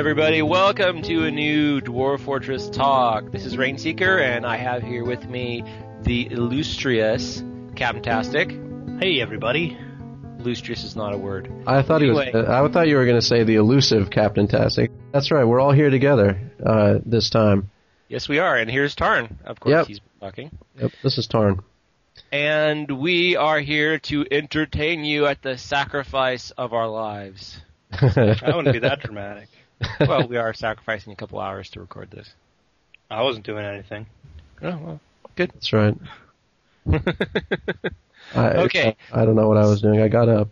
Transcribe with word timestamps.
everybody. 0.00 0.40
Welcome 0.40 1.02
to 1.02 1.26
a 1.26 1.30
new 1.30 1.82
Dwarf 1.82 2.20
Fortress 2.20 2.70
talk. 2.70 3.30
This 3.32 3.44
is 3.44 3.58
Rainseeker, 3.58 4.18
and 4.18 4.46
I 4.46 4.56
have 4.56 4.82
here 4.82 5.04
with 5.04 5.28
me 5.28 5.62
the 6.04 6.26
illustrious 6.32 7.44
Captain 7.76 8.02
Tastic. 8.02 8.58
Hey, 8.98 9.20
everybody. 9.20 9.76
Illustrious 10.38 10.84
is 10.84 10.96
not 10.96 11.12
a 11.12 11.18
word. 11.18 11.52
I 11.66 11.82
thought 11.82 12.00
he 12.00 12.08
was. 12.08 12.34
I 12.34 12.66
thought 12.68 12.88
you 12.88 12.96
were 12.96 13.04
going 13.04 13.20
to 13.20 13.26
say 13.26 13.44
the 13.44 13.56
elusive 13.56 14.08
Captain 14.08 14.48
Tastic. 14.48 14.90
That's 15.12 15.30
right. 15.30 15.44
We're 15.44 15.60
all 15.60 15.72
here 15.72 15.90
together 15.90 16.50
uh, 16.64 17.00
this 17.04 17.28
time. 17.28 17.70
Yes, 18.08 18.26
we 18.26 18.38
are. 18.38 18.56
And 18.56 18.70
here's 18.70 18.94
Tarn. 18.94 19.38
Of 19.44 19.60
course, 19.60 19.74
Yep. 19.74 19.86
he's 19.86 20.00
talking. 20.18 20.50
Yep. 20.80 20.92
This 21.02 21.18
is 21.18 21.26
Tarn. 21.26 21.60
And 22.32 22.90
we 22.90 23.36
are 23.36 23.60
here 23.60 23.98
to 23.98 24.24
entertain 24.30 25.04
you 25.04 25.26
at 25.26 25.42
the 25.42 25.58
sacrifice 25.58 26.52
of 26.52 26.72
our 26.72 26.88
lives. 26.88 27.60
I 27.92 28.36
wouldn't 28.46 28.72
be 28.72 28.78
that 28.78 29.00
dramatic. 29.00 29.50
well, 30.00 30.26
we 30.28 30.36
are 30.36 30.52
sacrificing 30.54 31.12
a 31.12 31.16
couple 31.16 31.38
hours 31.40 31.70
to 31.70 31.80
record 31.80 32.10
this. 32.10 32.32
I 33.10 33.22
wasn't 33.22 33.46
doing 33.46 33.64
anything. 33.64 34.06
Oh, 34.62 34.78
well. 34.82 35.00
Good. 35.36 35.50
That's 35.54 35.72
right. 35.72 35.96
I, 38.34 38.48
Okay. 38.64 38.96
I, 39.12 39.22
I 39.22 39.24
don't 39.24 39.34
know 39.36 39.48
what 39.48 39.56
I 39.56 39.66
was 39.66 39.80
doing. 39.82 40.00
I 40.00 40.08
got 40.08 40.28
up. 40.28 40.48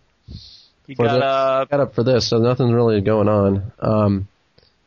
You 0.86 0.96
For 0.96 1.04
got 1.04 1.14
this- 1.14 1.22
uh, 1.22 1.64
got 1.70 1.80
up 1.80 1.94
for 1.94 2.02
this, 2.02 2.28
so 2.28 2.38
nothing's 2.38 2.72
really 2.72 3.00
going 3.00 3.28
on. 3.28 3.72
Um, 3.80 4.28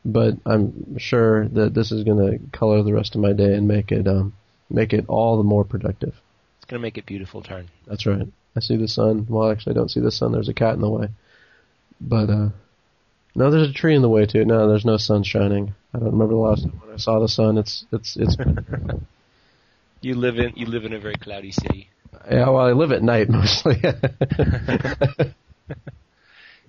but 0.03 0.33
I'm 0.45 0.97
sure 0.97 1.47
that 1.49 1.73
this 1.75 1.91
is 1.91 2.03
going 2.03 2.17
to 2.39 2.57
color 2.57 2.81
the 2.83 2.93
rest 2.93 3.13
of 3.15 3.21
my 3.21 3.33
day 3.33 3.53
and 3.53 3.67
make 3.67 3.91
it 3.91 4.07
um, 4.07 4.33
make 4.69 4.93
it 4.93 5.05
all 5.07 5.37
the 5.37 5.43
more 5.43 5.63
productive. 5.63 6.15
it's 6.57 6.65
gonna 6.65 6.79
make 6.81 6.97
it 6.97 7.05
beautiful, 7.05 7.43
Tarn. 7.43 7.69
That's 7.85 8.05
right. 8.07 8.27
I 8.55 8.59
see 8.61 8.77
the 8.77 8.87
sun. 8.87 9.27
Well, 9.29 9.51
actually, 9.51 9.75
I 9.75 9.75
don't 9.75 9.91
see 9.91 9.99
the 9.99 10.11
sun. 10.11 10.31
There's 10.31 10.49
a 10.49 10.53
cat 10.55 10.73
in 10.73 10.81
the 10.81 10.89
way. 10.89 11.09
But 12.01 12.29
uh, 12.31 12.49
no, 13.35 13.49
there's 13.51 13.69
a 13.69 13.73
tree 13.73 13.95
in 13.95 14.01
the 14.01 14.09
way 14.09 14.25
too. 14.25 14.45
No, 14.45 14.67
there's 14.67 14.85
no 14.85 14.97
sun 14.97 15.23
shining. 15.23 15.73
I 15.93 15.99
don't 15.99 16.11
remember 16.11 16.33
the 16.33 16.39
last 16.39 16.63
time 16.63 16.79
when 16.83 16.93
I 16.93 16.97
saw 16.97 17.19
the 17.19 17.27
sun. 17.27 17.57
It's 17.57 17.85
it's 17.91 18.17
it's. 18.17 18.35
You 20.03 20.15
live 20.15 20.39
in 20.39 20.53
you 20.55 20.65
live 20.65 20.83
in 20.85 20.93
a 20.93 20.99
very 20.99 21.13
cloudy 21.13 21.51
city. 21.51 21.87
yeah, 22.27 22.49
well, 22.49 22.57
I 22.65 22.71
live 22.71 22.91
at 22.91 23.03
night 23.03 23.29
mostly. 23.29 23.79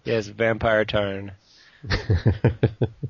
Yes, 0.04 0.26
vampire 0.26 0.84
Tarn. 0.84 1.32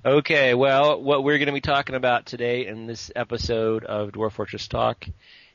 Okay, 0.05 0.53
well, 0.53 1.01
what 1.01 1.25
we're 1.25 1.39
going 1.39 1.47
to 1.47 1.53
be 1.53 1.63
talking 1.63 1.95
about 1.95 2.27
today 2.27 2.67
in 2.67 2.87
this 2.87 3.11
episode 3.17 3.85
of 3.85 4.11
Dwarf 4.11 4.33
Fortress 4.33 4.69
Talk 4.69 5.07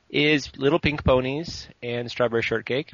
is 0.09 0.50
Little 0.58 0.80
Pink 0.80 1.03
Ponies 1.03 1.68
and 1.84 2.09
Strawberry 2.09 2.42
Shortcake. 2.42 2.92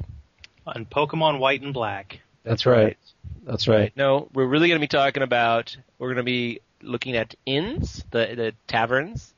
On 0.66 0.84
Pokemon 0.84 1.38
White 1.38 1.62
and 1.62 1.72
Black. 1.72 2.20
That's 2.44 2.66
right. 2.66 2.96
That's 3.44 3.66
right. 3.66 3.92
No, 3.96 4.28
we're 4.32 4.46
really 4.46 4.68
going 4.68 4.80
to 4.80 4.84
be 4.84 4.88
talking 4.88 5.22
about, 5.22 5.76
we're 5.98 6.08
going 6.08 6.18
to 6.18 6.22
be 6.22 6.60
looking 6.82 7.16
at 7.16 7.34
inns, 7.46 8.04
the, 8.10 8.34
the 8.36 8.52
taverns, 8.66 9.32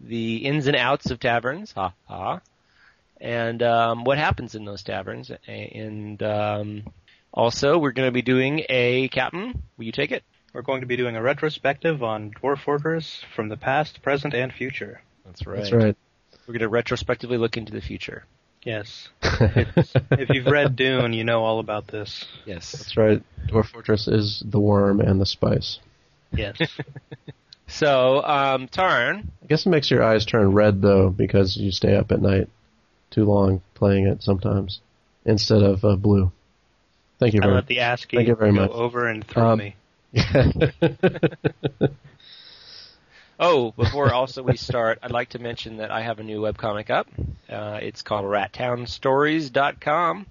the 0.00 0.36
ins 0.38 0.66
and 0.66 0.76
outs 0.76 1.10
of 1.10 1.20
taverns, 1.20 1.72
ha 1.72 1.94
ha, 2.06 2.40
and 3.20 3.62
um, 3.62 4.04
what 4.04 4.18
happens 4.18 4.54
in 4.54 4.64
those 4.64 4.82
taverns. 4.82 5.30
And 5.46 6.22
um, 6.22 6.82
also, 7.32 7.78
we're 7.78 7.92
going 7.92 8.08
to 8.08 8.12
be 8.12 8.22
doing 8.22 8.64
a, 8.68 9.08
Captain, 9.08 9.62
will 9.76 9.84
you 9.84 9.92
take 9.92 10.10
it? 10.12 10.24
We're 10.52 10.62
going 10.62 10.82
to 10.82 10.86
be 10.86 10.96
doing 10.96 11.16
a 11.16 11.22
retrospective 11.22 12.02
on 12.02 12.32
Dwarf 12.32 12.60
Fortress 12.62 13.24
from 13.34 13.48
the 13.48 13.56
past, 13.56 14.02
present, 14.02 14.34
and 14.34 14.52
future. 14.52 15.00
That's 15.24 15.46
right. 15.46 15.58
That's 15.58 15.72
right. 15.72 15.96
We're 16.46 16.52
going 16.52 16.60
to 16.60 16.68
retrospectively 16.68 17.38
look 17.38 17.56
into 17.56 17.72
the 17.72 17.80
future. 17.80 18.24
Yes. 18.64 19.08
If 20.12 20.28
you've 20.30 20.46
read 20.46 20.76
Dune, 20.76 21.12
you 21.12 21.24
know 21.24 21.42
all 21.42 21.58
about 21.58 21.88
this. 21.88 22.24
Yes. 22.46 22.70
That's 22.72 22.96
right. 22.96 23.22
Dwarf 23.48 23.66
Fortress 23.66 24.06
is 24.08 24.42
the 24.46 24.60
worm 24.60 25.00
and 25.00 25.20
the 25.20 25.26
spice. 25.26 25.78
Yes. 26.32 26.56
So, 27.68 28.22
um, 28.22 28.68
Tarn, 28.68 29.30
I 29.42 29.46
guess 29.46 29.64
it 29.64 29.70
makes 29.70 29.90
your 29.90 30.02
eyes 30.02 30.26
turn 30.26 30.52
red 30.52 30.82
though 30.82 31.08
because 31.08 31.56
you 31.56 31.70
stay 31.72 31.96
up 31.96 32.12
at 32.12 32.20
night 32.20 32.50
too 33.10 33.24
long 33.24 33.62
playing 33.74 34.06
it 34.08 34.22
sometimes 34.22 34.80
instead 35.24 35.62
of 35.62 35.82
uh, 35.82 35.96
blue. 35.96 36.30
Thank 37.18 37.32
you 37.32 37.40
I 37.40 37.46
very 37.46 37.54
let 37.54 37.68
the 37.68 37.80
ASCII 37.80 38.16
Thank 38.16 38.28
you 38.28 38.34
very 38.34 38.52
go 38.52 38.60
much. 38.62 38.70
over 38.72 39.06
and 39.08 39.26
through 39.26 39.42
Um, 39.42 39.58
me. 39.58 39.76
Oh, 43.40 43.72
before 43.72 44.12
also 44.12 44.42
we 44.42 44.56
start, 44.56 44.98
I'd 45.02 45.10
like 45.10 45.30
to 45.30 45.38
mention 45.38 45.78
that 45.78 45.90
I 45.90 46.02
have 46.02 46.20
a 46.20 46.22
new 46.22 46.40
webcomic 46.40 46.90
up. 46.90 47.08
Uh, 47.48 47.78
it's 47.82 48.02
called 48.02 48.24
rattownstories.com. 48.24 50.26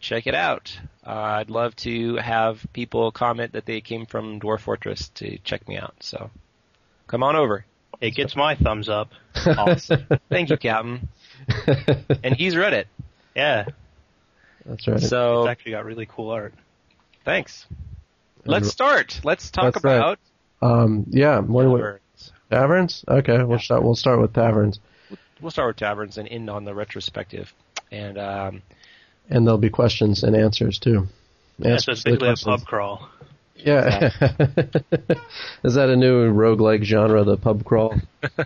Check 0.00 0.26
it 0.26 0.34
out. 0.34 0.78
Uh, 1.06 1.10
I'd 1.10 1.50
love 1.50 1.76
to 1.76 2.16
have 2.16 2.64
people 2.72 3.12
comment 3.12 3.52
that 3.52 3.66
they 3.66 3.80
came 3.80 4.06
from 4.06 4.40
Dwarf 4.40 4.60
Fortress 4.60 5.08
to 5.16 5.38
check 5.38 5.68
me 5.68 5.76
out. 5.76 5.94
So 6.00 6.30
come 7.06 7.22
on 7.22 7.36
over. 7.36 7.64
It 8.00 8.12
gets 8.12 8.34
my 8.34 8.56
thumbs 8.56 8.88
up. 8.88 9.10
Awesome. 9.46 10.06
Thank 10.28 10.50
you, 10.50 10.56
Captain. 10.56 11.08
And 12.24 12.34
he's 12.36 12.56
read 12.56 12.72
it. 12.72 12.88
Yeah. 13.34 13.66
That's 14.64 14.86
right. 14.88 15.00
So 15.00 15.42
It's 15.42 15.50
actually 15.50 15.72
got 15.72 15.84
really 15.84 16.06
cool 16.06 16.30
art. 16.30 16.54
thanks. 17.24 17.66
Let's 18.44 18.68
start. 18.70 19.20
Let's 19.24 19.50
talk 19.50 19.74
That's 19.74 19.84
right. 19.84 19.96
about 19.96 20.18
um, 20.62 21.06
yeah. 21.10 21.40
What 21.40 21.62
do 21.64 21.70
we, 21.70 21.80
taverns. 22.52 23.02
taverns? 23.02 23.26
Okay, 23.28 23.42
we'll 23.44 23.58
start. 23.58 23.82
We'll 23.82 23.94
start 23.96 24.20
with 24.20 24.32
taverns, 24.32 24.78
We'll 25.40 25.50
start 25.50 25.68
with 25.70 25.76
taverns 25.76 26.18
and 26.18 26.28
end 26.28 26.48
on 26.48 26.64
the 26.64 26.74
retrospective. 26.74 27.52
And 27.90 28.16
um, 28.16 28.62
and 29.28 29.46
there'll 29.46 29.58
be 29.58 29.70
questions 29.70 30.22
and 30.22 30.36
answers 30.36 30.78
too. 30.78 31.08
That's 31.58 31.88
Answers 31.88 32.04
to 32.04 32.10
basically 32.10 32.28
a 32.30 32.36
pub 32.36 32.64
crawl. 32.64 33.08
Yeah. 33.56 34.10
Is 35.62 35.74
that 35.74 35.88
a 35.88 35.96
new 35.96 36.32
roguelike 36.32 36.82
genre, 36.84 37.24
the 37.24 37.36
pub 37.36 37.64
crawl? 37.64 37.96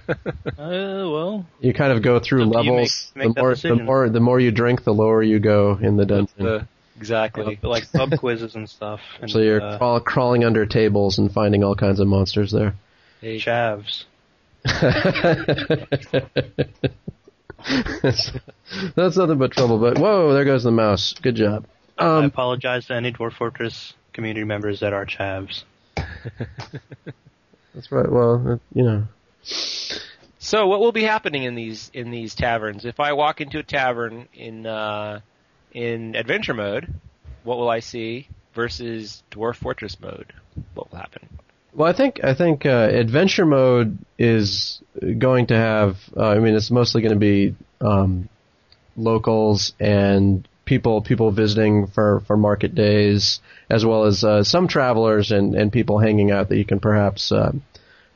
Uh, 0.59 1.09
well, 1.11 1.47
You 1.61 1.75
kind 1.75 1.93
of 1.93 2.03
go 2.03 2.19
through 2.19 2.45
Up 2.45 2.53
to 2.53 2.65
you, 2.65 2.71
levels. 2.72 3.12
make- 3.15 3.27
make 3.27 3.34
the 3.34 3.34
that 3.34 3.43
more, 3.43 3.55
the 3.55 3.84
more, 3.84 4.09
the 4.09 4.21
more 4.21 4.41
you 4.41 4.50
drink, 4.50 4.84
the 4.84 4.95
lower 4.95 5.22
you 5.22 5.39
go 5.39 5.78
in 5.81 5.97
the 5.97 6.06
dungeon. 6.06 6.45
the, 6.45 6.69
exactly. 6.97 7.59
like 7.62 7.93
pub 7.93 8.19
quizzes 8.19 8.55
and 8.55 8.69
stuff. 8.69 9.00
And, 9.21 9.31
so 9.31 9.39
you're 9.39 9.61
uh, 9.61 9.77
crawl, 9.77 10.00
crawling 10.00 10.45
under 10.45 10.65
tables 10.65 11.19
and 11.19 11.31
finding 11.31 11.62
all 11.62 11.75
kinds 11.75 12.00
of 12.00 12.09
monsters 12.09 12.50
there. 12.50 12.75
Hey, 13.21 13.38
chavs. 13.38 14.04
That's 18.94 19.16
nothing 19.16 19.38
but 19.38 19.53
trouble. 19.53 19.78
But 19.78 19.99
whoa, 19.99 20.32
there 20.32 20.44
goes 20.44 20.65
the 20.65 20.71
mouse. 20.71 21.15
Good 21.15 21.37
job. 21.37 21.66
I 21.99 22.19
Um, 22.19 22.25
apologize 22.25 22.87
to 22.87 22.94
any 22.94 23.12
Dwarf 23.12 23.32
Fortress 23.34 23.94
community 24.12 24.44
members 24.44 24.81
that 24.81 24.93
are 24.93 25.06
chavs. 25.06 25.65
that's 27.75 27.91
right. 27.91 28.10
Well, 28.10 28.60
you 28.75 28.82
know, 28.82 29.04
So 30.38 30.66
what 30.66 30.81
will 30.81 30.93
be 30.93 31.04
happening 31.04 31.44
in 31.44 31.54
these 31.54 31.91
in 31.94 32.10
these 32.10 32.34
taverns? 32.34 32.84
If 32.84 33.00
I 33.00 33.12
walk 33.15 33.41
into 33.41 33.59
a 33.59 33.62
tavern 33.62 34.28
in 34.34 34.66
uh, 34.66 35.21
in 35.72 36.15
adventure 36.15 36.54
mode, 36.54 36.93
what 37.44 37.56
will 37.59 37.71
I 37.71 37.81
see 37.81 38.28
versus 38.54 39.22
dwarf 39.31 39.56
fortress 39.56 39.98
mode? 39.98 40.33
What 40.75 40.91
will 40.93 40.98
happen? 40.98 41.28
Well, 41.77 41.87
I 41.87 41.93
think 41.93 42.25
I 42.25 42.33
think 42.33 42.65
uh, 42.65 42.89
adventure 42.91 43.45
mode 43.45 43.99
is 44.19 44.81
going 45.19 45.49
to 45.49 45.57
have. 45.57 45.99
Uh, 46.17 46.29
I 46.29 46.39
mean, 46.39 46.55
it's 46.55 46.71
mostly 46.71 47.03
going 47.03 47.13
to 47.13 47.21
be 47.21 47.55
um, 47.83 48.31
locals 48.97 49.75
and 49.79 50.49
people 50.65 51.03
people 51.03 51.31
visiting 51.33 51.87
for, 51.89 52.23
for 52.27 52.39
market 52.39 52.75
days, 52.75 53.41
as 53.69 53.85
well 53.85 54.05
as 54.05 54.25
uh, 54.25 54.43
some 54.43 54.69
travelers 54.69 55.31
and, 55.33 55.55
and 55.55 55.71
people 55.71 55.99
hanging 55.99 56.31
out 56.31 56.49
that 56.49 56.57
you 56.57 56.65
can 56.65 56.81
perhaps 56.81 57.31
uh, 57.31 57.53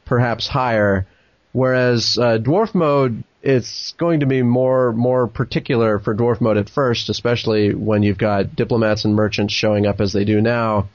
perhaps 0.07 0.49
hire. 0.49 1.07
Whereas 1.53 2.17
uh, 2.19 2.39
dwarf 2.39 2.75
mode, 2.75 3.25
it's 3.43 3.93
going 3.99 4.21
to 4.21 4.27
be 4.27 4.41
more 4.43 4.95
more 4.95 5.27
particular 5.27 5.99
for 5.99 6.17
dwarf 6.17 6.41
mode 6.41 6.57
at 6.57 6.71
first, 6.71 7.11
especially 7.11 7.75
when 7.75 8.03
you've 8.05 8.17
got 8.17 8.57
diplomats 8.57 9.05
and 9.05 9.15
merchants 9.15 9.53
showing 9.53 9.87
up 9.87 10.01
as 10.01 10.15
they 10.15 10.25
do 10.25 10.41
now 10.41 10.89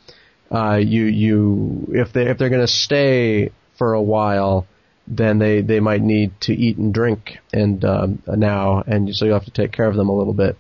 uh, 0.52 0.76
you 0.76 1.06
you 1.06 1.88
if 1.94 2.14
they 2.14 2.28
if 2.28 2.38
they're 2.38 2.50
going 2.50 2.62
to 2.62 2.68
stay 2.68 3.52
for 3.78 3.94
a 3.94 4.02
while, 4.02 4.68
then 5.08 5.40
they 5.40 5.62
they 5.62 5.80
might 5.80 6.02
need 6.02 6.40
to 6.42 6.54
eat 6.54 6.78
and 6.78 6.94
drink 6.94 7.40
and 7.54 7.84
um, 7.86 8.22
now 8.28 8.84
and 8.86 9.16
so 9.16 9.26
you 9.26 9.32
have 9.32 9.46
to 9.46 9.52
take 9.52 9.72
care 9.72 9.88
of 9.88 9.96
them 9.96 10.10
a 10.10 10.16
little 10.16 10.34
bit. 10.34 10.58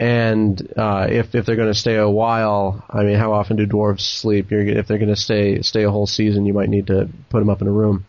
And 0.00 0.60
uh, 0.76 1.08
if 1.10 1.34
if 1.34 1.44
they're 1.44 1.56
going 1.56 1.72
to 1.72 1.78
stay 1.78 1.96
a 1.96 2.08
while, 2.08 2.84
I 2.88 3.02
mean, 3.02 3.18
how 3.18 3.32
often 3.32 3.56
do 3.56 3.66
dwarves 3.66 4.00
sleep? 4.00 4.50
You're, 4.50 4.60
if 4.60 4.86
they're 4.86 4.98
going 4.98 5.08
to 5.08 5.16
stay 5.16 5.62
stay 5.62 5.82
a 5.82 5.90
whole 5.90 6.06
season, 6.06 6.46
you 6.46 6.54
might 6.54 6.68
need 6.68 6.86
to 6.86 7.08
put 7.30 7.40
them 7.40 7.50
up 7.50 7.62
in 7.62 7.68
a 7.68 7.72
room. 7.72 8.06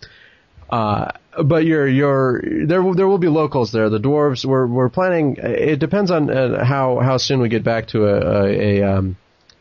Uh, 0.69 1.11
but 1.43 1.65
you're 1.65 1.87
you're 1.87 2.41
there. 2.41 2.93
There 2.93 3.07
will 3.07 3.17
be 3.17 3.27
locals 3.27 3.71
there. 3.71 3.89
The 3.89 3.99
dwarves. 3.99 4.45
We're 4.45 4.67
we're 4.67 4.89
planning. 4.89 5.37
It 5.37 5.79
depends 5.79 6.11
on 6.11 6.29
uh, 6.29 6.63
how 6.63 6.99
how 6.99 7.17
soon 7.17 7.39
we 7.39 7.49
get 7.49 7.63
back 7.63 7.87
to 7.87 8.05
a 8.05 8.43
a, 8.43 8.81
a 8.81 8.97
um, 8.97 9.17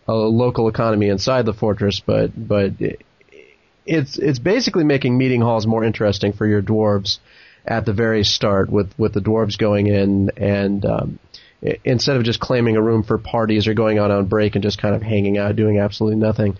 a 0.09 0.15
local 0.15 0.69
economy 0.69 1.09
inside 1.09 1.45
the 1.45 1.53
fortress, 1.53 2.01
but 2.05 2.31
but 2.37 2.73
it, 2.81 3.03
it's 3.87 4.19
it's 4.19 4.39
basically 4.39 4.85
making 4.85 5.17
meeting 5.17 5.43
halls 5.43 5.67
more 5.67 5.85
interesting 5.85 6.33
for 6.33 6.47
your 6.47 6.63
dwarves 6.63 7.19
at 7.67 7.85
the 7.85 7.93
very 7.93 8.25
start, 8.25 8.71
with 8.71 8.91
with 8.99 9.13
the 9.13 9.21
dwarves 9.21 9.59
going 9.59 9.87
in 9.87 10.31
and 10.37 10.85
um, 10.87 11.19
instead 11.85 12.17
of 12.17 12.25
just 12.25 12.41
claiming 12.41 12.77
a 12.77 12.83
room 12.83 13.03
for 13.03 13.19
parties 13.19 13.67
or 13.67 13.75
going 13.75 13.99
out 13.99 14.11
on 14.11 14.27
break 14.27 14.55
and 14.55 14.63
just 14.63 14.81
kind 14.81 14.95
of 14.95 15.03
hanging 15.03 15.39
out 15.39 15.57
doing 15.57 15.79
absolutely 15.79 16.19
nothing. 16.19 16.57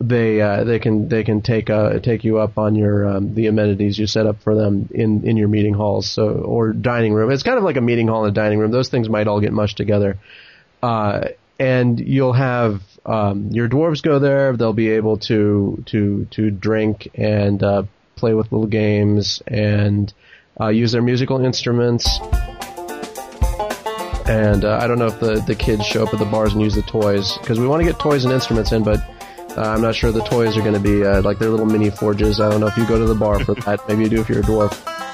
they 0.00 0.40
uh, 0.40 0.64
they 0.64 0.78
can 0.78 1.08
they 1.08 1.24
can 1.24 1.40
take 1.40 1.70
uh, 1.70 1.98
take 2.00 2.22
you 2.24 2.38
up 2.38 2.58
on 2.58 2.74
your 2.74 3.08
um, 3.08 3.34
the 3.34 3.46
amenities 3.46 3.98
you 3.98 4.06
set 4.06 4.26
up 4.26 4.36
for 4.42 4.54
them 4.54 4.88
in 4.92 5.26
in 5.26 5.36
your 5.36 5.48
meeting 5.48 5.74
halls 5.74 6.08
so 6.08 6.28
or 6.28 6.72
dining 6.72 7.14
room. 7.14 7.30
It's 7.30 7.42
kind 7.42 7.58
of 7.58 7.64
like 7.64 7.76
a 7.76 7.80
meeting 7.80 8.08
hall 8.08 8.24
and 8.24 8.36
a 8.36 8.40
dining 8.40 8.58
room. 8.58 8.70
Those 8.70 8.90
things 8.90 9.08
might 9.08 9.26
all 9.26 9.40
get 9.40 9.52
mushed 9.52 9.78
together, 9.78 10.18
uh, 10.82 11.28
and 11.58 11.98
you'll 11.98 12.32
have 12.32 12.82
um, 13.04 13.48
your 13.50 13.68
dwarves 13.68 14.02
go 14.02 14.18
there. 14.18 14.56
They'll 14.56 14.72
be 14.72 14.90
able 14.90 15.18
to 15.18 15.82
to 15.86 16.26
to 16.32 16.50
drink 16.50 17.08
and 17.14 17.62
uh, 17.62 17.84
play 18.16 18.34
with 18.34 18.50
little 18.52 18.66
games 18.66 19.42
and 19.46 20.12
uh, 20.60 20.68
use 20.68 20.92
their 20.92 21.02
musical 21.02 21.44
instruments. 21.44 22.18
And 24.28 24.64
uh, 24.64 24.80
I 24.82 24.88
don't 24.88 24.98
know 24.98 25.06
if 25.06 25.20
the, 25.20 25.44
the 25.46 25.54
kids 25.54 25.86
show 25.86 26.04
up 26.04 26.12
at 26.12 26.18
the 26.18 26.24
bars 26.24 26.52
and 26.52 26.60
use 26.60 26.74
the 26.74 26.82
toys 26.82 27.38
because 27.38 27.60
we 27.60 27.68
want 27.68 27.80
to 27.82 27.88
get 27.88 28.00
toys 28.00 28.24
and 28.24 28.32
instruments 28.32 28.72
in, 28.72 28.82
but 28.82 28.98
uh, 29.56 29.60
I'm 29.60 29.80
not 29.80 29.94
sure 29.94 30.10
the 30.10 30.24
toys 30.24 30.56
are 30.56 30.62
going 30.62 30.74
to 30.74 30.80
be 30.80 31.04
uh, 31.04 31.22
like 31.22 31.38
their 31.38 31.50
little 31.50 31.66
mini 31.66 31.90
forges. 31.90 32.40
I 32.40 32.50
don't 32.50 32.60
know 32.60 32.66
if 32.66 32.76
you 32.76 32.86
go 32.88 32.98
to 32.98 33.06
the 33.06 33.14
bar 33.14 33.38
for 33.44 33.54
that. 33.66 33.86
Maybe 33.86 34.02
you 34.02 34.08
do 34.08 34.20
if 34.20 34.28
you're 34.28 34.40
a 34.40 34.42
dwarf. 34.42 35.05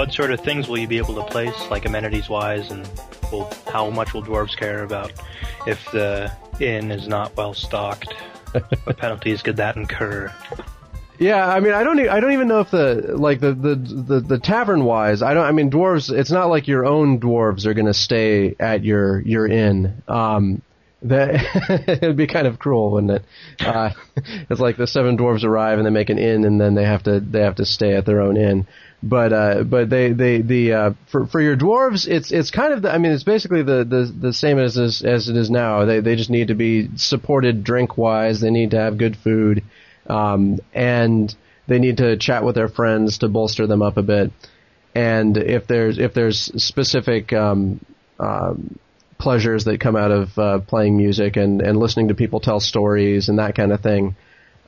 What 0.00 0.14
sort 0.14 0.30
of 0.30 0.40
things 0.40 0.66
will 0.66 0.78
you 0.78 0.88
be 0.88 0.96
able 0.96 1.14
to 1.16 1.24
place, 1.24 1.54
like 1.70 1.84
amenities 1.84 2.30
wise, 2.30 2.70
and 2.70 2.88
will, 3.30 3.52
how 3.66 3.90
much 3.90 4.14
will 4.14 4.22
dwarves 4.22 4.56
care 4.56 4.82
about 4.82 5.12
if 5.66 5.78
the 5.92 6.32
inn 6.58 6.90
is 6.90 7.06
not 7.06 7.36
well 7.36 7.52
stocked? 7.52 8.14
what 8.84 8.96
penalties 8.96 9.42
could 9.42 9.58
that 9.58 9.76
incur? 9.76 10.32
Yeah, 11.18 11.46
I 11.46 11.60
mean, 11.60 11.74
I 11.74 11.84
don't, 11.84 12.00
e- 12.00 12.08
I 12.08 12.18
don't 12.18 12.32
even 12.32 12.48
know 12.48 12.60
if 12.60 12.70
the 12.70 13.12
like 13.14 13.40
the 13.40 13.52
the 13.52 13.74
the, 13.74 14.20
the 14.20 14.38
tavern 14.38 14.86
wise. 14.86 15.20
I 15.20 15.34
don't. 15.34 15.44
I 15.44 15.52
mean, 15.52 15.70
dwarves. 15.70 16.10
It's 16.10 16.30
not 16.30 16.48
like 16.48 16.66
your 16.66 16.86
own 16.86 17.20
dwarves 17.20 17.66
are 17.66 17.74
going 17.74 17.84
to 17.84 17.92
stay 17.92 18.56
at 18.58 18.82
your 18.82 19.20
your 19.20 19.46
inn. 19.46 20.02
Um, 20.08 20.62
that 21.02 21.88
it'd 22.02 22.16
be 22.16 22.26
kind 22.26 22.46
of 22.46 22.58
cruel, 22.58 22.92
wouldn't 22.92 23.12
it? 23.12 23.24
Uh, 23.60 23.90
it's 24.48 24.60
like 24.60 24.78
the 24.78 24.86
seven 24.86 25.18
dwarves 25.18 25.44
arrive 25.44 25.78
and 25.78 25.86
they 25.86 25.90
make 25.90 26.08
an 26.08 26.18
inn, 26.18 26.46
and 26.46 26.58
then 26.58 26.74
they 26.74 26.84
have 26.84 27.02
to 27.02 27.20
they 27.20 27.42
have 27.42 27.56
to 27.56 27.66
stay 27.66 27.94
at 27.94 28.06
their 28.06 28.22
own 28.22 28.38
inn. 28.38 28.66
But 29.02 29.32
uh, 29.32 29.62
but 29.62 29.88
they 29.88 30.12
they 30.12 30.42
the 30.42 30.72
uh, 30.74 30.92
for 31.06 31.26
for 31.26 31.40
your 31.40 31.56
dwarves, 31.56 32.06
it's 32.06 32.30
it's 32.30 32.50
kind 32.50 32.74
of 32.74 32.82
the, 32.82 32.92
I 32.92 32.98
mean, 32.98 33.12
it's 33.12 33.24
basically 33.24 33.62
the 33.62 33.84
the 33.84 34.12
the 34.28 34.32
same 34.34 34.58
as 34.58 34.76
as, 34.76 35.00
as 35.02 35.28
it 35.30 35.36
is 35.36 35.50
now. 35.50 35.86
They 35.86 36.00
they 36.00 36.16
just 36.16 36.28
need 36.28 36.48
to 36.48 36.54
be 36.54 36.90
supported 36.96 37.64
drink 37.64 37.96
wise. 37.96 38.40
They 38.40 38.50
need 38.50 38.72
to 38.72 38.78
have 38.78 38.98
good 38.98 39.16
food 39.16 39.62
um, 40.10 40.58
and 40.74 41.34
they 41.66 41.78
need 41.78 41.98
to 41.98 42.16
chat 42.16 42.44
with 42.44 42.56
their 42.56 42.68
friends 42.68 43.18
to 43.18 43.28
bolster 43.28 43.66
them 43.66 43.82
up 43.82 43.96
a 43.96 44.02
bit. 44.02 44.32
And 44.94 45.36
if 45.36 45.66
there's 45.66 45.98
if 45.98 46.14
there's 46.14 46.40
specific 46.62 47.32
um, 47.32 47.84
um, 48.18 48.78
pleasures 49.18 49.64
that 49.64 49.80
come 49.80 49.94
out 49.94 50.10
of 50.10 50.38
uh, 50.38 50.58
playing 50.60 50.96
music 50.96 51.36
and, 51.36 51.62
and 51.62 51.78
listening 51.78 52.08
to 52.08 52.14
people 52.14 52.40
tell 52.40 52.58
stories 52.58 53.28
and 53.28 53.38
that 53.38 53.54
kind 53.54 53.72
of 53.72 53.80
thing, 53.80 54.16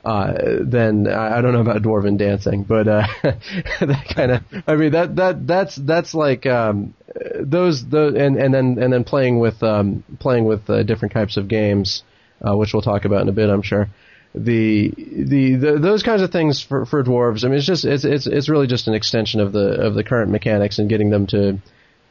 uh, 0.03 0.33
then 0.61 1.07
I, 1.07 1.37
I 1.37 1.41
don't 1.41 1.53
know 1.53 1.61
about 1.61 1.81
dwarven 1.81 2.17
dancing, 2.17 2.63
but 2.63 2.87
uh, 2.87 3.07
that 3.23 4.13
kind 4.15 4.31
of 4.31 4.43
I 4.67 4.75
mean 4.75 4.91
that 4.91 5.15
that 5.15 5.47
that's 5.47 5.75
that's 5.75 6.13
like 6.13 6.45
um, 6.45 6.93
those 7.39 7.87
the 7.87 8.07
and 8.07 8.37
and 8.37 8.53
then 8.53 8.77
and 8.79 8.91
then 8.91 9.03
playing 9.03 9.39
with 9.39 9.61
um, 9.63 10.03
playing 10.19 10.45
with 10.45 10.69
uh, 10.69 10.83
different 10.83 11.13
types 11.13 11.37
of 11.37 11.47
games, 11.47 12.03
uh, 12.41 12.55
which 12.55 12.73
we'll 12.73 12.81
talk 12.81 13.05
about 13.05 13.21
in 13.21 13.29
a 13.29 13.33
bit, 13.33 13.49
I'm 13.49 13.61
sure 13.61 13.89
the, 14.35 14.91
the 14.97 15.55
the 15.55 15.79
those 15.79 16.01
kinds 16.01 16.21
of 16.21 16.31
things 16.31 16.61
for 16.61 16.85
for 16.85 17.03
dwarves. 17.03 17.43
I 17.43 17.49
mean, 17.49 17.57
it's 17.57 17.67
just 17.67 17.85
it's 17.85 18.03
it's 18.03 18.25
it's 18.25 18.49
really 18.49 18.67
just 18.67 18.87
an 18.87 18.93
extension 18.93 19.39
of 19.39 19.53
the 19.53 19.81
of 19.81 19.93
the 19.93 20.03
current 20.03 20.31
mechanics 20.31 20.79
and 20.79 20.89
getting 20.89 21.09
them 21.09 21.27
to. 21.27 21.59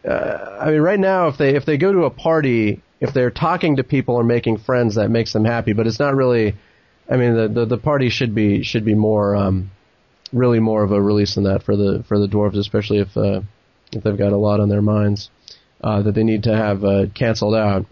Uh, 0.08 0.58
I 0.60 0.70
mean, 0.70 0.80
right 0.80 0.98
now, 0.98 1.28
if 1.28 1.36
they 1.36 1.56
if 1.56 1.64
they 1.64 1.76
go 1.78 1.92
to 1.92 2.04
a 2.04 2.10
party, 2.10 2.80
if 3.00 3.12
they're 3.12 3.30
talking 3.30 3.76
to 3.76 3.84
people 3.84 4.14
or 4.14 4.24
making 4.24 4.58
friends, 4.58 4.94
that 4.94 5.10
makes 5.10 5.32
them 5.32 5.44
happy. 5.44 5.72
But 5.72 5.86
it's 5.86 5.98
not 5.98 6.14
really. 6.14 6.54
I 7.10 7.16
mean, 7.16 7.34
the 7.34 7.48
the, 7.48 7.66
the 7.66 7.78
party 7.78 8.08
should 8.08 8.34
be 8.34 8.62
should 8.62 8.84
be 8.84 8.94
more 8.94 9.36
um, 9.36 9.70
really 10.32 10.60
more 10.60 10.82
of 10.82 10.92
a 10.92 11.00
release 11.00 11.34
than 11.34 11.44
that 11.44 11.62
for 11.62 11.76
the 11.76 12.04
for 12.08 12.18
the 12.18 12.26
dwarves, 12.26 12.58
especially 12.58 12.98
if 12.98 13.16
uh, 13.16 13.40
if 13.92 14.02
they've 14.02 14.18
got 14.18 14.32
a 14.32 14.36
lot 14.36 14.60
on 14.60 14.68
their 14.68 14.82
minds 14.82 15.30
uh, 15.82 16.02
that 16.02 16.14
they 16.14 16.24
need 16.24 16.44
to 16.44 16.56
have 16.56 16.84
uh, 16.84 17.06
canceled 17.14 17.54
out 17.54 17.86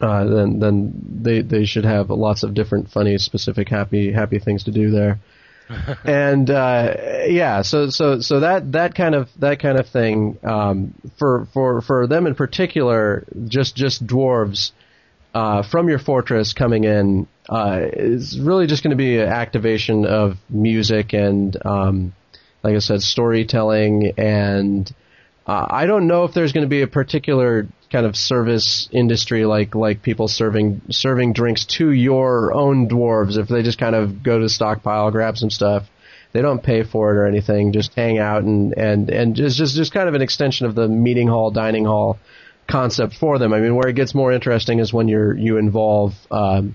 uh, 0.00 0.24
then 0.24 0.58
then 0.58 0.92
they 1.22 1.40
they 1.42 1.64
should 1.64 1.84
have 1.84 2.10
lots 2.10 2.42
of 2.42 2.54
different 2.54 2.90
funny, 2.90 3.16
specific, 3.18 3.68
happy 3.68 4.12
happy 4.12 4.38
things 4.38 4.64
to 4.64 4.70
do 4.70 4.90
there. 4.90 5.18
and 6.04 6.50
uh, 6.50 6.94
yeah, 7.26 7.62
so 7.62 7.88
so 7.88 8.20
so 8.20 8.40
that 8.40 8.72
that 8.72 8.94
kind 8.94 9.14
of 9.14 9.28
that 9.38 9.60
kind 9.60 9.78
of 9.78 9.88
thing 9.88 10.38
um, 10.42 10.94
for 11.18 11.46
for 11.54 11.80
for 11.80 12.06
them 12.06 12.26
in 12.26 12.34
particular, 12.34 13.24
just 13.46 13.76
just 13.76 14.06
dwarves 14.06 14.72
uh, 15.32 15.62
from 15.62 15.88
your 15.88 15.98
fortress 15.98 16.52
coming 16.52 16.84
in 16.84 17.26
uh, 17.48 17.80
is 17.92 18.38
really 18.38 18.66
just 18.66 18.82
going 18.82 18.90
to 18.90 18.96
be 18.96 19.18
an 19.18 19.28
activation 19.28 20.06
of 20.06 20.36
music 20.48 21.12
and 21.12 21.56
um, 21.66 22.14
like 22.62 22.74
I 22.74 22.80
said, 22.80 23.02
storytelling 23.02 24.12
and. 24.16 24.92
Uh, 25.46 25.66
I 25.68 25.84
don't 25.84 26.06
know 26.06 26.24
if 26.24 26.32
there's 26.32 26.54
going 26.54 26.64
to 26.64 26.70
be 26.70 26.80
a 26.80 26.86
particular 26.86 27.68
kind 27.94 28.06
of 28.06 28.16
service 28.16 28.88
industry 28.90 29.44
like 29.44 29.76
like 29.76 30.02
people 30.02 30.26
serving 30.26 30.82
serving 30.90 31.32
drinks 31.32 31.64
to 31.64 31.92
your 31.92 32.52
own 32.52 32.88
dwarves 32.88 33.38
if 33.38 33.46
they 33.46 33.62
just 33.62 33.78
kind 33.78 33.94
of 33.94 34.20
go 34.20 34.40
to 34.40 34.48
stockpile 34.48 35.12
grab 35.12 35.36
some 35.36 35.48
stuff 35.48 35.84
they 36.32 36.42
don't 36.42 36.60
pay 36.64 36.82
for 36.82 37.12
it 37.12 37.16
or 37.16 37.24
anything 37.24 37.72
just 37.72 37.94
hang 37.94 38.18
out 38.18 38.42
and 38.42 38.76
and 38.76 39.10
and 39.10 39.36
just 39.36 39.56
just 39.56 39.76
just 39.76 39.92
kind 39.92 40.08
of 40.08 40.14
an 40.16 40.22
extension 40.22 40.66
of 40.66 40.74
the 40.74 40.88
meeting 40.88 41.28
hall 41.28 41.52
dining 41.52 41.84
hall 41.84 42.18
concept 42.68 43.14
for 43.14 43.38
them 43.38 43.52
i 43.52 43.60
mean 43.60 43.76
where 43.76 43.88
it 43.88 43.94
gets 43.94 44.12
more 44.12 44.32
interesting 44.32 44.80
is 44.80 44.92
when 44.92 45.06
you're 45.06 45.36
you 45.38 45.56
involve 45.56 46.14
um, 46.32 46.74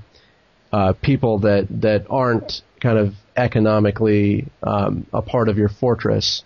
uh, 0.71 0.93
people 1.01 1.39
that 1.39 1.67
that 1.81 2.05
aren't 2.09 2.61
kind 2.79 2.97
of 2.97 3.13
economically 3.35 4.47
um, 4.63 5.05
a 5.13 5.21
part 5.21 5.49
of 5.49 5.57
your 5.57 5.69
fortress 5.69 6.43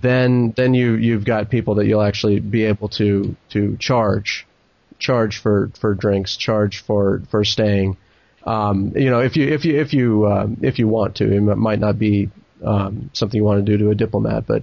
then 0.00 0.52
then 0.56 0.74
you 0.74 0.94
you've 0.94 1.24
got 1.24 1.50
people 1.50 1.76
that 1.76 1.86
you'll 1.86 2.02
actually 2.02 2.40
be 2.40 2.64
able 2.64 2.88
to 2.88 3.36
to 3.50 3.76
charge 3.78 4.46
charge 4.98 5.38
for 5.38 5.70
for 5.80 5.94
drinks, 5.94 6.36
charge 6.36 6.82
for 6.82 7.22
for 7.30 7.44
staying. 7.44 7.96
Um, 8.44 8.92
you 8.96 9.10
know, 9.10 9.20
if 9.20 9.36
you 9.36 9.48
if 9.48 9.64
you 9.64 9.80
if 9.80 9.92
you 9.92 10.24
uh, 10.26 10.46
if 10.62 10.78
you 10.78 10.88
want 10.88 11.16
to, 11.16 11.32
it 11.32 11.40
might 11.40 11.78
not 11.78 11.98
be 11.98 12.30
um, 12.64 13.10
something 13.12 13.36
you 13.36 13.44
want 13.44 13.64
to 13.64 13.72
do 13.72 13.78
to 13.84 13.90
a 13.90 13.94
diplomat, 13.94 14.46
but 14.46 14.62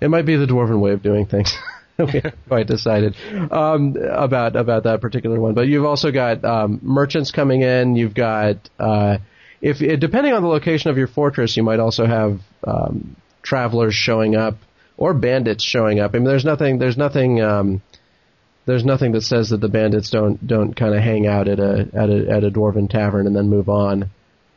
it 0.00 0.08
might 0.08 0.26
be 0.26 0.36
the 0.36 0.46
dwarven 0.46 0.80
way 0.80 0.92
of 0.92 1.02
doing 1.02 1.26
things. 1.26 1.54
we 1.98 2.06
haven't 2.06 2.48
quite 2.48 2.66
decided 2.66 3.14
um, 3.52 3.96
about 3.96 4.56
about 4.56 4.82
that 4.82 5.00
particular 5.00 5.40
one. 5.40 5.54
But 5.54 5.68
you've 5.68 5.84
also 5.84 6.10
got 6.10 6.44
um, 6.44 6.80
merchants 6.82 7.30
coming 7.30 7.62
in. 7.62 7.94
You've 7.94 8.14
got 8.14 8.68
uh, 8.78 9.18
if 9.60 9.78
depending 9.78 10.32
on 10.32 10.42
the 10.42 10.48
location 10.48 10.90
of 10.90 10.98
your 10.98 11.06
fortress, 11.06 11.56
you 11.56 11.62
might 11.62 11.80
also 11.80 12.04
have 12.04 12.40
um, 12.66 13.16
travelers 13.42 13.94
showing 13.94 14.34
up 14.34 14.56
or 14.96 15.14
bandits 15.14 15.64
showing 15.64 16.00
up. 16.00 16.12
I 16.14 16.18
mean, 16.18 16.24
there's 16.24 16.44
nothing, 16.44 16.78
there's 16.78 16.96
nothing, 16.96 17.40
um, 17.40 17.82
there's 18.66 18.84
nothing 18.84 19.12
that 19.12 19.22
says 19.22 19.50
that 19.50 19.60
the 19.60 19.68
bandits 19.68 20.10
don't 20.10 20.44
don't 20.46 20.74
kind 20.74 20.94
of 20.94 21.02
hang 21.02 21.26
out 21.26 21.48
at 21.48 21.58
a 21.58 21.88
at 21.94 22.10
a 22.10 22.28
at 22.28 22.44
a 22.44 22.50
dwarven 22.50 22.90
tavern 22.90 23.26
and 23.26 23.36
then 23.36 23.48
move 23.48 23.68
on. 23.68 24.10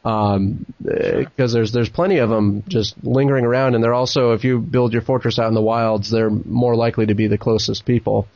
Um, 0.06 0.66
because 0.82 1.52
sure. 1.52 1.60
there's 1.60 1.72
there's 1.74 1.90
plenty 1.90 2.20
of 2.20 2.30
them 2.30 2.64
just 2.68 2.96
lingering 3.04 3.46
around, 3.46 3.76
and 3.76 3.84
they're 3.84 3.94
also 3.94 4.32
if 4.32 4.44
you 4.44 4.60
build 4.60 4.94
your 4.94 5.02
fortress 5.02 5.38
out 5.38 5.48
in 5.48 5.54
the 5.54 5.62
wilds, 5.62 6.10
they're 6.10 6.30
more 6.30 6.76
likely 6.76 7.08
to 7.08 7.16
be 7.16 7.28
the 7.28 7.38
closest 7.38 7.86
people. 7.86 8.28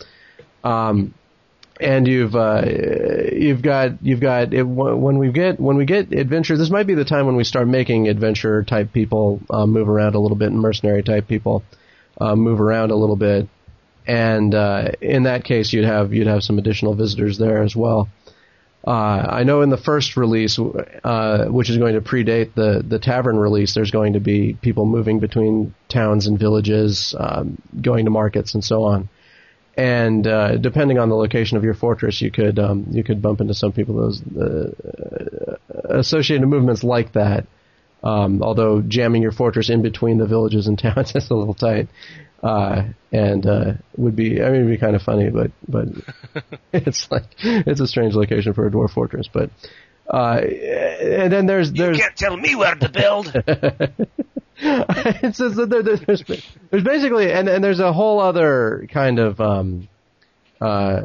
Um, 0.63 1.13
and 1.81 2.07
you've 2.07 2.35
uh, 2.35 2.63
you've 3.31 3.61
got 3.61 4.03
you've 4.03 4.19
got 4.19 4.53
it, 4.53 4.63
when 4.63 5.17
we 5.17 5.31
get 5.31 5.59
when 5.59 5.77
we 5.77 5.85
get 5.85 6.13
adventure. 6.13 6.57
This 6.57 6.69
might 6.69 6.87
be 6.87 6.93
the 6.93 7.05
time 7.05 7.25
when 7.25 7.35
we 7.35 7.43
start 7.43 7.67
making 7.67 8.07
adventure 8.07 8.63
type 8.63 8.93
people 8.93 9.41
uh, 9.49 9.65
move 9.65 9.89
around 9.89 10.15
a 10.15 10.19
little 10.19 10.37
bit, 10.37 10.51
and 10.51 10.59
mercenary 10.59 11.03
type 11.03 11.27
people 11.27 11.63
uh, 12.19 12.35
move 12.35 12.61
around 12.61 12.91
a 12.91 12.95
little 12.95 13.15
bit, 13.15 13.47
and 14.05 14.53
uh, 14.53 14.91
in 15.01 15.23
that 15.23 15.43
case, 15.43 15.73
you'd 15.73 15.85
have 15.85 16.13
you'd 16.13 16.27
have 16.27 16.43
some 16.43 16.59
additional 16.59 16.93
visitors 16.93 17.37
there 17.39 17.63
as 17.63 17.75
well. 17.75 18.07
Uh, 18.85 18.91
I 19.29 19.43
know 19.43 19.61
in 19.61 19.69
the 19.69 19.77
first 19.77 20.17
release, 20.17 20.57
uh, 20.59 21.45
which 21.45 21.69
is 21.69 21.77
going 21.77 21.93
to 21.93 22.01
predate 22.01 22.55
the 22.55 22.83
the 22.85 22.97
tavern 22.97 23.37
release, 23.37 23.75
there's 23.75 23.91
going 23.91 24.13
to 24.13 24.19
be 24.19 24.57
people 24.61 24.85
moving 24.85 25.19
between 25.19 25.75
towns 25.87 26.25
and 26.25 26.39
villages, 26.39 27.13
um, 27.17 27.61
going 27.79 28.05
to 28.05 28.11
markets 28.11 28.55
and 28.55 28.63
so 28.63 28.83
on. 28.83 29.07
And 29.77 30.25
uh, 30.25 30.57
depending 30.57 30.97
on 30.97 31.09
the 31.09 31.15
location 31.15 31.57
of 31.57 31.63
your 31.63 31.75
fortress, 31.75 32.21
you 32.21 32.31
could 32.31 32.57
um, 32.57 32.87
you 32.89 33.03
could 33.03 33.21
bump 33.21 33.39
into 33.39 33.53
some 33.53 33.71
people 33.71 33.95
those 33.95 34.21
uh, 34.35 35.57
associated 35.85 36.47
movements 36.47 36.83
like 36.83 37.13
that. 37.13 37.45
Um, 38.03 38.41
although 38.41 38.81
jamming 38.81 39.21
your 39.21 39.31
fortress 39.31 39.69
in 39.69 39.83
between 39.83 40.17
the 40.17 40.25
villages 40.25 40.65
and 40.65 40.77
towns 40.79 41.15
is 41.15 41.29
a 41.29 41.35
little 41.35 41.53
tight, 41.53 41.87
uh, 42.43 42.83
and 43.11 43.45
uh, 43.45 43.73
would 43.97 44.15
be 44.15 44.41
I 44.41 44.45
mean 44.45 44.61
it'd 44.61 44.67
be 44.67 44.77
kind 44.77 44.95
of 44.95 45.01
funny, 45.01 45.29
but 45.29 45.51
but 45.67 45.87
it's 46.73 47.09
like 47.11 47.25
it's 47.39 47.79
a 47.79 47.87
strange 47.87 48.15
location 48.15 48.53
for 48.53 48.65
a 48.65 48.71
dwarf 48.71 48.91
fortress. 48.91 49.27
But 49.31 49.49
uh, 50.09 50.41
and 50.41 51.31
then 51.31 51.45
there's 51.45 51.71
there's 51.71 51.97
you 51.97 52.03
can't 52.03 52.17
tell 52.17 52.37
me 52.37 52.55
where 52.55 52.75
to 52.75 52.89
build. 52.89 53.31
it's 54.57 55.37
just, 55.37 55.69
there's, 55.69 56.23
there's 56.69 56.83
basically 56.83 57.31
and 57.31 57.47
and 57.47 57.63
there's 57.63 57.79
a 57.79 57.93
whole 57.93 58.19
other 58.19 58.87
kind 58.91 59.19
of 59.19 59.39
um, 59.39 59.87
uh, 60.59 61.01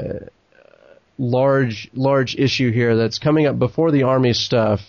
large 1.19 1.90
large 1.95 2.37
issue 2.37 2.73
here 2.73 2.97
that's 2.97 3.19
coming 3.19 3.47
up 3.47 3.59
before 3.59 3.90
the 3.90 4.05
army 4.05 4.33
stuff, 4.33 4.81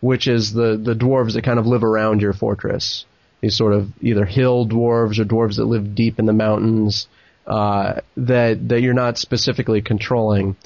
which 0.00 0.26
is 0.26 0.52
the 0.52 0.80
the 0.82 0.94
dwarves 0.94 1.34
that 1.34 1.44
kind 1.44 1.58
of 1.58 1.66
live 1.66 1.84
around 1.84 2.20
your 2.20 2.32
fortress. 2.32 3.04
These 3.40 3.56
sort 3.56 3.72
of 3.72 3.88
either 4.02 4.24
hill 4.24 4.66
dwarves 4.66 5.18
or 5.18 5.24
dwarves 5.24 5.56
that 5.56 5.64
live 5.64 5.94
deep 5.94 6.18
in 6.18 6.26
the 6.26 6.32
mountains 6.32 7.08
uh, 7.46 8.00
that 8.16 8.68
that 8.68 8.80
you're 8.80 8.94
not 8.94 9.18
specifically 9.18 9.82
controlling, 9.82 10.56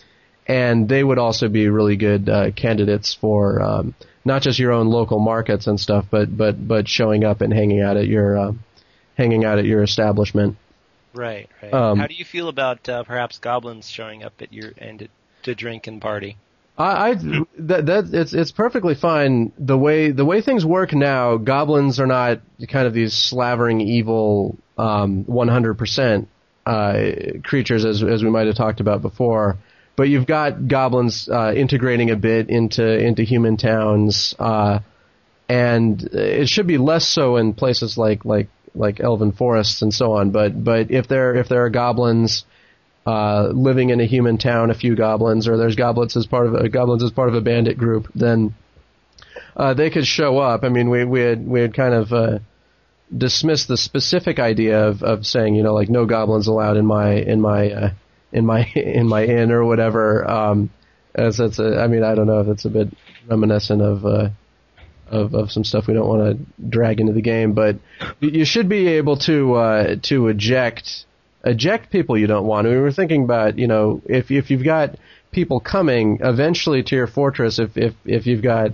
and 0.46 0.88
they 0.88 1.02
would 1.02 1.18
also 1.18 1.48
be 1.48 1.68
really 1.68 1.96
good 1.96 2.28
uh, 2.28 2.50
candidates 2.50 3.14
for 3.14 3.62
um, 3.62 3.94
not 4.24 4.42
just 4.42 4.58
your 4.58 4.72
own 4.72 4.88
local 4.88 5.18
markets 5.18 5.66
and 5.66 5.78
stuff, 5.78 6.06
but 6.10 6.36
but 6.36 6.66
but 6.66 6.88
showing 6.88 7.24
up 7.24 7.40
and 7.40 7.52
hanging 7.52 7.80
out 7.80 7.96
at 7.96 8.06
your 8.06 8.36
uh, 8.36 8.52
hanging 9.16 9.44
out 9.44 9.58
at 9.58 9.64
your 9.64 9.82
establishment. 9.82 10.56
Right, 11.14 11.48
right. 11.62 11.72
Um, 11.72 11.98
How 11.98 12.08
do 12.08 12.14
you 12.14 12.24
feel 12.24 12.48
about 12.48 12.88
uh, 12.88 13.04
perhaps 13.04 13.38
goblins 13.38 13.88
showing 13.88 14.24
up 14.24 14.34
at 14.42 14.52
your 14.52 14.72
and 14.76 14.98
to, 14.98 15.08
to 15.44 15.54
drink 15.54 15.86
and 15.86 16.02
party? 16.02 16.36
I, 16.76 17.10
I 17.10 17.14
that 17.58 17.86
that 17.86 18.04
it's 18.12 18.32
it's 18.32 18.50
perfectly 18.50 18.94
fine 18.94 19.52
the 19.58 19.78
way 19.78 20.10
the 20.10 20.24
way 20.24 20.40
things 20.40 20.64
work 20.66 20.92
now. 20.92 21.36
Goblins 21.36 22.00
are 22.00 22.06
not 22.06 22.40
kind 22.68 22.86
of 22.86 22.94
these 22.94 23.12
slavering 23.12 23.80
evil 23.80 24.58
um, 24.76 25.24
100% 25.24 26.26
uh, 26.66 27.10
creatures 27.44 27.84
as 27.84 28.02
as 28.02 28.24
we 28.24 28.30
might 28.30 28.46
have 28.46 28.56
talked 28.56 28.80
about 28.80 29.02
before. 29.02 29.56
But 29.96 30.08
you've 30.08 30.26
got 30.26 30.66
goblins 30.66 31.28
uh, 31.28 31.52
integrating 31.54 32.10
a 32.10 32.16
bit 32.16 32.48
into 32.48 32.84
into 32.84 33.22
human 33.22 33.56
towns, 33.56 34.34
uh, 34.40 34.80
and 35.48 36.02
it 36.02 36.48
should 36.48 36.66
be 36.66 36.78
less 36.78 37.06
so 37.06 37.36
in 37.36 37.54
places 37.54 37.96
like 37.96 38.24
like 38.24 38.48
like 38.74 38.98
elven 38.98 39.30
forests 39.30 39.82
and 39.82 39.94
so 39.94 40.14
on. 40.14 40.30
But 40.32 40.64
but 40.64 40.90
if 40.90 41.06
there 41.06 41.36
if 41.36 41.48
there 41.48 41.64
are 41.64 41.70
goblins 41.70 42.44
uh, 43.06 43.48
living 43.52 43.90
in 43.90 44.00
a 44.00 44.06
human 44.06 44.38
town, 44.38 44.70
a 44.70 44.74
few 44.74 44.96
goblins, 44.96 45.46
or 45.46 45.56
there's 45.56 45.76
goblins 45.76 46.16
as 46.16 46.26
part 46.26 46.46
of 46.46 46.54
a 46.54 46.68
goblins 46.68 47.02
as 47.02 47.10
part 47.10 47.28
of 47.28 47.34
a 47.34 47.40
bandit 47.40 47.76
group, 47.76 48.08
then 48.14 48.54
uh, 49.56 49.74
they 49.74 49.90
could 49.90 50.06
show 50.06 50.38
up. 50.38 50.64
I 50.64 50.68
mean, 50.68 50.90
we 50.90 51.04
we 51.04 51.20
had 51.20 51.46
we 51.46 51.60
had 51.60 51.74
kind 51.74 51.94
of 51.94 52.12
uh, 52.12 52.38
dismissed 53.16 53.68
the 53.68 53.76
specific 53.76 54.38
idea 54.38 54.86
of, 54.88 55.02
of 55.02 55.26
saying 55.26 55.54
you 55.54 55.62
know 55.62 55.74
like 55.74 55.88
no 55.88 56.06
goblins 56.06 56.46
allowed 56.46 56.76
in 56.76 56.86
my 56.86 57.12
in 57.12 57.40
my 57.40 57.70
uh, 57.70 57.90
in 58.32 58.46
my 58.46 58.64
in 58.74 59.06
my 59.06 59.24
inn 59.24 59.52
or 59.52 59.64
whatever. 59.64 60.28
Um, 60.28 60.70
as 61.14 61.38
it's 61.38 61.58
a, 61.58 61.80
I 61.80 61.86
mean, 61.86 62.02
I 62.02 62.14
don't 62.14 62.26
know 62.26 62.40
if 62.40 62.48
it's 62.48 62.64
a 62.64 62.70
bit 62.70 62.88
reminiscent 63.28 63.82
of. 63.82 64.04
Uh, 64.04 64.30
of, 65.06 65.34
of 65.34 65.52
some 65.52 65.64
stuff 65.64 65.86
we 65.86 65.92
don't 65.92 66.08
want 66.08 66.38
to 66.38 66.66
drag 66.66 66.98
into 66.98 67.12
the 67.12 67.20
game, 67.20 67.52
but 67.52 67.76
you 68.20 68.46
should 68.46 68.70
be 68.70 68.88
able 68.88 69.18
to 69.18 69.54
uh, 69.54 69.96
to 70.02 70.28
eject 70.28 71.04
eject 71.44 71.90
people 71.90 72.16
you 72.16 72.26
don't 72.26 72.46
want. 72.46 72.66
We 72.66 72.76
were 72.76 72.92
thinking 72.92 73.24
about 73.24 73.58
you 73.58 73.66
know 73.66 74.02
if 74.06 74.30
if 74.30 74.50
you've 74.50 74.64
got 74.64 74.96
people 75.30 75.60
coming 75.60 76.18
eventually 76.22 76.82
to 76.84 76.96
your 76.96 77.06
fortress, 77.06 77.58
if 77.58 77.76
if 77.76 77.94
if 78.04 78.26
you've 78.26 78.42
got 78.42 78.72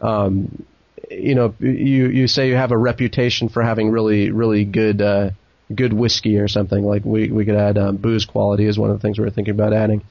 um, 0.00 0.64
you 1.10 1.34
know 1.34 1.54
you 1.60 2.08
you 2.08 2.28
say 2.28 2.48
you 2.48 2.54
have 2.54 2.72
a 2.72 2.78
reputation 2.78 3.48
for 3.48 3.62
having 3.62 3.90
really 3.90 4.30
really 4.30 4.64
good 4.64 5.00
uh, 5.02 5.30
good 5.74 5.92
whiskey 5.92 6.38
or 6.38 6.48
something 6.48 6.84
like 6.84 7.04
we 7.04 7.30
we 7.30 7.44
could 7.44 7.56
add 7.56 7.78
um, 7.78 7.96
booze 7.96 8.24
quality 8.24 8.66
is 8.66 8.78
one 8.78 8.90
of 8.90 8.96
the 8.96 9.02
things 9.02 9.18
we 9.18 9.24
were 9.24 9.30
thinking 9.30 9.54
about 9.54 9.72
adding. 9.72 10.02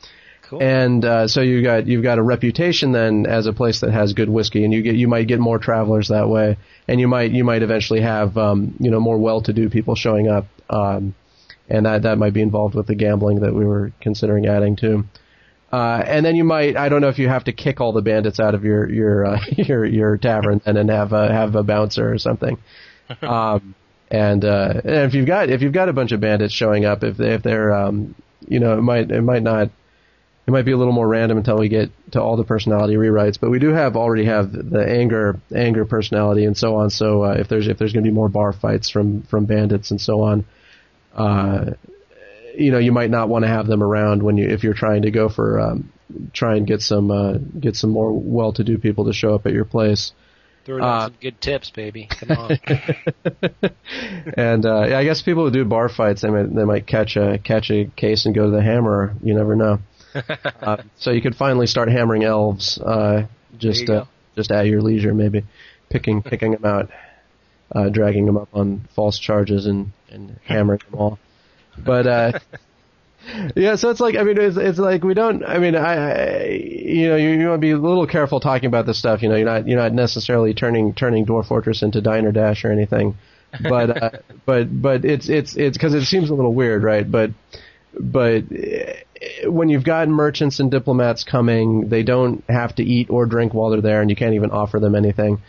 Cool. 0.44 0.62
And 0.62 1.04
uh, 1.04 1.28
so 1.28 1.42
you 1.42 1.64
got 1.64 1.88
you've 1.88 2.04
got 2.04 2.20
a 2.20 2.22
reputation 2.22 2.92
then 2.92 3.26
as 3.26 3.48
a 3.48 3.54
place 3.54 3.80
that 3.80 3.92
has 3.92 4.14
good 4.14 4.30
whiskey, 4.30 4.64
and 4.64 4.72
you 4.72 4.84
get 4.84 4.96
you 4.96 5.08
might 5.08 5.28
get 5.28 5.40
more 5.40 5.58
travelers 5.58 6.10
that 6.10 6.30
way, 6.30 6.58
and 6.88 7.00
you 7.00 7.08
might 7.08 7.32
you 7.32 7.44
might 7.44 7.64
eventually 7.64 8.02
have 8.02 8.38
um, 8.38 8.76
you 8.80 8.92
know 8.92 9.00
more 9.00 9.18
well-to-do 9.18 9.70
people 9.70 9.96
showing 9.96 10.28
up, 10.28 10.46
um, 10.70 11.16
and 11.70 11.86
that 11.86 12.04
that 12.04 12.18
might 12.18 12.34
be 12.34 12.42
involved 12.42 12.76
with 12.76 12.88
the 12.88 12.96
gambling 12.96 13.42
that 13.42 13.54
we 13.54 13.66
were 13.66 13.92
considering 14.02 14.48
adding 14.48 14.76
to. 14.78 15.04
Uh, 15.72 16.04
and 16.06 16.26
then 16.26 16.36
you 16.36 16.44
might 16.44 16.78
I 16.78 16.90
don't 16.90 17.02
know 17.02 17.10
if 17.10 17.20
you 17.20 17.28
have 17.28 17.46
to 17.46 17.54
kick 17.54 17.82
all 17.82 17.92
the 17.92 18.02
bandits 18.02 18.40
out 18.40 18.56
of 18.56 18.64
your 18.64 18.90
your 18.90 19.26
uh, 19.26 19.40
your 19.58 19.86
your 19.86 20.18
tavern 20.18 20.62
and 20.66 20.78
then 20.78 20.88
have 20.90 21.12
a 21.14 21.32
have 21.32 21.56
a 21.56 21.64
bouncer 21.64 22.12
or 22.12 22.18
something. 22.18 22.58
Um, 23.22 23.76
and, 24.10 24.46
uh, 24.46 24.82
and 24.84 24.96
if 25.08 25.14
you've 25.14 25.28
got 25.28 25.50
if 25.50 25.62
you've 25.62 25.74
got 25.74 25.90
a 25.90 25.94
bunch 25.94 26.12
of 26.12 26.20
bandits 26.20 26.54
showing 26.54 26.86
up, 26.86 27.04
if 27.04 27.18
they, 27.18 27.34
if 27.34 27.44
they're 27.44 27.72
um, 27.72 28.16
you 28.48 28.60
know 28.60 28.78
it 28.78 28.82
might 28.82 29.12
it 29.12 29.22
might 29.22 29.44
not 29.44 29.70
it 30.48 30.52
might 30.52 30.64
be 30.66 30.72
a 30.72 30.78
little 30.78 30.94
more 30.94 31.08
random 31.08 31.38
until 31.38 31.58
we 31.58 31.70
get 31.70 31.90
to 32.12 32.22
all 32.22 32.38
the 32.38 32.44
personality 32.44 32.96
rewrites, 32.96 33.40
but 33.40 33.50
we 33.50 33.58
do 33.58 33.70
have 33.70 33.96
already 33.96 34.26
have 34.26 34.52
the 34.52 34.86
anger 34.88 35.40
anger 35.56 35.86
personality 35.86 36.46
and 36.46 36.56
so 36.56 36.76
on. 36.76 36.92
So 36.92 37.24
uh, 37.24 37.36
if 37.40 37.48
there's 37.48 37.68
if 37.68 37.80
there's 37.80 37.94
going 37.94 38.04
to 38.04 38.10
be 38.10 38.14
more 38.14 38.30
bar 38.30 38.54
fights 38.54 38.90
from 38.90 39.24
from 39.24 39.46
bandits 39.46 39.90
and 39.90 40.00
so 40.00 40.22
on, 40.22 40.46
uh, 41.16 41.72
you 42.58 42.72
know 42.72 42.78
you 42.78 42.92
might 42.92 43.10
not 43.10 43.30
want 43.30 43.44
to 43.44 43.50
have 43.50 43.68
them 43.68 43.82
around 43.84 44.24
when 44.24 44.38
you 44.38 44.50
if 44.50 44.64
you're 44.64 44.74
trying 44.74 45.04
to 45.04 45.12
go 45.12 45.30
for 45.30 45.60
um, 45.60 45.92
try 46.34 46.56
and 46.56 46.68
get 46.68 46.82
some 46.82 47.12
uh, 47.12 47.34
get 47.60 47.76
some 47.76 47.90
more 47.90 48.12
well-to-do 48.14 48.78
people 48.78 49.06
to 49.06 49.14
show 49.14 49.36
up 49.36 49.46
at 49.46 49.54
your 49.54 49.66
place. 49.66 50.12
Throw 50.66 50.80
down 50.80 50.88
Uh, 50.88 51.04
some 51.06 51.16
good 51.22 51.42
tips, 51.42 51.70
baby. 51.70 52.08
Come 52.10 52.38
on. 52.38 52.60
and 54.38 54.66
uh, 54.66 54.86
yeah, 54.90 54.98
I 54.98 55.04
guess 55.04 55.22
people 55.22 55.46
who 55.46 55.52
do 55.52 55.64
bar 55.66 55.90
fights, 55.90 56.22
they 56.22 56.30
might 56.30 56.54
they 56.54 56.64
might 56.66 56.88
catch 56.88 57.18
a 57.18 57.38
catch 57.38 57.70
a 57.70 57.86
case 57.96 58.26
and 58.26 58.34
go 58.34 58.46
to 58.46 58.52
the 58.52 58.64
hammer. 58.64 59.16
You 59.22 59.36
never 59.36 59.56
know. 59.56 59.80
uh, 60.62 60.78
so 60.98 61.12
you 61.12 61.22
could 61.22 61.36
finally 61.36 61.68
start 61.68 61.90
hammering 61.90 62.24
elves, 62.24 62.80
uh, 62.80 63.28
just 63.58 63.90
uh, 63.90 64.06
just 64.36 64.52
at 64.52 64.66
your 64.66 64.82
leisure, 64.82 65.14
maybe 65.14 65.44
picking 65.90 66.24
picking 66.24 66.52
them 66.52 66.66
out, 66.66 66.90
uh, 67.74 67.90
dragging 67.90 68.26
them 68.26 68.38
up 68.38 68.50
on 68.54 68.88
false 68.96 69.20
charges, 69.20 69.66
and 69.66 69.92
and 70.10 70.40
hammering 70.44 70.82
them 70.90 71.00
all. 71.00 71.20
But 71.78 72.08
uh, 72.08 72.40
yeah, 73.56 73.76
so 73.76 73.90
it's 73.90 74.00
like 74.00 74.16
I 74.16 74.24
mean, 74.24 74.40
it's, 74.40 74.58
it's 74.58 74.80
like 74.80 75.04
we 75.04 75.14
don't. 75.14 75.44
I 75.44 75.58
mean, 75.58 75.76
I, 75.76 75.94
I 75.94 76.44
you 76.50 77.10
know, 77.10 77.16
you, 77.16 77.30
you 77.30 77.48
want 77.48 77.62
to 77.62 77.66
be 77.66 77.72
a 77.72 77.78
little 77.78 78.08
careful 78.08 78.40
talking 78.40 78.68
about 78.68 78.86
this 78.86 78.98
stuff. 78.98 79.22
You 79.22 79.30
know, 79.30 79.36
you're 79.36 79.46
not 79.46 79.68
you're 79.68 79.80
not 79.80 79.94
necessarily 79.94 80.54
turning 80.54 80.94
turning 80.94 81.26
Dwarf 81.26 81.48
Fortress 81.48 81.82
into 81.84 82.02
Diner 82.02 82.32
Dash 82.32 82.66
or 82.66 82.72
anything, 82.72 83.16
but 83.62 84.02
uh, 84.02 84.10
but 84.46 84.82
but 84.82 85.06
it's 85.06 85.30
it's 85.30 85.56
it's 85.56 85.78
because 85.78 85.94
it 85.94 86.06
seems 86.06 86.30
a 86.30 86.34
little 86.34 86.54
weird, 86.54 86.84
right? 86.84 87.10
But 87.10 87.32
but 88.00 88.44
uh, 88.52 89.50
when 89.52 89.70
you've 89.70 89.84
got 89.84 90.08
merchants 90.08 90.60
and 90.60 90.70
diplomats 90.70 91.24
coming, 91.24 91.90
they 91.90 92.04
don't 92.04 92.44
have 92.50 92.76
to 92.76 92.84
eat 92.84 93.10
or 93.10 93.26
drink 93.26 93.54
while 93.54 93.72
they're 93.72 93.82
there, 93.82 94.02
and 94.02 94.10
you 94.10 94.16
can't 94.16 94.36
even 94.36 94.52
offer 94.52 94.80
them 94.80 94.96
anything. 94.96 95.42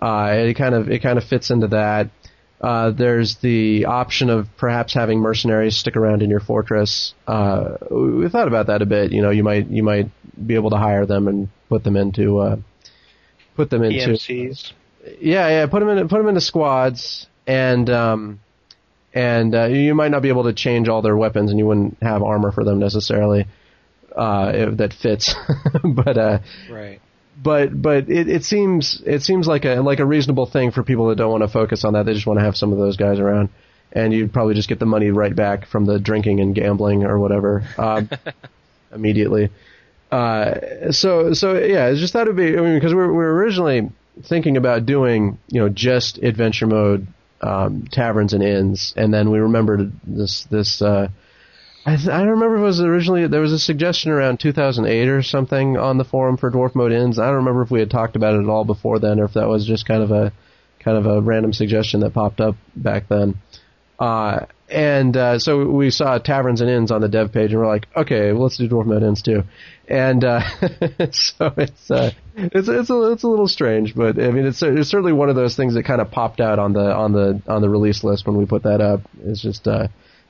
Uh, 0.00 0.30
it 0.32 0.54
kind 0.54 0.74
of 0.74 0.90
it 0.90 1.02
kind 1.02 1.18
of 1.18 1.24
fits 1.24 1.50
into 1.50 1.68
that. 1.68 2.10
Uh, 2.64 2.92
there's 2.92 3.36
the 3.42 3.84
option 3.84 4.30
of 4.30 4.48
perhaps 4.56 4.94
having 4.94 5.18
mercenaries 5.18 5.76
stick 5.76 5.96
around 5.96 6.22
in 6.22 6.30
your 6.30 6.40
fortress. 6.40 7.12
Uh, 7.26 7.76
we 7.90 8.26
thought 8.30 8.48
about 8.48 8.68
that 8.68 8.80
a 8.80 8.86
bit. 8.86 9.12
You 9.12 9.20
know, 9.20 9.28
you 9.28 9.44
might 9.44 9.68
you 9.68 9.82
might 9.82 10.08
be 10.46 10.54
able 10.54 10.70
to 10.70 10.78
hire 10.78 11.04
them 11.04 11.28
and 11.28 11.50
put 11.68 11.84
them 11.84 11.94
into 11.94 12.38
uh, 12.38 12.56
put 13.54 13.68
them 13.68 13.82
into 13.82 14.12
EMCs. 14.12 14.72
yeah, 15.20 15.48
yeah. 15.48 15.66
Put 15.66 15.80
them 15.80 15.90
in, 15.90 16.08
put 16.08 16.16
them 16.16 16.28
into 16.28 16.40
squads, 16.40 17.26
and 17.46 17.90
um, 17.90 18.40
and 19.12 19.54
uh, 19.54 19.66
you 19.66 19.94
might 19.94 20.10
not 20.10 20.22
be 20.22 20.30
able 20.30 20.44
to 20.44 20.54
change 20.54 20.88
all 20.88 21.02
their 21.02 21.18
weapons, 21.18 21.50
and 21.50 21.58
you 21.58 21.66
wouldn't 21.66 21.98
have 22.00 22.22
armor 22.22 22.50
for 22.50 22.64
them 22.64 22.78
necessarily 22.78 23.44
uh, 24.16 24.52
if 24.54 24.78
that 24.78 24.94
fits. 24.94 25.34
but 25.84 26.16
uh, 26.16 26.38
right. 26.70 27.02
But 27.40 27.80
but 27.80 28.08
it, 28.08 28.28
it 28.28 28.44
seems 28.44 29.02
it 29.04 29.22
seems 29.22 29.46
like 29.46 29.64
a 29.64 29.76
like 29.76 29.98
a 29.98 30.04
reasonable 30.04 30.46
thing 30.46 30.70
for 30.70 30.82
people 30.82 31.08
that 31.08 31.16
don't 31.16 31.30
want 31.30 31.42
to 31.42 31.48
focus 31.48 31.84
on 31.84 31.94
that. 31.94 32.06
They 32.06 32.14
just 32.14 32.26
want 32.26 32.38
to 32.38 32.44
have 32.44 32.56
some 32.56 32.72
of 32.72 32.78
those 32.78 32.96
guys 32.96 33.18
around, 33.18 33.48
and 33.92 34.12
you'd 34.12 34.32
probably 34.32 34.54
just 34.54 34.68
get 34.68 34.78
the 34.78 34.86
money 34.86 35.10
right 35.10 35.34
back 35.34 35.66
from 35.66 35.84
the 35.84 35.98
drinking 35.98 36.40
and 36.40 36.54
gambling 36.54 37.04
or 37.04 37.18
whatever 37.18 37.64
um, 37.78 38.08
immediately. 38.94 39.50
Uh, 40.10 40.92
so 40.92 41.32
so 41.32 41.54
yeah, 41.54 41.88
it's 41.88 42.00
just 42.00 42.12
thought 42.12 42.22
it'd 42.22 42.36
be. 42.36 42.56
I 42.56 42.60
mean, 42.60 42.74
because 42.74 42.92
we 42.92 42.98
were, 42.98 43.12
we 43.12 43.18
were 43.18 43.34
originally 43.34 43.90
thinking 44.22 44.56
about 44.56 44.86
doing 44.86 45.38
you 45.48 45.60
know 45.60 45.68
just 45.68 46.18
adventure 46.18 46.66
mode 46.66 47.06
um, 47.40 47.88
taverns 47.90 48.32
and 48.32 48.42
inns, 48.42 48.94
and 48.96 49.12
then 49.12 49.30
we 49.30 49.38
remembered 49.38 49.92
this 50.06 50.46
this. 50.50 50.80
Uh, 50.80 51.08
I, 51.86 51.96
th- 51.96 52.08
I 52.08 52.18
don't 52.20 52.30
remember 52.30 52.56
if 52.56 52.60
it 52.60 52.64
was 52.64 52.80
originally 52.80 53.26
there 53.26 53.42
was 53.42 53.52
a 53.52 53.58
suggestion 53.58 54.10
around 54.10 54.40
2008 54.40 55.08
or 55.08 55.22
something 55.22 55.76
on 55.76 55.98
the 55.98 56.04
forum 56.04 56.38
for 56.38 56.50
Dwarf 56.50 56.74
Mode 56.74 56.92
Inns. 56.92 57.18
I 57.18 57.26
don't 57.26 57.36
remember 57.36 57.62
if 57.62 57.70
we 57.70 57.80
had 57.80 57.90
talked 57.90 58.16
about 58.16 58.34
it 58.34 58.42
at 58.42 58.48
all 58.48 58.64
before 58.64 58.98
then, 58.98 59.20
or 59.20 59.24
if 59.24 59.34
that 59.34 59.48
was 59.48 59.66
just 59.66 59.86
kind 59.86 60.02
of 60.02 60.10
a 60.10 60.32
kind 60.80 60.96
of 60.96 61.06
a 61.06 61.20
random 61.20 61.52
suggestion 61.52 62.00
that 62.00 62.14
popped 62.14 62.40
up 62.40 62.56
back 62.74 63.08
then. 63.08 63.34
Uh, 63.98 64.46
and 64.68 65.16
uh, 65.16 65.38
so 65.38 65.68
we 65.68 65.90
saw 65.90 66.18
taverns 66.18 66.60
and 66.62 66.70
inns 66.70 66.90
on 66.90 67.02
the 67.02 67.08
dev 67.08 67.32
page, 67.32 67.52
and 67.52 67.60
we're 67.60 67.68
like, 67.68 67.86
okay, 67.94 68.32
well, 68.32 68.44
let's 68.44 68.56
do 68.56 68.68
Dwarf 68.68 68.86
Mode 68.86 69.02
Inns 69.02 69.20
too. 69.20 69.44
And 69.86 70.24
uh, 70.24 70.40
so 71.10 71.52
it's 71.58 71.90
uh, 71.90 72.12
it's 72.34 72.68
it's 72.68 72.90
a 72.90 73.12
it's 73.12 73.22
a 73.22 73.28
little 73.28 73.48
strange, 73.48 73.94
but 73.94 74.18
I 74.18 74.30
mean, 74.30 74.46
it's 74.46 74.62
it's 74.62 74.88
certainly 74.88 75.12
one 75.12 75.28
of 75.28 75.36
those 75.36 75.54
things 75.54 75.74
that 75.74 75.84
kind 75.84 76.00
of 76.00 76.10
popped 76.10 76.40
out 76.40 76.58
on 76.58 76.72
the 76.72 76.94
on 76.94 77.12
the 77.12 77.42
on 77.46 77.60
the 77.60 77.68
release 77.68 78.02
list 78.02 78.26
when 78.26 78.36
we 78.36 78.46
put 78.46 78.62
that 78.62 78.80
up. 78.80 79.02
It's 79.22 79.42
just 79.42 79.68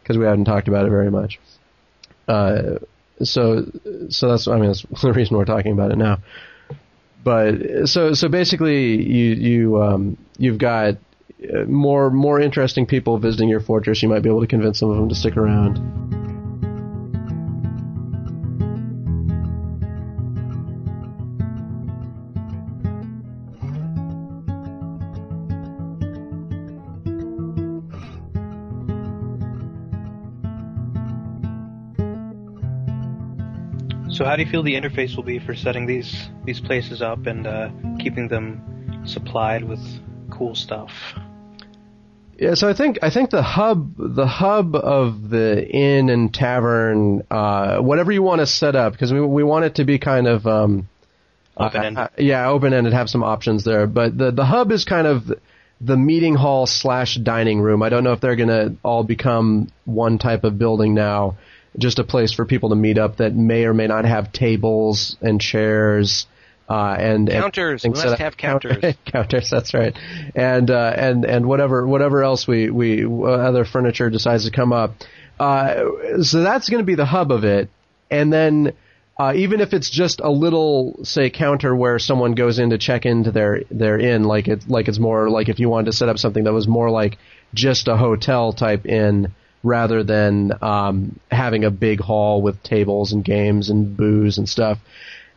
because 0.05 0.19
we 0.19 0.27
hadn't 0.27 0.45
talked 0.45 0.69
about 0.69 0.85
it 0.85 0.91
very 0.91 1.11
much. 1.11 1.41
Uh, 2.29 2.77
so 3.23 3.65
so 4.11 4.29
that's 4.29 4.47
I 4.47 4.59
mean 4.59 4.67
that's 4.67 4.85
the 5.03 5.13
reason 5.13 5.37
we're 5.37 5.47
talking 5.47 5.73
about 5.73 5.91
it 5.91 5.97
now. 5.97 6.19
But 7.25 7.87
so 7.87 8.13
so 8.13 8.29
basically 8.29 9.03
you 9.03 9.35
you 9.35 9.83
um, 9.83 10.19
you've 10.37 10.59
got 10.59 10.97
uh, 11.43 11.65
more 11.67 12.11
more 12.11 12.39
interesting 12.39 12.85
people 12.85 13.19
visiting 13.19 13.49
your 13.49 13.61
fortress. 13.61 14.03
You 14.03 14.11
might 14.11 14.23
be 14.23 14.29
able 14.29 14.43
to 14.43 14.47
convince 14.47 14.79
some 14.79 14.91
of 14.91 14.97
them 14.97 15.09
to 15.09 15.15
stick 15.15 15.37
around. 15.37 15.79
So 34.15 34.25
how 34.25 34.37
do 34.37 34.45
you 34.45 34.49
feel 34.49 34.63
the 34.63 34.75
interface 34.75 35.17
will 35.17 35.25
be 35.25 35.41
for 35.41 35.57
setting 35.57 35.87
these 35.87 36.29
these 36.45 36.61
places 36.61 37.03
up 37.03 37.27
and 37.27 37.49
uh, 37.49 37.71
keeping 37.99 38.29
them 38.29 39.03
supplied 39.05 39.65
with 39.65 39.81
cool 40.31 40.55
stuff? 40.55 40.93
Yeah, 42.39 42.55
so 42.55 42.69
I 42.69 42.75
think 42.75 42.99
I 43.03 43.11
think 43.11 43.31
the 43.31 43.43
hub 43.43 43.95
the 43.99 44.29
hub 44.29 44.77
of 44.77 45.31
the 45.31 45.69
inn 45.69 46.11
and 46.11 46.33
tavern, 46.33 47.25
uh, 47.29 47.79
whatever 47.79 48.13
you 48.13 48.23
want 48.23 48.39
to 48.39 48.47
set 48.47 48.77
up, 48.77 48.93
because 48.93 49.13
we 49.13 49.21
we 49.21 49.43
want 49.43 49.65
it 49.65 49.75
to 49.77 49.85
be 49.85 49.99
kind 49.99 50.29
of 50.29 50.47
um, 50.47 50.89
Open-ended. 51.57 51.99
uh, 51.99 52.09
yeah, 52.17 52.49
open 52.49 52.73
ended, 52.73 52.93
have 52.93 53.09
some 53.09 53.25
options 53.25 53.65
there. 53.65 53.89
But 53.89 54.17
the 54.17 54.31
the 54.31 54.45
hub 54.45 54.71
is 54.71 54.85
kind 54.85 55.09
of 55.09 55.25
the 55.81 55.97
meeting 55.97 56.37
hall 56.37 56.67
slash 56.67 57.17
dining 57.17 57.61
room. 57.61 57.83
I 57.83 57.89
don't 57.89 58.05
know 58.05 58.13
if 58.13 58.21
they're 58.21 58.37
gonna 58.37 58.77
all 58.85 59.03
become 59.03 59.73
one 59.85 60.19
type 60.19 60.45
of 60.45 60.57
building 60.57 60.95
now, 60.95 61.37
just 61.79 61.99
a 61.99 62.05
place 62.05 62.33
for 62.33 62.45
people 62.45 62.71
to 62.71 62.77
meet 62.77 62.99
up 62.99 63.17
that 63.17 63.35
may 63.35 63.65
or 63.65 63.75
may 63.75 63.87
not 63.87 64.05
have 64.05 64.33
tables 64.33 65.17
and 65.21 65.41
chairs. 65.41 66.27
Uh, 66.69 66.97
and 66.99 67.29
and 67.29 67.43
Counters. 67.43 67.83
things 67.83 68.03
We 68.03 68.09
must 68.09 68.21
have 68.21 68.37
counters. 68.37 68.95
counters. 69.05 69.51
That's 69.51 69.75
right. 69.75 69.95
And 70.35 70.71
uh, 70.71 70.95
and 70.97 71.25
and 71.25 71.47
whatever 71.47 71.87
whatever 71.87 72.23
else 72.23 72.47
we 72.49 72.71
we 72.71 73.05
uh, 73.05 73.09
other 73.09 73.67
furniture 73.67 74.09
decides 74.09 74.45
to 74.47 74.51
come 74.51 74.73
up. 74.73 74.95
Uh, 75.39 76.23
so 76.23 76.43
that's 76.43 76.71
going 76.71 76.83
to 76.83 76.87
be 76.87 76.95
the 76.95 77.05
hub 77.05 77.33
of 77.33 77.45
it. 77.45 77.69
And 78.11 78.33
then 78.33 78.73
uh, 79.19 79.33
even 79.37 79.61
if 79.61 79.75
it's 79.75 79.91
just 79.91 80.21
a 80.21 80.31
little 80.31 80.99
say 81.03 81.29
counter 81.29 81.75
where 81.77 81.99
someone 81.99 82.33
goes 82.33 82.59
in 82.59 82.71
to 82.71 82.79
check 82.79 83.05
into 83.05 83.31
their 83.31 83.63
their 83.71 83.99
inn, 83.99 84.25
like 84.25 84.49
it 84.49 84.65
like 84.67 84.89
it's 84.89 84.99
more 84.99 85.29
like 85.29 85.51
if 85.51 85.59
you 85.59 85.69
wanted 85.69 85.87
to 85.87 85.93
set 85.93 86.09
up 86.09 86.19
something 86.19 86.45
that 86.45 86.53
was 86.53 86.67
more 86.67 86.91
like 86.91 87.19
just 87.53 87.89
a 87.89 87.97
hotel 87.97 88.53
type 88.55 88.87
inn 88.87 89.35
rather 89.65 90.05
than 90.05 90.53
um, 90.63 91.19
having 91.31 91.65
a 91.65 91.71
big 91.71 92.01
hall 92.01 92.41
with 92.43 92.63
tables 92.63 93.13
and 93.13 93.25
games 93.25 93.71
and 93.71 93.97
booze 93.97 94.39
and 94.39 94.49
stuff 94.49 94.79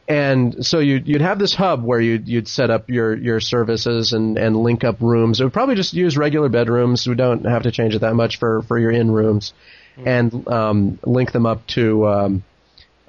and 0.08 0.66
so 0.66 0.80
you'd, 0.80 1.08
you'd 1.08 1.22
have 1.22 1.38
this 1.38 1.54
hub 1.54 1.84
where 1.84 2.00
you'd, 2.00 2.30
you'd 2.30 2.48
set 2.48 2.70
up 2.70 2.90
your, 2.90 3.14
your 3.14 3.42
services 3.42 4.14
and, 4.14 4.38
and 4.38 4.56
link 4.56 4.86
up 4.86 5.02
rooms. 5.02 5.40
It 5.40 5.44
would 5.44 5.54
probably 5.54 5.76
just 5.76 5.94
use 5.94 6.16
regular 6.16 6.48
bedrooms. 6.48 7.06
We 7.06 7.16
don't 7.16 7.46
have 7.46 7.64
to 7.64 7.72
change 7.72 7.94
it 7.94 8.00
that 8.00 8.16
much 8.16 8.38
for, 8.38 8.62
for 8.64 8.80
your 8.80 8.92
in 8.92 9.12
rooms, 9.12 9.54
and 9.98 10.48
um, 10.48 11.00
link 11.04 11.34
them 11.34 11.46
up 11.46 11.68
to 11.68 12.08
um, 12.08 12.44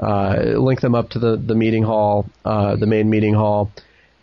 uh, 0.01 0.37
link 0.57 0.81
them 0.81 0.95
up 0.95 1.11
to 1.11 1.19
the, 1.19 1.37
the 1.37 1.55
meeting 1.55 1.85
hall, 1.85 2.29
uh, 2.45 2.75
the 2.75 2.87
main 2.87 3.11
meeting 3.11 3.35
hall. 3.35 3.71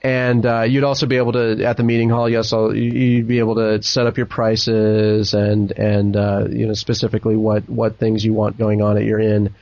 And 0.05 0.45
uh, 0.45 0.61
you'd 0.61 0.83
also 0.83 1.07
be 1.07 1.17
able 1.17 1.31
to 1.31 1.65
at 1.65 1.77
the 1.77 1.83
meeting 1.83 2.11
hall. 2.11 2.29
Yes, 2.29 2.51
you'd 2.51 3.27
be 3.27 3.39
able 3.39 3.55
to 3.55 3.81
set 3.81 4.05
up 4.05 4.17
your 4.17 4.27
prices 4.27 5.33
and 5.33 5.71
and 5.71 6.15
uh, 6.15 6.45
you 6.47 6.67
know 6.67 6.75
specifically 6.75 7.35
what 7.35 7.67
what 7.67 7.97
things 7.97 8.23
you 8.23 8.31
want 8.31 8.55
going 8.55 8.83
on 8.83 8.97
at 8.97 9.03
your 9.03 9.19
inn. 9.19 9.55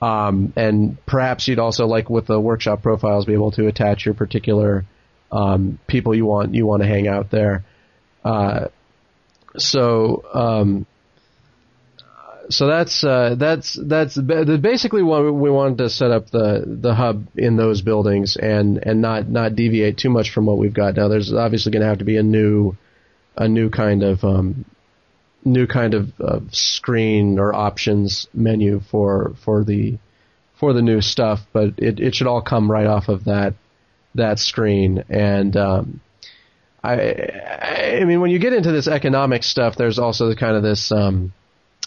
Um, 0.00 0.52
and 0.54 1.04
perhaps 1.04 1.48
you'd 1.48 1.58
also 1.58 1.88
like 1.88 2.08
with 2.08 2.28
the 2.28 2.38
workshop 2.38 2.80
profiles 2.80 3.24
be 3.24 3.32
able 3.32 3.50
to 3.50 3.66
attach 3.66 4.04
your 4.04 4.14
particular 4.14 4.84
um, 5.32 5.80
people 5.88 6.14
you 6.14 6.26
want 6.26 6.54
you 6.54 6.64
want 6.64 6.82
to 6.82 6.88
hang 6.88 7.08
out 7.08 7.32
there. 7.32 7.64
Uh, 8.24 8.68
so 9.56 10.24
um, 10.32 10.86
so 12.50 12.66
that's 12.66 13.04
uh, 13.04 13.34
that's 13.38 13.78
that's 13.80 14.16
ba- 14.16 14.58
basically 14.58 15.02
what 15.02 15.32
we 15.34 15.50
wanted 15.50 15.78
to 15.78 15.90
set 15.90 16.10
up 16.10 16.30
the 16.30 16.64
the 16.66 16.94
hub 16.94 17.26
in 17.36 17.56
those 17.56 17.82
buildings 17.82 18.36
and 18.36 18.78
and 18.78 19.00
not 19.02 19.28
not 19.28 19.54
deviate 19.54 19.98
too 19.98 20.10
much 20.10 20.30
from 20.30 20.46
what 20.46 20.58
we've 20.58 20.74
got 20.74 20.96
now. 20.96 21.08
There's 21.08 21.32
obviously 21.32 21.72
going 21.72 21.82
to 21.82 21.88
have 21.88 21.98
to 21.98 22.04
be 22.04 22.16
a 22.16 22.22
new 22.22 22.76
a 23.36 23.48
new 23.48 23.70
kind 23.70 24.02
of 24.02 24.24
um, 24.24 24.64
new 25.44 25.66
kind 25.66 25.94
of, 25.94 26.12
of 26.20 26.54
screen 26.54 27.38
or 27.38 27.54
options 27.54 28.26
menu 28.32 28.80
for 28.80 29.34
for 29.44 29.64
the 29.64 29.98
for 30.58 30.72
the 30.72 30.82
new 30.82 31.00
stuff, 31.00 31.40
but 31.52 31.74
it, 31.78 32.00
it 32.00 32.14
should 32.14 32.26
all 32.26 32.42
come 32.42 32.70
right 32.70 32.86
off 32.86 33.08
of 33.08 33.24
that 33.24 33.54
that 34.14 34.38
screen. 34.38 35.04
And 35.08 35.56
um, 35.56 36.00
I 36.82 38.00
I 38.00 38.04
mean, 38.04 38.20
when 38.20 38.30
you 38.30 38.38
get 38.38 38.52
into 38.52 38.72
this 38.72 38.88
economic 38.88 39.44
stuff, 39.44 39.76
there's 39.76 39.98
also 39.98 40.28
the 40.28 40.36
kind 40.36 40.56
of 40.56 40.62
this 40.62 40.90
um, 40.90 41.32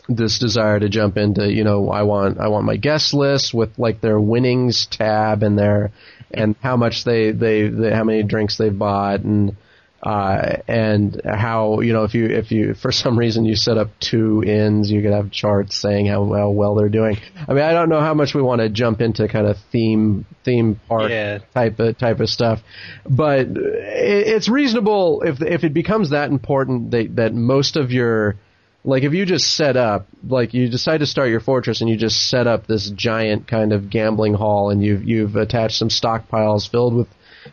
this 0.09 0.39
desire 0.39 0.79
to 0.79 0.89
jump 0.89 1.17
into 1.17 1.51
you 1.51 1.63
know 1.63 1.89
I 1.89 2.03
want 2.03 2.39
I 2.39 2.47
want 2.47 2.65
my 2.65 2.75
guest 2.77 3.13
list 3.13 3.53
with 3.53 3.77
like 3.77 4.01
their 4.01 4.19
winnings 4.19 4.87
tab 4.87 5.43
and 5.43 5.57
their 5.57 5.91
and 6.31 6.55
how 6.61 6.77
much 6.77 7.03
they 7.03 7.31
they, 7.31 7.67
they 7.67 7.91
how 7.91 8.03
many 8.03 8.23
drinks 8.23 8.57
they've 8.57 8.77
bought 8.77 9.21
and 9.21 9.55
uh, 10.03 10.57
and 10.67 11.21
how 11.23 11.81
you 11.81 11.93
know 11.93 12.03
if 12.05 12.15
you 12.15 12.25
if 12.25 12.51
you 12.51 12.73
for 12.73 12.91
some 12.91 13.19
reason 13.19 13.45
you 13.45 13.55
set 13.55 13.77
up 13.77 13.89
two 13.99 14.43
ins, 14.43 14.89
you 14.89 14.99
could 15.03 15.11
have 15.11 15.29
charts 15.29 15.75
saying 15.79 16.07
how, 16.07 16.25
how 16.33 16.49
well 16.49 16.73
they're 16.73 16.89
doing. 16.89 17.17
I 17.47 17.53
mean, 17.53 17.63
I 17.63 17.71
don't 17.71 17.87
know 17.89 17.99
how 17.99 18.15
much 18.15 18.33
we 18.33 18.41
want 18.41 18.61
to 18.61 18.69
jump 18.69 18.99
into 18.99 19.27
kind 19.27 19.45
of 19.45 19.57
theme 19.71 20.25
theme 20.43 20.79
park 20.87 21.11
Yeah. 21.11 21.39
type 21.53 21.79
of 21.79 21.99
type 21.99 22.19
of 22.19 22.29
stuff, 22.29 22.61
but 23.07 23.41
it, 23.45 24.27
it's 24.27 24.49
reasonable 24.49 25.21
if 25.21 25.39
if 25.39 25.63
it 25.63 25.73
becomes 25.73 26.09
that 26.09 26.31
important 26.31 26.89
that 26.91 27.15
that 27.17 27.35
most 27.35 27.77
of 27.77 27.91
your 27.91 28.37
like 28.83 29.03
if 29.03 29.13
you 29.13 29.25
just 29.25 29.55
set 29.55 29.77
up 29.77 30.07
like 30.27 30.53
you 30.53 30.67
decide 30.69 30.99
to 30.99 31.05
start 31.05 31.29
your 31.29 31.39
fortress 31.39 31.81
and 31.81 31.89
you 31.89 31.95
just 31.95 32.29
set 32.29 32.47
up 32.47 32.67
this 32.67 32.89
giant 32.89 33.47
kind 33.47 33.73
of 33.73 33.89
gambling 33.89 34.33
hall 34.33 34.69
and 34.69 34.83
you've 34.83 35.03
you've 35.03 35.35
attached 35.35 35.77
some 35.77 35.89
stockpiles 35.89 36.69
filled 36.69 36.95
with 36.95 37.07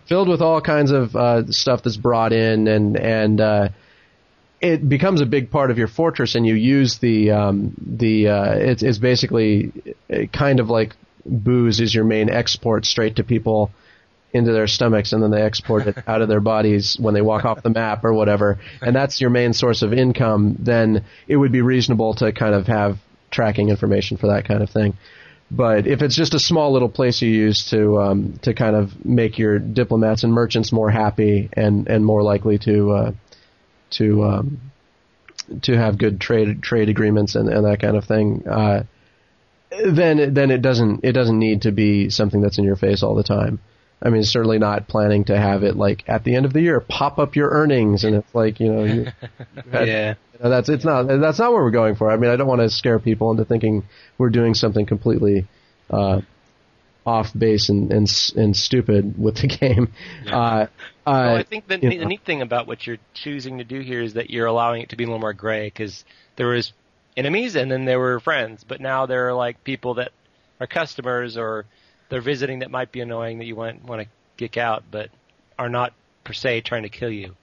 filled 0.07 0.29
with 0.29 0.41
all 0.41 0.61
kinds 0.61 0.91
of 0.91 1.15
uh, 1.15 1.51
stuff 1.51 1.83
that's 1.83 1.97
brought 1.97 2.33
in 2.33 2.67
and 2.67 2.97
and 2.97 3.41
uh, 3.41 3.69
it 4.61 4.89
becomes 4.89 5.21
a 5.21 5.27
big 5.27 5.51
part 5.51 5.71
of 5.71 5.79
your 5.79 5.89
fortress 5.89 6.35
and 6.35 6.47
you 6.47 6.55
use 6.55 6.99
the 6.99 7.31
um, 7.31 7.75
the 7.79 8.29
uh, 8.29 8.53
it's, 8.55 8.83
it's 8.83 8.99
basically 8.99 9.73
kind 10.33 10.61
of 10.61 10.69
like 10.69 10.95
booze 11.27 11.81
is 11.81 11.95
your 11.95 12.05
main 12.05 12.31
export 12.31 12.87
straight 12.87 13.17
to 13.17 13.25
people 13.25 13.71
into 14.33 14.53
their 14.53 14.67
stomachs 14.67 15.13
and 15.13 15.23
then 15.23 15.31
they 15.31 15.43
export 15.43 15.87
it 15.87 15.97
out 16.07 16.21
of 16.21 16.29
their 16.29 16.41
bodies 16.41 16.97
when 17.01 17.15
they 17.15 17.23
walk 17.23 17.45
off 17.45 17.63
the 17.63 17.71
map 17.71 18.05
or 18.05 18.13
whatever 18.13 18.59
and 18.83 18.95
that's 18.95 19.21
your 19.21 19.31
main 19.31 19.53
source 19.53 19.83
of 19.83 19.93
income 19.93 20.57
then 20.59 21.05
it 21.27 21.37
would 21.37 21.53
be 21.53 21.63
reasonable 21.63 22.15
to 22.15 22.33
kind 22.33 22.55
of 22.55 22.67
have 22.67 22.99
tracking 23.31 23.69
information 23.69 24.17
for 24.17 24.29
that 24.29 24.47
kind 24.47 24.63
of 24.63 24.71
thing 24.71 24.95
but 25.51 25.87
if 25.87 26.03
it's 26.03 26.15
just 26.15 26.35
a 26.35 26.39
small 26.39 26.73
little 26.73 26.91
place 26.91 27.23
you 27.23 27.31
use 27.31 27.71
to 27.71 27.99
um, 28.01 28.39
to 28.43 28.53
kind 28.53 28.77
of 28.77 29.05
make 29.05 29.39
your 29.39 29.59
diplomats 29.59 30.23
and 30.23 30.33
merchants 30.33 30.73
more 30.73 30.91
happy 30.91 31.49
and, 31.55 31.89
and 31.89 32.05
more 32.05 32.23
likely 32.23 32.59
to 32.59 32.91
uh, 32.93 33.13
to 33.91 34.25
um, 34.25 34.61
to 35.63 35.77
have 35.77 35.99
good 35.99 36.21
trade 36.21 36.63
trade 36.63 36.89
agreements 36.89 37.35
and, 37.35 37.49
and 37.49 37.65
that 37.65 37.81
kind 37.81 37.97
of 37.97 38.05
thing, 38.05 38.47
uh, 38.47 38.85
then 39.71 40.35
then 40.35 40.51
it 40.51 40.63
doesn't 40.63 41.05
it 41.05 41.13
doesn't 41.13 41.39
need 41.39 41.63
to 41.63 41.73
be 41.73 42.11
something 42.11 42.41
that's 42.41 42.59
in 42.59 42.65
your 42.65 42.77
face 42.77 43.03
all 43.03 43.15
the 43.15 43.23
time. 43.23 43.59
I 44.03 44.11
mean, 44.11 44.23
certainly 44.23 44.59
not 44.59 44.87
planning 44.89 45.25
to 45.25 45.37
have 45.37 45.65
it 45.65 45.77
like 45.77 46.05
at 46.09 46.23
the 46.25 46.35
end 46.37 46.47
of 46.47 46.53
the 46.53 46.61
year 46.61 46.79
pop 46.81 47.19
up 47.19 47.35
your 47.37 47.51
earnings 47.51 48.05
and 48.05 48.15
it's 48.17 48.35
like 48.35 48.61
you 48.61 48.73
know 48.73 48.85
you, 48.85 49.05
had- 49.73 49.89
Yeah. 49.89 50.15
you 50.33 50.39
know, 50.45 50.51
that's 50.51 50.69
it's 50.69 50.85
not 50.85 51.05
that's 51.09 51.39
not 51.39 51.53
what 51.53 51.63
we're 51.63 51.71
going 51.73 51.97
for. 51.97 52.11
I 52.11 52.17
mean, 52.17 52.31
I 52.31 52.37
don't 52.37 52.47
want 52.47 52.61
to 52.61 52.71
scare 52.71 52.99
people 52.99 53.31
into 53.33 53.45
thinking 53.45 53.85
we're 54.19 54.31
doing 54.31 54.55
something 54.55 54.87
completely 54.87 55.47
uh, 55.91 56.21
off 57.05 57.33
base 57.37 57.71
and, 57.71 57.91
and 57.93 58.33
and 58.37 58.57
stupid 58.57 59.19
with 59.19 59.37
the 59.39 59.47
game. 59.61 59.93
Uh, 60.27 60.67
Well, 61.07 61.17
uh, 61.37 61.39
I 61.39 61.43
think 61.43 61.67
the, 61.67 61.79
the 61.79 62.05
neat 62.05 62.23
thing 62.25 62.43
about 62.43 62.67
what 62.67 62.87
you're 62.87 62.99
choosing 63.15 63.59
to 63.59 63.65
do 63.65 63.81
here 63.81 64.03
is 64.03 64.15
that 64.15 64.29
you're 64.31 64.47
allowing 64.47 64.83
it 64.83 64.91
to 64.91 64.97
be 64.97 65.05
a 65.05 65.07
little 65.07 65.21
more 65.21 65.33
gray 65.33 65.67
because 65.69 66.05
there 66.37 66.49
was 66.49 66.73
enemies 67.17 67.57
and 67.57 67.73
then 67.73 67.85
there 67.87 67.99
were 67.99 68.21
friends, 68.21 68.63
but 68.69 68.81
now 68.81 69.07
there 69.07 69.29
are 69.29 69.35
like 69.35 69.65
people 69.65 69.95
that 69.95 70.13
are 70.61 70.67
customers 70.67 71.37
or 71.39 71.65
they're 72.09 72.21
visiting 72.21 72.61
that 72.61 72.71
might 72.71 72.93
be 72.93 73.01
annoying 73.01 73.39
that 73.39 73.45
you 73.45 73.57
want 73.57 73.85
want 73.85 74.03
to 74.03 74.09
kick 74.37 74.57
out, 74.57 74.85
but 74.91 75.11
are 75.59 75.69
not 75.69 75.93
per 76.25 76.33
se 76.33 76.63
trying 76.63 76.83
to 76.83 76.89
kill 76.89 77.11
you. 77.11 77.35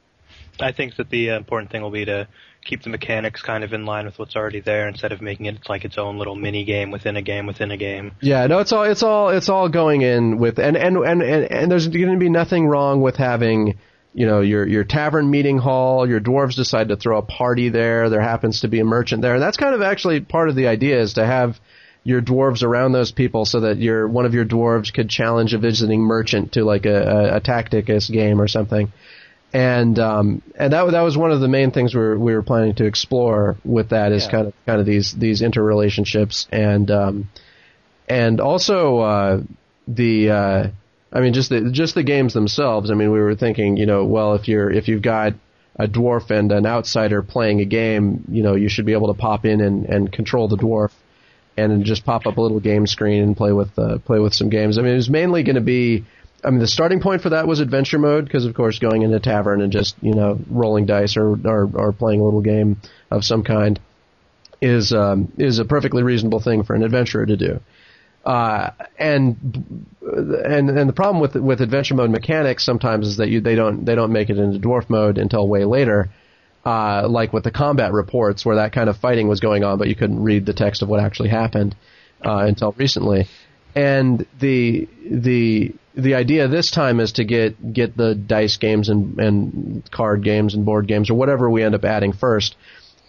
I 0.60 0.72
think 0.72 0.96
that 0.96 1.10
the 1.10 1.32
uh, 1.32 1.38
important 1.38 1.72
thing 1.72 1.82
will 1.82 1.92
be 1.92 2.06
to 2.06 2.28
keep 2.64 2.82
the 2.82 2.90
mechanics 2.90 3.42
kind 3.42 3.64
of 3.64 3.74
in 3.74 3.86
line 3.86 4.06
with 4.06 4.18
what's 4.18 4.36
already 4.36 4.60
there 4.60 4.88
instead 4.88 5.12
of 5.12 5.22
making 5.22 5.46
it 5.46 5.70
like 5.70 5.86
its 5.86 5.98
own 5.98 6.18
little 6.18 6.36
mini 6.36 6.64
game 6.64 6.92
within 6.92 7.16
a 7.16 7.22
game 7.22 7.46
within 7.46 7.72
a 7.72 7.78
game. 7.78 8.14
Yeah, 8.22 8.48
no, 8.48 8.60
it's 8.60 8.72
all 8.72 8.84
it's 8.84 9.04
all 9.04 9.30
it's 9.30 9.50
all 9.50 9.70
going 9.70 10.02
in 10.02 10.38
with 10.38 10.60
and 10.60 10.76
and 10.76 10.98
and 10.98 11.22
and, 11.22 11.52
and 11.52 11.72
there's 11.72 11.88
going 11.88 12.14
to 12.14 12.18
be 12.18 12.30
nothing 12.30 12.68
wrong 12.68 13.02
with 13.02 13.18
having 13.18 13.78
you 14.14 14.26
know 14.26 14.42
your 14.42 14.68
your 14.68 14.84
tavern 14.84 15.30
meeting 15.30 15.58
hall. 15.58 16.08
Your 16.08 16.20
dwarves 16.20 16.56
decide 16.56 16.90
to 16.90 16.96
throw 16.96 17.18
a 17.18 17.22
party 17.22 17.70
there. 17.70 18.10
There 18.10 18.22
happens 18.22 18.62
to 18.62 18.68
be 18.68 18.80
a 18.80 18.86
merchant 18.86 19.22
there, 19.22 19.36
and 19.36 19.44
that's 19.44 19.58
kind 19.58 19.76
of 19.76 19.82
actually 19.82 20.22
part 20.22 20.50
of 20.50 20.56
the 20.56 20.68
idea 20.68 21.00
is 21.00 21.14
to 21.14 21.26
have 21.26 21.60
your 22.06 22.22
dwarves 22.22 22.62
around 22.64 22.92
those 22.92 23.12
people 23.12 23.46
so 23.46 23.62
that 23.62 23.78
your 23.80 24.08
one 24.08 24.26
of 24.26 24.34
your 24.34 24.46
dwarves 24.46 24.94
could 24.94 25.10
challenge 25.10 25.54
a 25.56 25.58
visiting 25.58 26.02
merchant 26.02 26.52
to 26.54 26.64
like 26.64 26.86
a, 26.86 26.96
a, 26.96 27.36
a 27.38 27.40
tacticus 27.42 28.10
game 28.10 28.40
or 28.40 28.48
something. 28.48 28.94
And 29.52 29.98
um, 30.00 30.42
and 30.56 30.72
that 30.72 30.92
that 30.92 31.02
was 31.02 31.18
one 31.18 31.32
of 31.32 31.40
the 31.42 31.48
main 31.48 31.72
things 31.72 31.96
we 31.96 32.02
were 32.02 32.18
we 32.18 32.34
were 32.36 32.44
planning 32.44 32.76
to 32.76 32.86
explore 32.86 33.58
with 33.66 33.90
that 33.90 34.12
is 34.12 34.26
Yeah. 34.26 34.32
kind 34.32 34.48
of 34.48 34.54
kind 34.66 34.80
of 34.80 34.86
these 34.86 35.14
these 35.14 35.42
interrelationships 35.42 36.46
and 36.52 36.92
um, 36.92 37.30
and 38.08 38.40
also 38.40 39.00
uh, 39.00 39.42
the 39.88 40.30
uh, 40.30 40.68
I 41.12 41.20
mean 41.22 41.34
just 41.34 41.50
the 41.50 41.72
just 41.72 41.96
the 41.96 42.04
games 42.04 42.34
themselves. 42.34 42.92
I 42.92 42.94
mean, 42.94 43.12
we 43.12 43.20
were 43.20 43.36
thinking, 43.36 43.78
you 43.78 43.88
know, 43.88 44.06
well, 44.06 44.36
if 44.36 44.48
you're 44.48 44.70
if 44.70 44.88
you've 44.90 45.02
got 45.02 45.34
a 45.80 45.88
dwarf 45.88 46.30
and 46.30 46.52
an 46.52 46.66
outsider 46.68 47.24
playing 47.24 47.62
a 47.62 47.66
game, 47.66 48.26
you 48.30 48.44
know, 48.44 48.56
you 48.56 48.70
should 48.70 48.86
be 48.86 48.94
able 48.94 49.08
to 49.14 49.20
pop 49.20 49.46
in 49.46 49.60
and, 49.62 49.86
and 49.86 50.12
control 50.12 50.48
the 50.48 50.58
dwarf 50.58 50.92
and 51.58 51.86
just 51.86 52.06
pop 52.06 52.26
up 52.28 52.38
a 52.38 52.42
little 52.42 52.60
game 52.60 52.88
screen 52.88 53.24
and 53.24 53.38
play 53.38 53.52
with 53.52 53.78
uh, 53.78 54.00
play 54.00 54.20
with 54.20 54.34
some 54.34 54.50
games. 54.50 54.78
I 54.78 54.82
mean, 54.82 54.94
it 54.94 54.98
was 54.98 55.10
mainly 55.10 55.44
going 55.44 55.56
to 55.56 55.62
be. 55.62 56.06
I 56.44 56.52
mean, 56.52 56.60
the 56.60 56.68
starting 56.68 57.00
point 57.02 57.22
for 57.22 57.30
that 57.30 57.48
was 57.48 57.60
adventure 57.60 57.98
mode 57.98 58.26
because, 58.26 58.46
of 58.46 58.54
course, 58.54 58.78
going 58.78 59.02
into 59.02 59.16
a 59.16 59.20
tavern 59.20 59.62
and 59.62 59.72
just 59.72 59.96
you 60.02 60.14
know 60.14 60.40
rolling 60.50 60.86
dice 60.86 61.18
or 61.18 61.36
or, 61.46 61.70
or 61.74 61.92
playing 61.94 62.22
a 62.22 62.24
little 62.24 62.42
game 62.42 62.80
of 63.10 63.24
some 63.24 63.44
kind 63.44 63.80
is 64.62 64.94
um, 64.94 65.32
is 65.38 65.60
a 65.60 65.66
perfectly 65.66 66.04
reasonable 66.04 66.40
thing 66.40 66.64
for 66.64 66.76
an 66.76 66.84
adventurer 66.84 67.26
to 67.26 67.38
do. 67.38 67.60
Uh, 68.26 68.72
and 68.98 69.38
and 70.02 70.70
and 70.70 70.90
the 70.90 70.94
problem 70.94 71.22
with 71.22 71.36
with 71.36 71.62
adventure 71.62 71.94
mode 71.94 72.10
mechanics 72.10 72.66
sometimes 72.66 73.08
is 73.08 73.18
that 73.18 73.30
you 73.30 73.40
they 73.40 73.56
don't 73.56 73.86
they 73.86 73.94
don't 73.94 74.12
make 74.12 74.30
it 74.30 74.38
into 74.38 74.60
dwarf 74.60 74.90
mode 74.90 75.18
until 75.18 75.48
way 75.48 75.64
later. 75.64 76.10
Uh, 76.66 77.08
like 77.08 77.32
with 77.32 77.44
the 77.44 77.52
combat 77.52 77.94
reports, 77.94 78.44
where 78.44 78.56
that 78.56 78.72
kind 78.74 78.90
of 78.90 78.98
fighting 78.98 79.28
was 79.28 79.40
going 79.40 79.64
on, 79.64 79.78
but 79.78 79.88
you 79.88 79.96
couldn't 79.96 80.24
read 80.24 80.48
the 80.48 80.54
text 80.54 80.82
of 80.82 80.90
what 80.90 81.00
actually 81.00 81.30
happened 81.30 81.76
uh, 82.26 82.40
until 82.40 82.72
recently. 82.72 83.28
And 83.76 84.26
the 84.40 84.88
the 85.08 85.76
the 85.94 86.16
idea 86.16 86.48
this 86.48 86.72
time 86.72 87.00
is 87.00 87.12
to 87.14 87.24
get 87.24 87.74
get 87.74 87.96
the 87.96 88.16
dice 88.16 88.58
games 88.58 88.90
and 88.90 89.20
and 89.20 89.92
card 89.92 90.24
games 90.24 90.56
and 90.56 90.66
board 90.66 90.88
games 90.88 91.12
or 91.12 91.14
whatever 91.14 91.52
we 91.52 91.62
end 91.62 91.76
up 91.76 91.86
adding 91.86 92.14
first 92.14 92.56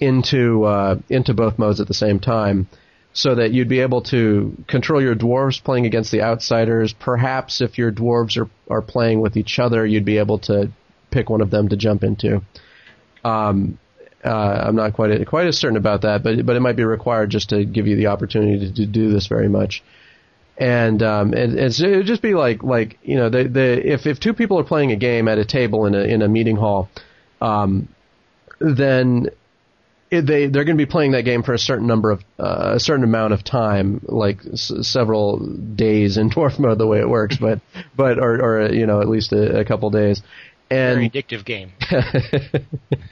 into 0.00 0.64
uh, 0.64 0.96
into 1.08 1.32
both 1.32 1.58
modes 1.58 1.80
at 1.80 1.88
the 1.88 1.94
same 1.94 2.20
time, 2.20 2.68
so 3.14 3.36
that 3.36 3.52
you'd 3.52 3.70
be 3.70 3.80
able 3.80 4.02
to 4.02 4.54
control 4.66 5.00
your 5.00 5.14
dwarves 5.14 5.62
playing 5.62 5.86
against 5.86 6.12
the 6.12 6.20
outsiders. 6.20 6.92
Perhaps 6.92 7.62
if 7.62 7.78
your 7.78 7.90
dwarves 7.90 8.36
are 8.36 8.50
are 8.68 8.82
playing 8.82 9.20
with 9.22 9.36
each 9.36 9.58
other, 9.58 9.86
you'd 9.86 10.04
be 10.04 10.18
able 10.18 10.40
to 10.40 10.70
pick 11.10 11.30
one 11.30 11.40
of 11.40 11.50
them 11.50 11.70
to 11.70 11.76
jump 11.76 12.04
into. 12.04 12.42
Um, 13.26 13.78
uh, 14.24 14.64
I'm 14.66 14.76
not 14.76 14.92
quite 14.94 15.26
quite 15.26 15.46
as 15.46 15.58
certain 15.58 15.76
about 15.76 16.02
that, 16.02 16.22
but 16.22 16.44
but 16.44 16.56
it 16.56 16.60
might 16.60 16.76
be 16.76 16.84
required 16.84 17.30
just 17.30 17.50
to 17.50 17.64
give 17.64 17.86
you 17.86 17.96
the 17.96 18.06
opportunity 18.08 18.58
to, 18.66 18.74
to 18.74 18.86
do 18.86 19.10
this 19.12 19.26
very 19.26 19.48
much. 19.48 19.82
And 20.58 21.02
um, 21.02 21.32
and, 21.32 21.58
and 21.58 21.74
so 21.74 21.86
it 21.86 21.96
would 21.98 22.06
just 22.06 22.22
be 22.22 22.34
like 22.34 22.62
like 22.62 22.98
you 23.02 23.16
know 23.16 23.28
the 23.28 23.44
the 23.44 23.92
if 23.92 24.06
if 24.06 24.18
two 24.18 24.32
people 24.32 24.58
are 24.58 24.64
playing 24.64 24.90
a 24.90 24.96
game 24.96 25.28
at 25.28 25.38
a 25.38 25.44
table 25.44 25.86
in 25.86 25.94
a 25.94 26.00
in 26.00 26.22
a 26.22 26.28
meeting 26.28 26.56
hall, 26.56 26.88
um, 27.40 27.88
then 28.58 29.28
they 30.10 30.46
they're 30.46 30.64
going 30.64 30.76
to 30.78 30.86
be 30.86 30.90
playing 30.90 31.12
that 31.12 31.24
game 31.24 31.42
for 31.42 31.52
a 31.52 31.58
certain 31.58 31.86
number 31.86 32.10
of 32.10 32.24
uh, 32.38 32.72
a 32.76 32.80
certain 32.80 33.04
amount 33.04 33.32
of 33.32 33.44
time, 33.44 34.00
like 34.04 34.38
s- 34.52 34.72
several 34.82 35.38
days 35.38 36.16
in 36.16 36.30
dwarf 36.34 36.58
mode, 36.58 36.78
the 36.78 36.86
way 36.86 37.00
it 37.00 37.08
works, 37.08 37.36
but 37.36 37.60
but 37.94 38.18
or 38.18 38.40
or 38.40 38.72
you 38.72 38.86
know 38.86 39.00
at 39.00 39.08
least 39.08 39.32
a, 39.32 39.60
a 39.60 39.64
couple 39.64 39.90
days, 39.90 40.22
and 40.70 40.96
Very 40.96 41.10
addictive 41.10 41.44
game. 41.44 41.72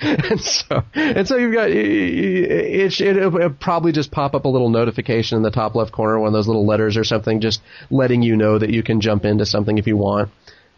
and 0.00 0.40
so 0.40 0.82
and 0.94 1.26
so 1.26 1.36
you've 1.36 1.54
got 1.54 1.70
it, 1.70 1.76
it, 1.76 3.00
it'll 3.00 3.50
probably 3.50 3.92
just 3.92 4.10
pop 4.10 4.34
up 4.34 4.44
a 4.44 4.48
little 4.48 4.70
notification 4.70 5.36
in 5.36 5.42
the 5.42 5.50
top 5.50 5.74
left 5.74 5.92
corner, 5.92 6.18
one 6.18 6.28
of 6.28 6.32
those 6.32 6.48
little 6.48 6.66
letters 6.66 6.96
or 6.96 7.04
something, 7.04 7.40
just 7.40 7.62
letting 7.90 8.22
you 8.22 8.36
know 8.36 8.58
that 8.58 8.70
you 8.70 8.82
can 8.82 9.00
jump 9.00 9.24
into 9.24 9.46
something 9.46 9.78
if 9.78 9.86
you 9.86 9.96
want, 9.96 10.30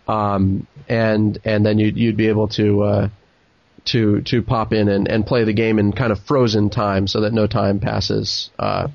um, 0.07 0.67
and 0.89 1.39
and 1.45 1.65
then 1.65 1.79
you, 1.79 1.93
you'd 1.95 2.17
be 2.17 2.29
able 2.29 2.49
to. 2.49 2.83
Uh, 2.83 3.09
to 3.85 4.21
to 4.23 4.43
pop 4.43 4.73
in 4.73 4.89
and, 4.89 5.07
and 5.07 5.25
play 5.25 5.45
the 5.45 5.53
game 5.53 5.79
in 5.79 5.93
kind 5.93 6.11
of 6.11 6.19
frozen 6.19 6.71
time 6.71 7.07
so 7.07 7.21
that 7.21 7.33
no 7.33 7.47
time 7.47 7.79
passes 7.79 8.51
uh, 8.59 8.89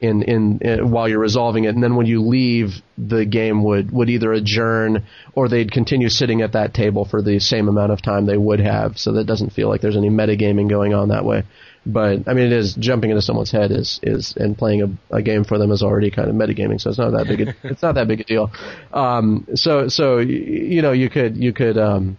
in, 0.00 0.22
in, 0.22 0.58
in 0.60 0.90
while 0.90 1.08
you're 1.08 1.18
resolving 1.18 1.64
it. 1.64 1.74
And 1.74 1.82
then 1.82 1.96
when 1.96 2.06
you 2.06 2.22
leave 2.22 2.82
the 2.96 3.24
game 3.24 3.62
would 3.64 3.90
would 3.92 4.10
either 4.10 4.32
adjourn 4.32 5.04
or 5.34 5.48
they'd 5.48 5.70
continue 5.70 6.08
sitting 6.08 6.42
at 6.42 6.52
that 6.52 6.74
table 6.74 7.04
for 7.04 7.22
the 7.22 7.38
same 7.38 7.68
amount 7.68 7.92
of 7.92 8.02
time 8.02 8.26
they 8.26 8.36
would 8.36 8.60
have. 8.60 8.98
So 8.98 9.12
that 9.12 9.24
doesn't 9.24 9.50
feel 9.50 9.68
like 9.68 9.80
there's 9.80 9.96
any 9.96 10.10
metagaming 10.10 10.68
going 10.68 10.94
on 10.94 11.08
that 11.08 11.24
way. 11.24 11.44
But 11.86 12.28
I 12.28 12.34
mean 12.34 12.46
it 12.46 12.52
is 12.52 12.74
jumping 12.74 13.10
into 13.10 13.22
someone's 13.22 13.50
head 13.50 13.70
is 13.70 14.00
is 14.02 14.34
and 14.36 14.56
playing 14.56 14.82
a, 14.82 15.16
a 15.16 15.22
game 15.22 15.44
for 15.44 15.58
them 15.58 15.70
is 15.70 15.82
already 15.82 16.10
kind 16.10 16.28
of 16.28 16.34
metagaming. 16.34 16.80
So 16.80 16.90
it's 16.90 16.98
not 16.98 17.12
that 17.12 17.26
big 17.26 17.40
a, 17.40 17.54
it's 17.64 17.82
not 17.82 17.94
that 17.94 18.08
big 18.08 18.20
a 18.20 18.24
deal. 18.24 18.50
Um, 18.92 19.46
so 19.54 19.88
so 19.88 20.18
you 20.18 20.82
know 20.82 20.92
you 20.92 21.08
could 21.08 21.36
you 21.36 21.52
could 21.52 21.78
um, 21.78 22.18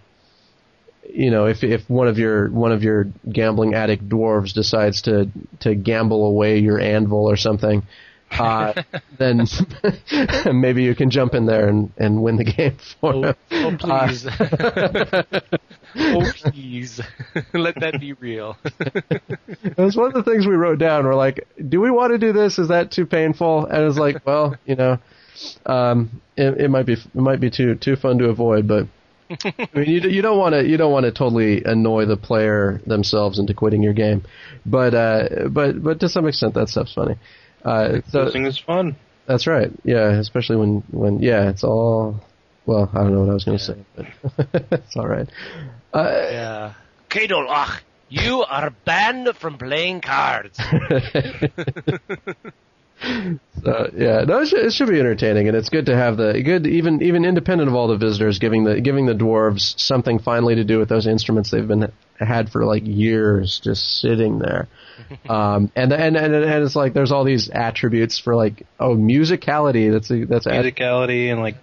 you 1.09 1.29
know, 1.31 1.45
if 1.47 1.63
if 1.63 1.89
one 1.89 2.07
of 2.07 2.17
your 2.17 2.49
one 2.49 2.71
of 2.71 2.83
your 2.83 3.05
gambling 3.31 3.73
addict 3.73 4.07
dwarves 4.07 4.53
decides 4.53 5.01
to 5.03 5.29
to 5.61 5.75
gamble 5.75 6.25
away 6.25 6.59
your 6.59 6.79
anvil 6.79 7.29
or 7.29 7.35
something, 7.35 7.83
uh, 8.31 8.73
then 9.17 9.45
maybe 10.53 10.83
you 10.83 10.95
can 10.95 11.09
jump 11.09 11.33
in 11.33 11.45
there 11.45 11.67
and, 11.67 11.91
and 11.97 12.21
win 12.21 12.37
the 12.37 12.43
game 12.45 12.77
for 12.99 13.13
Oh, 13.13 13.21
him. 13.23 13.35
oh 13.51 13.75
please. 13.77 14.25
Uh, 14.25 15.23
oh 15.95 16.31
please. 16.43 17.01
Let 17.53 17.75
that 17.81 17.99
be 17.99 18.13
real. 18.13 18.57
it 18.63 19.77
was 19.77 19.97
one 19.97 20.07
of 20.07 20.13
the 20.13 20.23
things 20.23 20.47
we 20.47 20.55
wrote 20.55 20.79
down. 20.79 21.03
We're 21.05 21.15
like, 21.15 21.47
do 21.69 21.81
we 21.81 21.91
want 21.91 22.11
to 22.13 22.17
do 22.17 22.31
this? 22.31 22.57
Is 22.59 22.69
that 22.69 22.91
too 22.91 23.05
painful? 23.05 23.65
And 23.65 23.81
it 23.81 23.85
was 23.85 23.97
like, 23.97 24.25
well, 24.25 24.55
you 24.65 24.75
know, 24.75 24.97
um, 25.65 26.21
it, 26.37 26.61
it 26.61 26.69
might 26.69 26.85
be 26.85 26.93
it 26.93 27.15
might 27.15 27.39
be 27.39 27.49
too 27.49 27.75
too 27.75 27.95
fun 27.95 28.17
to 28.19 28.29
avoid, 28.29 28.67
but. 28.67 28.87
I 29.43 29.67
mean, 29.73 29.89
you 29.89 30.01
you 30.01 30.21
don't 30.21 30.37
want 30.37 30.53
to 30.53 30.67
you 30.67 30.77
don't 30.77 30.91
want 30.91 31.05
to 31.05 31.11
totally 31.11 31.63
annoy 31.63 32.05
the 32.05 32.17
player 32.17 32.81
themselves 32.85 33.39
into 33.39 33.53
quitting 33.53 33.83
your 33.83 33.93
game, 33.93 34.23
but 34.65 34.93
uh, 34.93 35.47
but 35.49 35.81
but 35.81 35.99
to 36.01 36.09
some 36.09 36.27
extent 36.27 36.53
that 36.55 36.69
stuff's 36.69 36.93
funny. 36.93 37.15
Uh, 37.63 38.01
so 38.09 38.23
Losing 38.23 38.45
is 38.45 38.57
fun. 38.57 38.95
that's 39.27 39.47
right, 39.47 39.71
yeah, 39.83 40.09
especially 40.19 40.57
when 40.57 40.83
when 40.91 41.21
yeah, 41.21 41.49
it's 41.49 41.63
all 41.63 42.19
well, 42.65 42.89
I 42.93 42.99
don't 42.99 43.13
know 43.13 43.21
what 43.21 43.29
I 43.29 43.33
was 43.33 43.43
going 43.43 43.57
to 43.57 43.63
say, 43.63 43.85
but 43.95 44.05
it's 44.71 44.95
all 44.95 45.07
right. 45.07 45.29
Uh, 45.93 46.09
yeah. 46.09 46.73
Kadol, 47.09 47.47
ach, 47.49 47.81
you 48.09 48.43
are 48.43 48.69
banned 48.85 49.35
from 49.35 49.57
playing 49.57 50.01
cards. 50.01 50.57
So 53.63 53.89
yeah, 53.95 54.23
no, 54.27 54.41
it 54.41 54.47
should, 54.47 54.65
it 54.65 54.73
should 54.73 54.89
be 54.89 54.99
entertaining, 54.99 55.47
and 55.47 55.55
it's 55.55 55.69
good 55.69 55.85
to 55.87 55.95
have 55.95 56.17
the 56.17 56.41
good, 56.43 56.65
even 56.65 57.01
even 57.01 57.25
independent 57.25 57.69
of 57.69 57.75
all 57.75 57.87
the 57.87 57.97
visitors, 57.97 58.39
giving 58.39 58.63
the 58.63 58.81
giving 58.81 59.05
the 59.05 59.13
dwarves 59.13 59.79
something 59.79 60.19
finally 60.19 60.55
to 60.55 60.63
do 60.63 60.79
with 60.79 60.89
those 60.89 61.07
instruments 61.07 61.51
they've 61.51 61.67
been 61.67 61.91
had 62.17 62.49
for 62.49 62.65
like 62.65 62.83
years, 62.85 63.59
just 63.63 63.99
sitting 63.99 64.39
there. 64.39 64.67
Um, 65.27 65.71
and, 65.75 65.91
and 65.91 66.15
and 66.15 66.33
and 66.33 66.63
it's 66.63 66.75
like 66.75 66.93
there's 66.93 67.11
all 67.11 67.25
these 67.25 67.49
attributes 67.49 68.17
for 68.17 68.35
like 68.35 68.65
oh 68.79 68.95
musicality. 68.95 69.91
That's 69.91 70.09
a, 70.09 70.25
that's 70.25 70.45
Musicality 70.45 71.31
and 71.31 71.41
like 71.41 71.55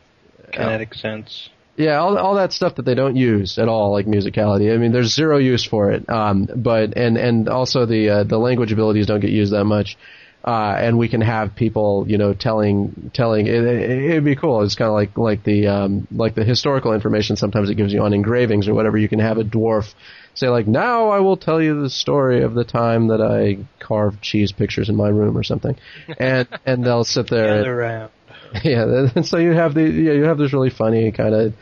kinetic 0.53 0.95
sense. 0.95 1.49
yeah, 1.77 1.99
all 1.99 2.19
all 2.19 2.35
that 2.35 2.53
stuff 2.53 2.75
that 2.75 2.85
they 2.85 2.95
don't 2.95 3.17
use 3.17 3.59
at 3.59 3.69
all, 3.69 3.93
like 3.93 4.07
musicality. 4.07 4.75
I 4.75 4.77
mean, 4.77 4.93
there's 4.93 5.15
zero 5.15 5.39
use 5.39 5.65
for 5.65 5.93
it. 5.93 6.09
Um, 6.11 6.49
but 6.57 6.97
and 6.97 7.17
and 7.17 7.49
also 7.49 7.87
the 7.87 8.11
uh, 8.11 8.25
the 8.25 8.39
language 8.39 8.73
abilities 8.73 9.07
don't 9.07 9.21
get 9.21 9.31
used 9.31 9.53
that 9.53 9.65
much. 9.65 9.97
Uh, 10.45 10.75
and 10.79 10.97
we 10.97 11.09
can 11.09 11.21
have 11.21 11.55
people, 11.57 12.05
you 12.09 12.17
know, 12.17 12.33
telling 12.33 13.11
telling 13.13 13.47
it, 13.47 13.55
it, 13.55 13.91
it'd 13.91 14.25
be 14.25 14.37
cool. 14.37 14.63
It's 14.63 14.77
kind 14.77 14.89
of 14.89 14.95
like 14.95 15.19
like 15.19 15.43
the 15.43 15.67
um, 15.67 16.07
like 16.13 16.37
the 16.37 16.45
historical 16.45 16.93
information. 16.93 17.37
Sometimes 17.37 17.71
it 17.71 17.75
gives 17.75 17.93
you 17.93 18.03
on 18.03 18.13
engravings 18.13 18.69
or 18.69 18.75
whatever. 18.75 18.97
You 18.97 19.09
can 19.09 19.19
have 19.19 19.39
a 19.39 19.45
dwarf 19.45 19.93
say 20.35 20.49
like, 20.49 20.67
"Now 20.67 21.09
I 21.09 21.19
will 21.19 21.37
tell 21.37 21.61
you 21.61 21.83
the 21.83 21.91
story 21.91 22.43
of 22.43 22.55
the 22.55 22.65
time 22.65 23.09
that 23.09 23.21
I 23.21 23.59
carved 23.85 24.23
cheese 24.23 24.53
pictures 24.53 24.89
in 24.89 24.97
my 24.97 25.09
room" 25.09 25.37
or 25.37 25.43
something, 25.43 25.77
and 26.19 26.49
and 26.65 26.85
they'll 26.85 27.05
sit 27.05 27.29
there. 27.29 27.59
Gather 27.59 27.81
around. 27.81 28.11
Yeah, 28.65 28.85
and 29.15 29.27
so 29.27 29.37
you 29.37 29.53
have 29.53 29.75
the 29.75 29.83
yeah 29.83 30.13
you 30.13 30.25
have 30.25 30.39
this 30.39 30.55
really 30.55 30.71
funny 30.71 31.13
kind 31.13 31.35
of 31.35 31.55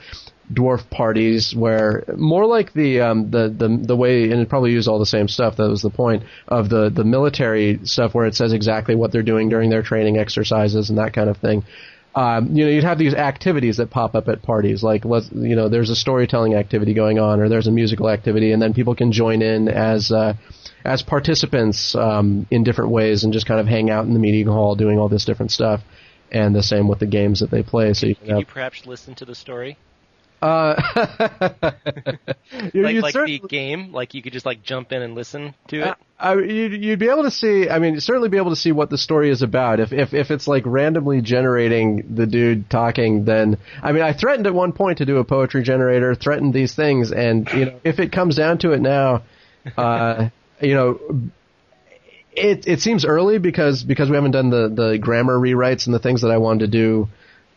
dwarf 0.52 0.88
parties 0.90 1.54
where 1.54 2.04
more 2.16 2.46
like 2.46 2.72
the 2.72 3.00
um 3.00 3.30
the 3.32 3.48
the 3.48 3.68
the 3.82 3.96
way 3.96 4.30
and 4.30 4.40
it 4.40 4.48
probably 4.48 4.70
use 4.70 4.86
all 4.86 4.98
the 4.98 5.06
same 5.06 5.26
stuff 5.26 5.56
that 5.56 5.68
was 5.68 5.82
the 5.82 5.90
point 5.90 6.22
of 6.46 6.68
the 6.68 6.88
the 6.88 7.02
military 7.02 7.80
stuff 7.82 8.14
where 8.14 8.26
it 8.26 8.34
says 8.34 8.52
exactly 8.52 8.94
what 8.94 9.10
they're 9.10 9.22
doing 9.22 9.48
during 9.48 9.70
their 9.70 9.82
training 9.82 10.18
exercises 10.18 10.88
and 10.88 10.98
that 10.98 11.12
kind 11.12 11.28
of 11.28 11.36
thing. 11.38 11.64
Um, 12.14 12.56
you 12.56 12.64
know, 12.64 12.70
you'd 12.70 12.84
have 12.84 12.96
these 12.96 13.12
activities 13.12 13.76
that 13.76 13.90
pop 13.90 14.14
up 14.14 14.26
at 14.28 14.40
parties, 14.40 14.82
like 14.82 15.04
let's, 15.04 15.30
you 15.32 15.54
know, 15.54 15.68
there's 15.68 15.90
a 15.90 15.96
storytelling 15.96 16.54
activity 16.54 16.94
going 16.94 17.18
on, 17.18 17.40
or 17.40 17.50
there's 17.50 17.66
a 17.66 17.70
musical 17.70 18.08
activity, 18.08 18.52
and 18.52 18.62
then 18.62 18.72
people 18.72 18.94
can 18.94 19.12
join 19.12 19.42
in 19.42 19.68
as 19.68 20.10
uh, 20.10 20.32
as 20.82 21.02
participants 21.02 21.94
um, 21.94 22.46
in 22.50 22.64
different 22.64 22.90
ways, 22.90 23.22
and 23.22 23.34
just 23.34 23.44
kind 23.44 23.60
of 23.60 23.66
hang 23.66 23.90
out 23.90 24.06
in 24.06 24.14
the 24.14 24.18
meeting 24.18 24.46
hall 24.46 24.74
doing 24.76 24.98
all 24.98 25.10
this 25.10 25.26
different 25.26 25.52
stuff. 25.52 25.82
And 26.32 26.54
the 26.54 26.62
same 26.62 26.88
with 26.88 27.00
the 27.00 27.06
games 27.06 27.40
that 27.40 27.50
they 27.50 27.62
play. 27.62 27.92
So 27.92 28.06
you 28.06 28.14
can 28.14 28.24
Can 28.24 28.30
have 28.30 28.40
you 28.40 28.46
perhaps 28.46 28.86
listen 28.86 29.14
to 29.16 29.26
the 29.26 29.34
story? 29.34 29.76
Uh, 30.42 30.74
Like, 32.74 32.96
like 33.02 33.14
the 33.14 33.40
game? 33.48 33.92
Like 33.92 34.14
you 34.14 34.22
could 34.22 34.32
just 34.32 34.46
like 34.46 34.62
jump 34.62 34.92
in 34.92 35.02
and 35.02 35.14
listen 35.14 35.54
to 35.68 35.88
it? 35.88 35.94
I, 36.18 36.34
you'd, 36.34 36.72
you'd 36.72 36.98
be 36.98 37.08
able 37.08 37.24
to 37.24 37.30
see. 37.30 37.68
I 37.68 37.78
mean, 37.78 37.94
you'd 37.94 38.02
certainly 38.02 38.28
be 38.28 38.36
able 38.36 38.50
to 38.50 38.56
see 38.56 38.72
what 38.72 38.88
the 38.88 38.98
story 38.98 39.30
is 39.30 39.42
about. 39.42 39.80
If 39.80 39.92
if 39.92 40.14
if 40.14 40.30
it's 40.30 40.46
like 40.46 40.62
randomly 40.64 41.20
generating 41.20 42.14
the 42.14 42.26
dude 42.26 42.70
talking, 42.70 43.24
then 43.24 43.58
I 43.82 43.92
mean, 43.92 44.02
I 44.02 44.12
threatened 44.12 44.46
at 44.46 44.54
one 44.54 44.72
point 44.72 44.98
to 44.98 45.06
do 45.06 45.18
a 45.18 45.24
poetry 45.24 45.62
generator, 45.62 46.14
threatened 46.14 46.54
these 46.54 46.74
things, 46.74 47.12
and 47.12 47.48
you 47.52 47.66
know, 47.66 47.80
if 47.84 47.98
it 47.98 48.12
comes 48.12 48.36
down 48.36 48.58
to 48.58 48.72
it 48.72 48.80
now, 48.80 49.22
uh, 49.76 50.28
you 50.60 50.74
know. 50.74 51.00
It 52.38 52.68
it 52.68 52.80
seems 52.82 53.06
early 53.06 53.38
because 53.38 53.82
because 53.82 54.10
we 54.10 54.14
haven't 54.14 54.32
done 54.32 54.50
the, 54.50 54.68
the 54.68 54.98
grammar 54.98 55.38
rewrites 55.38 55.86
and 55.86 55.94
the 55.94 55.98
things 55.98 56.20
that 56.20 56.30
I 56.30 56.36
wanted 56.36 56.66
to 56.66 56.66
do 56.66 57.08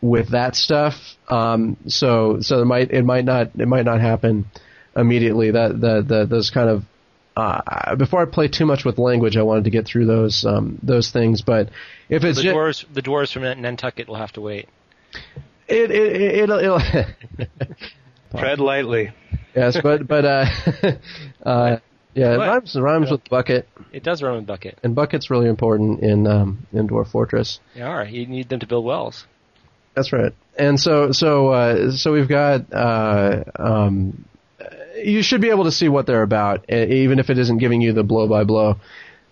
with 0.02 0.30
that 0.32 0.56
stuff. 0.56 0.94
Um, 1.28 1.78
so 1.88 2.40
so 2.42 2.62
it 2.62 2.66
might 2.66 2.92
it 2.92 3.04
might 3.04 3.26
not 3.26 3.52
it 3.58 3.68
might 3.68 3.86
not 3.86 4.02
happen 4.02 4.46
immediately. 4.96 5.52
That 5.52 5.80
the 5.80 6.02
the 6.06 6.26
those 6.26 6.50
kind 6.52 6.70
of 6.70 6.84
uh, 7.38 7.96
before 7.96 8.22
I 8.22 8.26
play 8.26 8.48
too 8.48 8.66
much 8.66 8.84
with 8.84 8.98
language, 8.98 9.38
I 9.38 9.44
wanted 9.44 9.64
to 9.66 9.70
get 9.70 9.86
through 9.86 10.06
those 10.06 10.44
um, 10.46 10.80
those 10.84 11.12
things. 11.12 11.42
But 11.42 11.70
if 12.10 12.24
it's 12.24 12.38
the 12.38 12.44
ju- 12.44 12.54
dwarves, 12.54 12.86
the 12.94 13.02
dwarves 13.02 13.32
from 13.32 13.44
Nantucket 13.44 14.08
will 14.08 14.16
have 14.16 14.32
to 14.34 14.42
wait. 14.42 14.68
it, 15.68 15.92
it, 15.92 16.22
it 16.22 16.36
it'll, 16.44 16.60
it'll 16.60 16.80
Tread 18.38 18.60
lightly. 18.60 19.12
yes, 19.56 19.78
but 19.82 20.08
but 20.08 20.26
uh, 20.26 20.46
uh, 21.44 21.78
yeah, 22.14 22.34
it 22.34 22.38
What? 22.38 22.48
rhymes 22.48 22.76
rhymes 22.76 23.12
with 23.12 23.28
bucket, 23.30 23.68
It 23.92 24.04
does 24.04 24.22
run 24.22 24.36
with 24.36 24.46
bucket. 24.48 24.78
and 24.84 24.94
bucket's 24.94 25.30
really 25.30 25.48
important 25.48 26.02
in 26.02 26.28
um, 26.28 26.68
in 26.74 26.88
Dwarf 26.88 27.10
Fortress. 27.12 27.60
They 27.76 27.82
are. 27.82 28.06
You 28.06 28.26
need 28.28 28.50
them 28.50 28.60
to 28.60 28.68
build 28.68 28.86
wells. 28.86 29.26
That's 29.95 30.13
right. 30.13 30.34
And 30.58 30.80
so 30.80 31.12
so 31.12 31.49
uh, 31.49 31.91
so 31.91 32.13
we've 32.13 32.28
got 32.28 32.71
uh, 32.73 33.43
um, 33.58 34.25
you 35.04 35.21
should 35.23 35.41
be 35.41 35.49
able 35.49 35.65
to 35.65 35.71
see 35.71 35.89
what 35.89 36.06
they're 36.06 36.23
about, 36.23 36.69
even 36.69 37.19
if 37.19 37.30
it 37.30 37.38
isn't 37.38 37.58
giving 37.58 37.82
you 37.82 37.93
the 37.93 38.04
blow 38.04 38.28
by 38.28 38.43
blow. 38.43 38.78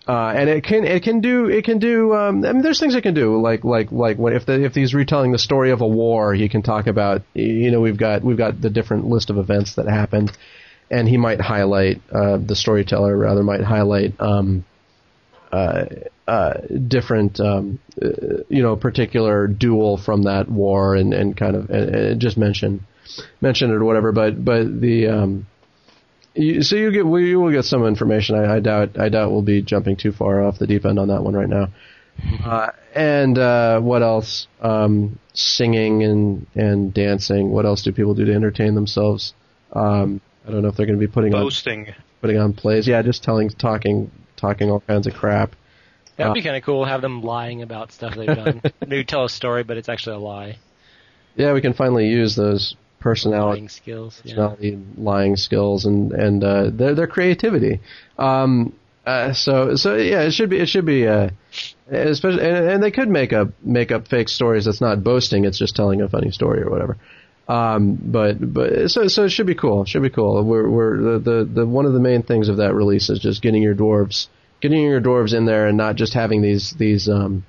Uh, 0.06 0.32
and 0.34 0.48
it 0.48 0.64
can 0.64 0.84
it 0.84 1.02
can 1.02 1.20
do 1.20 1.50
it 1.50 1.66
can 1.66 1.78
do 1.78 2.14
um, 2.14 2.42
I 2.42 2.54
mean 2.54 2.62
there's 2.62 2.80
things 2.80 2.94
it 2.94 3.02
can 3.02 3.12
do 3.12 3.38
like 3.42 3.62
like 3.62 3.92
like 3.92 4.16
what 4.16 4.32
if 4.32 4.46
the, 4.46 4.64
if 4.64 4.74
he's 4.74 4.94
retelling 4.94 5.32
the 5.32 5.38
story 5.38 5.70
of 5.70 5.82
a 5.82 5.86
war 5.86 6.32
he 6.32 6.48
can 6.48 6.62
talk 6.62 6.86
about 6.86 7.20
you 7.34 7.70
know 7.70 7.82
we've 7.82 7.98
got 7.98 8.24
we've 8.24 8.38
got 8.38 8.58
the 8.58 8.70
different 8.70 9.06
list 9.06 9.28
of 9.28 9.36
events 9.36 9.74
that 9.74 9.86
happened 9.86 10.32
and 10.90 11.06
he 11.06 11.18
might 11.18 11.42
highlight 11.42 12.00
uh, 12.10 12.38
the 12.38 12.56
storyteller 12.56 13.14
rather 13.14 13.42
might 13.42 13.60
highlight 13.60 14.18
um, 14.18 14.64
uh, 15.52 15.84
uh, 16.28 16.60
different, 16.86 17.40
um, 17.40 17.78
uh, 18.00 18.08
you 18.48 18.62
know, 18.62 18.76
particular 18.76 19.46
duel 19.46 19.96
from 19.96 20.24
that 20.24 20.48
war, 20.48 20.94
and, 20.94 21.14
and 21.14 21.36
kind 21.36 21.56
of 21.56 21.70
and, 21.70 21.94
and 21.94 22.20
just 22.20 22.36
mention 22.36 22.86
mention 23.40 23.70
it 23.70 23.74
or 23.74 23.84
whatever. 23.84 24.12
But 24.12 24.44
but 24.44 24.80
the 24.80 25.08
um, 25.08 25.46
you, 26.34 26.62
so 26.62 26.76
you 26.76 26.92
get 26.92 27.06
we 27.06 27.30
you 27.30 27.40
will 27.40 27.50
get 27.50 27.64
some 27.64 27.84
information. 27.86 28.36
I, 28.36 28.56
I 28.56 28.60
doubt 28.60 28.98
I 28.98 29.08
doubt 29.08 29.30
we'll 29.30 29.42
be 29.42 29.62
jumping 29.62 29.96
too 29.96 30.12
far 30.12 30.44
off 30.44 30.58
the 30.58 30.66
deep 30.66 30.84
end 30.84 30.98
on 30.98 31.08
that 31.08 31.22
one 31.22 31.34
right 31.34 31.48
now. 31.48 31.68
Uh, 32.44 32.72
and 32.94 33.38
uh, 33.38 33.80
what 33.80 34.02
else? 34.02 34.48
Um, 34.60 35.18
singing 35.32 36.02
and 36.02 36.46
and 36.54 36.92
dancing. 36.92 37.50
What 37.50 37.64
else 37.64 37.82
do 37.82 37.92
people 37.92 38.14
do 38.14 38.26
to 38.26 38.34
entertain 38.34 38.74
themselves? 38.74 39.34
Um, 39.72 40.20
I 40.46 40.50
don't 40.50 40.62
know 40.62 40.68
if 40.68 40.76
they're 40.76 40.86
going 40.86 40.98
to 40.98 41.06
be 41.06 41.12
putting 41.12 41.34
on 41.34 41.42
Boasting. 41.42 41.94
putting 42.20 42.38
on 42.38 42.54
plays. 42.54 42.88
Yeah, 42.88 43.02
just 43.02 43.22
telling, 43.22 43.50
talking, 43.50 44.10
talking 44.36 44.70
all 44.70 44.80
kinds 44.80 45.06
of 45.06 45.14
crap. 45.14 45.54
That 46.18 46.24
would 46.24 46.30
Uh, 46.32 46.34
be 46.34 46.42
kind 46.42 46.56
of 46.56 46.62
cool. 46.64 46.84
Have 46.84 47.00
them 47.00 47.22
lying 47.22 47.62
about 47.62 47.92
stuff 47.92 48.14
they've 48.14 48.26
done. 48.26 48.60
Maybe 48.86 49.04
tell 49.04 49.24
a 49.24 49.28
story, 49.30 49.62
but 49.64 49.76
it's 49.78 49.88
actually 49.88 50.16
a 50.16 50.18
lie. 50.18 50.58
Yeah, 51.36 51.52
we 51.54 51.60
can 51.62 51.72
finally 51.72 52.08
use 52.08 52.34
those 52.36 52.74
personality, 53.00 53.60
Lying 53.60 53.68
skills. 53.68 54.20
Yeah. 54.24 54.54
lying 54.96 55.36
skills 55.36 55.84
and 55.86 56.12
and 56.12 56.42
uh, 56.44 56.70
their 56.70 56.94
their 56.94 57.06
creativity. 57.06 57.80
Um, 58.18 58.74
uh, 59.06 59.32
so 59.32 59.76
so 59.76 59.94
yeah, 59.94 60.22
it 60.22 60.32
should 60.32 60.50
be 60.50 60.58
it 60.58 60.68
should 60.68 60.84
be 60.84 61.06
uh, 61.06 61.30
especially 61.90 62.42
and, 62.44 62.68
and 62.68 62.82
they 62.82 62.90
could 62.90 63.08
make 63.08 63.32
up 63.32 63.48
make 63.62 63.92
up 63.92 64.08
fake 64.08 64.28
stories. 64.28 64.64
That's 64.64 64.80
not 64.80 65.04
boasting. 65.04 65.44
It's 65.44 65.58
just 65.58 65.76
telling 65.76 66.02
a 66.02 66.08
funny 66.08 66.30
story 66.32 66.60
or 66.62 66.70
whatever. 66.70 66.96
Um, 67.48 67.96
but 68.02 68.52
but 68.52 68.90
so 68.90 69.06
so 69.06 69.24
it 69.24 69.30
should 69.30 69.46
be 69.46 69.54
cool. 69.54 69.82
It 69.82 69.88
should 69.88 70.02
be 70.02 70.10
cool. 70.10 70.42
We're 70.44 70.68
we're 70.68 70.96
the, 71.00 71.18
the 71.20 71.44
the 71.60 71.66
one 71.66 71.86
of 71.86 71.92
the 71.92 72.00
main 72.00 72.22
things 72.24 72.48
of 72.48 72.56
that 72.58 72.74
release 72.74 73.08
is 73.08 73.20
just 73.20 73.40
getting 73.40 73.62
your 73.62 73.74
dwarves 73.76 74.26
getting 74.60 74.82
your 74.82 75.00
dwarves 75.00 75.34
in 75.34 75.44
there 75.44 75.66
and 75.66 75.76
not 75.76 75.96
just 75.96 76.14
having 76.14 76.42
these 76.42 76.72
these 76.72 77.08
um 77.08 77.44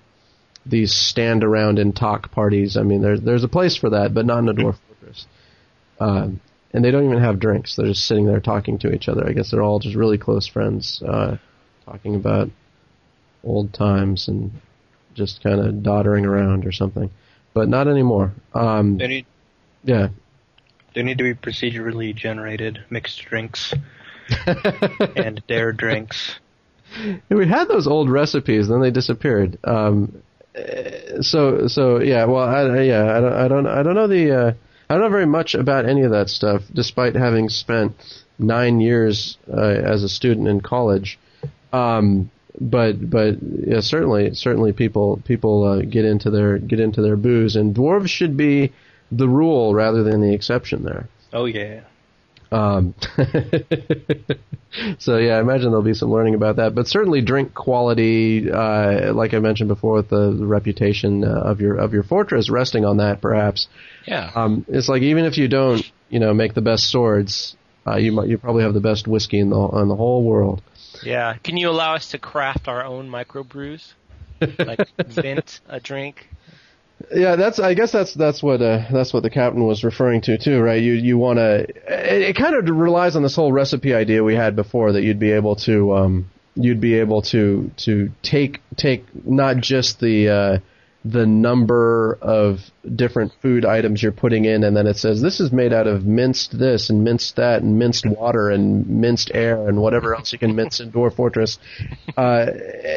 these 0.65 0.93
stand 0.93 1.43
around 1.43 1.79
and 1.79 1.95
talk 1.95 2.31
parties. 2.31 2.77
I 2.77 2.83
mean, 2.83 3.01
there's 3.01 3.21
there's 3.21 3.43
a 3.43 3.47
place 3.47 3.75
for 3.75 3.91
that, 3.91 4.13
but 4.13 4.25
not 4.25 4.39
in 4.39 4.49
a 4.49 4.53
dwarf 4.53 4.77
fortress. 4.87 5.25
Um, 5.99 6.41
and 6.71 6.85
they 6.85 6.91
don't 6.91 7.05
even 7.05 7.21
have 7.21 7.39
drinks. 7.39 7.75
They're 7.75 7.87
just 7.87 8.05
sitting 8.05 8.25
there 8.25 8.39
talking 8.39 8.77
to 8.79 8.93
each 8.93 9.09
other. 9.09 9.27
I 9.27 9.33
guess 9.33 9.51
they're 9.51 9.63
all 9.63 9.79
just 9.79 9.95
really 9.95 10.17
close 10.17 10.45
friends, 10.45 11.01
uh, 11.01 11.37
talking 11.85 12.15
about 12.15 12.49
old 13.43 13.73
times 13.73 14.27
and 14.27 14.51
just 15.15 15.41
kind 15.41 15.59
of 15.59 15.81
doddering 15.81 16.25
around 16.25 16.65
or 16.65 16.71
something. 16.71 17.09
But 17.53 17.69
not 17.69 17.87
anymore. 17.87 18.33
Um, 18.53 18.97
They 18.97 19.07
need 19.07 19.25
yeah. 19.83 20.09
they 20.93 21.03
need 21.03 21.17
to 21.17 21.23
be 21.23 21.33
procedurally 21.33 22.13
generated 22.13 22.83
mixed 22.89 23.19
drinks 23.25 23.73
and 25.15 25.41
dare 25.47 25.71
drinks. 25.71 26.39
We 27.29 27.47
had 27.47 27.67
those 27.67 27.87
old 27.87 28.09
recipes, 28.09 28.67
then 28.67 28.81
they 28.81 28.91
disappeared. 28.91 29.57
Um, 29.63 30.21
so 31.21 31.67
so 31.67 31.99
yeah, 31.99 32.25
well 32.25 32.43
I, 32.43 32.81
yeah 32.81 33.17
I 33.17 33.19
don't 33.19 33.33
I 33.33 33.47
don't 33.47 33.67
I 33.67 33.83
don't 33.83 33.95
know 33.95 34.07
the 34.07 34.31
uh, 34.31 34.53
I 34.89 34.93
don't 34.93 35.03
know 35.03 35.09
very 35.09 35.25
much 35.25 35.53
about 35.55 35.85
any 35.85 36.03
of 36.03 36.11
that 36.11 36.29
stuff, 36.29 36.63
despite 36.73 37.15
having 37.15 37.49
spent 37.49 37.95
nine 38.39 38.79
years 38.79 39.37
uh, 39.51 39.61
as 39.61 40.03
a 40.03 40.09
student 40.09 40.47
in 40.47 40.61
college. 40.61 41.19
Um, 41.71 42.31
but 42.59 43.09
but 43.09 43.37
yeah, 43.41 43.81
certainly 43.81 44.33
certainly 44.33 44.73
people 44.73 45.21
people 45.25 45.63
uh, 45.63 45.81
get 45.81 46.05
into 46.05 46.29
their 46.31 46.57
get 46.57 46.79
into 46.79 47.01
their 47.01 47.15
booze, 47.15 47.55
and 47.55 47.75
dwarves 47.75 48.09
should 48.09 48.35
be 48.35 48.73
the 49.11 49.29
rule 49.29 49.73
rather 49.73 50.03
than 50.03 50.21
the 50.21 50.33
exception 50.33 50.83
there. 50.83 51.07
Oh 51.31 51.45
yeah. 51.45 51.81
Um, 52.51 52.95
so 54.97 55.17
yeah, 55.17 55.35
I 55.35 55.39
imagine 55.39 55.69
there'll 55.69 55.81
be 55.81 55.93
some 55.93 56.11
learning 56.11 56.35
about 56.35 56.55
that, 56.55 56.73
but 56.73 56.87
certainly 56.87 57.21
drink 57.21 57.53
quality, 57.53 58.51
uh, 58.51 59.13
like 59.13 59.33
I 59.33 59.39
mentioned 59.39 59.67
before, 59.67 59.93
with 59.95 60.09
the, 60.09 60.35
the 60.37 60.45
reputation 60.45 61.23
uh, 61.23 61.41
of 61.45 61.61
your 61.61 61.75
of 61.77 61.93
your 61.93 62.03
fortress 62.03 62.49
resting 62.49 62.85
on 62.85 62.97
that, 62.97 63.21
perhaps. 63.21 63.67
Yeah. 64.05 64.31
Um, 64.33 64.65
it's 64.67 64.89
like 64.89 65.03
even 65.03 65.25
if 65.25 65.37
you 65.37 65.47
don't, 65.47 65.83
you 66.09 66.19
know, 66.19 66.33
make 66.33 66.53
the 66.55 66.61
best 66.61 66.89
swords, 66.89 67.55
uh, 67.85 67.97
you 67.97 68.11
might 68.11 68.27
you 68.27 68.37
probably 68.37 68.63
have 68.63 68.73
the 68.73 68.79
best 68.79 69.07
whiskey 69.07 69.39
in 69.39 69.49
the 69.49 69.67
in 69.81 69.87
the 69.87 69.95
whole 69.95 70.23
world. 70.23 70.61
Yeah. 71.03 71.35
Can 71.43 71.55
you 71.57 71.69
allow 71.69 71.95
us 71.95 72.09
to 72.11 72.17
craft 72.17 72.67
our 72.67 72.83
own 72.83 73.09
microbrews? 73.09 73.93
Like 74.57 74.87
vent 75.05 75.59
a 75.67 75.81
drink? 75.81 76.29
Yeah, 77.13 77.35
that's. 77.35 77.59
I 77.59 77.73
guess 77.73 77.91
that's 77.91 78.13
that's 78.13 78.43
what 78.43 78.61
uh, 78.61 78.85
that's 78.91 79.13
what 79.13 79.23
the 79.23 79.29
captain 79.29 79.65
was 79.65 79.83
referring 79.83 80.21
to 80.21 80.37
too, 80.37 80.59
right? 80.59 80.81
You 80.81 80.93
you 80.93 81.17
want 81.17 81.37
to. 81.37 81.61
It, 81.61 82.21
it 82.21 82.35
kind 82.35 82.55
of 82.55 82.75
relies 82.75 83.15
on 83.15 83.23
this 83.23 83.35
whole 83.35 83.51
recipe 83.51 83.93
idea 83.93 84.23
we 84.23 84.35
had 84.35 84.55
before 84.55 84.91
that 84.91 85.03
you'd 85.03 85.19
be 85.19 85.31
able 85.31 85.55
to 85.57 85.95
um, 85.95 86.29
you'd 86.55 86.81
be 86.81 86.95
able 86.95 87.21
to 87.23 87.71
to 87.77 88.11
take 88.21 88.61
take 88.75 89.05
not 89.25 89.57
just 89.57 89.99
the 89.99 90.29
uh, 90.29 90.57
the 91.05 91.25
number 91.25 92.17
of 92.21 92.59
different 92.95 93.31
food 93.41 93.65
items 93.65 94.03
you're 94.03 94.11
putting 94.11 94.43
in, 94.43 94.63
and 94.63 94.75
then 94.75 94.85
it 94.85 94.97
says 94.97 95.21
this 95.21 95.39
is 95.39 95.51
made 95.51 95.71
out 95.71 95.87
of 95.87 96.05
minced 96.05 96.57
this 96.57 96.89
and 96.89 97.03
minced 97.03 97.37
that 97.37 97.61
and 97.61 97.79
minced 97.79 98.05
water 98.05 98.49
and 98.49 98.87
minced 98.87 99.31
air 99.33 99.69
and 99.69 99.81
whatever 99.81 100.13
else 100.13 100.33
you 100.33 100.39
can 100.39 100.55
mince 100.55 100.81
in 100.81 100.91
Dwarf 100.91 101.15
Fortress. 101.15 101.57
Uh, 102.17 102.47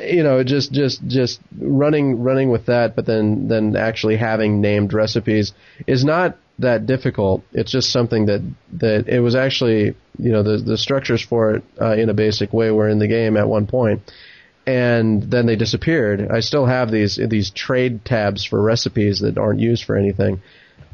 you 0.05 0.23
know, 0.25 0.43
just 0.43 0.73
just 0.73 1.07
just 1.07 1.41
running 1.57 2.21
running 2.21 2.51
with 2.51 2.67
that, 2.67 2.97
but 2.97 3.07
then 3.07 3.47
then 3.47 3.77
actually 3.77 4.17
having 4.17 4.61
named 4.61 4.93
recipes 4.93 5.53
is 5.87 6.05
not 6.05 6.37
that 6.59 6.87
difficult. 6.87 7.45
It's 7.53 7.71
just 7.71 7.93
something 7.93 8.27
that 8.27 8.43
that 8.75 9.09
it 9.09 9.21
was 9.21 9.37
actually 9.37 9.95
you 10.19 10.33
know 10.33 10.43
the 10.43 10.57
the 10.57 10.77
structures 10.77 11.23
for 11.23 11.55
it 11.57 11.65
uh, 11.81 11.95
in 11.95 12.09
a 12.09 12.15
basic 12.15 12.53
way 12.53 12.73
were 12.73 12.89
in 12.89 12.99
the 12.99 13.09
game 13.09 13.37
at 13.37 13.49
one 13.49 13.69
point 13.69 14.03
and 14.67 15.23
then 15.23 15.47
they 15.47 15.57
disappeared. 15.57 16.29
I 16.31 16.41
still 16.41 16.67
have 16.67 16.91
these 16.91 17.17
these 17.17 17.51
trade 17.51 18.05
tabs 18.05 18.45
for 18.45 18.61
recipes 18.63 19.21
that 19.21 19.39
aren't 19.39 19.61
used 19.61 19.85
for 19.85 19.97
anything, 19.97 20.43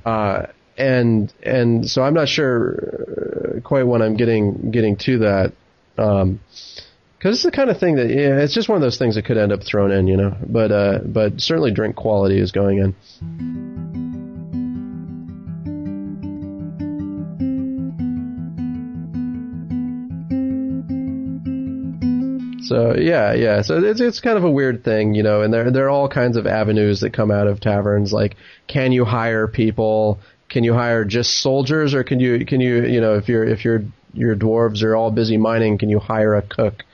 uh, 0.04 0.46
and 0.76 1.32
and 1.42 1.88
so 1.88 2.02
I'm 2.02 2.14
not 2.14 2.28
sure 2.28 3.56
uh, 3.56 3.60
quite 3.60 3.84
when 3.84 4.02
I'm 4.02 4.16
getting 4.16 4.70
getting 4.70 4.96
to 4.96 5.18
that, 5.18 5.52
because 5.96 7.34
it's 7.34 7.42
the 7.42 7.50
kind 7.50 7.70
of 7.70 7.78
thing 7.78 7.96
that 7.96 8.08
yeah, 8.08 8.38
it's 8.40 8.54
just 8.54 8.68
one 8.68 8.76
of 8.76 8.82
those 8.82 8.98
things 8.98 9.16
that 9.16 9.24
could 9.24 9.36
end 9.36 9.52
up 9.52 9.62
thrown 9.62 9.90
in, 9.90 10.06
you 10.06 10.16
know. 10.16 10.36
But 10.46 10.72
uh, 10.72 10.98
but 11.04 11.40
certainly 11.40 11.72
drink 11.72 11.96
quality 11.96 12.38
is 12.40 12.52
going 12.52 12.78
in. 12.78 13.87
So 22.68 22.94
yeah, 22.96 23.32
yeah. 23.32 23.62
So 23.62 23.82
it's 23.82 24.00
it's 24.00 24.20
kind 24.20 24.36
of 24.36 24.44
a 24.44 24.50
weird 24.50 24.84
thing, 24.84 25.14
you 25.14 25.22
know. 25.22 25.40
And 25.42 25.52
there 25.52 25.70
there 25.70 25.86
are 25.86 25.90
all 25.90 26.08
kinds 26.08 26.36
of 26.36 26.46
avenues 26.46 27.00
that 27.00 27.12
come 27.12 27.30
out 27.30 27.46
of 27.46 27.60
taverns. 27.60 28.12
Like, 28.12 28.36
can 28.66 28.92
you 28.92 29.04
hire 29.04 29.48
people? 29.48 30.20
Can 30.50 30.64
you 30.64 30.74
hire 30.74 31.04
just 31.04 31.40
soldiers, 31.40 31.94
or 31.94 32.04
can 32.04 32.20
you 32.20 32.44
can 32.44 32.60
you 32.60 32.84
you 32.84 33.00
know 33.00 33.16
if 33.16 33.28
you're 33.28 33.44
if 33.44 33.64
your 33.64 33.82
your 34.12 34.36
dwarves 34.36 34.82
are 34.82 34.94
all 34.94 35.10
busy 35.10 35.38
mining, 35.38 35.78
can 35.78 35.88
you 35.88 35.98
hire 35.98 36.34
a 36.34 36.42
cook? 36.42 36.84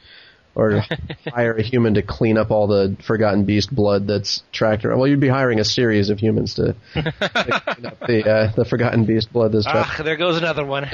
Or 0.57 0.85
hire 1.27 1.55
a 1.55 1.63
human 1.63 1.95
to 1.95 2.03
clean 2.03 2.39
up 2.39 2.53
all 2.53 2.69
the 2.69 2.97
forgotten 3.05 3.45
beast 3.45 3.75
blood 3.75 4.07
that's 4.07 4.45
tracked 4.53 4.85
around. 4.85 5.01
Well, 5.01 5.09
you'd 5.09 5.19
be 5.19 5.29
hiring 5.29 5.59
a 5.59 5.65
series 5.65 6.11
of 6.11 6.21
humans 6.21 6.55
to, 6.55 6.77
to 6.95 7.13
clean 7.13 7.87
up 7.87 7.99
the 8.07 8.31
uh, 8.31 8.53
the 8.55 8.65
forgotten 8.65 9.05
beast 9.05 9.33
blood 9.33 9.51
that's 9.51 9.65
tracked. 9.71 9.99
Ah, 9.99 10.03
there 10.05 10.17
goes 10.17 10.37
another 10.39 10.65
one. 10.65 10.89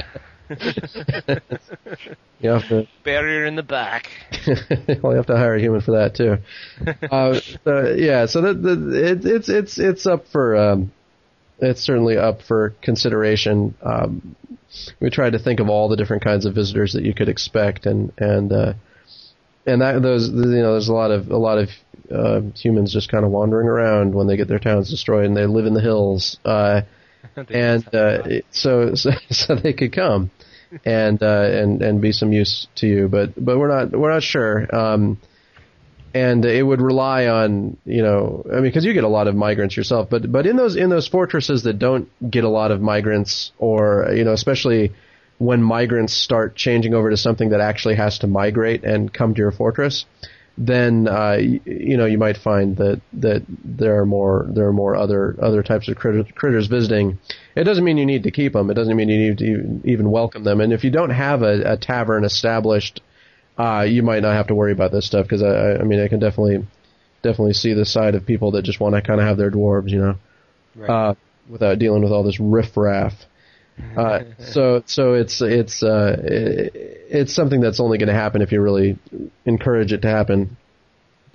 You 2.41 2.49
have 2.49 2.67
to 2.69 2.87
Barrier 3.03 3.45
in 3.45 3.55
the 3.55 3.63
back. 3.63 4.09
well, 5.01 5.11
you 5.13 5.17
have 5.17 5.27
to 5.27 5.37
hire 5.37 5.55
a 5.55 5.61
human 5.61 5.81
for 5.81 5.91
that 5.91 6.15
too. 6.15 6.37
Uh, 7.11 7.39
so, 7.63 7.93
yeah, 7.95 8.25
so 8.25 8.41
that 8.41 8.61
the, 8.63 9.11
it, 9.11 9.25
it's 9.25 9.49
it's 9.49 9.77
it's 9.77 10.05
up 10.07 10.27
for 10.27 10.55
um, 10.55 10.91
it's 11.59 11.81
certainly 11.81 12.17
up 12.17 12.41
for 12.41 12.73
consideration. 12.81 13.75
Um, 13.83 14.35
we 14.99 15.09
tried 15.09 15.33
to 15.33 15.39
think 15.39 15.59
of 15.59 15.69
all 15.69 15.89
the 15.89 15.95
different 15.95 16.23
kinds 16.23 16.45
of 16.45 16.55
visitors 16.55 16.93
that 16.93 17.03
you 17.03 17.13
could 17.13 17.29
expect, 17.29 17.85
and 17.85 18.11
and 18.17 18.51
uh, 18.51 18.73
and 19.67 19.81
that 19.81 20.01
those 20.01 20.29
you 20.29 20.35
know 20.35 20.71
there's 20.71 20.89
a 20.89 20.93
lot 20.93 21.11
of 21.11 21.29
a 21.29 21.37
lot 21.37 21.59
of 21.59 21.69
uh, 22.11 22.41
humans 22.55 22.91
just 22.91 23.09
kind 23.09 23.25
of 23.25 23.31
wandering 23.31 23.67
around 23.67 24.15
when 24.15 24.25
they 24.27 24.37
get 24.37 24.47
their 24.47 24.59
towns 24.59 24.89
destroyed, 24.89 25.25
and 25.25 25.37
they 25.37 25.45
live 25.45 25.65
in 25.65 25.73
the 25.73 25.81
hills, 25.81 26.39
uh, 26.45 26.81
and 27.49 27.93
uh, 27.93 28.23
so, 28.49 28.95
so 28.95 29.11
so 29.29 29.55
they 29.55 29.73
could 29.73 29.93
come 29.93 30.31
and 30.85 31.21
uh, 31.21 31.49
and 31.51 31.81
and 31.81 32.01
be 32.01 32.11
some 32.11 32.31
use 32.31 32.67
to 32.75 32.87
you, 32.87 33.07
but 33.07 33.33
but 33.43 33.57
we're 33.57 33.67
not 33.67 33.91
we're 33.91 34.11
not 34.11 34.23
sure. 34.23 34.73
Um, 34.73 35.19
and 36.13 36.43
it 36.43 36.63
would 36.63 36.81
rely 36.81 37.27
on 37.27 37.77
you 37.85 38.01
know 38.01 38.45
I 38.49 38.55
mean 38.55 38.63
because 38.63 38.85
you 38.85 38.93
get 38.93 39.03
a 39.03 39.09
lot 39.09 39.27
of 39.27 39.35
migrants 39.35 39.75
yourself, 39.77 40.09
but 40.09 40.31
but 40.31 40.45
in 40.45 40.55
those 40.55 40.75
in 40.75 40.89
those 40.89 41.07
fortresses 41.07 41.63
that 41.63 41.79
don't 41.79 42.09
get 42.29 42.43
a 42.43 42.49
lot 42.49 42.71
of 42.71 42.81
migrants 42.81 43.51
or 43.57 44.11
you 44.13 44.23
know 44.23 44.33
especially 44.33 44.91
when 45.37 45.63
migrants 45.63 46.13
start 46.13 46.55
changing 46.55 46.93
over 46.93 47.09
to 47.09 47.17
something 47.17 47.49
that 47.49 47.61
actually 47.61 47.95
has 47.95 48.19
to 48.19 48.27
migrate 48.27 48.83
and 48.83 49.11
come 49.11 49.33
to 49.33 49.39
your 49.39 49.51
fortress, 49.51 50.05
then 50.57 51.07
uh, 51.07 51.37
you, 51.39 51.61
you, 51.65 51.97
know 51.97 52.05
you 52.05 52.17
might 52.17 52.37
find 52.37 52.77
that 52.77 53.01
that 53.13 53.43
there 53.63 53.99
are 53.99 54.05
more 54.05 54.47
there 54.49 54.67
are 54.67 54.73
more 54.73 54.95
other 54.95 55.35
other 55.41 55.63
types 55.63 55.87
of 55.87 55.97
critters, 55.97 56.25
critters 56.35 56.67
visiting. 56.67 57.19
It 57.55 57.63
doesn't 57.63 57.83
mean 57.83 57.97
you 57.97 58.05
need 58.05 58.23
to 58.23 58.31
keep 58.31 58.53
them. 58.53 58.69
It 58.69 58.75
doesn't 58.75 58.95
mean 58.95 59.09
you 59.09 59.29
need 59.29 59.37
to 59.39 59.81
even 59.85 60.11
welcome 60.11 60.43
them. 60.43 60.61
And 60.61 60.73
if 60.73 60.83
you 60.83 60.91
don't 60.91 61.09
have 61.09 61.41
a, 61.41 61.73
a 61.73 61.77
tavern 61.77 62.23
established 62.23 63.01
uh, 63.57 63.81
you 63.81 64.01
might 64.01 64.21
not 64.21 64.33
have 64.33 64.47
to 64.47 64.55
worry 64.55 64.71
about 64.71 64.91
this 64.91 65.05
stuff 65.05 65.25
because 65.25 65.43
I, 65.43 65.81
I 65.81 65.83
mean 65.83 65.99
I 65.99 66.07
can 66.07 66.19
definitely 66.19 66.65
definitely 67.21 67.53
see 67.53 67.73
the 67.73 67.85
side 67.85 68.15
of 68.15 68.25
people 68.25 68.51
that 68.51 68.63
just 68.63 68.79
want 68.79 68.95
to 68.95 69.01
kind 69.01 69.19
of 69.19 69.27
have 69.27 69.37
their 69.37 69.51
dwarves, 69.51 69.89
you 69.89 69.99
know, 69.99 70.15
right. 70.75 70.89
uh, 70.89 71.13
without 71.47 71.77
dealing 71.77 72.03
with 72.03 72.11
all 72.11 72.23
this 72.23 72.39
riffraff. 72.39 73.13
Uh, 73.95 74.19
so 74.39 74.83
so 74.85 75.13
it's 75.13 75.41
it's 75.41 75.83
uh, 75.83 76.17
it, 76.23 76.71
it's 77.09 77.33
something 77.33 77.61
that's 77.61 77.79
only 77.79 77.97
going 77.97 78.07
to 78.07 78.13
happen 78.13 78.41
if 78.41 78.51
you 78.51 78.61
really 78.61 78.97
encourage 79.45 79.93
it 79.93 80.01
to 80.03 80.09
happen. 80.09 80.57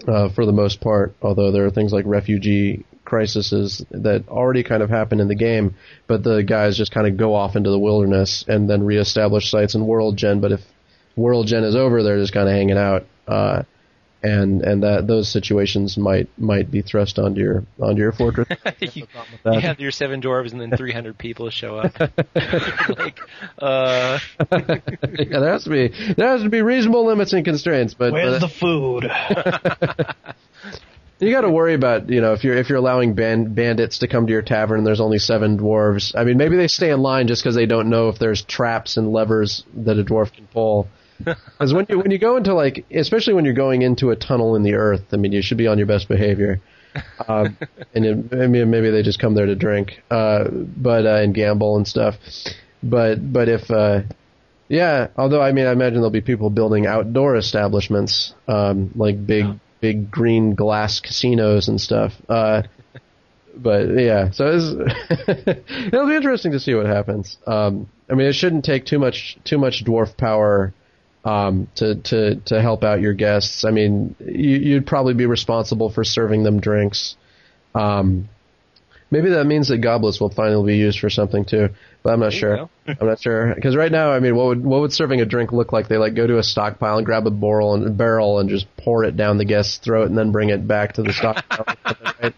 Uh, 0.07 0.29
for 0.29 0.45
the 0.45 0.53
most 0.53 0.81
part, 0.81 1.17
although 1.23 1.51
there 1.51 1.65
are 1.65 1.71
things 1.71 1.91
like 1.91 2.05
refugee 2.07 2.85
crises 3.07 3.83
that 3.91 4.29
already 4.29 4.63
kind 4.63 4.83
of 4.83 4.91
happen 4.91 5.21
in 5.21 5.29
the 5.29 5.35
game, 5.35 5.75
but 6.07 6.23
the 6.23 6.43
guys 6.43 6.77
just 6.77 6.93
kind 6.93 7.07
of 7.07 7.17
go 7.17 7.35
off 7.35 7.57
into 7.57 7.71
the 7.71 7.79
wilderness 7.79 8.45
and 8.47 8.69
then 8.69 8.85
reestablish 8.85 9.51
sites 9.51 9.75
in 9.75 9.87
World 9.87 10.19
Gen. 10.19 10.41
But 10.41 10.53
if 10.53 10.61
World 11.17 11.47
Gen 11.47 11.65
is 11.65 11.75
over, 11.75 12.03
they're 12.03 12.19
just 12.19 12.35
kind 12.35 12.47
of 12.47 12.55
hanging 12.55 12.77
out, 12.77 13.07
uh, 13.27 13.63
and 14.27 14.63
and 14.63 14.83
that 14.83 15.07
those 15.07 15.29
situations 15.29 15.97
might 15.97 16.29
might 16.37 16.69
be 16.71 16.83
thrust 16.83 17.19
onto 17.19 17.41
your 17.41 17.65
onto 17.81 18.01
your 18.01 18.13
fortress. 18.13 18.49
you, 18.81 19.07
you, 19.45 19.61
have 19.61 19.79
your 19.79 19.93
seven 19.93 20.21
dwarves, 20.21 20.53
and 20.53 20.61
then 20.61 20.77
three 20.77 20.93
hundred 20.93 21.17
people 21.17 21.49
show 21.51 21.79
up. 21.79 21.99
like, 22.99 23.21
uh... 23.59 24.19
yeah, 24.51 25.39
there 25.41 25.53
has 25.53 25.65
to 25.65 25.71
be 25.71 25.89
there 26.15 26.29
has 26.29 26.43
to 26.43 26.49
be 26.49 26.61
reasonable 26.61 27.07
limits 27.07 27.33
and 27.33 27.45
constraints. 27.45 27.95
But 27.95 28.13
where's 28.13 28.41
but, 28.41 28.49
the 28.49 28.53
food? 28.53 29.05
You 31.19 31.31
got 31.31 31.43
to 31.43 31.51
worry 31.51 31.75
about 31.75 32.11
you 32.11 32.21
know 32.21 32.33
if 32.33 32.43
you're 32.43 32.57
if 32.57 32.69
you're 32.69 32.79
allowing 32.79 33.15
band, 33.15 33.55
bandits 33.55 33.99
to 33.99 34.09
come 34.09 34.27
to 34.27 34.33
your 34.33 34.43
tavern 34.43 34.79
and 34.79 34.87
there's 34.87 35.01
only 35.01 35.19
seven 35.19 35.57
dwarves. 35.57 36.15
I 36.17 36.25
mean, 36.25 36.37
maybe 36.37 36.57
they 36.57 36.69
stay 36.69 36.91
in 36.91 37.01
line 37.01 37.29
just 37.29 37.43
because 37.43 37.55
they 37.55 37.67
don't 37.67 37.89
know 37.89 38.09
if 38.09 38.19
there's 38.19 38.43
traps 38.43 38.97
and 38.97 39.13
levers 39.13 39.63
that 39.77 39.99
a 39.99 40.05
dwarf 40.05 40.33
can 40.33 40.47
pull. 40.49 40.89
Because 41.59 41.73
when 41.73 41.87
you 41.89 41.99
when 41.99 42.11
you 42.11 42.19
go 42.19 42.37
into 42.37 42.55
like, 42.55 42.85
especially 42.91 43.35
when 43.35 43.45
you're 43.45 43.55
going 43.55 43.83
into 43.83 44.11
a 44.11 44.17
tunnel 44.17 44.57
in 44.57 44.63
the 44.63 44.75
earth, 44.75 45.05
I 45.13 45.17
mean, 45.17 45.33
you 45.33 45.43
should 45.43 45.59
be 45.59 45.67
on 45.67 45.79
your 45.79 45.87
best 45.87 46.09
behavior. 46.09 46.61
Um, 47.27 47.57
and 47.95 48.05
it, 48.05 48.35
I 48.35 48.47
mean, 48.47 48.71
maybe 48.71 48.91
they 48.91 49.03
just 49.03 49.19
come 49.19 49.35
there 49.35 49.47
to 49.47 49.55
drink, 49.55 50.03
uh, 50.11 50.45
but 50.51 51.07
uh, 51.07 51.21
and 51.23 51.35
gamble 51.35 51.77
and 51.77 51.87
stuff. 51.87 52.17
But 52.83 53.33
but 53.33 53.49
if 53.49 53.71
uh, 53.71 54.03
yeah, 54.69 55.09
although 55.17 55.43
I 55.43 55.53
mean, 55.53 55.67
I 55.67 55.73
imagine 55.73 55.95
there'll 55.95 56.11
be 56.11 56.21
people 56.21 56.51
building 56.51 56.87
outdoor 56.87 57.37
establishments, 57.37 58.35
um, 58.49 58.91
like 58.95 59.27
big 59.27 59.47
big 59.81 60.11
green 60.11 60.55
glass 60.55 61.01
casinos 61.01 61.69
and 61.69 61.81
stuff. 61.81 62.13
Uh, 62.29 62.63
but 63.57 63.89
yeah, 63.99 64.31
so 64.31 64.47
it'll 65.29 66.09
be 66.09 66.17
interesting 66.17 66.53
to 66.53 66.61
see 66.61 66.75
what 66.75 66.87
happens. 66.87 67.39
Um, 67.47 67.89
I 68.11 68.15
mean, 68.15 68.27
it 68.27 68.35
shouldn't 68.35 68.65
take 68.65 68.85
too 68.85 68.99
much 68.99 69.39
too 69.45 69.59
much 69.59 69.85
dwarf 69.85 70.17
power 70.17 70.75
um, 71.27 71.69
to 71.75 71.97
to 71.97 72.37
to 72.37 72.63
help 72.63 72.85
out 72.85 73.01
your 73.01 73.13
guests. 73.13 73.65
I 73.65 73.73
mean, 73.73 74.15
you, 74.25 74.75
would 74.75 74.87
probably 74.87 75.15
be 75.15 75.27
responsible 75.27 75.91
for 75.91 76.05
serving 76.05 76.45
them 76.45 76.61
drinks. 76.61 77.17
Um, 77.75 78.29
maybe 79.11 79.31
that 79.31 79.45
means 79.45 79.69
that 79.69 79.79
goblets 79.79 80.21
will 80.21 80.31
finally 80.31 80.75
be 80.75 80.79
used 80.79 81.01
for 81.01 81.11
something 81.11 81.45
too, 81.45 81.71
but 82.05 82.13
I'm 82.13 82.21
not 82.21 82.33
sure. 82.33 82.71
I'm 82.87 83.07
not 83.09 83.21
sure 83.21 83.53
because 83.57 83.75
right 83.75 83.91
now, 83.91 84.13
I 84.13 84.21
mean, 84.21 84.37
what 84.37 84.47
would 84.47 84.65
what 84.65 84.81
would 84.83 84.93
serving 84.93 85.21
a 85.21 85.27
drink 85.27 85.51
look 85.51 85.73
like? 85.73 85.89
They 85.89 85.97
like 85.97 86.15
go 86.15 86.29
to 86.29 86.39
a 86.39 86.45
stockpile 86.45 86.99
and 86.99 87.05
grab 87.05 87.27
a 87.27 87.33
barrel 87.33 87.75
and 87.75 87.97
barrel 87.99 88.39
and 88.39 88.49
just 88.49 88.69
pour 88.77 89.03
it 89.03 89.17
down 89.17 89.37
the 89.37 89.45
guest's 89.45 89.79
throat 89.79 90.09
and 90.09 90.17
then 90.17 90.31
bring 90.31 90.51
it 90.51 90.69
back 90.69 90.93
to 90.93 91.03
the 91.03 91.13
stockpile. 91.13 91.67
right? 92.23 92.35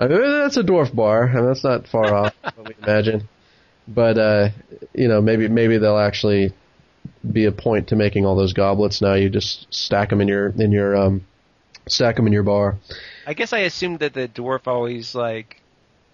I 0.00 0.08
mean, 0.08 0.20
that's 0.20 0.56
a 0.56 0.64
dwarf 0.64 0.92
bar, 0.92 1.22
and 1.22 1.46
that's 1.46 1.62
not 1.62 1.86
far 1.86 2.12
off. 2.12 2.34
What 2.42 2.68
we 2.68 2.74
imagine, 2.82 3.28
but 3.86 4.18
uh, 4.18 4.48
you 4.94 5.06
know, 5.06 5.22
maybe 5.22 5.46
maybe 5.46 5.78
they'll 5.78 5.96
actually 5.96 6.52
be 7.32 7.44
a 7.44 7.52
point 7.52 7.88
to 7.88 7.96
making 7.96 8.24
all 8.24 8.36
those 8.36 8.52
goblets. 8.52 9.00
Now 9.00 9.14
you 9.14 9.28
just 9.28 9.72
stack 9.72 10.10
them 10.10 10.20
in 10.20 10.28
your 10.28 10.48
in 10.48 10.72
your 10.72 10.96
um, 10.96 11.26
stack 11.88 12.16
them 12.16 12.26
in 12.26 12.32
your 12.32 12.42
bar. 12.42 12.76
I 13.26 13.34
guess 13.34 13.52
I 13.52 13.60
assumed 13.60 14.00
that 14.00 14.14
the 14.14 14.28
dwarf 14.28 14.66
always 14.66 15.14
like 15.14 15.60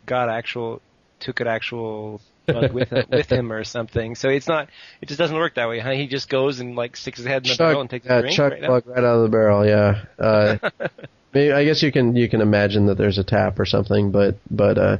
got 0.06 0.28
actual 0.28 0.80
took 1.20 1.40
an 1.40 1.46
actual 1.46 2.20
with 2.46 2.90
him, 2.90 3.06
with 3.10 3.30
him 3.30 3.52
or 3.52 3.64
something. 3.64 4.14
So 4.14 4.28
it's 4.28 4.48
not 4.48 4.68
it 5.00 5.06
just 5.06 5.18
doesn't 5.18 5.36
work 5.36 5.54
that 5.54 5.68
way. 5.68 5.78
Huh? 5.78 5.90
He 5.90 6.06
just 6.06 6.28
goes 6.28 6.60
and 6.60 6.76
like 6.76 6.96
sticks 6.96 7.18
his 7.18 7.26
head 7.26 7.44
in 7.44 7.50
the 7.50 7.56
chuck, 7.56 7.58
barrel 7.58 7.80
and 7.80 7.90
takes 7.90 8.06
a 8.06 8.20
drink. 8.20 8.36
Chuck 8.36 8.52
right, 8.52 8.62
plug 8.62 8.86
right 8.86 8.98
out 8.98 9.16
of 9.16 9.22
the 9.22 9.28
barrel. 9.28 9.66
Yeah. 9.66 10.04
Uh, 10.18 10.70
maybe 11.34 11.52
I 11.52 11.64
guess 11.64 11.82
you 11.82 11.92
can 11.92 12.16
you 12.16 12.28
can 12.28 12.40
imagine 12.40 12.86
that 12.86 12.98
there's 12.98 13.18
a 13.18 13.24
tap 13.24 13.58
or 13.58 13.64
something, 13.64 14.10
but 14.10 14.36
but 14.50 14.78
uh, 14.78 14.96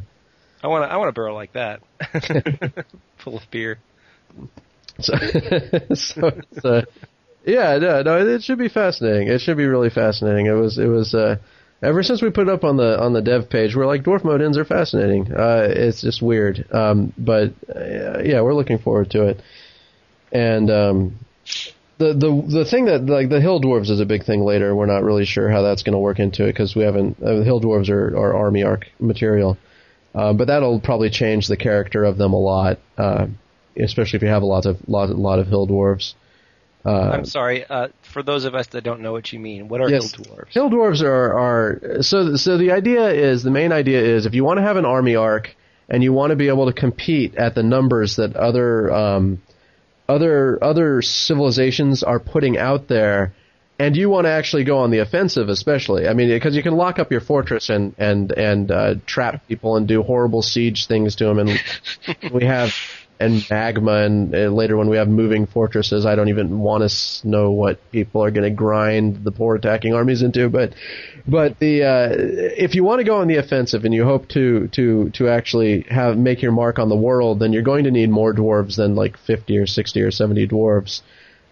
I 0.63 0.69
want 0.69 0.91
I 0.91 0.97
want 0.97 1.09
a 1.09 1.13
barrel 1.13 1.35
like 1.35 1.53
that, 1.53 1.81
full 3.19 3.37
of 3.37 3.51
beer. 3.51 3.79
So, 5.01 5.15
so 5.95 6.27
it's, 6.29 6.65
uh, 6.65 6.83
yeah, 7.45 7.79
no, 7.79 8.03
no, 8.03 8.27
it 8.27 8.43
should 8.43 8.59
be 8.59 8.69
fascinating. 8.69 9.29
It 9.29 9.41
should 9.41 9.57
be 9.57 9.67
really 9.67 9.91
fascinating. 9.91 10.47
It 10.47 10.53
was, 10.53 10.79
it 10.79 10.87
was, 10.87 11.15
uh, 11.15 11.37
ever 11.83 12.03
since 12.03 12.23
we 12.23 12.31
put 12.31 12.49
it 12.49 12.53
up 12.53 12.65
on 12.65 12.77
the 12.77 13.01
on 13.01 13.13
the 13.13 13.23
dev 13.23 13.51
page, 13.51 13.75
we're 13.75 13.87
like 13.87 14.03
dwarf 14.05 14.25
mode 14.25 14.41
ends 14.43 14.57
are 14.57 14.65
fascinating. 14.65 15.33
Uh, 15.33 15.67
it's 15.69 16.01
just 16.01 16.23
weird, 16.23 16.67
um, 16.73 17.13
but 17.19 17.53
uh, 17.75 18.21
yeah, 18.23 18.41
we're 18.41 18.55
looking 18.55 18.79
forward 18.79 19.11
to 19.11 19.27
it. 19.29 19.41
And 20.31 20.71
um, 20.71 21.19
the 21.99 22.15
the 22.15 22.47
the 22.59 22.65
thing 22.65 22.87
that 22.87 23.07
like 23.07 23.29
the 23.29 23.41
hill 23.41 23.61
dwarves 23.61 23.91
is 23.91 24.01
a 24.01 24.07
big 24.07 24.25
thing 24.25 24.43
later. 24.43 24.75
We're 24.75 24.87
not 24.87 25.03
really 25.03 25.25
sure 25.25 25.51
how 25.51 25.63
that's 25.63 25.83
going 25.83 25.95
to 25.95 25.99
work 25.99 26.19
into 26.21 26.45
it 26.45 26.53
because 26.53 26.75
we 26.77 26.85
haven't. 26.85 27.23
Uh, 27.23 27.43
hill 27.43 27.61
dwarves 27.61 27.91
are, 27.91 28.17
are 28.17 28.35
army 28.35 28.63
arc 28.63 28.87
material, 29.01 29.59
uh, 30.15 30.33
but 30.33 30.47
that'll 30.47 30.81
probably 30.81 31.11
change 31.11 31.49
the 31.49 31.57
character 31.57 32.05
of 32.05 32.17
them 32.17 32.33
a 32.33 32.39
lot. 32.41 32.79
Uh, 32.97 33.27
especially 33.79 34.19
if 34.19 34.23
you 34.23 34.29
have 34.29 34.43
a 34.43 34.47
lot 34.47 34.67
of 34.67 34.79
lot, 34.89 35.11
lot 35.11 35.39
of 35.39 35.47
hill 35.47 35.67
dwarves. 35.67 36.15
Uh, 36.85 37.11
I'm 37.11 37.25
sorry. 37.25 37.65
Uh, 37.65 37.89
for 38.03 38.23
those 38.23 38.45
of 38.45 38.55
us 38.55 38.67
that 38.69 38.83
don't 38.83 39.01
know 39.01 39.13
what 39.13 39.33
you 39.33 39.39
mean, 39.39 39.69
what 39.69 39.81
are 39.81 39.89
yes, 39.89 40.13
hill 40.13 40.25
dwarves? 40.25 40.53
Hill 40.53 40.71
dwarves 40.71 41.03
are, 41.03 41.39
are 41.39 42.03
so. 42.03 42.37
So 42.37 42.59
the 42.59 42.73
idea 42.73 43.11
is 43.11 43.43
the 43.43 43.51
main 43.51 43.73
idea 43.73 44.01
is 44.03 44.27
if 44.27 44.35
you 44.35 44.45
want 44.45 44.59
to 44.59 44.63
have 44.63 44.77
an 44.77 44.85
army 44.85 45.15
arc 45.15 45.55
and 45.89 46.03
you 46.03 46.13
want 46.13 46.31
to 46.31 46.37
be 46.37 46.49
able 46.49 46.67
to 46.67 46.73
compete 46.73 47.37
at 47.37 47.55
the 47.55 47.63
numbers 47.63 48.17
that 48.17 48.35
other 48.35 48.93
um, 48.93 49.43
other 50.09 50.63
other 50.63 51.03
civilizations 51.03 52.03
are 52.03 52.19
putting 52.19 52.59
out 52.59 52.89
there, 52.89 53.33
and 53.79 53.97
you 53.97 54.09
want 54.09 54.25
to 54.25 54.31
actually 54.31 54.65
go 54.65 54.79
on 54.79 54.91
the 54.91 54.99
offensive, 54.99 55.49
especially. 55.49 56.09
I 56.09 56.15
mean, 56.15 56.29
because 56.29 56.57
you 56.57 56.63
can 56.63 56.75
lock 56.75 56.99
up 56.99 57.13
your 57.13 57.21
fortress 57.21 57.71
and 57.71 57.95
and 57.99 58.33
and 58.33 58.71
uh, 58.71 58.95
trap 59.07 59.47
people 59.47 59.77
and 59.77 59.87
do 59.87 60.03
horrible 60.03 60.43
siege 60.43 60.87
things 60.87 61.17
to 61.17 61.27
them, 61.27 61.39
and 61.39 61.63
we 62.33 62.45
have 62.45 62.75
and 63.23 63.47
magma, 63.51 63.93
and 63.93 64.35
uh, 64.35 64.39
later 64.49 64.77
when 64.77 64.89
we 64.89 64.97
have 64.97 65.09
moving 65.09 65.47
fortresses, 65.47 66.05
I 66.05 66.15
don't 66.15 66.29
even 66.29 66.59
want 66.59 66.89
to 66.89 67.29
know 67.29 67.51
what 67.51 67.79
people 67.91 68.25
are 68.25 68.31
going 68.31 68.45
to 68.45 68.51
grind 68.51 69.25
the 69.25 69.33
poor 69.33 69.55
attacking 69.57 69.95
armies 69.95 70.23
into. 70.23 70.49
But, 70.49 70.75
but 71.27 71.59
the 71.59 71.85
uh, 71.85 72.09
if 72.13 72.75
you 72.75 72.85
want 72.85 73.01
to 73.01 73.05
go 73.05 73.17
on 73.17 73.29
the 73.29 73.37
offensive 73.37 73.85
and 73.85 73.95
you 73.95 74.05
hope 74.05 74.29
to 74.31 74.69
to 74.69 75.11
to 75.11 75.29
actually 75.29 75.83
have 75.83 76.19
make 76.19 76.43
your 76.43 76.53
mark 76.53 76.79
on 76.79 76.89
the 76.89 76.97
world, 76.97 77.39
then 77.39 77.53
you're 77.53 77.63
going 77.63 77.85
to 77.85 77.91
need 77.91 78.11
more 78.11 78.35
dwarves 78.35 78.77
than 78.77 78.95
like 78.95 79.17
50 79.17 79.57
or 79.59 79.67
60 79.67 80.03
or 80.03 80.11
70 80.11 80.49
dwarves. 80.49 81.03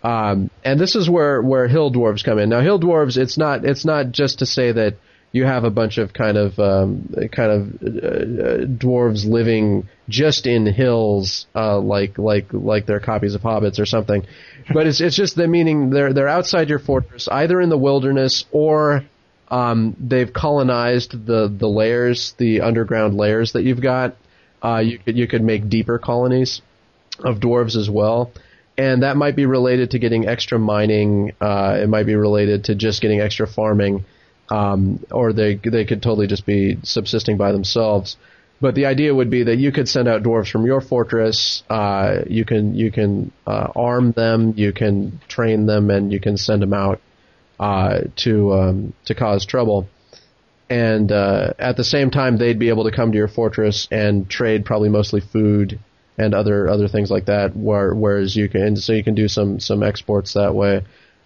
Um, 0.03 0.51
and 0.65 0.81
this 0.81 0.97
is 0.97 1.11
where 1.11 1.43
where 1.43 1.69
hill 1.69 1.93
dwarves 1.93 2.25
come 2.25 2.39
in. 2.39 2.49
Now, 2.49 2.61
hill 2.61 2.81
dwarves, 2.81 3.17
it's 3.17 3.37
not 3.37 3.65
it's 3.65 3.85
not 3.85 4.13
just 4.13 4.39
to 4.39 4.47
say 4.47 4.73
that 4.73 4.97
you 5.33 5.45
have 5.45 5.65
a 5.65 5.71
bunch 5.71 5.99
of 5.99 6.13
kind 6.13 6.37
of 6.37 6.59
um, 6.59 7.15
kind 7.33 7.53
of 7.53 7.63
uh, 7.83 8.67
dwarves 8.67 9.25
living 9.25 9.89
just 10.09 10.47
in 10.47 10.67
hills, 10.67 11.47
uh, 11.55 11.79
like 11.79 12.19
like 12.19 12.53
like 12.53 12.87
they're 12.87 13.01
copies 13.01 13.35
of 13.35 13.43
hobbits 13.43 13.79
or 13.79 13.87
something. 13.87 14.27
But 14.73 14.87
it's 14.87 15.01
it's 15.01 15.17
just 15.17 15.37
the 15.37 15.47
meaning 15.47 15.91
they're 15.91 16.13
they're 16.13 16.29
outside 16.29 16.69
your 16.69 16.81
fortress, 16.81 17.29
either 17.29 17.61
in 17.61 17.69
the 17.69 17.79
wilderness 17.79 18.45
or 18.51 19.05
um, 19.51 19.97
they've 19.99 20.33
colonized 20.33 21.27
the 21.27 21.49
the 21.49 21.69
layers, 21.69 22.35
the 22.39 22.61
underground 22.61 23.17
layers 23.17 23.53
that 23.53 23.63
you've 23.63 23.83
got. 23.83 24.17
Uh, 24.63 24.79
you 24.79 24.99
could 24.99 25.17
you 25.17 25.27
could 25.27 25.43
make 25.43 25.69
deeper 25.69 25.99
colonies 25.99 26.63
of 27.21 27.39
dwarves 27.39 27.77
as 27.77 27.89
well, 27.89 28.33
and 28.79 29.03
that 29.03 29.17
might 29.17 29.37
be 29.37 29.47
related 29.47 29.91
to 29.91 29.99
getting 29.99 30.27
extra 30.27 30.59
mining. 30.59 31.33
Uh, 31.41 31.79
it 31.83 31.89
might 31.89 32.07
be 32.07 32.15
related 32.15 32.65
to 32.65 32.75
just 32.75 33.01
getting 33.01 33.21
extra 33.21 33.47
farming, 33.47 34.05
um, 34.51 35.05
or 35.11 35.33
they 35.33 35.55
they 35.55 35.85
could 35.85 36.03
totally 36.03 36.27
just 36.27 36.47
be 36.47 36.79
subsisting 36.83 37.37
by 37.37 37.53
themselves. 37.53 38.17
But 38.61 38.75
the 38.75 38.87
idea 38.87 39.15
would 39.15 39.31
be 39.31 39.45
that 39.45 39.57
you 39.57 39.73
could 39.73 39.89
send 39.89 40.07
out 40.07 40.23
dwarves 40.23 40.51
from 40.51 40.67
your 40.67 40.83
fortress. 40.83 41.63
Uh, 41.71 42.23
you 42.27 42.45
can 42.45 42.75
you 42.75 42.91
can 42.91 43.33
uh, 43.47 43.69
arm 43.75 44.13
them, 44.13 44.53
you 44.57 44.73
can 44.73 45.21
train 45.29 45.67
them, 45.67 45.91
and 45.91 46.13
you 46.13 46.21
can 46.21 46.37
send 46.37 46.61
them 46.61 46.75
out 46.75 47.01
uh, 47.59 48.01
to 48.17 48.53
um, 48.53 48.93
to 49.07 49.15
cause 49.15 49.47
trouble. 49.47 49.89
And 50.69 51.11
uh, 51.11 51.55
at 51.59 51.77
the 51.77 51.85
same 51.85 52.11
time, 52.11 52.37
they'd 52.37 52.59
be 52.59 52.69
able 52.69 52.85
to 52.85 52.93
come 52.93 53.11
to 53.13 53.19
your 53.19 53.29
fortress 53.29 53.89
and 53.91 54.29
trade 54.29 54.65
probably 54.65 54.89
mostly 54.89 55.21
food 55.21 55.81
and 56.19 56.35
other 56.35 56.69
other 56.69 56.87
things 56.87 57.11
like 57.11 57.27
that. 57.27 57.57
Where, 57.57 57.95
whereas 57.95 58.37
you 58.37 58.49
can 58.49 58.77
so 58.77 58.93
you 58.93 59.03
can 59.03 59.15
do 59.15 59.27
some 59.27 59.59
some 59.59 59.83
exports 59.83 60.35
that 60.35 60.55
way 60.55 60.83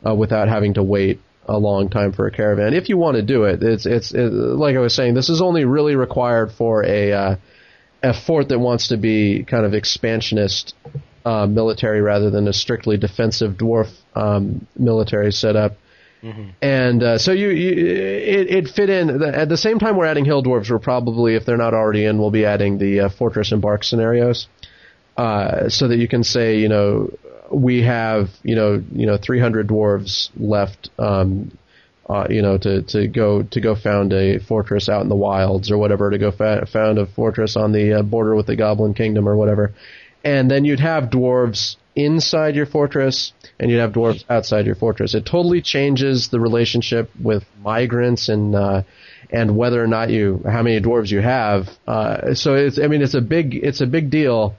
uh, 0.06 0.14
without 0.14 0.48
having 0.48 0.74
to 0.74 0.82
wait 0.82 1.20
a 1.46 1.58
long 1.58 1.88
time 1.88 2.12
for 2.12 2.26
a 2.26 2.30
caravan. 2.30 2.74
If 2.74 2.88
you 2.88 2.96
want 2.96 3.16
to 3.16 3.22
do 3.22 3.44
it, 3.44 3.62
it's 3.62 3.86
it's 3.86 4.12
it, 4.12 4.32
like 4.32 4.76
I 4.76 4.80
was 4.80 4.94
saying. 4.94 5.14
This 5.14 5.28
is 5.28 5.40
only 5.40 5.64
really 5.64 5.96
required 5.96 6.52
for 6.52 6.84
a 6.84 7.12
uh, 7.12 7.36
a 8.02 8.14
fort 8.14 8.48
that 8.48 8.58
wants 8.58 8.88
to 8.88 8.96
be 8.96 9.44
kind 9.44 9.64
of 9.64 9.74
expansionist 9.74 10.74
uh, 11.24 11.46
military 11.46 12.00
rather 12.00 12.30
than 12.30 12.48
a 12.48 12.52
strictly 12.52 12.96
defensive 12.96 13.54
dwarf 13.54 13.90
um, 14.14 14.66
military 14.76 15.32
setup. 15.32 15.72
Mm-hmm. 16.22 16.50
And 16.62 17.02
uh, 17.02 17.18
so 17.18 17.32
you, 17.32 17.50
you 17.50 17.70
it, 17.70 18.50
it, 18.50 18.68
fit 18.68 18.88
in 18.88 19.22
at 19.22 19.50
the 19.50 19.58
same 19.58 19.78
time 19.78 19.96
we're 19.96 20.06
adding 20.06 20.24
hill 20.24 20.42
dwarves. 20.42 20.70
We're 20.70 20.78
probably, 20.78 21.34
if 21.34 21.44
they're 21.44 21.58
not 21.58 21.74
already 21.74 22.06
in, 22.06 22.18
we'll 22.18 22.30
be 22.30 22.46
adding 22.46 22.78
the 22.78 23.00
uh, 23.00 23.08
fortress 23.10 23.52
embark 23.52 23.84
scenarios, 23.84 24.48
uh, 25.18 25.68
so 25.68 25.88
that 25.88 25.98
you 25.98 26.08
can 26.08 26.24
say, 26.24 26.58
you 26.58 26.68
know, 26.68 27.10
we 27.50 27.82
have, 27.82 28.28
you 28.42 28.54
know, 28.54 28.82
you 28.92 29.06
know, 29.06 29.16
300 29.16 29.68
dwarves 29.68 30.30
left, 30.36 30.90
um, 30.98 31.56
uh, 32.08 32.26
you 32.28 32.42
know, 32.42 32.58
to, 32.58 32.82
to 32.82 33.06
go 33.08 33.42
to 33.42 33.60
go 33.60 33.74
found 33.74 34.12
a 34.12 34.38
fortress 34.38 34.88
out 34.88 35.02
in 35.02 35.08
the 35.08 35.16
wilds 35.16 35.70
or 35.70 35.78
whatever, 35.78 36.10
to 36.10 36.18
go 36.18 36.30
fa- 36.30 36.66
found 36.70 36.98
a 36.98 37.06
fortress 37.06 37.56
on 37.56 37.72
the 37.72 38.00
uh, 38.00 38.02
border 38.02 38.34
with 38.34 38.46
the 38.46 38.56
Goblin 38.56 38.94
Kingdom 38.94 39.28
or 39.28 39.36
whatever, 39.36 39.72
and 40.22 40.50
then 40.50 40.64
you'd 40.64 40.80
have 40.80 41.04
dwarves 41.04 41.76
inside 41.96 42.56
your 42.56 42.66
fortress 42.66 43.32
and 43.58 43.70
you'd 43.70 43.78
have 43.78 43.92
dwarves 43.92 44.24
outside 44.28 44.66
your 44.66 44.74
fortress. 44.74 45.14
It 45.14 45.24
totally 45.26 45.62
changes 45.62 46.28
the 46.28 46.40
relationship 46.40 47.10
with 47.20 47.44
migrants 47.62 48.28
and 48.28 48.54
uh, 48.54 48.82
and 49.30 49.56
whether 49.56 49.82
or 49.82 49.86
not 49.86 50.10
you 50.10 50.42
how 50.44 50.62
many 50.62 50.80
dwarves 50.80 51.10
you 51.10 51.20
have. 51.20 51.68
Uh, 51.86 52.34
so 52.34 52.54
it's 52.54 52.78
I 52.78 52.88
mean 52.88 53.02
it's 53.02 53.14
a 53.14 53.20
big 53.20 53.54
it's 53.54 53.80
a 53.80 53.86
big 53.86 54.10
deal. 54.10 54.56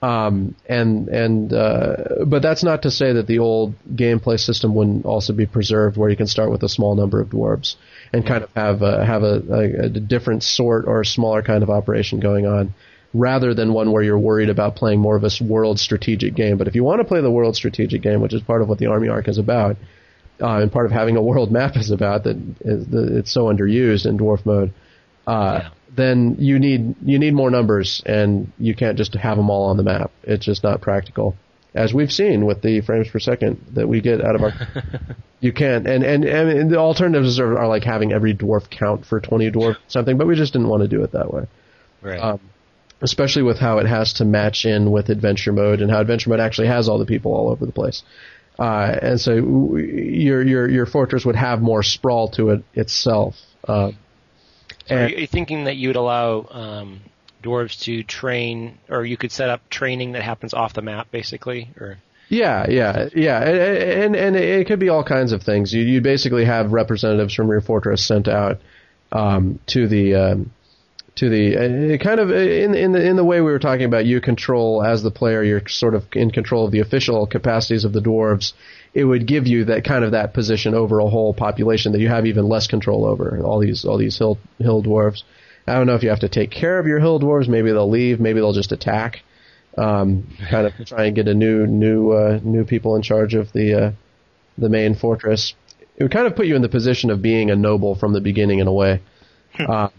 Um, 0.00 0.54
and 0.68 1.08
and 1.08 1.52
uh, 1.52 2.24
but 2.26 2.40
that's 2.40 2.62
not 2.62 2.82
to 2.82 2.90
say 2.90 3.14
that 3.14 3.26
the 3.26 3.40
old 3.40 3.74
gameplay 3.92 4.38
system 4.38 4.74
wouldn't 4.74 5.04
also 5.04 5.32
be 5.32 5.46
preserved, 5.46 5.96
where 5.96 6.08
you 6.08 6.16
can 6.16 6.28
start 6.28 6.50
with 6.50 6.62
a 6.62 6.68
small 6.68 6.94
number 6.94 7.20
of 7.20 7.30
dwarves 7.30 7.74
and 8.12 8.24
kind 8.24 8.44
of 8.44 8.50
have 8.54 8.82
a, 8.82 9.04
have 9.04 9.22
a, 9.22 9.42
a, 9.50 9.84
a 9.86 9.88
different 9.88 10.44
sort 10.44 10.86
or 10.86 11.00
a 11.00 11.06
smaller 11.06 11.42
kind 11.42 11.62
of 11.62 11.70
operation 11.70 12.20
going 12.20 12.46
on 12.46 12.74
rather 13.14 13.54
than 13.54 13.72
one 13.72 13.90
where 13.90 14.02
you're 14.02 14.18
worried 14.18 14.50
about 14.50 14.76
playing 14.76 15.00
more 15.00 15.16
of 15.16 15.24
a 15.24 15.30
world 15.42 15.80
strategic 15.80 16.34
game. 16.34 16.58
But 16.58 16.68
if 16.68 16.74
you 16.74 16.84
want 16.84 17.00
to 17.00 17.04
play 17.04 17.20
the 17.20 17.30
world 17.30 17.56
strategic 17.56 18.02
game, 18.02 18.20
which 18.20 18.34
is 18.34 18.42
part 18.42 18.62
of 18.62 18.68
what 18.68 18.78
the 18.78 18.86
Army 18.86 19.08
Arc 19.08 19.28
is 19.28 19.38
about, 19.38 19.76
uh, 20.40 20.60
and 20.60 20.70
part 20.70 20.86
of 20.86 20.92
having 20.92 21.16
a 21.16 21.22
world 21.22 21.50
map 21.58 21.76
is 21.76 21.90
about, 21.90 22.24
that 22.24 22.36
it's 22.60 23.32
so 23.32 23.46
underused 23.46 24.06
in 24.06 24.18
Dwarf 24.18 24.44
mode, 24.44 24.72
uh, 25.26 25.60
yeah. 25.62 25.70
Then 25.94 26.36
you 26.38 26.58
need 26.58 26.96
you 27.02 27.18
need 27.18 27.34
more 27.34 27.50
numbers, 27.50 28.02
and 28.04 28.52
you 28.58 28.74
can't 28.74 28.96
just 28.96 29.14
have 29.14 29.36
them 29.36 29.50
all 29.50 29.70
on 29.70 29.76
the 29.76 29.82
map. 29.82 30.10
It's 30.22 30.44
just 30.44 30.62
not 30.62 30.80
practical. 30.80 31.36
As 31.74 31.92
we've 31.92 32.12
seen 32.12 32.46
with 32.46 32.62
the 32.62 32.80
frames 32.80 33.08
per 33.08 33.18
second 33.18 33.64
that 33.74 33.88
we 33.88 34.00
get 34.00 34.24
out 34.24 34.34
of 34.34 34.42
our, 34.42 34.52
you 35.40 35.52
can't. 35.52 35.86
And, 35.86 36.02
and 36.04 36.24
and 36.24 36.70
the 36.70 36.78
alternatives 36.78 37.38
are, 37.38 37.58
are 37.58 37.68
like 37.68 37.84
having 37.84 38.12
every 38.12 38.34
dwarf 38.34 38.70
count 38.70 39.06
for 39.06 39.20
twenty 39.20 39.50
dwarf 39.50 39.76
something, 39.86 40.16
but 40.16 40.26
we 40.26 40.34
just 40.34 40.52
didn't 40.52 40.68
want 40.68 40.82
to 40.82 40.88
do 40.88 41.02
it 41.04 41.12
that 41.12 41.32
way. 41.32 41.46
Right. 42.02 42.18
Um, 42.18 42.40
especially 43.00 43.42
with 43.42 43.58
how 43.58 43.78
it 43.78 43.86
has 43.86 44.14
to 44.14 44.24
match 44.24 44.64
in 44.64 44.90
with 44.90 45.08
adventure 45.08 45.52
mode 45.52 45.80
and 45.80 45.90
how 45.90 46.00
adventure 46.00 46.30
mode 46.30 46.40
actually 46.40 46.66
has 46.68 46.88
all 46.88 46.98
the 46.98 47.06
people 47.06 47.32
all 47.32 47.50
over 47.50 47.64
the 47.64 47.72
place. 47.72 48.02
Uh, 48.58 48.98
and 49.02 49.20
so 49.20 49.34
your 49.76 50.42
your 50.42 50.68
your 50.68 50.86
fortress 50.86 51.24
would 51.24 51.36
have 51.36 51.60
more 51.60 51.82
sprawl 51.82 52.28
to 52.30 52.50
it 52.50 52.64
itself. 52.74 53.36
Uh, 53.66 53.92
so 54.88 54.96
are 54.96 55.08
you 55.08 55.26
thinking 55.26 55.64
that 55.64 55.76
you 55.76 55.88
would 55.88 55.96
allow 55.96 56.46
um, 56.50 57.00
dwarves 57.42 57.80
to 57.82 58.02
train, 58.02 58.78
or 58.88 59.04
you 59.04 59.16
could 59.16 59.32
set 59.32 59.48
up 59.48 59.68
training 59.70 60.12
that 60.12 60.22
happens 60.22 60.54
off 60.54 60.74
the 60.74 60.82
map, 60.82 61.10
basically, 61.10 61.70
or? 61.80 61.98
Yeah, 62.28 62.66
yeah, 62.68 63.08
yeah, 63.14 63.40
and 63.42 64.14
and, 64.14 64.16
and 64.16 64.36
it 64.36 64.66
could 64.66 64.78
be 64.78 64.90
all 64.90 65.02
kinds 65.02 65.32
of 65.32 65.42
things. 65.42 65.72
You 65.72 65.82
you 65.82 66.00
basically 66.00 66.44
have 66.44 66.72
representatives 66.72 67.34
from 67.34 67.48
your 67.48 67.62
fortress 67.62 68.04
sent 68.04 68.28
out 68.28 68.58
um, 69.12 69.60
to 69.68 69.88
the 69.88 70.14
um, 70.14 70.50
to 71.18 71.28
the 71.28 71.56
uh, 71.56 71.98
kind 71.98 72.20
of 72.20 72.30
uh, 72.30 72.34
in 72.34 72.74
in 72.74 72.92
the 72.92 73.04
in 73.04 73.16
the 73.16 73.24
way 73.24 73.40
we 73.40 73.50
were 73.50 73.58
talking 73.58 73.84
about 73.84 74.04
you 74.04 74.20
control 74.20 74.82
as 74.84 75.02
the 75.02 75.10
player 75.10 75.42
you're 75.42 75.66
sort 75.68 75.94
of 75.94 76.04
in 76.12 76.30
control 76.30 76.64
of 76.66 76.72
the 76.72 76.80
official 76.80 77.26
capacities 77.26 77.84
of 77.84 77.92
the 77.92 78.00
dwarves 78.00 78.52
it 78.94 79.04
would 79.04 79.26
give 79.26 79.46
you 79.46 79.66
that 79.66 79.84
kind 79.84 80.04
of 80.04 80.12
that 80.12 80.34
position 80.34 80.74
over 80.74 80.98
a 80.98 81.08
whole 81.08 81.34
population 81.34 81.92
that 81.92 82.00
you 82.00 82.08
have 82.08 82.26
even 82.26 82.48
less 82.48 82.66
control 82.66 83.04
over 83.04 83.40
all 83.44 83.60
these 83.60 83.84
all 83.84 83.98
these 83.98 84.18
hill 84.18 84.38
hill 84.58 84.82
dwarves. 84.82 85.22
I 85.66 85.74
don't 85.74 85.86
know 85.86 85.94
if 85.94 86.02
you 86.02 86.08
have 86.08 86.20
to 86.20 86.28
take 86.28 86.50
care 86.50 86.78
of 86.78 86.86
your 86.86 86.98
hill 86.98 87.20
dwarves. 87.20 87.48
Maybe 87.48 87.70
they'll 87.70 87.90
leave. 87.90 88.20
Maybe 88.20 88.40
they'll 88.40 88.52
just 88.52 88.72
attack 88.72 89.22
um, 89.78 90.26
kind 90.50 90.66
of 90.66 90.86
try 90.86 91.06
and 91.06 91.14
get 91.14 91.28
a 91.28 91.34
new 91.34 91.66
new 91.66 92.10
uh, 92.10 92.40
new 92.42 92.64
people 92.64 92.96
in 92.96 93.02
charge 93.02 93.34
of 93.34 93.52
the 93.52 93.86
uh, 93.86 93.92
the 94.56 94.68
main 94.68 94.94
fortress. 94.94 95.54
It 95.96 96.02
would 96.02 96.12
kind 96.12 96.26
of 96.26 96.36
put 96.36 96.46
you 96.46 96.56
in 96.56 96.62
the 96.62 96.68
position 96.68 97.10
of 97.10 97.22
being 97.22 97.50
a 97.50 97.56
noble 97.56 97.94
from 97.94 98.12
the 98.12 98.20
beginning 98.20 98.58
in 98.58 98.66
a 98.66 98.72
way. 98.72 99.00
Um, 99.68 99.90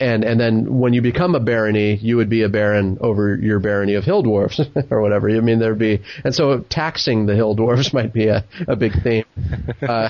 and 0.00 0.24
and 0.24 0.40
then 0.40 0.78
when 0.78 0.92
you 0.92 1.02
become 1.02 1.34
a 1.34 1.40
barony, 1.40 1.94
you 1.96 2.16
would 2.16 2.28
be 2.28 2.42
a 2.42 2.48
baron 2.48 2.98
over 3.00 3.36
your 3.36 3.60
barony 3.60 3.94
of 3.94 4.04
hill 4.04 4.22
dwarfs 4.22 4.60
or 4.90 5.00
whatever. 5.00 5.30
I 5.30 5.40
mean, 5.40 5.58
there'd 5.58 5.78
be, 5.78 6.02
and 6.24 6.34
so 6.34 6.60
taxing 6.60 7.26
the 7.26 7.34
hill 7.34 7.54
dwarfs 7.54 7.92
might 7.92 8.12
be 8.12 8.28
a, 8.28 8.44
a 8.66 8.76
big 8.76 8.92
theme. 9.02 9.24
Uh, 9.82 10.08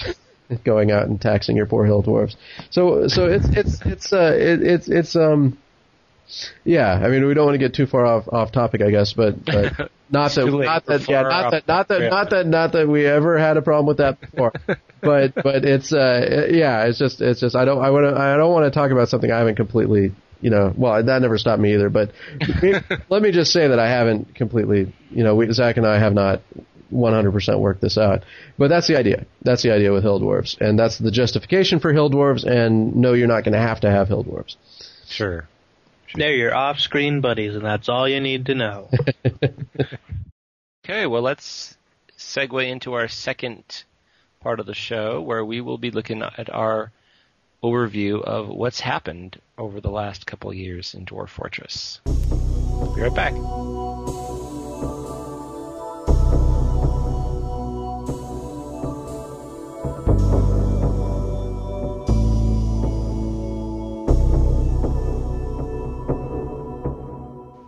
going 0.62 0.92
out 0.92 1.08
and 1.08 1.20
taxing 1.20 1.56
your 1.56 1.66
poor 1.66 1.84
hill 1.84 2.02
dwarfs. 2.02 2.36
So 2.70 3.08
so 3.08 3.26
it's 3.26 3.46
it's 3.48 3.80
it's 3.84 4.12
uh 4.12 4.36
it, 4.38 4.62
it's 4.62 4.88
it's 4.88 5.16
um 5.16 5.58
yeah, 6.64 6.92
I 6.92 7.08
mean, 7.08 7.26
we 7.26 7.34
don't 7.34 7.46
want 7.46 7.54
to 7.54 7.58
get 7.58 7.74
too 7.74 7.86
far 7.86 8.06
off 8.06 8.28
off 8.28 8.52
topic, 8.52 8.80
I 8.82 8.90
guess, 8.90 9.12
but, 9.12 9.44
but 9.44 9.90
not 10.14 10.34
that 10.34 10.46
not 10.46 10.86
that 10.86 11.08
yeah, 11.08 11.22
not 11.22 11.50
that 11.50 11.68
not 11.68 11.88
that 11.88 12.10
not 12.10 12.30
that 12.30 12.46
not 12.46 12.72
that 12.72 12.88
we 12.88 13.06
ever 13.06 13.38
had 13.38 13.56
a 13.56 13.62
problem 13.62 13.86
with 13.86 13.98
that 13.98 14.20
before. 14.20 14.52
but 15.00 15.34
but 15.34 15.64
it's 15.64 15.92
uh 15.92 16.46
yeah, 16.50 16.84
it's 16.86 16.98
just 16.98 17.20
it's 17.20 17.40
just 17.40 17.54
I 17.54 17.64
don't 17.64 17.84
I 17.84 17.90
want 17.90 18.14
to 18.14 18.20
I 18.20 18.36
don't 18.36 18.52
want 18.52 18.64
to 18.64 18.70
talk 18.70 18.90
about 18.90 19.08
something 19.08 19.30
I 19.30 19.38
haven't 19.38 19.56
completely 19.56 20.12
you 20.40 20.50
know 20.50 20.72
well 20.76 21.02
that 21.02 21.22
never 21.22 21.38
stopped 21.38 21.60
me 21.60 21.74
either. 21.74 21.90
But 21.90 22.12
let 23.08 23.22
me 23.22 23.30
just 23.30 23.52
say 23.52 23.68
that 23.68 23.78
I 23.78 23.88
haven't 23.88 24.34
completely 24.34 24.94
you 25.10 25.24
know 25.24 25.34
we, 25.34 25.52
Zach 25.52 25.76
and 25.76 25.86
I 25.86 25.98
have 25.98 26.14
not 26.14 26.42
100% 26.92 27.58
worked 27.58 27.80
this 27.80 27.98
out. 27.98 28.24
But 28.56 28.68
that's 28.68 28.86
the 28.86 28.96
idea. 28.96 29.26
That's 29.42 29.62
the 29.62 29.72
idea 29.72 29.92
with 29.92 30.02
hill 30.02 30.20
dwarves, 30.20 30.58
and 30.60 30.78
that's 30.78 30.98
the 30.98 31.10
justification 31.10 31.80
for 31.80 31.92
hill 31.92 32.10
dwarves. 32.10 32.44
And 32.44 32.96
no, 32.96 33.12
you're 33.14 33.26
not 33.26 33.44
going 33.44 33.54
to 33.54 33.58
have 33.58 33.80
to 33.80 33.90
have 33.90 34.08
hill 34.08 34.24
dwarves. 34.24 34.56
Sure. 35.08 35.48
They're 36.16 36.34
your 36.34 36.54
off-screen 36.54 37.20
buddies, 37.20 37.56
and 37.56 37.64
that's 37.64 37.88
all 37.88 38.08
you 38.08 38.20
need 38.20 38.46
to 38.46 38.54
know. 38.54 38.88
okay, 40.84 41.06
well, 41.06 41.22
let's 41.22 41.76
segue 42.16 42.68
into 42.68 42.92
our 42.94 43.08
second 43.08 43.84
part 44.40 44.60
of 44.60 44.66
the 44.66 44.74
show 44.74 45.20
where 45.20 45.44
we 45.44 45.60
will 45.60 45.78
be 45.78 45.90
looking 45.90 46.22
at 46.22 46.48
our 46.50 46.92
overview 47.64 48.22
of 48.22 48.48
what's 48.48 48.78
happened 48.78 49.40
over 49.58 49.80
the 49.80 49.90
last 49.90 50.24
couple 50.24 50.54
years 50.54 50.94
in 50.94 51.04
Dwarf 51.04 51.30
Fortress. 51.30 52.00
We'll 52.06 52.94
be 52.94 53.00
right 53.00 53.14
back. 53.14 53.32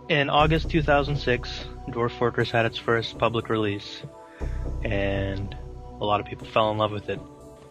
In 0.09 0.29
August 0.29 0.69
2006, 0.69 1.65
Dwarf 1.89 2.17
Fortress 2.17 2.49
had 2.49 2.65
its 2.65 2.77
first 2.77 3.17
public 3.17 3.49
release, 3.49 4.01
and 4.81 5.53
a 5.99 6.05
lot 6.05 6.21
of 6.21 6.25
people 6.25 6.47
fell 6.47 6.71
in 6.71 6.77
love 6.77 6.91
with 6.91 7.09
it. 7.09 7.19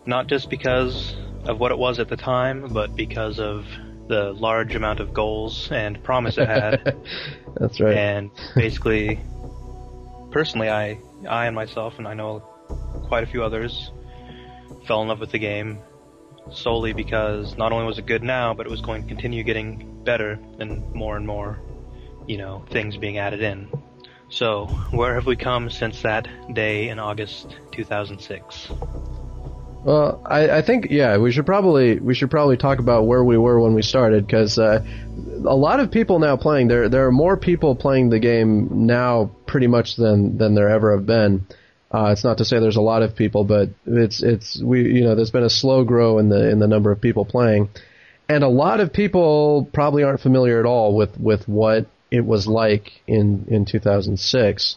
Not 0.05 0.27
just 0.27 0.51
because 0.51 1.15
of 1.47 1.59
what 1.59 1.73
it 1.73 1.79
was 1.79 1.99
at 1.99 2.09
the 2.09 2.17
time, 2.17 2.69
but 2.75 2.95
because 2.95 3.41
of 3.41 3.65
the 4.09 4.35
large 4.35 4.75
amount 4.75 5.01
of 5.01 5.15
goals 5.15 5.73
and 5.73 6.03
promise 6.05 6.37
it 6.37 6.47
had. 6.47 6.97
That's 7.57 7.81
right. 7.81 7.97
And 7.97 8.31
basically, 8.55 9.19
personally, 10.31 10.69
I, 10.69 10.99
I 11.27 11.47
and 11.47 11.57
myself, 11.57 11.95
and 11.97 12.07
I 12.07 12.13
know 12.13 12.41
quite 13.05 13.25
a 13.25 13.27
few 13.27 13.45
others, 13.45 13.91
fell 14.87 15.01
in 15.01 15.09
love 15.09 15.21
with 15.21 15.33
the 15.33 15.39
game 15.39 15.79
solely 16.53 16.93
because 16.93 17.57
not 17.57 17.73
only 17.73 17.87
was 17.87 17.99
it 17.99 18.05
good 18.05 18.23
now, 18.23 18.53
but 18.53 18.67
it 18.67 18.71
was 18.71 18.83
going 18.83 19.03
to 19.03 19.09
continue 19.09 19.43
getting 19.43 20.05
better 20.05 20.39
and 20.59 20.93
more 20.93 21.17
and 21.17 21.27
more 21.27 21.59
you 22.27 22.39
know, 22.39 22.65
things 22.71 22.97
being 22.97 23.19
added 23.19 23.43
in. 23.43 23.69
So, 24.29 24.67
where 24.91 25.15
have 25.15 25.27
we 25.27 25.37
come 25.37 25.71
since 25.71 26.03
that 26.03 26.27
day 26.53 26.89
in 26.89 26.99
August 26.99 27.57
2006? 27.73 28.69
Well, 29.87 30.21
I, 30.27 30.51
I 30.51 30.63
think 30.63 30.89
yeah, 30.91 31.17
we 31.19 31.31
should 31.31 31.47
probably 31.47 32.01
we 32.01 32.15
should 32.15 32.29
probably 32.29 32.57
talk 32.57 32.81
about 32.81 33.07
where 33.07 33.23
we 33.23 33.39
were 33.39 33.61
when 33.61 33.73
we 33.73 33.83
started 33.83 34.27
because 34.27 34.59
uh, 34.59 34.85
a 35.47 35.55
lot 35.55 35.79
of 35.79 35.93
people 35.93 36.19
now 36.19 36.37
playing. 36.37 36.67
There 36.67 36.89
there 36.89 37.07
are 37.07 37.13
more 37.13 37.37
people 37.37 37.77
playing 37.77 38.11
the 38.11 38.19
game 38.19 38.87
now, 38.87 39.31
pretty 39.47 39.69
much 39.69 39.95
than 39.95 40.39
than 40.39 40.57
there 40.57 40.69
ever 40.69 40.97
have 40.97 41.07
been. 41.07 41.47
Uh, 41.95 42.11
it's 42.11 42.25
not 42.25 42.39
to 42.39 42.45
say 42.45 42.59
there's 42.59 42.75
a 42.75 42.81
lot 42.81 43.03
of 43.03 43.15
people, 43.15 43.45
but 43.45 43.71
it's 43.87 44.25
it's 44.25 44.61
we 44.61 44.93
you 44.93 45.05
know 45.05 45.15
there's 45.15 45.31
been 45.31 45.45
a 45.45 45.51
slow 45.51 45.85
grow 45.85 46.19
in 46.19 46.31
the 46.31 46.51
in 46.51 46.59
the 46.59 46.67
number 46.67 46.91
of 46.91 47.01
people 47.01 47.25
playing, 47.25 47.69
and 48.29 48.43
a 48.43 48.49
lot 48.49 48.81
of 48.81 48.93
people 48.93 49.71
probably 49.73 50.03
aren't 50.03 50.21
familiar 50.21 50.59
at 50.59 50.67
all 50.67 50.97
with 50.97 51.17
with 51.17 51.47
what 51.47 51.87
it 52.11 52.25
was 52.25 52.47
like 52.47 52.93
in 53.07 53.47
in 53.49 53.65
2006. 53.65 54.77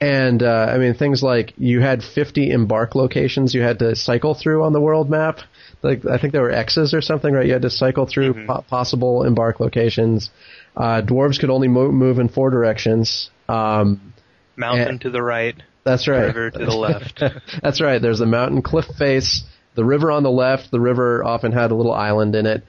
And 0.00 0.42
uh, 0.42 0.66
I 0.70 0.78
mean 0.78 0.94
things 0.94 1.22
like 1.22 1.54
you 1.56 1.80
had 1.80 2.02
50 2.02 2.50
embark 2.50 2.94
locations 2.94 3.54
you 3.54 3.62
had 3.62 3.78
to 3.78 3.94
cycle 3.96 4.34
through 4.34 4.64
on 4.64 4.72
the 4.72 4.80
world 4.80 5.08
map. 5.08 5.38
Like 5.82 6.04
I 6.04 6.18
think 6.18 6.32
there 6.32 6.42
were 6.42 6.50
X's 6.50 6.92
or 6.92 7.00
something, 7.00 7.32
right? 7.32 7.46
You 7.46 7.52
had 7.52 7.62
to 7.62 7.70
cycle 7.70 8.06
through 8.06 8.34
Mhm. 8.34 8.46
po- 8.46 8.64
possible 8.68 9.22
embark 9.24 9.60
locations. 9.60 10.30
Uh, 10.76 11.00
dwarves 11.02 11.38
could 11.38 11.50
only 11.50 11.68
mo- 11.68 11.92
move 11.92 12.18
in 12.18 12.28
four 12.28 12.50
directions. 12.50 13.30
Um, 13.48 14.12
Mountain 14.56 14.88
And- 14.88 15.00
to 15.02 15.10
the 15.10 15.22
right, 15.22 15.54
that's 15.84 16.06
right. 16.08 16.26
river 16.26 16.50
to 16.50 16.64
the 16.64 16.76
left. 16.76 17.22
That's 17.62 17.80
right. 17.80 18.00
There's 18.00 18.20
a 18.20 18.26
mountain 18.26 18.62
cliff 18.62 18.86
face, 18.98 19.42
the 19.74 19.84
river 19.84 20.10
on 20.12 20.22
the 20.22 20.30
left. 20.30 20.70
The 20.70 20.80
river 20.80 21.24
often 21.24 21.50
had 21.52 21.70
a 21.72 21.74
little 21.74 21.92
island 21.92 22.34
in 22.36 22.46
it. 22.46 22.62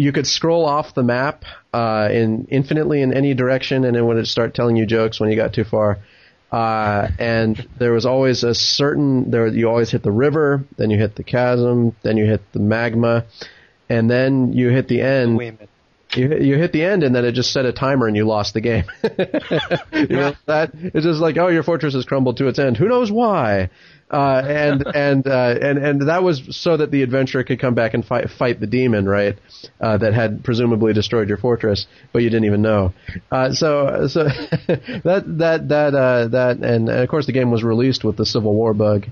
You 0.00 0.12
could 0.12 0.26
scroll 0.26 0.64
off 0.64 0.94
the 0.94 1.02
map 1.02 1.44
uh, 1.72 2.08
in 2.10 2.46
infinitely 2.50 3.02
in 3.02 3.12
any 3.12 3.34
direction, 3.34 3.84
and 3.84 3.96
it 3.96 4.02
would 4.02 4.26
start 4.26 4.54
telling 4.54 4.76
you 4.76 4.86
jokes 4.86 5.20
when 5.20 5.30
you 5.30 5.36
got 5.36 5.52
too 5.52 5.64
far. 5.64 5.98
Uh, 6.50 7.08
and 7.18 7.68
there 7.78 7.92
was 7.92 8.06
always 8.06 8.42
a 8.42 8.54
certain 8.54 9.30
there. 9.30 9.46
You 9.46 9.68
always 9.68 9.90
hit 9.90 10.02
the 10.02 10.10
river, 10.10 10.64
then 10.76 10.90
you 10.90 10.98
hit 10.98 11.14
the 11.14 11.22
chasm, 11.22 11.94
then 12.02 12.16
you 12.16 12.24
hit 12.26 12.40
the 12.52 12.58
magma, 12.58 13.26
and 13.88 14.10
then 14.10 14.52
you 14.52 14.70
hit 14.70 14.88
the 14.88 15.00
end. 15.00 15.36
Wait 15.36 15.48
a 15.48 15.52
minute. 15.52 15.68
You 16.16 16.28
hit- 16.28 16.42
you 16.42 16.56
hit 16.56 16.72
the 16.72 16.82
end 16.82 17.04
and 17.04 17.14
then 17.14 17.24
it 17.24 17.32
just 17.32 17.52
set 17.52 17.66
a 17.66 17.72
timer 17.72 18.08
and 18.08 18.16
you 18.16 18.24
lost 18.24 18.54
the 18.54 18.60
game. 18.60 18.84
you 19.92 20.16
know, 20.16 20.34
that 20.46 20.70
it's 20.74 21.04
just 21.04 21.20
like 21.20 21.36
oh 21.36 21.46
your 21.46 21.62
fortress 21.62 21.94
has 21.94 22.04
crumbled 22.04 22.38
to 22.38 22.48
its 22.48 22.58
end. 22.58 22.76
Who 22.78 22.88
knows 22.88 23.12
why? 23.12 23.70
Uh, 24.10 24.42
and 24.44 24.86
and 24.94 25.26
uh, 25.26 25.54
and 25.60 25.78
and 25.78 26.08
that 26.08 26.22
was 26.22 26.42
so 26.50 26.76
that 26.76 26.90
the 26.90 27.02
adventurer 27.02 27.44
could 27.44 27.60
come 27.60 27.74
back 27.74 27.94
and 27.94 28.04
fight 28.04 28.28
fight 28.30 28.60
the 28.60 28.66
demon, 28.66 29.08
right? 29.08 29.38
Uh, 29.80 29.96
that 29.98 30.12
had 30.14 30.42
presumably 30.42 30.92
destroyed 30.92 31.28
your 31.28 31.38
fortress, 31.38 31.86
but 32.12 32.22
you 32.22 32.30
didn't 32.30 32.46
even 32.46 32.62
know. 32.62 32.92
Uh, 33.30 33.52
so 33.52 34.08
so 34.08 34.24
that 34.66 35.24
that 35.26 35.68
that 35.68 35.94
uh, 35.94 36.28
that 36.28 36.56
and, 36.56 36.88
and 36.88 36.90
of 36.90 37.08
course 37.08 37.26
the 37.26 37.32
game 37.32 37.50
was 37.50 37.62
released 37.62 38.04
with 38.04 38.16
the 38.16 38.26
Civil 38.26 38.54
War 38.54 38.74
bug 38.74 39.06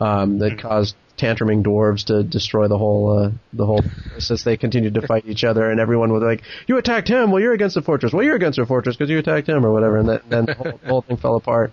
um, 0.00 0.38
that 0.38 0.58
caused 0.58 0.96
tantruming 1.16 1.62
dwarves 1.62 2.06
to 2.06 2.22
destroy 2.22 2.66
the 2.66 2.78
whole 2.78 3.18
uh, 3.18 3.30
the 3.52 3.66
whole 3.66 3.82
since 4.18 4.42
they 4.42 4.56
continued 4.56 4.94
to 4.94 5.06
fight 5.06 5.24
each 5.26 5.44
other 5.44 5.70
and 5.70 5.78
everyone 5.78 6.10
was 6.12 6.22
like 6.22 6.42
you 6.66 6.78
attacked 6.78 7.08
him! 7.08 7.30
Well 7.30 7.42
you're 7.42 7.52
against 7.52 7.74
the 7.74 7.82
fortress! 7.82 8.12
Well 8.12 8.24
you're 8.24 8.36
against 8.36 8.58
the 8.58 8.64
fortress 8.64 8.96
because 8.96 9.10
you 9.10 9.18
attacked 9.18 9.48
him! 9.48 9.64
or 9.64 9.72
whatever 9.72 9.98
and 9.98 10.08
then, 10.08 10.20
then 10.28 10.46
the, 10.46 10.54
whole, 10.54 10.80
the 10.82 10.88
whole 10.88 11.02
thing 11.02 11.16
fell 11.18 11.36
apart 11.36 11.72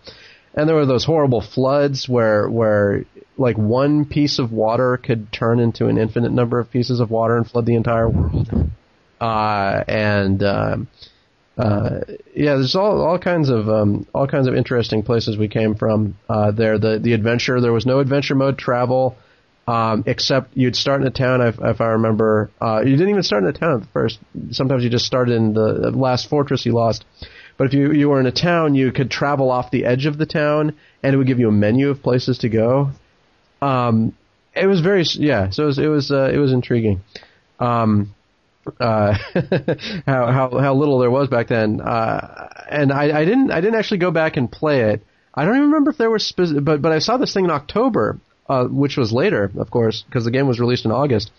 and 0.58 0.68
there 0.68 0.76
were 0.76 0.86
those 0.86 1.05
horrible 1.05 1.41
floods 1.41 2.10
where 2.10 2.49
where 2.49 3.05
like 3.38 3.58
one 3.58 4.03
piece 4.03 4.39
of 4.39 4.51
water 4.51 4.97
could 4.97 5.32
turn 5.32 5.60
into 5.60 5.86
an 5.86 5.97
infinite 5.97 6.32
number 6.34 6.60
of 6.60 6.70
pieces 6.70 6.99
of 6.99 7.10
water 7.10 7.38
and 7.38 7.47
flood 7.49 7.66
the 7.66 7.76
entire 7.76 8.10
world 8.10 8.49
uh, 9.22 9.84
and 9.88 10.43
um, 10.43 10.88
uh, 11.58 12.01
yeah, 12.36 12.53
there's 12.53 12.76
all 12.76 13.01
all 13.01 13.18
kinds 13.18 13.49
of 13.49 13.68
um, 13.68 14.05
all 14.14 14.28
kinds 14.28 14.47
of 14.47 14.55
interesting 14.55 15.01
places 15.01 15.38
we 15.38 15.47
came 15.47 15.76
from 15.76 16.18
uh, 16.30 16.51
there. 16.51 16.78
The 16.78 16.99
the 16.99 17.14
adventure 17.14 17.60
there 17.60 17.74
was 17.74 17.86
no 17.86 17.99
adventure 17.99 18.36
mode 18.36 18.60
travel, 18.60 19.18
um, 19.68 20.03
except 20.05 20.55
you'd 20.55 20.76
start 20.76 21.01
in 21.01 21.08
a 21.08 21.12
town. 21.12 21.41
If, 21.41 21.55
if 21.60 21.82
I 21.82 21.88
remember, 21.88 22.51
uh, 22.62 22.82
you 22.86 22.91
didn't 22.91 23.10
even 23.10 23.24
start 23.24 23.43
in 23.43 23.49
a 23.49 23.53
town 23.53 23.82
at 23.82 23.89
first. 23.91 24.20
Sometimes 24.51 24.84
you 24.84 24.91
just 24.91 25.05
started 25.05 25.36
in 25.36 25.53
the 25.53 25.91
last 25.91 26.30
fortress 26.30 26.64
you 26.64 26.74
lost. 26.74 27.05
But 27.58 27.68
if 27.68 27.74
you 27.74 27.91
you 27.91 28.10
were 28.10 28.20
in 28.20 28.28
a 28.28 28.32
town, 28.32 28.76
you 28.76 28.91
could 28.91 29.10
travel 29.10 29.49
off 29.49 29.72
the 29.72 29.86
edge 29.86 30.05
of 30.05 30.18
the 30.18 30.26
town, 30.26 30.76
and 31.03 31.14
it 31.14 31.18
would 31.18 31.28
give 31.28 31.39
you 31.39 31.49
a 31.49 31.51
menu 31.51 31.89
of 31.89 32.03
places 32.03 32.39
to 32.39 32.49
go. 32.49 32.91
Um, 33.62 34.16
it 34.55 34.68
was 34.68 34.82
very 34.82 35.03
yeah. 35.14 35.49
So 35.49 35.64
it 35.64 35.68
was 35.68 35.80
it 35.80 35.88
was 35.88 36.12
uh, 36.12 36.30
it 36.32 36.38
was 36.38 36.53
intriguing. 36.53 37.01
Um, 37.60 38.14
uh, 38.80 39.14
how 40.05 40.32
how 40.32 40.60
how 40.60 40.74
little 40.76 40.99
there 40.99 41.12
was 41.12 41.28
back 41.30 41.47
then. 41.47 41.82
Uh, 41.82 42.49
and 42.70 42.91
I, 42.91 43.22
I 43.22 43.26
didn't 43.26 43.51
I 43.51 43.62
didn't 43.62 43.80
actually 43.80 43.99
go 43.99 44.12
back 44.12 44.38
and 44.38 44.51
play 44.51 44.91
it. 44.91 45.03
I 45.34 45.45
don't 45.45 45.55
even 45.55 45.68
remember 45.70 45.91
if 45.91 45.97
there 45.97 46.10
were 46.10 46.18
speci- 46.18 46.64
but 46.64 46.82
but 46.82 46.91
I 46.91 46.99
saw 46.99 47.18
this 47.18 47.34
thing 47.34 47.45
in 47.45 47.51
October, 47.51 48.20
uh, 48.49 48.66
which 48.66 48.97
was 48.97 49.12
later, 49.12 49.51
of 49.58 49.70
course, 49.72 50.03
because 50.08 50.26
the 50.26 50.32
game 50.32 50.47
was 50.47 50.60
released 50.60 50.86
in 50.86 50.91
August. 50.91 51.32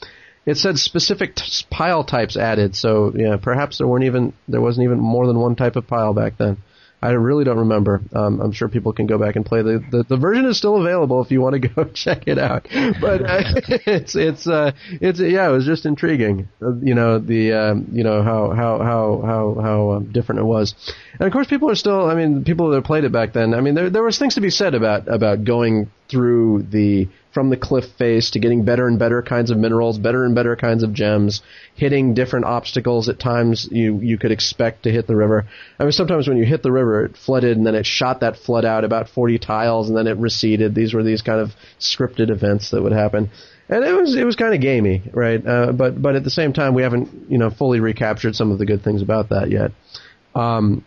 It 0.49 0.57
said 0.57 0.79
specific 0.79 1.35
t- 1.35 1.67
pile 1.69 2.05
types 2.05 2.35
added, 2.35 2.75
so 2.75 3.13
yeah, 3.15 3.37
perhaps 3.37 3.77
there 3.77 3.87
weren't 3.87 4.07
even 4.07 4.33
there 4.49 4.63
wasn't 4.63 4.85
even 4.85 4.99
more 4.99 5.27
than 5.27 5.39
one 5.39 5.57
type 5.57 5.77
of 5.77 5.87
pile 5.87 6.15
back 6.15 6.39
then. 6.39 6.57
I 7.03 7.11
really 7.11 7.45
don't 7.45 7.59
remember. 7.59 8.01
Um, 8.15 8.41
I'm 8.41 8.53
sure 8.53 8.67
people 8.67 8.95
can 8.95 9.07
go 9.07 9.19
back 9.19 9.37
and 9.37 9.45
play 9.45 9.61
the, 9.61 9.85
the 9.91 10.05
the 10.09 10.17
version 10.17 10.47
is 10.47 10.57
still 10.57 10.81
available 10.81 11.23
if 11.23 11.31
you 11.31 11.43
want 11.43 11.61
to 11.61 11.69
go 11.75 11.85
check 11.85 12.27
it 12.27 12.39
out. 12.39 12.67
But 12.99 13.29
uh, 13.29 13.43
it's 13.87 14.17
it's 14.17 14.47
uh 14.47 14.73
it's 15.03 15.21
yeah 15.21 15.47
it 15.47 15.53
was 15.53 15.67
just 15.67 15.85
intriguing. 15.85 16.49
Uh, 16.63 16.77
you 16.77 16.95
know 16.95 17.19
the 17.19 17.53
um, 17.53 17.89
you 17.93 18.03
know 18.03 18.23
how 18.23 18.51
how 18.51 18.79
how 18.79 19.23
how 19.23 19.63
how 19.63 19.91
um, 19.91 20.13
different 20.13 20.41
it 20.41 20.45
was, 20.45 20.75
and 21.13 21.27
of 21.27 21.33
course 21.35 21.47
people 21.47 21.71
are 21.71 21.77
still. 21.77 22.09
I 22.09 22.15
mean 22.15 22.43
people 22.43 22.71
that 22.71 22.85
played 22.85 23.05
it 23.05 23.13
back 23.13 23.35
then. 23.35 23.53
I 23.53 23.61
mean 23.61 23.75
there 23.75 23.91
there 23.91 24.03
was 24.03 24.19
things 24.19 24.37
to 24.37 24.41
be 24.41 24.51
said 24.51 24.75
about 24.75 25.09
about 25.09 25.45
going 25.45 25.91
through 26.09 26.63
the 26.71 27.09
from 27.33 27.51
the 27.51 27.57
cliff 27.57 27.85
face 27.99 28.31
to 28.31 28.41
getting 28.41 28.65
better 28.65 28.89
and 28.89 28.99
better 28.99 29.23
kinds 29.23 29.51
of 29.51 29.59
minerals, 29.59 29.99
better 29.99 30.25
and 30.25 30.35
better 30.35 30.57
kinds 30.57 30.83
of 30.83 30.93
gems, 30.93 31.43
hitting 31.75 32.15
different 32.15 32.47
obstacles 32.47 33.09
at 33.09 33.19
times 33.21 33.69
you 33.71 33.99
you 34.01 34.19
could 34.19 34.33
expect 34.33 34.85
to 34.85 34.91
hit 34.91 35.07
the 35.07 35.15
river. 35.15 35.47
I 35.79 35.85
mean 35.85 35.93
sometimes 35.93 36.27
when 36.27 36.37
you 36.37 36.45
hit 36.45 36.63
the 36.63 36.73
river 36.73 37.05
it 37.05 37.17
flooded 37.17 37.57
and 37.57 37.67
then 37.67 37.75
it 37.75 37.87
shot 37.87 38.21
that 38.21 38.37
flood 38.37 38.65
out 38.65 38.85
about 38.85 39.09
40 39.09 39.39
tiles 39.39 39.89
and 39.89 39.97
then 39.97 40.07
it 40.07 40.17
receded. 40.17 40.75
These 40.75 40.95
were 40.95 41.03
these 41.03 41.23
kind 41.23 41.41
of 41.41 41.53
scripted 41.79 42.31
events 42.31 42.71
that 42.71 42.83
would 42.83 42.93
happen. 42.93 43.31
And 43.69 43.85
it 43.85 43.93
was 43.93 44.17
it 44.17 44.25
was 44.25 44.35
kind 44.35 44.55
of 44.55 44.61
gamey, 44.61 45.03
right? 45.13 45.47
Uh, 45.47 45.73
but 45.73 46.01
but 46.01 46.17
at 46.17 46.25
the 46.25 46.31
same 46.31 46.53
time 46.53 46.75
we 46.75 46.83
haven't 46.83 47.31
you 47.31 47.39
know 47.39 47.51
fully 47.51 47.81
recaptured 47.81 48.35
some 48.35 48.51
of 48.51 48.59
the 48.59 48.67
good 48.67 48.83
things 48.83 49.03
about 49.03 49.29
that 49.29 49.51
yet. 49.51 49.73
Um, 50.35 50.85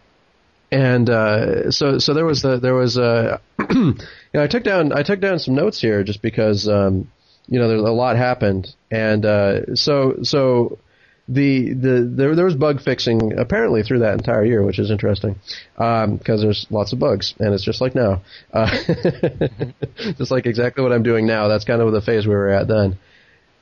and 0.72 1.10
uh, 1.10 1.70
so 1.72 2.00
so 2.00 2.14
there 2.14 2.26
was 2.26 2.42
the 2.42 2.58
there 2.58 2.74
was 2.74 2.98
uh, 2.98 3.40
you 3.70 3.96
know 4.34 4.44
I 4.44 4.48
took 4.48 4.64
down 4.64 4.94
I 4.94 5.04
took 5.04 5.20
down 5.20 5.40
some 5.40 5.56
notes 5.56 5.80
here 5.82 6.04
just 6.04 6.22
because 6.22 6.68
um, 6.68 7.10
you 7.48 7.60
know 7.60 7.68
there's 7.68 7.82
a 7.82 7.92
lot 7.92 8.18
happened. 8.18 8.74
And 8.90 9.26
uh, 9.26 9.76
so 9.76 10.18
so 10.24 10.80
the 11.28 11.74
the 11.74 12.12
there 12.12 12.36
there 12.36 12.46
was 12.46 12.56
bug 12.56 12.82
fixing 12.82 13.38
apparently 13.38 13.84
through 13.84 14.00
that 14.00 14.14
entire 14.14 14.44
year 14.44 14.64
which 14.64 14.80
is 14.80 14.92
interesting 14.92 15.36
because 15.76 16.42
there's 16.42 16.66
lots 16.70 16.92
of 16.94 17.00
bugs 17.00 17.34
and 17.40 17.54
it's 17.54 17.64
just 17.64 17.82
like 17.82 17.96
now. 17.96 18.22
Uh, 18.54 18.70
just 20.18 20.32
like 20.32 20.46
exactly 20.46 20.84
what 20.84 20.92
I'm 20.92 21.04
doing 21.04 21.28
now. 21.28 21.48
That's 21.48 21.66
kind 21.66 21.82
of 21.82 21.92
the 21.92 22.02
phase 22.02 22.26
we 22.26 22.34
were 22.34 22.50
at 22.50 22.68
then 22.68 22.98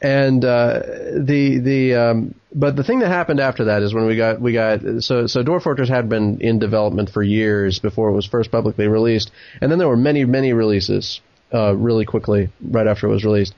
and 0.01 0.43
uh, 0.45 0.81
the 1.13 1.59
the 1.63 1.95
um, 1.95 2.35
but 2.53 2.75
the 2.75 2.83
thing 2.83 2.99
that 2.99 3.09
happened 3.09 3.39
after 3.39 3.65
that 3.65 3.83
is 3.83 3.93
when 3.93 4.05
we 4.05 4.15
got 4.15 4.39
we 4.39 4.53
got 4.53 4.79
so 4.99 5.27
so 5.27 5.43
Dwarf 5.43 5.63
Fortress 5.63 5.89
had 5.89 6.07
been 6.07 6.39
in 6.41 6.59
development 6.59 7.09
for 7.09 7.21
years 7.21 7.79
before 7.79 8.09
it 8.09 8.13
was 8.13 8.25
first 8.25 8.51
publicly 8.51 8.87
released, 8.87 9.31
and 9.61 9.71
then 9.71 9.77
there 9.77 9.87
were 9.87 9.97
many 9.97 10.23
many 10.25 10.53
releases 10.53 11.21
uh, 11.53 11.75
really 11.75 12.05
quickly 12.05 12.49
right 12.61 12.87
after 12.87 13.07
it 13.07 13.11
was 13.11 13.25
released. 13.25 13.53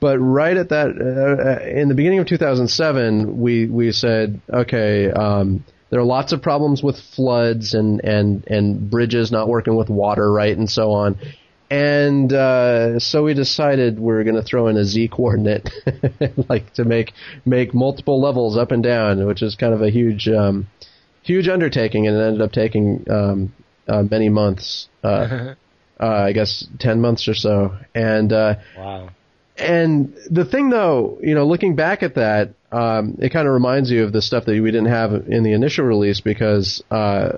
But 0.00 0.18
right 0.18 0.56
at 0.56 0.70
that 0.70 0.88
uh, 0.88 1.64
in 1.64 1.88
the 1.88 1.94
beginning 1.94 2.18
of 2.18 2.26
2007, 2.26 3.40
we 3.40 3.66
we 3.66 3.92
said 3.92 4.40
okay. 4.52 5.10
Um, 5.10 5.64
there 5.90 6.00
are 6.00 6.04
lots 6.04 6.32
of 6.32 6.42
problems 6.42 6.82
with 6.82 6.98
floods 6.98 7.72
and, 7.72 8.04
and, 8.04 8.44
and 8.48 8.90
bridges 8.90 9.30
not 9.30 9.46
working 9.46 9.76
with 9.76 9.88
water 9.88 10.28
right 10.32 10.56
and 10.56 10.68
so 10.68 10.90
on. 10.90 11.16
And 11.70 12.32
uh, 12.32 12.98
so 12.98 13.24
we 13.24 13.34
decided 13.34 13.98
we 13.98 14.12
are 14.14 14.22
going 14.22 14.36
to 14.36 14.42
throw 14.42 14.68
in 14.68 14.76
a 14.76 14.84
z 14.84 15.08
coordinate, 15.08 15.70
like 16.48 16.72
to 16.74 16.84
make 16.84 17.12
make 17.44 17.74
multiple 17.74 18.20
levels 18.20 18.56
up 18.56 18.70
and 18.70 18.82
down, 18.82 19.26
which 19.26 19.42
is 19.42 19.56
kind 19.56 19.72
of 19.74 19.82
a 19.82 19.90
huge 19.90 20.28
um, 20.28 20.68
huge 21.22 21.48
undertaking, 21.48 22.06
and 22.06 22.16
it 22.16 22.20
ended 22.20 22.42
up 22.42 22.52
taking 22.52 23.04
um, 23.10 23.52
uh, 23.88 24.02
many 24.02 24.28
months. 24.28 24.88
Uh, 25.02 25.54
uh, 26.00 26.06
I 26.06 26.32
guess 26.32 26.66
ten 26.78 27.00
months 27.00 27.28
or 27.28 27.34
so. 27.34 27.76
And 27.94 28.32
uh, 28.32 28.56
Wow. 28.76 29.10
and 29.56 30.14
the 30.30 30.44
thing, 30.44 30.70
though, 30.70 31.18
you 31.22 31.34
know, 31.34 31.46
looking 31.46 31.76
back 31.76 32.02
at 32.02 32.16
that, 32.16 32.50
um, 32.72 33.16
it 33.20 33.30
kind 33.30 33.46
of 33.46 33.54
reminds 33.54 33.90
you 33.90 34.04
of 34.04 34.12
the 34.12 34.22
stuff 34.22 34.44
that 34.44 34.60
we 34.60 34.70
didn't 34.70 34.86
have 34.90 35.12
in 35.12 35.42
the 35.44 35.52
initial 35.52 35.84
release 35.86 36.20
because 36.20 36.82
uh, 36.90 37.32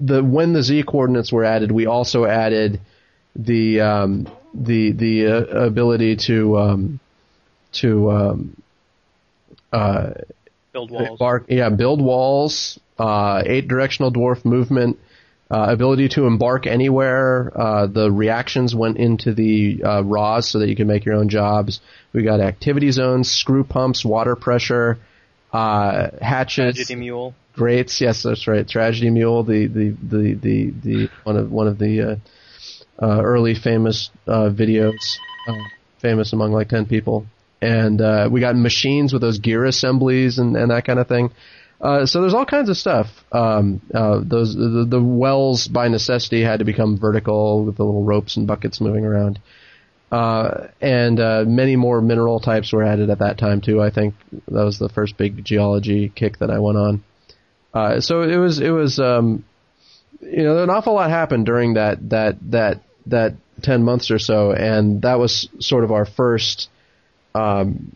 the 0.00 0.22
when 0.24 0.52
the 0.52 0.62
z 0.62 0.82
coordinates 0.82 1.32
were 1.32 1.44
added, 1.44 1.70
we 1.70 1.86
also 1.86 2.24
added 2.24 2.80
the 3.38 3.80
um, 3.80 4.28
the 4.52 4.92
the 4.92 5.26
uh, 5.26 5.66
ability 5.66 6.16
to 6.26 6.58
um, 6.58 7.00
to 7.72 8.10
um, 8.10 8.62
uh, 9.72 10.10
Build 10.72 10.90
walls. 10.90 11.08
Embark, 11.10 11.44
yeah, 11.48 11.70
build 11.70 12.00
walls, 12.02 12.78
uh, 12.98 13.42
eight 13.44 13.68
directional 13.68 14.12
dwarf 14.12 14.44
movement, 14.44 14.98
uh, 15.50 15.66
ability 15.70 16.08
to 16.10 16.26
embark 16.26 16.66
anywhere. 16.66 17.50
Uh, 17.58 17.86
the 17.86 18.12
reactions 18.12 18.74
went 18.74 18.98
into 18.98 19.32
the 19.32 19.82
uh, 19.82 20.02
raws 20.04 20.48
so 20.48 20.58
that 20.58 20.68
you 20.68 20.76
can 20.76 20.86
make 20.86 21.06
your 21.06 21.14
own 21.14 21.30
jobs. 21.30 21.80
We 22.12 22.22
got 22.22 22.40
activity 22.40 22.90
zones, 22.90 23.30
screw 23.30 23.64
pumps, 23.64 24.04
water 24.04 24.36
pressure, 24.36 24.98
uh, 25.52 26.10
hatches, 26.20 26.76
Tragedy 26.76 26.96
mule. 26.96 27.34
grates. 27.54 28.00
Yes, 28.00 28.22
that's 28.22 28.46
right. 28.46 28.68
Tragedy 28.68 29.10
mule, 29.10 29.42
the 29.44 29.66
the 29.66 29.96
the 30.02 30.34
the, 30.34 30.70
the 30.84 31.08
one 31.24 31.36
of 31.38 31.50
one 31.50 31.66
of 31.66 31.78
the 31.78 32.20
uh, 33.00 33.20
early 33.22 33.54
famous 33.54 34.10
uh, 34.26 34.50
videos, 34.50 35.16
uh, 35.48 35.54
famous 36.00 36.32
among 36.32 36.52
like 36.52 36.68
ten 36.68 36.86
people. 36.86 37.26
And 37.60 38.00
uh, 38.00 38.28
we 38.30 38.40
got 38.40 38.56
machines 38.56 39.12
with 39.12 39.22
those 39.22 39.40
gear 39.40 39.64
assemblies 39.64 40.38
and, 40.38 40.56
and 40.56 40.70
that 40.70 40.84
kind 40.84 40.98
of 40.98 41.08
thing. 41.08 41.30
Uh, 41.80 42.06
so 42.06 42.20
there's 42.20 42.34
all 42.34 42.46
kinds 42.46 42.68
of 42.68 42.76
stuff. 42.76 43.06
Um, 43.30 43.80
uh, 43.94 44.20
those 44.24 44.54
the, 44.54 44.86
the 44.88 45.02
wells 45.02 45.68
by 45.68 45.88
necessity 45.88 46.42
had 46.42 46.58
to 46.58 46.64
become 46.64 46.98
vertical 46.98 47.64
with 47.64 47.76
the 47.76 47.84
little 47.84 48.04
ropes 48.04 48.36
and 48.36 48.46
buckets 48.46 48.80
moving 48.80 49.04
around. 49.04 49.40
Uh, 50.10 50.68
and 50.80 51.20
uh, 51.20 51.44
many 51.46 51.76
more 51.76 52.00
mineral 52.00 52.40
types 52.40 52.72
were 52.72 52.82
added 52.82 53.10
at 53.10 53.18
that 53.18 53.38
time 53.38 53.60
too. 53.60 53.80
I 53.80 53.90
think 53.90 54.14
that 54.48 54.64
was 54.64 54.78
the 54.78 54.88
first 54.88 55.16
big 55.16 55.44
geology 55.44 56.10
kick 56.14 56.38
that 56.38 56.50
I 56.50 56.58
went 56.58 56.78
on. 56.78 57.04
Uh, 57.74 58.00
so 58.00 58.22
it 58.22 58.36
was 58.36 58.58
it 58.58 58.70
was 58.70 58.98
um, 58.98 59.44
you 60.20 60.42
know 60.42 60.62
an 60.62 60.70
awful 60.70 60.94
lot 60.94 61.10
happened 61.10 61.46
during 61.46 61.74
that 61.74 62.08
that 62.08 62.36
that 62.50 62.80
that 63.08 63.34
ten 63.62 63.82
months 63.82 64.10
or 64.10 64.18
so, 64.18 64.52
and 64.52 65.02
that 65.02 65.18
was 65.18 65.48
sort 65.58 65.84
of 65.84 65.92
our 65.92 66.04
first 66.04 66.68
um, 67.34 67.94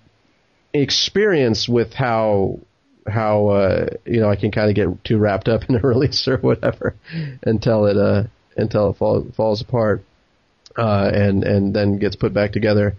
experience 0.72 1.68
with 1.68 1.92
how 1.92 2.58
how 3.06 3.48
uh, 3.48 3.86
you 4.04 4.20
know 4.20 4.30
I 4.30 4.36
can 4.36 4.50
kind 4.50 4.70
of 4.70 4.76
get 4.76 5.04
too 5.04 5.18
wrapped 5.18 5.48
up 5.48 5.62
in 5.68 5.76
a 5.76 5.80
release 5.82 6.26
or 6.28 6.38
whatever 6.38 6.94
until 7.42 7.86
it 7.86 7.96
uh 7.96 8.24
until 8.56 8.90
it 8.90 8.96
fall, 8.98 9.26
falls 9.34 9.60
apart 9.62 10.04
uh, 10.76 11.10
and 11.12 11.44
and 11.44 11.74
then 11.74 11.98
gets 11.98 12.16
put 12.16 12.32
back 12.32 12.52
together. 12.52 12.96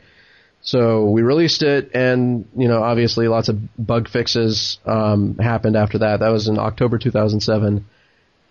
So 0.61 1.09
we 1.09 1.23
released 1.23 1.61
it, 1.61 1.91
and 1.93 2.47
you 2.55 2.67
know 2.67 2.83
obviously 2.83 3.27
lots 3.27 3.49
of 3.49 3.57
bug 3.77 4.07
fixes 4.09 4.79
um, 4.85 5.37
happened 5.37 5.75
after 5.75 5.99
that. 5.99 6.21
That 6.21 6.29
was 6.29 6.47
in 6.47 6.57
October 6.57 6.97
2007, 6.97 7.85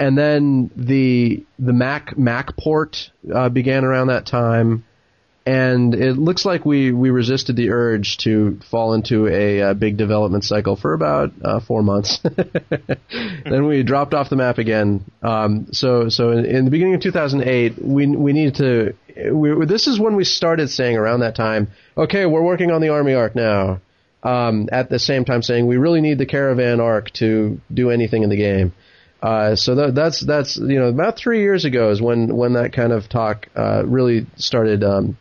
and 0.03 0.19
then 0.19 0.71
the 0.75 1.45
the 1.61 1.73
Mac 1.73 2.19
Mac 2.19 2.57
port 2.57 3.11
uh, 3.33 3.49
began 3.49 3.85
around 3.85 4.09
that 4.09 4.27
time 4.27 4.85
and 5.45 5.95
it 5.95 6.15
looks 6.15 6.45
like 6.45 6.65
we, 6.65 6.93
we 6.93 7.11
resisted 7.11 7.57
the 7.57 7.71
urge 7.71 8.19
to 8.19 8.61
fall 8.71 8.95
into 8.95 9.27
a, 9.27 9.61
uh 9.61 9.75
big 9.75 9.97
development 9.97 10.45
cycle 10.45 10.77
for 10.77 10.93
about 10.93 11.33
uh, 11.45 11.61
four 11.61 11.83
months. 11.83 12.21
then 13.45 13.67
we 13.67 13.83
dropped 13.83 14.15
off 14.15 14.31
the 14.31 14.37
map 14.37 14.59
again. 14.59 15.05
Um, 15.23 15.69
so 15.73 16.09
so 16.09 16.31
in, 16.33 16.45
in 16.47 16.65
the 16.65 16.71
beginning 16.71 16.95
of 16.95 17.01
2008, 17.01 17.85
we 17.85 18.07
we 18.07 18.33
needed 18.33 18.55
to. 18.57 19.33
We, 19.33 19.67
this 19.67 19.87
is 19.87 20.01
when 20.01 20.17
we 20.17 20.25
started 20.25 20.69
saying 20.71 20.97
around 20.97 21.21
that 21.21 21.37
time, 21.37 21.69
okay, 21.97 22.25
we're 22.27 22.43
working 22.43 22.71
on 22.71 22.81
the 22.81 22.89
Army 22.89 23.15
Arc 23.15 23.35
now. 23.35 23.81
Um, 24.25 24.69
at 24.71 24.89
the 24.89 25.01
same 25.01 25.25
time, 25.25 25.43
saying 25.43 25.67
we 25.67 25.79
really 25.79 26.01
need 26.01 26.19
the 26.19 26.27
Caravan 26.27 26.81
Arc 26.81 27.11
to 27.15 27.61
do 27.75 27.91
anything 27.91 28.23
in 28.23 28.31
the 28.31 28.37
game. 28.37 28.73
Uh, 29.23 29.55
so 29.55 29.77
that, 29.77 29.95
that's 29.95 30.21
that's 30.21 30.57
you 30.57 30.81
know 30.81 30.89
about 30.89 31.17
three 31.17 31.41
years 31.41 31.65
ago 31.65 31.91
is 31.91 32.03
when 32.03 32.35
when 32.37 32.55
that 32.55 32.73
kind 32.73 32.93
of 32.93 33.09
talk 33.09 33.47
uh, 33.55 33.85
really 33.87 34.27
started 34.37 34.83
um, 34.83 35.17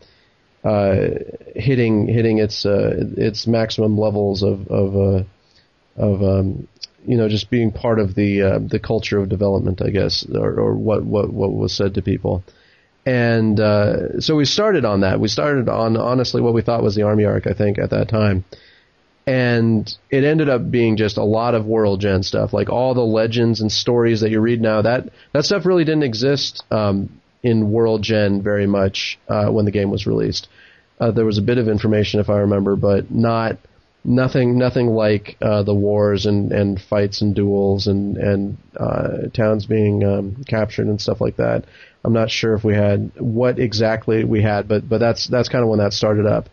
uh, 0.64 1.06
hitting 1.54 2.08
hitting 2.08 2.38
its 2.38 2.66
uh, 2.66 2.94
its 3.16 3.46
maximum 3.46 3.96
levels 3.96 4.42
of 4.42 4.66
of 4.66 4.96
uh, 4.96 5.24
of 5.96 6.20
um, 6.20 6.66
you 7.06 7.16
know 7.16 7.28
just 7.28 7.48
being 7.48 7.70
part 7.70 8.00
of 8.00 8.16
the 8.16 8.42
uh, 8.42 8.58
the 8.58 8.80
culture 8.80 9.20
of 9.20 9.28
development, 9.28 9.80
I 9.80 9.90
guess, 9.90 10.26
or, 10.34 10.58
or 10.58 10.74
what 10.74 11.04
what 11.04 11.32
what 11.32 11.52
was 11.52 11.72
said 11.72 11.94
to 11.94 12.02
people. 12.02 12.42
And 13.06 13.58
so 14.22 14.36
we 14.36 14.44
started 14.44 14.84
on 14.84 15.00
that. 15.00 15.18
We 15.18 15.26
started 15.26 15.68
on 15.68 15.96
honestly 15.96 16.40
what 16.40 16.54
we 16.54 16.62
thought 16.62 16.84
was 16.84 16.94
the 16.94 17.02
Army 17.02 17.24
Arc, 17.24 17.48
I 17.48 17.52
think, 17.52 17.78
at 17.78 17.90
that 17.90 18.08
time. 18.08 18.44
And 19.26 19.92
it 20.10 20.24
ended 20.24 20.48
up 20.48 20.68
being 20.70 20.96
just 20.96 21.16
a 21.16 21.22
lot 21.22 21.54
of 21.54 21.64
world 21.64 22.00
gen 22.00 22.24
stuff, 22.24 22.52
like 22.52 22.68
all 22.68 22.94
the 22.94 23.00
legends 23.04 23.60
and 23.60 23.70
stories 23.70 24.20
that 24.22 24.30
you 24.30 24.40
read 24.40 24.60
now. 24.60 24.82
That 24.82 25.10
that 25.32 25.44
stuff 25.44 25.64
really 25.64 25.84
didn't 25.84 26.02
exist 26.02 26.64
um, 26.72 27.20
in 27.42 27.70
World 27.70 28.02
Gen 28.02 28.42
very 28.42 28.66
much 28.66 29.18
uh, 29.28 29.48
when 29.48 29.64
the 29.64 29.70
game 29.70 29.90
was 29.90 30.06
released. 30.06 30.48
Uh, 31.00 31.10
there 31.10 31.24
was 31.24 31.38
a 31.38 31.42
bit 31.42 31.58
of 31.58 31.68
information, 31.68 32.20
if 32.20 32.30
I 32.30 32.38
remember, 32.38 32.76
but 32.76 33.10
not 33.10 33.58
nothing 34.04 34.58
nothing 34.58 34.88
like 34.88 35.36
uh, 35.40 35.62
the 35.62 35.74
wars 35.74 36.26
and, 36.26 36.52
and 36.52 36.80
fights 36.80 37.22
and 37.22 37.34
duels 37.34 37.86
and 37.86 38.16
and 38.16 38.56
uh, 38.76 39.28
towns 39.32 39.66
being 39.66 40.04
um, 40.04 40.44
captured 40.48 40.86
and 40.86 41.00
stuff 41.00 41.20
like 41.20 41.36
that. 41.36 41.64
I'm 42.04 42.12
not 42.12 42.30
sure 42.30 42.54
if 42.54 42.64
we 42.64 42.74
had 42.74 43.12
what 43.18 43.58
exactly 43.58 44.24
we 44.24 44.42
had, 44.42 44.68
but 44.68 44.88
but 44.88 44.98
that's 44.98 45.26
that's 45.28 45.48
kind 45.48 45.62
of 45.62 45.68
when 45.68 45.78
that 45.78 45.92
started 45.92 46.26
up, 46.26 46.48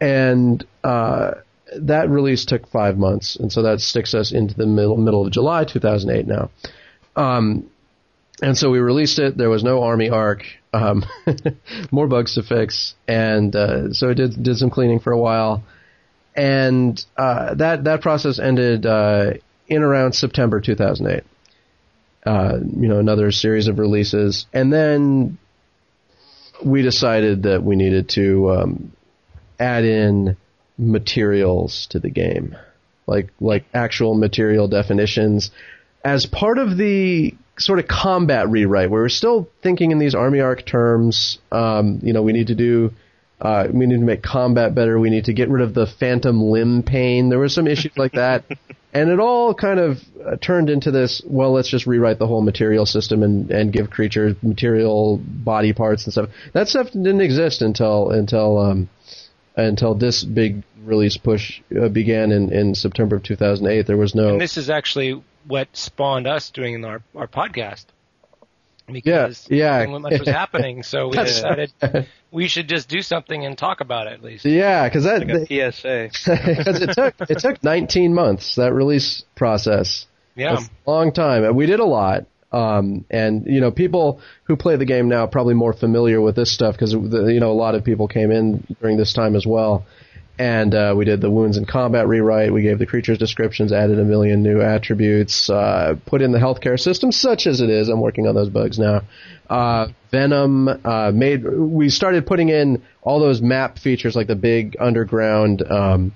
and 0.00 0.64
uh, 0.84 1.32
that 1.76 2.08
release 2.08 2.44
took 2.44 2.68
five 2.68 2.96
months, 2.96 3.36
and 3.36 3.52
so 3.52 3.62
that 3.62 3.80
sticks 3.80 4.14
us 4.14 4.32
into 4.32 4.54
the 4.54 4.66
middle 4.66 4.96
middle 4.96 5.26
of 5.26 5.32
July 5.32 5.64
2008 5.64 6.26
now. 6.26 6.50
Um, 7.16 7.70
and 8.40 8.56
so 8.56 8.70
we 8.70 8.78
released 8.78 9.18
it. 9.18 9.36
There 9.36 9.50
was 9.50 9.64
no 9.64 9.82
army 9.82 10.10
arc, 10.10 10.44
um, 10.72 11.04
more 11.90 12.06
bugs 12.06 12.34
to 12.34 12.42
fix, 12.42 12.94
and 13.06 13.54
uh, 13.54 13.92
so 13.92 14.10
it 14.10 14.14
did 14.14 14.42
did 14.42 14.56
some 14.56 14.70
cleaning 14.70 15.00
for 15.00 15.12
a 15.12 15.18
while, 15.18 15.64
and 16.34 17.04
uh, 17.16 17.54
that 17.54 17.84
that 17.84 18.00
process 18.00 18.38
ended 18.38 18.86
uh, 18.86 19.32
in 19.66 19.82
around 19.82 20.14
September 20.14 20.60
2008. 20.60 21.24
Uh, 22.24 22.58
you 22.76 22.88
know, 22.88 22.98
another 22.98 23.32
series 23.32 23.68
of 23.68 23.78
releases, 23.78 24.46
and 24.52 24.72
then 24.72 25.38
we 26.64 26.82
decided 26.82 27.44
that 27.44 27.62
we 27.62 27.76
needed 27.76 28.08
to 28.10 28.50
um, 28.50 28.92
add 29.58 29.84
in 29.84 30.36
materials 30.78 31.86
to 31.90 31.98
the 31.98 32.10
game, 32.10 32.56
like 33.06 33.30
like 33.40 33.64
actual 33.74 34.14
material 34.14 34.68
definitions, 34.68 35.50
as 36.04 36.26
part 36.26 36.58
of 36.58 36.76
the 36.76 37.34
sort 37.58 37.78
of 37.78 37.88
combat 37.88 38.48
rewrite 38.48 38.90
where 38.90 39.02
we're 39.02 39.08
still 39.08 39.48
thinking 39.62 39.90
in 39.90 39.98
these 39.98 40.14
army 40.14 40.40
arc 40.40 40.64
terms. 40.64 41.38
Um, 41.50 42.00
you 42.02 42.12
know, 42.12 42.22
we 42.22 42.32
need 42.32 42.48
to 42.48 42.54
do, 42.54 42.92
uh, 43.40 43.66
we 43.72 43.86
need 43.86 43.98
to 43.98 44.04
make 44.04 44.22
combat 44.22 44.74
better. 44.74 44.98
We 44.98 45.10
need 45.10 45.24
to 45.26 45.32
get 45.32 45.48
rid 45.48 45.62
of 45.62 45.74
the 45.74 45.86
phantom 45.86 46.40
limb 46.40 46.82
pain. 46.82 47.28
There 47.28 47.38
were 47.38 47.48
some 47.48 47.66
issues 47.66 47.96
like 47.96 48.12
that. 48.12 48.44
And 48.90 49.10
it 49.10 49.20
all 49.20 49.52
kind 49.52 49.78
of 49.78 49.98
uh, 50.24 50.36
turned 50.36 50.70
into 50.70 50.90
this, 50.90 51.20
well, 51.26 51.52
let's 51.52 51.68
just 51.68 51.86
rewrite 51.86 52.18
the 52.18 52.26
whole 52.26 52.40
material 52.40 52.86
system 52.86 53.22
and, 53.22 53.50
and 53.50 53.70
give 53.70 53.90
creatures 53.90 54.34
material 54.42 55.20
body 55.22 55.74
parts 55.74 56.04
and 56.04 56.12
stuff. 56.12 56.30
That 56.54 56.68
stuff 56.68 56.90
didn't 56.92 57.20
exist 57.20 57.60
until, 57.60 58.10
until, 58.10 58.58
um, 58.58 58.88
until 59.58 59.94
this 59.94 60.24
big 60.24 60.62
release 60.84 61.16
push 61.16 61.60
uh, 61.78 61.88
began 61.88 62.30
in, 62.32 62.52
in 62.52 62.74
September 62.74 63.16
of 63.16 63.22
2008. 63.22 63.86
There 63.86 63.96
was 63.96 64.14
no. 64.14 64.30
And 64.30 64.40
this 64.40 64.56
is 64.56 64.70
actually 64.70 65.22
what 65.46 65.68
spawned 65.72 66.26
us 66.26 66.50
doing 66.50 66.84
our 66.84 67.02
our 67.14 67.26
podcast 67.26 67.86
because 68.92 69.46
yeah, 69.50 69.78
yeah. 69.78 69.78
nothing 69.86 70.02
much 70.02 70.18
was 70.20 70.28
happening. 70.42 70.82
So 70.82 71.08
we 71.08 71.16
decided 71.16 71.72
we 72.30 72.48
should 72.48 72.68
just 72.68 72.88
do 72.88 73.02
something 73.02 73.44
and 73.44 73.56
talk 73.56 73.80
about 73.80 74.06
it 74.06 74.14
at 74.14 74.22
least. 74.22 74.44
Yeah, 74.44 74.88
because 74.88 75.04
that 75.04 75.26
Like 75.26 75.50
a 75.50 75.72
PSA. 75.72 76.10
because 76.10 76.82
it 76.82 76.92
took 76.94 77.14
it 77.30 77.38
took 77.38 77.62
19 77.62 78.14
months 78.14 78.54
that 78.56 78.72
release 78.72 79.24
process. 79.34 80.06
Yeah. 80.34 80.54
That's 80.54 80.68
a 80.86 80.90
long 80.90 81.12
time, 81.12 81.44
and 81.44 81.56
we 81.56 81.66
did 81.66 81.80
a 81.80 81.84
lot. 81.84 82.26
Um, 82.50 83.04
and 83.10 83.46
you 83.46 83.60
know, 83.60 83.70
people 83.70 84.20
who 84.44 84.56
play 84.56 84.76
the 84.76 84.86
game 84.86 85.08
now 85.08 85.24
are 85.24 85.28
probably 85.28 85.54
more 85.54 85.72
familiar 85.72 86.20
with 86.20 86.36
this 86.36 86.52
stuff 86.52 86.74
because 86.74 86.92
you 86.92 87.40
know 87.40 87.50
a 87.50 87.52
lot 87.52 87.74
of 87.74 87.84
people 87.84 88.08
came 88.08 88.30
in 88.30 88.64
during 88.80 88.96
this 88.96 89.12
time 89.12 89.36
as 89.36 89.46
well. 89.46 89.84
And 90.40 90.72
uh, 90.72 90.94
we 90.96 91.04
did 91.04 91.20
the 91.20 91.30
wounds 91.30 91.56
and 91.56 91.66
combat 91.66 92.06
rewrite. 92.06 92.52
We 92.52 92.62
gave 92.62 92.78
the 92.78 92.86
creatures 92.86 93.18
descriptions, 93.18 93.72
added 93.72 93.98
a 93.98 94.04
million 94.04 94.40
new 94.40 94.60
attributes, 94.60 95.50
uh, 95.50 95.96
put 96.06 96.22
in 96.22 96.30
the 96.30 96.38
healthcare 96.38 96.78
system, 96.78 97.10
such 97.10 97.48
as 97.48 97.60
it 97.60 97.70
is. 97.70 97.88
I'm 97.88 98.00
working 98.00 98.28
on 98.28 98.36
those 98.36 98.48
bugs 98.48 98.78
now. 98.78 99.02
Uh, 99.50 99.88
Venom 100.12 100.68
uh, 100.68 101.10
made. 101.12 101.42
We 101.44 101.88
started 101.88 102.24
putting 102.24 102.50
in 102.50 102.82
all 103.02 103.18
those 103.18 103.42
map 103.42 103.80
features, 103.80 104.14
like 104.14 104.28
the 104.28 104.36
big 104.36 104.76
underground 104.78 105.60
um, 105.68 106.12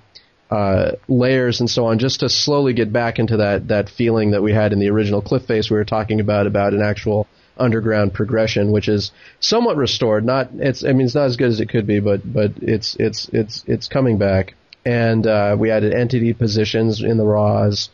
uh, 0.53 0.91
layers 1.07 1.59
and 1.61 1.69
so 1.69 1.85
on, 1.87 1.97
just 1.97 2.19
to 2.19 2.29
slowly 2.29 2.73
get 2.73 2.93
back 2.93 3.17
into 3.17 3.37
that 3.37 3.67
that 3.69 3.89
feeling 3.89 4.31
that 4.31 4.43
we 4.43 4.53
had 4.53 4.71
in 4.71 4.79
the 4.79 4.89
original 4.89 5.21
Cliff 5.21 5.45
Face 5.45 5.69
we 5.69 5.77
were 5.77 5.85
talking 5.85 6.19
about 6.19 6.45
about 6.45 6.73
an 6.73 6.81
actual 6.81 7.27
underground 7.57 8.13
progression, 8.13 8.71
which 8.71 8.87
is 8.87 9.11
somewhat 9.39 9.77
restored. 9.77 10.23
Not 10.23 10.49
it's 10.53 10.83
I 10.83 10.93
mean 10.93 11.05
it's 11.07 11.15
not 11.15 11.25
as 11.25 11.37
good 11.37 11.49
as 11.49 11.59
it 11.59 11.69
could 11.69 11.87
be, 11.87 11.99
but 11.99 12.21
but 12.31 12.51
it's 12.61 12.95
it's 12.99 13.29
it's 13.29 13.63
it's 13.67 13.87
coming 13.87 14.17
back. 14.17 14.53
And 14.85 15.25
uh, 15.25 15.55
we 15.57 15.71
added 15.71 15.93
entity 15.93 16.33
positions 16.33 17.01
in 17.01 17.17
the 17.17 17.25
raws, 17.25 17.89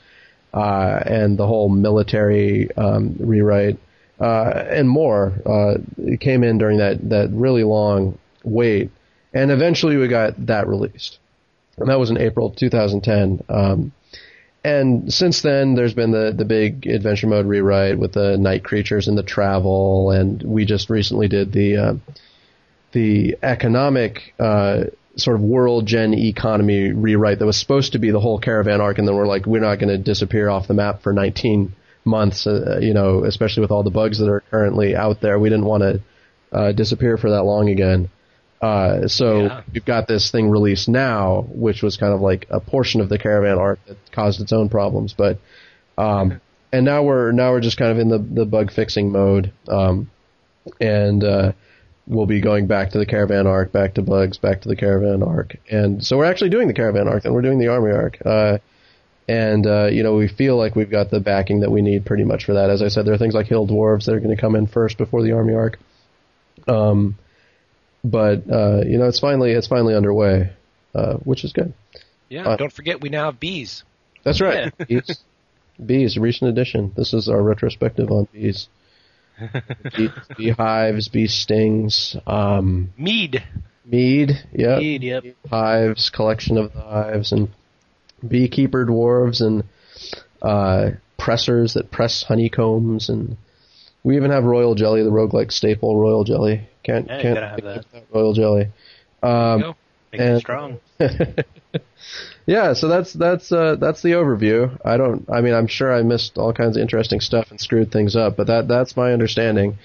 uh, 0.53 0.99
and 1.05 1.37
the 1.37 1.45
whole 1.45 1.69
military 1.69 2.75
um, 2.75 3.15
rewrite, 3.19 3.77
uh, 4.19 4.65
and 4.69 4.89
more. 4.89 5.33
Uh, 5.45 5.77
it 5.97 6.19
came 6.19 6.43
in 6.43 6.57
during 6.57 6.79
that 6.79 7.09
that 7.09 7.29
really 7.31 7.63
long 7.63 8.17
wait, 8.43 8.89
and 9.33 9.51
eventually 9.51 9.97
we 9.97 10.07
got 10.07 10.47
that 10.47 10.67
released, 10.67 11.19
and 11.79 11.89
that 11.89 11.99
was 11.99 12.09
in 12.09 12.17
April 12.17 12.51
2010. 12.51 13.43
Um, 13.49 13.91
and 14.63 15.11
since 15.13 15.41
then, 15.41 15.75
there's 15.75 15.93
been 15.93 16.11
the 16.11 16.33
the 16.35 16.45
big 16.45 16.85
adventure 16.85 17.27
mode 17.27 17.45
rewrite 17.45 17.97
with 17.97 18.13
the 18.13 18.37
night 18.37 18.63
creatures 18.63 19.07
and 19.07 19.17
the 19.17 19.23
travel, 19.23 20.11
and 20.11 20.43
we 20.43 20.65
just 20.65 20.89
recently 20.89 21.27
did 21.29 21.53
the 21.53 21.77
uh, 21.77 21.93
the 22.91 23.37
economic 23.41 24.33
uh, 24.37 24.85
sort 25.15 25.35
of 25.37 25.41
world 25.41 25.85
gen 25.85 26.13
economy 26.13 26.91
rewrite 26.91 27.39
that 27.39 27.45
was 27.45 27.57
supposed 27.57 27.93
to 27.93 27.99
be 27.99 28.11
the 28.11 28.19
whole 28.19 28.39
caravan 28.39 28.81
arc, 28.81 28.97
and 28.97 29.07
then 29.07 29.15
we're 29.15 29.27
like, 29.27 29.45
we're 29.45 29.61
not 29.61 29.79
going 29.79 29.89
to 29.89 29.97
disappear 29.97 30.49
off 30.49 30.67
the 30.67 30.73
map 30.73 31.01
for 31.03 31.13
19 31.13 31.73
months, 32.05 32.47
uh, 32.47 32.79
you 32.81 32.93
know, 32.93 33.23
especially 33.23 33.61
with 33.61 33.71
all 33.71 33.83
the 33.83 33.89
bugs 33.89 34.19
that 34.19 34.29
are 34.29 34.43
currently 34.51 34.95
out 34.95 35.21
there. 35.21 35.39
We 35.39 35.49
didn't 35.49 35.65
want 35.65 35.83
to 35.83 36.01
uh, 36.51 36.71
disappear 36.71 37.17
for 37.17 37.31
that 37.31 37.43
long 37.43 37.69
again. 37.69 38.09
Uh, 38.61 39.07
so 39.07 39.43
Yeah. 39.43 39.61
we've 39.73 39.85
got 39.85 40.07
this 40.07 40.31
thing 40.31 40.49
released 40.49 40.89
now, 40.89 41.45
which 41.49 41.81
was 41.81 41.95
kind 41.97 42.13
of 42.13 42.19
like 42.21 42.45
a 42.49 42.59
portion 42.59 42.99
of 42.99 43.07
the 43.09 43.17
caravan 43.17 43.57
arc 43.57 43.79
that 43.87 43.97
caused 44.11 44.41
its 44.41 44.51
own 44.51 44.67
problems, 44.69 45.13
but 45.13 45.37
um, 45.97 46.39
and 46.71 46.85
now 46.85 47.03
we're 47.03 47.31
now 47.31 47.51
we're 47.51 47.61
just 47.61 47.77
kind 47.77 47.91
of 47.91 47.99
in 47.99 48.09
the 48.09 48.19
the 48.19 48.45
bug 48.45 48.71
fixing 48.71 49.11
mode, 49.11 49.51
um, 49.69 50.09
and 50.81 51.23
uh, 51.23 51.51
we'll 52.07 52.25
be 52.25 52.41
going 52.41 52.67
back 52.67 52.91
to 52.91 52.97
the 52.97 53.05
caravan 53.05 53.47
arc, 53.47 53.71
back 53.71 53.93
to 53.93 54.01
bugs, 54.01 54.37
back 54.37 54.61
to 54.61 54.67
the 54.69 54.75
caravan 54.75 55.23
arc, 55.23 55.55
and 55.69 56.03
so 56.03 56.17
we're 56.17 56.25
actually 56.25 56.49
doing 56.49 56.67
the 56.67 56.73
caravan 56.73 57.07
arc, 57.07 57.23
and 57.25 57.33
we're 57.33 57.41
doing 57.41 57.59
the 57.59 57.67
army 57.69 57.91
arc. 57.91 58.17
Uh, 58.25 58.57
and 59.29 59.65
uh, 59.67 59.85
you 59.85 60.03
know 60.03 60.15
we 60.15 60.27
feel 60.27 60.57
like 60.57 60.75
we've 60.75 60.89
got 60.91 61.11
the 61.11 61.19
backing 61.19 61.61
that 61.61 61.71
we 61.71 61.81
need 61.81 62.05
pretty 62.05 62.23
much 62.25 62.45
for 62.45 62.55
that. 62.55 62.69
As 62.69 62.81
I 62.81 62.87
said, 62.89 63.05
there 63.05 63.13
are 63.13 63.17
things 63.17 63.35
like 63.35 63.47
hill 63.47 63.67
dwarves 63.67 64.05
that 64.05 64.15
are 64.15 64.19
going 64.19 64.35
to 64.35 64.41
come 64.41 64.55
in 64.55 64.67
first 64.67 64.97
before 64.97 65.23
the 65.23 65.31
army 65.31 65.53
arc. 65.53 65.79
Um, 66.67 67.17
but 68.03 68.49
uh, 68.49 68.81
you 68.85 68.97
know 68.97 69.07
it's 69.07 69.19
finally 69.19 69.51
it's 69.51 69.67
finally 69.67 69.95
underway, 69.95 70.51
uh, 70.95 71.15
which 71.17 71.43
is 71.43 71.53
good. 71.53 71.73
Yeah. 72.29 72.47
Uh, 72.47 72.57
don't 72.57 72.71
forget, 72.73 73.01
we 73.01 73.09
now 73.09 73.25
have 73.25 73.39
bees. 73.39 73.83
That's 74.23 74.41
right. 74.41 74.71
Bees, 74.87 75.23
bees, 75.83 76.17
recent 76.17 76.49
edition. 76.51 76.91
This 76.95 77.13
is 77.13 77.29
our 77.29 77.41
retrospective 77.41 78.11
on 78.11 78.27
bees. 78.31 78.67
bee, 79.97 80.09
bee 80.37 80.49
hives, 80.49 81.07
bee 81.07 81.27
stings, 81.27 82.15
um, 82.27 82.89
Mead. 82.97 83.43
mead, 83.85 84.31
yeah, 84.51 84.75
Indeed, 84.75 85.03
yep. 85.03 85.23
hives, 85.49 86.09
collection 86.09 86.57
of 86.57 86.73
the 86.73 86.81
hives, 86.81 87.31
and 87.31 87.49
beekeeper 88.27 88.85
dwarves, 88.85 89.39
and 89.41 89.63
uh, 90.41 90.91
pressers 91.17 91.75
that 91.75 91.89
press 91.89 92.23
honeycombs, 92.23 93.07
and 93.07 93.37
we 94.03 94.17
even 94.17 94.31
have 94.31 94.43
royal 94.43 94.75
jelly, 94.75 95.03
the 95.03 95.09
roguelike 95.09 95.51
staple 95.53 95.95
royal 95.97 96.25
jelly. 96.25 96.67
Can't 96.89 97.07
Yeah, 97.07 97.15
you 97.17 97.21
can't 97.21 97.35
gotta 97.35 97.47
have 97.47 97.61
get 97.61 97.91
that. 97.93 98.03
royal 98.13 98.33
jelly. 98.33 98.67
Um, 99.21 99.61
Go. 99.61 99.75
Make 100.11 100.21
And- 100.21 100.37
it 100.37 100.39
strong. 100.39 100.79
yeah, 102.45 102.73
so 102.73 102.87
that's 102.87 103.13
that's 103.13 103.51
uh, 103.51 103.75
that's 103.79 104.01
the 104.01 104.09
overview. 104.11 104.77
I 104.83 104.97
don't. 104.97 105.29
I 105.31 105.41
mean, 105.41 105.53
I'm 105.53 105.67
sure 105.67 105.93
I 105.93 106.01
missed 106.01 106.37
all 106.37 106.51
kinds 106.53 106.77
of 106.77 106.81
interesting 106.81 107.19
stuff 107.19 107.51
and 107.51 107.59
screwed 107.59 107.91
things 107.91 108.15
up, 108.15 108.35
but 108.37 108.47
that 108.47 108.67
that's 108.67 108.97
my 108.97 109.13
understanding. 109.13 109.77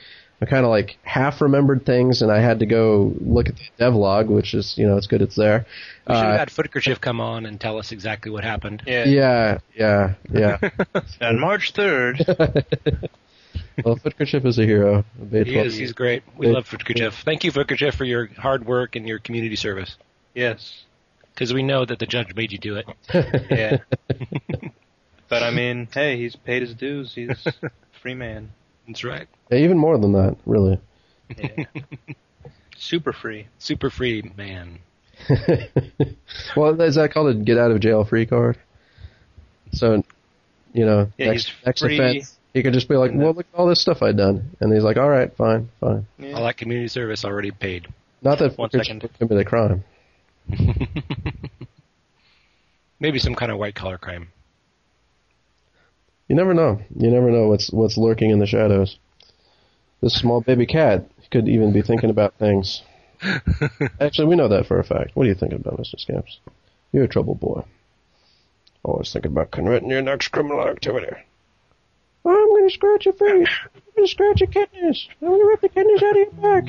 I 0.42 0.46
kind 0.46 0.64
of 0.64 0.70
like 0.70 0.96
half 1.04 1.40
remembered 1.40 1.86
things, 1.86 2.20
and 2.22 2.30
I 2.32 2.40
had 2.40 2.58
to 2.60 2.66
go 2.66 3.12
look 3.20 3.48
at 3.48 3.54
the 3.56 3.84
devlog, 3.84 4.26
which 4.28 4.54
is 4.54 4.74
you 4.76 4.86
know 4.86 4.96
it's 4.96 5.06
good 5.06 5.22
it's 5.22 5.36
there. 5.36 5.66
We 6.08 6.14
should 6.14 6.20
Uh, 6.20 6.30
have 6.30 6.38
had 6.40 6.50
Footkerchief 6.50 7.00
come 7.00 7.20
on 7.20 7.46
and 7.46 7.60
tell 7.60 7.78
us 7.78 7.92
exactly 7.92 8.30
what 8.30 8.44
happened. 8.44 8.82
Yeah. 8.86 9.04
yeah, 9.04 9.58
yeah, 9.74 10.14
yeah. 10.32 10.58
On 11.20 11.38
March 11.38 11.72
3rd, 11.72 12.64
well, 13.84 13.96
Footkerchief 13.96 14.44
is 14.44 14.58
a 14.58 14.64
hero. 14.64 15.04
Obeyed 15.20 15.46
He 15.46 15.52
twelve 15.54 15.66
is. 15.68 15.76
He's 15.76 15.92
great. 15.92 16.22
We 16.36 16.46
love 16.48 16.66
Footkerchief. 16.66 17.22
Thank 17.24 17.44
you, 17.44 17.50
Footkerchief, 17.50 17.94
for 17.94 18.04
your 18.04 18.26
hard 18.36 18.66
work 18.66 18.96
and 18.96 19.08
your 19.08 19.18
community 19.18 19.56
service. 19.56 19.96
yes. 20.34 20.84
Because 21.32 21.52
we 21.52 21.64
know 21.64 21.84
that 21.84 21.98
the 21.98 22.06
judge 22.06 22.32
made 22.36 22.52
you 22.52 22.58
do 22.58 22.76
it. 22.76 22.86
Yeah. 23.50 23.78
but 25.28 25.42
I 25.42 25.50
mean, 25.50 25.88
hey, 25.92 26.16
he's 26.16 26.36
paid 26.36 26.62
his 26.62 26.74
dues. 26.74 27.12
He's 27.12 27.44
a 27.46 27.70
free 28.00 28.14
man. 28.14 28.52
That's 28.86 29.02
right. 29.02 29.26
Yeah, 29.50 29.58
even 29.58 29.76
more 29.76 29.98
than 29.98 30.12
that, 30.12 30.36
really. 30.46 30.78
Yeah. 31.36 31.64
Super 32.76 33.12
free. 33.12 33.48
Super 33.58 33.90
free 33.90 34.30
man. 34.36 34.78
well, 36.56 36.80
is 36.80 36.94
that 36.96 37.10
called 37.12 37.28
a 37.30 37.34
get 37.34 37.58
out 37.58 37.70
of 37.72 37.80
jail 37.80 38.04
free 38.04 38.26
card? 38.26 38.56
So, 39.72 40.04
you 40.72 40.84
know, 40.86 41.10
Yeah, 41.16 41.30
next, 41.32 41.46
he's 41.46 41.66
next 41.66 41.82
offense, 41.82 42.33
he 42.54 42.62
could 42.62 42.72
just 42.72 42.88
be 42.88 42.96
like, 42.96 43.10
"Well, 43.12 43.34
look 43.34 43.46
at 43.52 43.58
all 43.58 43.66
this 43.66 43.80
stuff 43.80 44.00
I've 44.02 44.16
done," 44.16 44.56
and 44.60 44.72
he's 44.72 44.84
like, 44.84 44.96
"All 44.96 45.08
right, 45.10 45.34
fine, 45.36 45.68
fine." 45.80 46.06
Yeah. 46.18 46.32
All 46.34 46.44
that 46.44 46.56
community 46.56 46.88
service 46.88 47.24
already 47.24 47.50
paid. 47.50 47.88
Not 48.22 48.38
that 48.38 48.56
One 48.56 48.70
Footkerchief 48.70 49.02
second. 49.18 49.38
a 49.38 49.44
crime. 49.44 49.84
Maybe 53.00 53.18
some 53.18 53.34
kind 53.34 53.52
of 53.52 53.58
white 53.58 53.74
collar 53.74 53.98
crime. 53.98 54.28
You 56.28 56.36
never 56.36 56.54
know. 56.54 56.80
You 56.96 57.10
never 57.10 57.30
know 57.30 57.48
what's 57.48 57.70
what's 57.70 57.98
lurking 57.98 58.30
in 58.30 58.38
the 58.38 58.46
shadows. 58.46 58.98
This 60.00 60.14
small 60.14 60.40
baby 60.40 60.64
cat 60.64 61.10
could 61.30 61.48
even 61.48 61.72
be 61.72 61.82
thinking 61.82 62.10
about 62.10 62.34
things. 62.38 62.82
Actually, 64.00 64.28
we 64.28 64.36
know 64.36 64.48
that 64.48 64.66
for 64.66 64.78
a 64.78 64.84
fact. 64.84 65.10
What 65.14 65.24
are 65.24 65.28
you 65.28 65.34
thinking 65.34 65.58
about, 65.58 65.78
Mr. 65.78 65.98
Scamps? 65.98 66.38
You're 66.92 67.04
a 67.04 67.08
trouble 67.08 67.34
boy. 67.34 67.64
Always 68.82 69.12
thinking 69.12 69.32
about 69.32 69.50
committing 69.50 69.90
your 69.90 70.02
next 70.02 70.28
criminal 70.28 70.66
activity. 70.66 71.16
I'm 72.26 72.68
to 72.68 72.70
scratch 72.70 73.04
your 73.04 73.14
face. 73.14 73.48
I'm 73.96 74.04
to 74.04 74.08
scratch 74.08 74.40
your 74.40 74.48
kidneys. 74.48 75.08
I'm 75.20 75.28
to 75.28 75.44
rip 75.44 75.60
the 75.60 75.68
kidneys 75.68 76.02
out 76.02 76.10
of 76.10 76.16
your 76.16 76.30
back. 76.32 76.64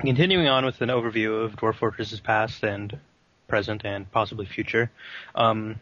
Continuing 0.00 0.48
on 0.48 0.64
with 0.64 0.80
an 0.80 0.88
overview 0.88 1.44
of 1.44 1.52
Dwarf 1.52 1.78
Fortress's 1.78 2.18
past 2.18 2.64
and 2.64 2.98
present 3.46 3.82
and 3.84 4.10
possibly 4.10 4.46
future, 4.46 4.90
um, 5.36 5.78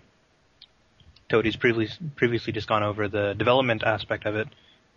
Toady's 1.31 1.57
previously, 1.57 2.11
previously 2.17 2.53
just 2.53 2.69
gone 2.69 2.83
over 2.83 3.09
the 3.09 3.33
development 3.33 3.83
aspect 3.83 4.27
of 4.27 4.37
it, 4.37 4.49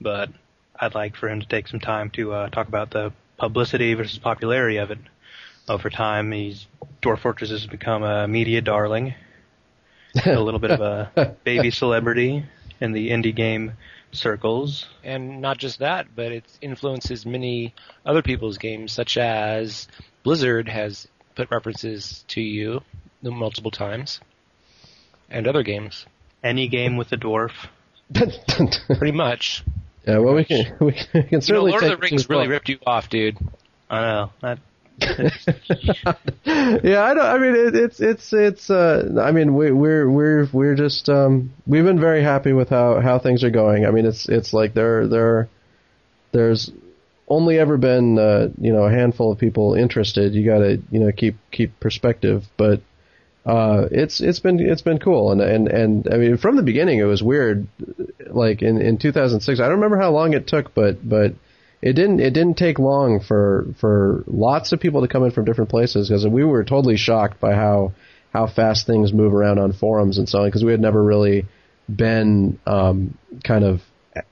but 0.02 0.30
I'd 0.78 0.96
like 0.96 1.16
for 1.16 1.30
him 1.30 1.40
to 1.40 1.48
take 1.48 1.70
some 1.70 1.80
time 1.80 2.10
to 2.12 2.34
uh, 2.34 2.50
talk 2.50 2.68
about 2.68 2.92
the 2.92 3.14
publicity 3.38 3.94
versus 3.94 4.18
popularity 4.18 4.78
of 4.78 4.92
it. 4.92 5.00
Over 5.68 5.90
time, 5.90 6.32
he's 6.32 6.68
Dwarf 7.02 7.20
Fortress 7.20 7.50
has 7.50 7.68
become 7.68 8.04
a 8.04 8.28
media 8.28 8.62
darling, 8.62 9.14
a 10.26 10.40
little 10.40 10.60
bit 10.60 10.72
of 10.72 10.82
a 10.82 11.36
baby 11.44 11.72
celebrity 11.72 12.46
in 12.80 12.92
the 12.92 13.10
indie 13.10 13.36
game 13.36 13.74
circles. 14.12 14.88
And 15.04 15.42
not 15.42 15.58
just 15.58 15.80
that, 15.80 16.08
but 16.16 16.32
it 16.32 16.46
influences 16.62 17.26
many 17.26 17.74
other 18.06 18.22
people's 18.22 18.58
games, 18.58 18.92
such 18.92 19.18
as 19.18 19.88
Blizzard 20.24 20.68
has 20.68 21.08
put 21.36 21.50
references 21.52 22.24
to 22.30 22.42
you 22.42 22.82
multiple 23.22 23.72
times, 23.72 24.20
and 25.30 25.48
other 25.48 25.64
games. 25.64 26.06
Any 26.44 26.68
game 26.68 26.98
with 26.98 27.12
a 27.12 27.18
dwarf. 27.18 27.52
Pretty 28.98 29.12
much. 29.12 29.64
Yeah, 30.06 30.18
well, 30.18 30.36
we 30.36 30.46
can 30.46 30.76
we 30.80 30.92
can, 30.94 31.08
we 31.14 31.24
can 31.24 31.24
You 31.24 31.38
know, 31.38 31.40
certainly 31.40 31.72
Lord 31.72 31.84
of 31.84 31.90
the 31.92 31.98
Rings 31.98 32.30
really 32.30 32.48
ripped 32.48 32.70
you 32.70 32.80
off, 32.86 33.10
dude. 33.10 33.38
I 33.90 34.02
know. 34.02 34.32
That, 34.42 34.60
yeah, 36.46 37.04
I 37.04 37.14
don't. 37.14 37.26
I 37.26 37.38
mean, 37.38 37.56
it, 37.56 37.76
it's 37.76 38.00
it's 38.00 38.32
it's. 38.34 38.70
Uh, 38.70 39.20
I 39.22 39.32
mean, 39.32 39.56
we, 39.56 39.72
we're 39.72 40.10
we're 40.10 40.48
we're 40.52 40.76
just. 40.76 41.10
Um, 41.10 41.54
we've 41.66 41.84
been 41.84 42.00
very 42.00 42.24
happy 42.24 42.54
with 42.54 42.70
how 42.70 43.00
how 43.00 43.20
things 43.20 43.44
are 43.44 43.50
going. 43.50 43.86
I 43.86 43.92
mean, 43.92 44.06
it's 44.06 44.30
it's 44.30 44.54
like 44.54 44.74
there 44.74 45.08
there 45.08 45.50
there's 46.32 46.72
only 47.28 47.58
ever 47.58 47.78
been 47.78 48.20
uh, 48.20 48.50
you 48.60 48.72
know 48.72 48.84
a 48.84 48.92
handful 48.92 49.32
of 49.32 49.40
people 49.40 49.74
interested. 49.74 50.34
You 50.34 50.46
got 50.46 50.60
to 50.60 50.82
you 50.92 51.00
know 51.00 51.12
keep 51.12 51.38
keep 51.52 51.80
perspective, 51.80 52.46
but 52.58 52.82
uh, 53.46 53.88
it's 53.92 54.22
it's 54.22 54.40
been 54.40 54.60
it's 54.60 54.82
been 54.82 55.00
cool 55.00 55.32
and 55.32 55.42
and 55.42 55.68
and 55.68 56.08
I 56.12 56.18
mean 56.18 56.38
from 56.38 56.56
the 56.56 56.64
beginning 56.64 57.00
it 57.00 57.04
was 57.04 57.22
weird. 57.24 57.68
Like 58.34 58.62
in 58.62 58.82
in 58.82 58.98
2006, 58.98 59.60
I 59.60 59.64
don't 59.64 59.74
remember 59.74 59.98
how 59.98 60.12
long 60.12 60.34
it 60.34 60.48
took, 60.48 60.74
but 60.74 61.08
but 61.08 61.34
it 61.82 61.94
didn't 61.94 62.22
it 62.22 62.32
didn't 62.32 62.58
take 62.58 62.80
long 62.80 63.20
for 63.20 63.68
for 63.80 64.24
lots 64.28 64.72
of 64.72 64.80
people 64.80 65.02
to 65.02 65.08
come 65.08 65.24
in 65.26 65.32
from 65.32 65.46
different 65.46 65.70
places 65.70 66.08
because 66.08 66.26
we 66.26 66.44
were 66.44 66.64
totally 66.64 66.96
shocked 66.96 67.40
by 67.42 67.54
how 67.54 67.92
how 68.32 68.48
fast 68.48 68.88
things 68.88 69.14
move 69.14 69.34
around 69.34 69.60
on 69.60 69.74
forums 69.74 70.18
and 70.18 70.28
so 70.28 70.40
on 70.40 70.48
because 70.48 70.64
we 70.64 70.72
had 70.72 70.80
never 70.80 71.04
really 71.04 71.46
been 71.94 72.58
um, 72.66 73.18
kind 73.44 73.64
of 73.64 73.82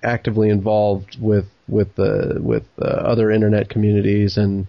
actively 0.02 0.50
involved 0.50 1.18
with 1.20 1.46
with 1.68 1.94
the 1.96 2.40
with 2.42 2.64
uh, 2.82 2.86
other 2.86 3.30
internet 3.30 3.70
communities 3.70 4.38
and 4.38 4.68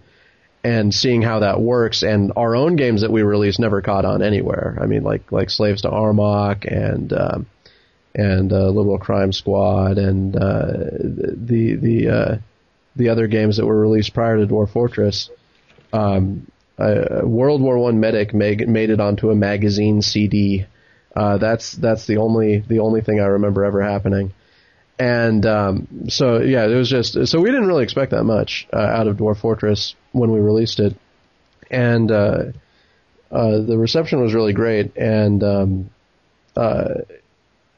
and 0.63 0.93
seeing 0.93 1.21
how 1.21 1.39
that 1.39 1.61
works 1.61 2.03
and 2.03 2.31
our 2.35 2.55
own 2.55 2.75
games 2.75 3.01
that 3.01 3.11
we 3.11 3.21
released 3.21 3.59
never 3.59 3.81
caught 3.81 4.05
on 4.05 4.21
anywhere. 4.21 4.77
I 4.81 4.87
mean 4.87 5.03
like 5.03 5.31
like 5.31 5.49
Slaves 5.49 5.83
to 5.83 5.89
Armok 5.89 6.65
and 6.65 7.13
um, 7.13 7.45
and 8.15 8.51
uh, 8.53 8.69
Liberal 8.69 8.99
Crime 8.99 9.31
Squad 9.31 9.97
and 9.97 10.35
uh, 10.35 10.73
the 11.01 11.75
the 11.75 12.09
uh, 12.09 12.37
the 12.95 13.09
other 13.09 13.27
games 13.27 13.57
that 13.57 13.65
were 13.65 13.79
released 13.79 14.13
prior 14.13 14.37
to 14.37 14.45
Dwarf 14.45 14.71
Fortress. 14.71 15.29
Um, 15.91 16.47
World 16.77 17.61
War 17.61 17.77
One 17.77 17.99
Medic 17.99 18.33
made 18.33 18.67
made 18.67 18.89
it 18.89 18.99
onto 18.99 19.29
a 19.29 19.35
magazine 19.35 20.01
CD. 20.01 20.65
Uh, 21.15 21.37
that's 21.37 21.73
that's 21.73 22.07
the 22.07 22.17
only 22.17 22.59
the 22.59 22.79
only 22.79 23.01
thing 23.01 23.19
I 23.19 23.25
remember 23.25 23.63
ever 23.63 23.81
happening. 23.81 24.33
and 24.99 25.45
um, 25.45 25.87
so 26.09 26.39
yeah, 26.39 26.65
it 26.65 26.75
was 26.75 26.89
just 26.89 27.27
so 27.27 27.39
we 27.39 27.49
didn't 27.49 27.67
really 27.67 27.83
expect 27.83 28.11
that 28.11 28.23
much 28.23 28.67
uh, 28.73 28.77
out 28.77 29.07
of 29.07 29.17
Dwarf 29.17 29.39
Fortress 29.39 29.95
when 30.11 30.31
we 30.31 30.39
released 30.39 30.79
it, 30.79 30.95
and 31.69 32.11
uh, 32.11 32.43
uh, 33.31 33.61
the 33.61 33.77
reception 33.77 34.21
was 34.21 34.33
really 34.33 34.53
great, 34.53 34.95
and 34.97 35.43
um, 35.43 35.89
uh, 36.55 36.89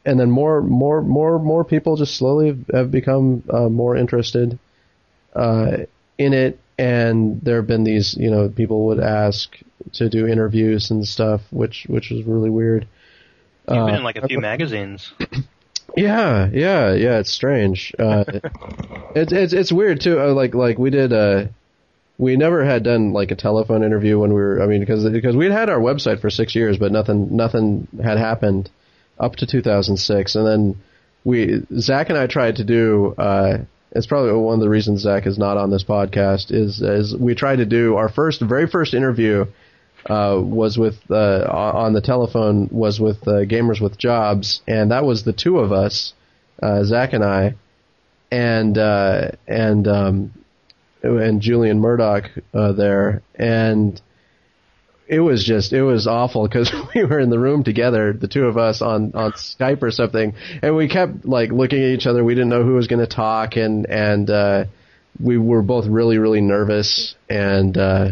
and 0.06 0.20
then 0.20 0.30
more 0.30 0.62
more 0.62 1.01
more 1.01 1.39
more 1.39 1.64
people 1.64 1.95
just 1.95 2.16
slowly 2.16 2.58
have 2.74 2.91
become 2.91 3.43
uh, 3.51 3.70
more 3.70 3.95
interested 3.95 4.60
uh, 5.36 5.78
in 6.18 6.34
it, 6.34 6.60
and 6.78 7.41
there 7.41 7.58
have 7.58 7.68
been 7.68 7.84
these 7.84 8.16
you 8.18 8.30
know 8.30 8.49
people 8.49 8.86
would 8.88 8.99
ask 8.99 9.58
to 9.93 10.10
do 10.10 10.28
interviews 10.28 10.91
and 10.91 11.08
stuff, 11.08 11.41
which 11.51 11.86
which 11.89 12.12
was 12.12 12.24
really 12.24 12.49
weird. 12.49 12.88
You've 13.68 13.88
been 13.88 13.95
in 13.95 14.03
like 14.03 14.18
a 14.18 14.28
few 14.28 14.39
magazines. 14.39 15.12
Yeah, 15.97 16.49
yeah, 16.51 16.93
yeah. 16.93 17.20
It's 17.20 17.32
strange. 17.32 17.93
Uh, 17.97 18.26
it's 19.16 19.32
it's 19.32 19.53
it's 19.53 19.72
weird 19.72 20.01
too. 20.01 20.20
Uh, 20.20 20.34
like 20.34 20.53
like 20.53 20.78
we 20.78 20.89
did. 20.89 21.14
Uh, 21.14 21.45
we 22.18 22.36
never 22.36 22.66
had 22.66 22.84
done 22.84 23.14
like 23.14 23.32
a 23.32 23.36
telephone 23.36 23.82
interview 23.82 24.20
when 24.20 24.34
we 24.34 24.41
were. 24.41 24.62
I 24.62 24.66
mean, 24.66 24.82
because 24.82 25.10
because 25.10 25.38
we'd 25.38 25.51
had 25.51 25.70
our 25.70 25.80
website 25.80 26.20
for 26.20 26.30
six 26.30 26.53
years, 26.53 26.78
but 26.78 26.91
nothing 26.91 27.36
nothing 27.38 27.88
had 28.03 28.18
happened 28.18 28.70
up 29.20 29.36
to 29.38 29.45
2006, 29.45 30.36
and 30.36 30.47
then 30.47 30.82
we 31.24 31.61
Zach 31.80 32.09
and 32.09 32.18
I 32.18 32.28
tried 32.28 32.57
to 32.57 32.63
do. 32.63 33.16
Uh, 33.18 33.57
it's 33.91 34.07
probably 34.07 34.34
one 34.34 34.55
of 34.55 34.59
the 34.59 34.70
reasons 34.70 35.01
Zach 35.01 35.26
is 35.26 35.38
not 35.38 35.57
on 35.57 35.72
this 35.72 35.84
podcast. 35.84 36.51
Is 36.51 36.82
is 36.82 37.16
we 37.16 37.36
tried 37.36 37.57
to 37.57 37.66
do 37.66 37.95
our 37.95 38.09
first 38.09 38.41
very 38.41 38.68
first 38.68 38.93
interview 38.93 39.45
uh, 40.09 40.39
was 40.41 40.78
with 40.78 40.97
uh, 41.09 41.47
on 41.49 41.93
the 41.93 42.01
telephone 42.01 42.70
was 42.72 42.99
with 42.99 43.28
uh, 43.28 43.45
Gamers 43.45 43.82
with 43.82 43.97
Jobs, 43.97 44.61
and 44.68 44.91
that 44.91 45.05
was 45.05 45.24
the 45.24 45.34
two 45.34 45.59
of 45.59 45.72
us, 45.72 46.13
uh, 46.61 46.84
Zach 46.84 47.13
and 47.13 47.24
I, 47.24 47.55
and 48.32 48.78
uh, 48.78 49.32
and 49.47 49.88
um, 49.88 50.34
and 51.01 51.41
Julian 51.41 51.80
Murdoch 51.80 52.30
uh, 52.53 52.74
there, 52.74 53.22
and 53.36 53.99
it 55.08 55.20
was 55.20 55.43
just 55.43 55.74
it 55.74 55.84
was 55.84 56.08
awful 56.08 56.47
because 56.47 56.72
we 56.95 57.03
were 57.03 57.20
in 57.20 57.30
the 57.30 57.39
room 57.39 57.64
together, 57.64 58.14
the 58.14 58.28
two 58.28 58.45
of 58.45 58.58
us 58.58 58.82
on 58.82 59.14
on 59.14 59.34
Skype 59.34 59.82
or 59.84 59.91
something, 59.91 60.34
and 60.62 60.76
we 60.76 60.88
kept 60.88 61.26
like 61.26 61.51
looking 61.51 61.80
at 61.80 61.89
each 61.89 62.08
other. 62.08 62.24
We 62.24 62.34
didn't 62.36 62.49
know 62.49 62.64
who 62.64 62.76
was 62.76 62.88
going 62.88 63.06
to 63.06 63.14
talk, 63.14 63.56
and 63.56 63.86
and 63.86 64.30
uh, 64.30 64.66
we 65.24 65.38
were 65.38 65.62
both 65.62 65.86
really 65.88 66.18
really 66.18 66.41
nervous 66.41 67.16
and. 67.30 67.78
Uh, 67.78 68.12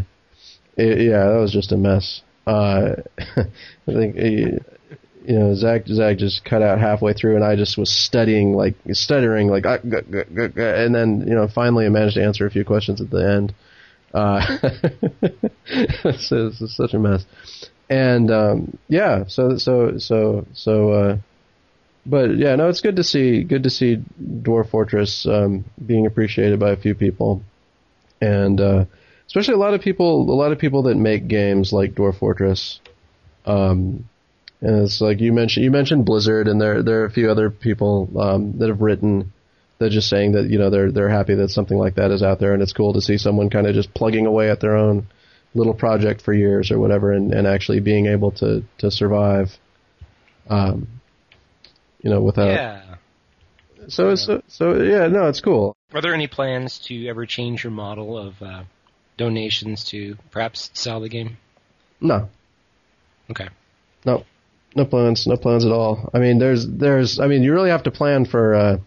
it, 0.75 1.01
yeah, 1.01 1.29
that 1.29 1.39
was 1.39 1.51
just 1.51 1.71
a 1.71 1.77
mess. 1.77 2.21
Uh, 2.47 2.95
I 3.17 3.45
think 3.85 4.15
you 4.15 4.59
know 5.39 5.55
Zach 5.55 5.87
Zach 5.87 6.17
just 6.17 6.43
cut 6.43 6.61
out 6.61 6.79
halfway 6.79 7.13
through, 7.13 7.35
and 7.35 7.43
I 7.43 7.55
just 7.55 7.77
was 7.77 7.89
studying 7.89 8.53
like 8.53 8.75
stuttering 8.91 9.47
like, 9.47 9.63
g- 9.63 10.19
and 10.57 10.95
then 10.95 11.25
you 11.27 11.35
know 11.35 11.47
finally 11.47 11.85
I 11.85 11.89
managed 11.89 12.15
to 12.15 12.23
answer 12.23 12.45
a 12.45 12.51
few 12.51 12.65
questions 12.65 13.01
at 13.01 13.09
the 13.09 13.25
end. 13.25 13.53
Uh, 14.13 14.45
it's, 15.65 16.31
it's 16.31 16.75
such 16.75 16.93
a 16.93 16.99
mess, 16.99 17.25
and 17.89 18.29
um, 18.31 18.77
yeah, 18.87 19.25
so 19.27 19.57
so 19.57 19.97
so 19.97 20.45
so. 20.53 20.91
Uh, 20.91 21.17
but 22.05 22.35
yeah, 22.37 22.55
no, 22.55 22.67
it's 22.67 22.81
good 22.81 22.97
to 22.97 23.03
see 23.03 23.43
good 23.43 23.63
to 23.63 23.69
see 23.69 24.03
Dwarf 24.21 24.69
Fortress 24.69 25.25
um, 25.25 25.65
being 25.85 26.05
appreciated 26.05 26.59
by 26.59 26.71
a 26.71 26.77
few 26.77 26.95
people, 26.95 27.41
and 28.21 28.59
uh, 28.59 28.85
especially 29.27 29.55
a 29.55 29.57
lot 29.57 29.73
of 29.73 29.81
people, 29.81 30.29
a 30.29 30.35
lot 30.35 30.51
of 30.51 30.59
people 30.59 30.83
that 30.83 30.95
make 30.95 31.27
games 31.27 31.71
like 31.73 31.93
Dwarf 31.95 32.19
Fortress. 32.19 32.79
Um, 33.45 34.07
and 34.61 34.83
it's 34.83 35.01
like 35.01 35.19
you 35.19 35.33
mentioned, 35.33 35.63
you 35.63 35.71
mentioned 35.71 36.05
Blizzard, 36.05 36.47
and 36.47 36.59
there 36.61 36.83
there 36.83 37.01
are 37.01 37.05
a 37.05 37.11
few 37.11 37.29
other 37.29 37.49
people 37.49 38.09
um, 38.19 38.57
that 38.59 38.69
have 38.69 38.81
written. 38.81 39.33
They're 39.79 39.89
just 39.89 40.09
saying 40.09 40.33
that 40.33 40.49
you 40.49 40.57
know 40.59 40.69
they're 40.69 40.91
they're 40.91 41.09
happy 41.09 41.35
that 41.35 41.49
something 41.49 41.77
like 41.77 41.95
that 41.95 42.11
is 42.11 42.23
out 42.23 42.39
there, 42.39 42.53
and 42.53 42.61
it's 42.61 42.73
cool 42.73 42.93
to 42.93 43.01
see 43.01 43.17
someone 43.17 43.49
kind 43.49 43.67
of 43.67 43.73
just 43.75 43.93
plugging 43.93 44.25
away 44.25 44.49
at 44.49 44.59
their 44.59 44.75
own 44.77 45.07
little 45.55 45.73
project 45.73 46.21
for 46.21 46.33
years 46.33 46.71
or 46.71 46.79
whatever, 46.79 47.11
and, 47.11 47.33
and 47.33 47.45
actually 47.47 47.79
being 47.79 48.05
able 48.07 48.31
to 48.31 48.63
to 48.79 48.89
survive. 48.91 49.57
Um, 50.49 50.87
you 52.01 52.09
know, 52.09 52.21
without. 52.21 52.47
Yeah. 52.47 52.95
So 53.87 54.15
so 54.15 54.41
so 54.47 54.81
yeah, 54.81 55.07
no, 55.07 55.27
it's 55.27 55.41
cool. 55.41 55.75
Are 55.93 56.01
there 56.01 56.13
any 56.13 56.27
plans 56.27 56.79
to 56.87 57.07
ever 57.07 57.25
change 57.25 57.63
your 57.63 57.71
model 57.71 58.17
of 58.17 58.41
uh, 58.41 58.63
donations 59.17 59.83
to 59.85 60.17
perhaps 60.31 60.69
sell 60.73 60.99
the 61.01 61.09
game? 61.09 61.37
No, 62.01 62.29
Okay. 63.29 63.47
no, 64.05 64.25
no 64.75 64.85
plans, 64.85 65.25
no 65.27 65.37
plans 65.37 65.65
at 65.65 65.71
all. 65.71 66.09
I 66.13 66.19
mean, 66.19 66.39
there's 66.39 66.67
there's 66.67 67.19
I 67.19 67.27
mean, 67.27 67.43
you 67.43 67.53
really 67.53 67.69
have 67.69 67.83
to 67.83 67.91
plan 67.91 68.25
for. 68.25 68.55
Uh, 68.55 68.77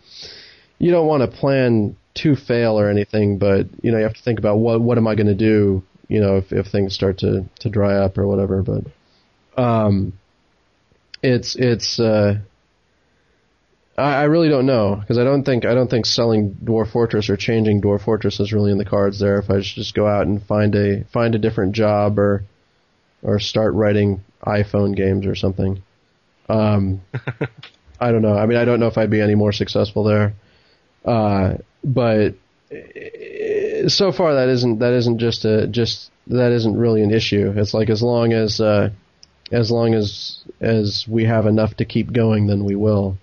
you 0.78 0.90
don't 0.90 1.06
want 1.06 1.22
to 1.22 1.36
plan 1.38 1.96
to 2.14 2.36
fail 2.36 2.78
or 2.78 2.88
anything, 2.88 3.38
but 3.38 3.66
you 3.82 3.92
know 3.92 3.98
you 3.98 4.04
have 4.04 4.14
to 4.14 4.22
think 4.22 4.38
about 4.38 4.56
what 4.58 4.80
what 4.80 4.98
am 4.98 5.06
I 5.06 5.14
going 5.14 5.26
to 5.26 5.34
do. 5.34 5.82
You 6.08 6.20
know, 6.20 6.36
if 6.36 6.52
if 6.52 6.66
things 6.66 6.94
start 6.94 7.18
to 7.18 7.44
to 7.60 7.68
dry 7.68 7.96
up 7.96 8.18
or 8.18 8.26
whatever, 8.26 8.62
but 8.62 8.84
um, 9.60 10.12
it's 11.22 11.56
it's. 11.56 11.98
Uh, 11.98 12.38
I, 13.98 14.14
I 14.14 14.22
really 14.24 14.48
don't 14.48 14.66
know 14.66 14.96
because 14.96 15.18
I 15.18 15.24
don't 15.24 15.44
think 15.44 15.64
I 15.64 15.74
don't 15.74 15.88
think 15.88 16.06
selling 16.06 16.56
Dwarf 16.62 16.92
Fortress 16.92 17.30
or 17.30 17.36
changing 17.36 17.80
Dwarf 17.80 18.04
Fortress 18.04 18.40
is 18.40 18.52
really 18.52 18.70
in 18.70 18.78
the 18.78 18.84
cards 18.84 19.18
there. 19.18 19.38
If 19.38 19.50
I 19.50 19.62
should 19.62 19.76
just 19.76 19.94
go 19.94 20.06
out 20.06 20.26
and 20.26 20.42
find 20.42 20.74
a 20.74 21.04
find 21.12 21.34
a 21.34 21.38
different 21.38 21.74
job 21.74 22.18
or 22.18 22.44
or 23.22 23.40
start 23.40 23.74
writing 23.74 24.22
iPhone 24.44 24.94
games 24.94 25.26
or 25.26 25.34
something. 25.34 25.82
Um, 26.48 27.00
I 28.00 28.12
don't 28.12 28.22
know. 28.22 28.36
I 28.36 28.46
mean, 28.46 28.58
I 28.58 28.64
don't 28.64 28.78
know 28.78 28.86
if 28.86 28.98
I'd 28.98 29.10
be 29.10 29.20
any 29.20 29.34
more 29.34 29.52
successful 29.52 30.04
there. 30.04 30.34
Uh, 31.06 31.54
but 31.84 32.34
uh, 32.72 33.88
so 33.88 34.10
far 34.10 34.34
that 34.34 34.48
isn't 34.48 34.80
that 34.80 34.92
isn't 34.92 35.18
just 35.18 35.44
a 35.44 35.66
just 35.68 36.10
that 36.26 36.52
isn't 36.52 36.76
really 36.76 37.02
an 37.02 37.12
issue. 37.12 37.52
It's 37.56 37.72
like 37.72 37.88
as 37.88 38.02
long 38.02 38.32
as 38.32 38.60
uh, 38.60 38.90
as 39.52 39.70
long 39.70 39.94
as 39.94 40.38
as 40.60 41.06
we 41.08 41.24
have 41.24 41.46
enough 41.46 41.76
to 41.76 41.84
keep 41.84 42.12
going, 42.12 42.48
then 42.48 42.64
we 42.64 42.74
will. 42.74 43.16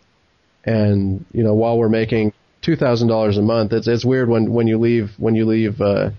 And 0.64 1.26
you 1.34 1.44
know, 1.44 1.54
while 1.54 1.78
we're 1.78 1.90
making 1.90 2.32
two 2.62 2.78
thousand 2.78 3.10
dollars 3.10 3.38
a 3.38 3.42
month, 3.42 3.74
it's 3.74 3.88
it's 3.88 4.06
weird 4.06 4.30
when 4.30 4.54
when 4.54 4.68
you 4.68 4.78
leave 4.78 5.12
when 5.18 5.36
you 5.36 5.46
leave 5.46 5.82
uh, 5.82 6.12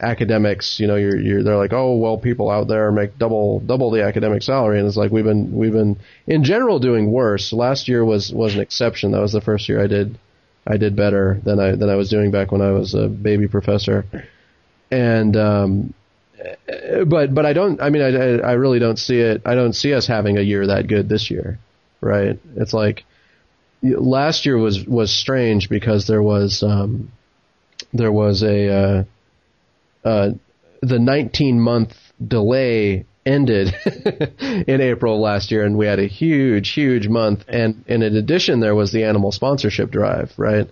academics. 0.00 0.78
You 0.78 0.86
know, 0.86 0.94
you're 0.94 1.18
you're 1.18 1.42
they're 1.42 1.56
like, 1.56 1.72
oh 1.72 1.96
well, 1.96 2.18
people 2.18 2.50
out 2.50 2.68
there 2.68 2.92
make 2.92 3.18
double 3.18 3.58
double 3.58 3.90
the 3.90 4.04
academic 4.04 4.44
salary, 4.44 4.78
and 4.78 4.86
it's 4.86 4.96
like 4.96 5.10
we've 5.10 5.24
been 5.24 5.56
we've 5.56 5.72
been 5.72 5.98
in 6.28 6.44
general 6.44 6.78
doing 6.78 7.10
worse. 7.10 7.52
Last 7.52 7.88
year 7.88 8.04
was 8.04 8.32
was 8.32 8.54
an 8.54 8.60
exception. 8.60 9.10
That 9.10 9.20
was 9.20 9.32
the 9.32 9.40
first 9.40 9.68
year 9.68 9.82
I 9.82 9.88
did 9.88 10.16
I 10.66 10.76
did 10.76 10.96
better 10.96 11.40
than 11.44 11.58
I 11.58 11.72
than 11.72 11.88
I 11.88 11.96
was 11.96 12.10
doing 12.10 12.30
back 12.30 12.52
when 12.52 12.60
I 12.60 12.70
was 12.70 12.94
a 12.94 13.08
baby 13.08 13.48
professor. 13.48 14.04
And 14.90 15.36
um, 15.36 15.94
but 17.06 17.34
but 17.34 17.46
I 17.46 17.52
don't. 17.52 17.80
I 17.80 17.90
mean, 17.90 18.02
I 18.02 18.38
I 18.40 18.52
really 18.52 18.78
don't 18.78 18.98
see 18.98 19.18
it. 19.18 19.42
I 19.44 19.54
don't 19.54 19.72
see 19.72 19.94
us 19.94 20.06
having 20.06 20.38
a 20.38 20.42
year 20.42 20.66
that 20.66 20.86
good 20.86 21.08
this 21.08 21.30
year, 21.30 21.58
right? 22.00 22.38
It's 22.56 22.72
like 22.72 23.04
last 23.82 24.46
year 24.46 24.56
was 24.58 24.84
was 24.84 25.12
strange 25.12 25.68
because 25.68 26.06
there 26.06 26.22
was 26.22 26.62
um, 26.62 27.10
there 27.92 28.12
was 28.12 28.42
a 28.42 28.68
uh, 28.68 29.04
uh, 30.04 30.30
the 30.82 30.98
19 30.98 31.60
month 31.60 31.96
delay 32.26 33.04
ended 33.24 33.74
in 34.40 34.80
April 34.80 35.20
last 35.20 35.50
year, 35.50 35.64
and 35.64 35.76
we 35.76 35.86
had 35.86 35.98
a 35.98 36.06
huge, 36.06 36.70
huge 36.70 37.08
month. 37.08 37.44
And, 37.48 37.84
and 37.88 38.02
in 38.02 38.16
addition, 38.16 38.60
there 38.60 38.74
was 38.74 38.92
the 38.92 39.04
animal 39.04 39.32
sponsorship 39.32 39.90
drive, 39.90 40.32
right? 40.36 40.68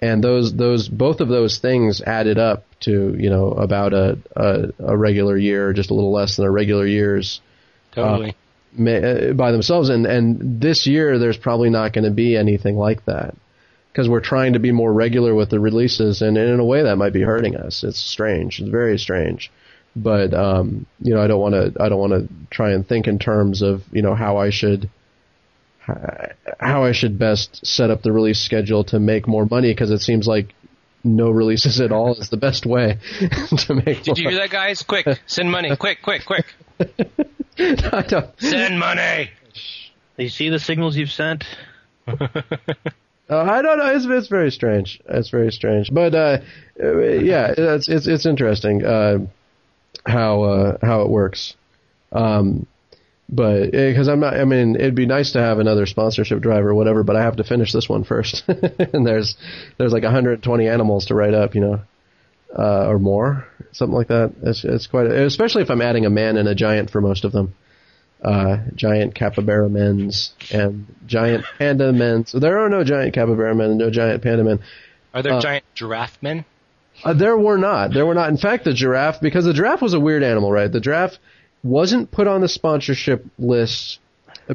And 0.00 0.24
those, 0.24 0.54
those, 0.54 0.88
both 0.88 1.20
of 1.20 1.28
those 1.28 1.58
things 1.58 2.00
added 2.00 2.38
up 2.38 2.64
to, 2.80 3.14
you 3.18 3.28
know, 3.28 3.50
about 3.52 3.92
a, 3.92 4.18
a, 4.34 4.68
a 4.78 4.96
regular 4.96 5.36
year, 5.36 5.72
just 5.74 5.90
a 5.90 5.94
little 5.94 6.12
less 6.12 6.36
than 6.36 6.46
a 6.46 6.50
regular 6.50 6.86
year's 6.86 7.40
uh, 7.92 7.96
Totally. 7.96 8.36
ma- 8.72 8.90
uh, 8.92 9.32
by 9.34 9.52
themselves. 9.52 9.90
And, 9.90 10.06
and 10.06 10.60
this 10.60 10.86
year, 10.86 11.18
there's 11.18 11.36
probably 11.36 11.68
not 11.68 11.92
going 11.92 12.04
to 12.04 12.10
be 12.10 12.36
anything 12.36 12.76
like 12.76 13.04
that 13.04 13.34
because 13.92 14.08
we're 14.08 14.20
trying 14.20 14.54
to 14.54 14.58
be 14.58 14.72
more 14.72 14.92
regular 14.92 15.34
with 15.34 15.50
the 15.50 15.60
releases, 15.60 16.22
and, 16.22 16.38
and 16.38 16.48
in 16.48 16.60
a 16.60 16.64
way 16.64 16.82
that 16.84 16.96
might 16.96 17.12
be 17.12 17.22
hurting 17.22 17.56
us. 17.56 17.82
It's 17.84 17.98
strange. 17.98 18.60
It's 18.60 18.70
very 18.70 18.96
strange. 18.98 19.50
But 19.96 20.32
um, 20.34 20.86
you 21.00 21.14
know, 21.14 21.20
I 21.20 21.26
don't 21.26 21.40
want 21.40 21.54
to. 21.54 21.82
I 21.82 21.88
don't 21.88 21.98
want 21.98 22.12
to 22.12 22.28
try 22.50 22.72
and 22.72 22.86
think 22.86 23.08
in 23.08 23.18
terms 23.18 23.62
of 23.62 23.82
you 23.90 24.02
know 24.02 24.14
how 24.14 24.36
I 24.36 24.50
should 24.50 24.88
how 26.58 26.84
I 26.84 26.92
should 26.92 27.18
best 27.18 27.64
set 27.66 27.90
up 27.90 28.02
the 28.02 28.12
release 28.12 28.40
schedule 28.40 28.84
to 28.84 28.98
make 28.98 29.26
more 29.26 29.46
money 29.50 29.72
because 29.72 29.90
it 29.90 30.00
seems 30.00 30.26
like 30.26 30.54
no 31.02 31.30
releases 31.30 31.80
at 31.80 31.92
all 31.92 32.14
is 32.14 32.28
the 32.28 32.36
best 32.36 32.66
way 32.66 32.98
to 33.58 33.74
make. 33.74 34.02
Did 34.02 34.18
you 34.18 34.28
hear 34.28 34.38
that, 34.40 34.50
guys? 34.50 34.82
Quick, 34.82 35.06
send 35.26 35.50
money. 35.50 35.74
Quick, 35.76 36.02
quick, 36.02 36.24
quick. 36.24 36.46
I 37.58 38.28
Send 38.38 38.78
money. 38.78 39.30
You 40.16 40.28
see 40.28 40.48
the 40.50 40.58
signals 40.58 40.96
you've 40.96 41.10
sent? 41.10 41.44
Uh, 42.06 42.16
I 43.28 43.62
don't 43.62 43.78
know. 43.78 43.94
It's 43.94 44.04
it's 44.06 44.28
very 44.28 44.50
strange. 44.50 45.00
It's 45.08 45.30
very 45.30 45.52
strange. 45.52 45.92
But 45.92 46.14
uh, 46.14 46.38
uh, 46.82 46.98
yeah, 46.98 47.54
it's 47.56 47.88
it's 47.88 48.06
it's 48.06 48.26
interesting 48.26 48.84
uh, 48.84 49.18
how 50.10 50.42
uh, 50.42 50.76
how 50.82 51.02
it 51.02 51.08
works. 51.10 51.54
Um, 52.12 52.66
but 53.28 53.70
because 53.70 54.08
I'm 54.08 54.18
not, 54.20 54.34
I 54.34 54.44
mean, 54.44 54.74
it'd 54.74 54.96
be 54.96 55.06
nice 55.06 55.32
to 55.32 55.38
have 55.40 55.60
another 55.60 55.86
sponsorship 55.86 56.40
drive 56.40 56.64
or 56.64 56.74
whatever, 56.74 57.04
but 57.04 57.14
I 57.14 57.22
have 57.22 57.36
to 57.36 57.44
finish 57.44 57.72
this 57.72 57.88
one 57.88 58.02
first, 58.02 58.42
and 58.48 59.06
there's 59.06 59.36
there's 59.78 59.92
like 59.92 60.02
120 60.02 60.68
animals 60.68 61.06
to 61.06 61.14
write 61.14 61.34
up, 61.34 61.54
you 61.54 61.60
know, 61.60 61.80
uh, 62.58 62.88
or 62.88 62.98
more, 62.98 63.46
something 63.72 63.94
like 63.94 64.08
that. 64.08 64.32
It's 64.42 64.64
it's 64.64 64.88
quite, 64.88 65.06
a, 65.06 65.26
especially 65.26 65.62
if 65.62 65.70
I'm 65.70 65.80
adding 65.80 66.06
a 66.06 66.10
man 66.10 66.36
and 66.36 66.48
a 66.48 66.54
giant 66.54 66.90
for 66.90 67.00
most 67.00 67.24
of 67.24 67.32
them. 67.32 67.54
Uh, 68.22 68.58
giant 68.74 69.14
capybara 69.14 69.68
men's 69.70 70.32
and 70.52 70.84
giant 71.06 71.42
panda 71.56 71.90
men. 71.90 72.26
So 72.26 72.38
there 72.38 72.58
are 72.58 72.68
no 72.68 72.84
giant 72.84 73.14
capybara 73.14 73.54
men 73.54 73.70
and 73.70 73.78
no 73.78 73.88
giant 73.90 74.22
panda 74.22 74.44
men. 74.44 74.58
Are 75.14 75.22
there 75.22 75.34
Uh, 75.34 75.40
giant 75.40 75.64
giraffe 75.74 76.18
men? 76.20 76.44
Uh, 77.04 77.14
there 77.14 77.36
were 77.36 77.58
not. 77.58 77.92
There 77.92 78.06
were 78.06 78.14
not. 78.14 78.28
In 78.28 78.36
fact, 78.36 78.64
the 78.64 78.72
giraffe, 78.74 79.20
because 79.20 79.44
the 79.44 79.54
giraffe 79.54 79.82
was 79.82 79.94
a 79.94 80.00
weird 80.00 80.22
animal, 80.22 80.52
right? 80.52 80.70
The 80.70 80.80
giraffe 80.80 81.18
wasn't 81.62 82.10
put 82.10 82.26
on 82.26 82.40
the 82.40 82.48
sponsorship 82.48 83.24
list 83.38 83.98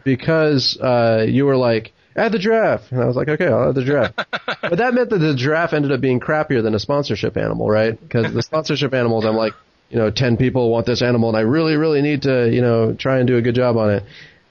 because 0.04 0.78
uh, 0.78 1.26
you 1.28 1.46
were 1.46 1.58
like, 1.58 1.94
add 2.16 2.32
the 2.32 2.40
giraffe. 2.40 2.92
And 2.92 3.02
I 3.02 3.06
was 3.06 3.16
like, 3.16 3.28
okay, 3.28 3.48
I'll 3.48 3.70
add 3.70 3.76
the 3.76 3.84
giraffe. 3.84 4.14
but 4.62 4.78
that 4.78 4.94
meant 4.94 5.10
that 5.10 5.20
the 5.20 5.36
giraffe 5.36 5.74
ended 5.74 5.92
up 5.92 6.02
being 6.02 6.20
crappier 6.20 6.64
than 6.64 6.74
a 6.74 6.80
sponsorship 6.80 7.38
animal, 7.38 7.70
right? 7.70 8.00
Because 8.00 8.34
the 8.34 8.42
sponsorship 8.42 8.94
animals, 8.94 9.26
I'm 9.26 9.36
like, 9.36 9.54
you 9.90 9.98
know, 9.98 10.10
10 10.10 10.38
people 10.38 10.72
want 10.72 10.86
this 10.86 11.02
animal 11.02 11.30
and 11.30 11.38
I 11.38 11.42
really, 11.42 11.76
really 11.76 12.02
need 12.02 12.24
to, 12.24 12.50
you 12.52 12.62
know, 12.62 12.94
try 12.94 13.20
and 13.20 13.28
do 13.28 13.38
a 13.38 13.42
good 13.42 13.56
job 13.56 13.78
on 13.78 13.92
it. 13.92 14.04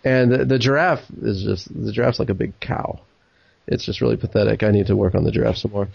And 0.05 0.31
the, 0.31 0.45
the 0.45 0.59
giraffe 0.59 1.05
is 1.23 1.43
just, 1.43 1.85
the 1.85 1.93
giraffe's 1.93 2.19
like 2.19 2.29
a 2.29 2.35
big 2.35 2.59
cow. 2.61 3.01
It's 3.67 3.85
just 3.85 4.01
really 4.01 4.17
pathetic. 4.17 4.63
I 4.63 4.71
need 4.71 4.87
to 4.89 4.97
work 4.97 5.15
on 5.15 5.25
the 5.25 5.31
giraffe 5.31 5.57
some 5.57 5.73
more. 5.73 5.89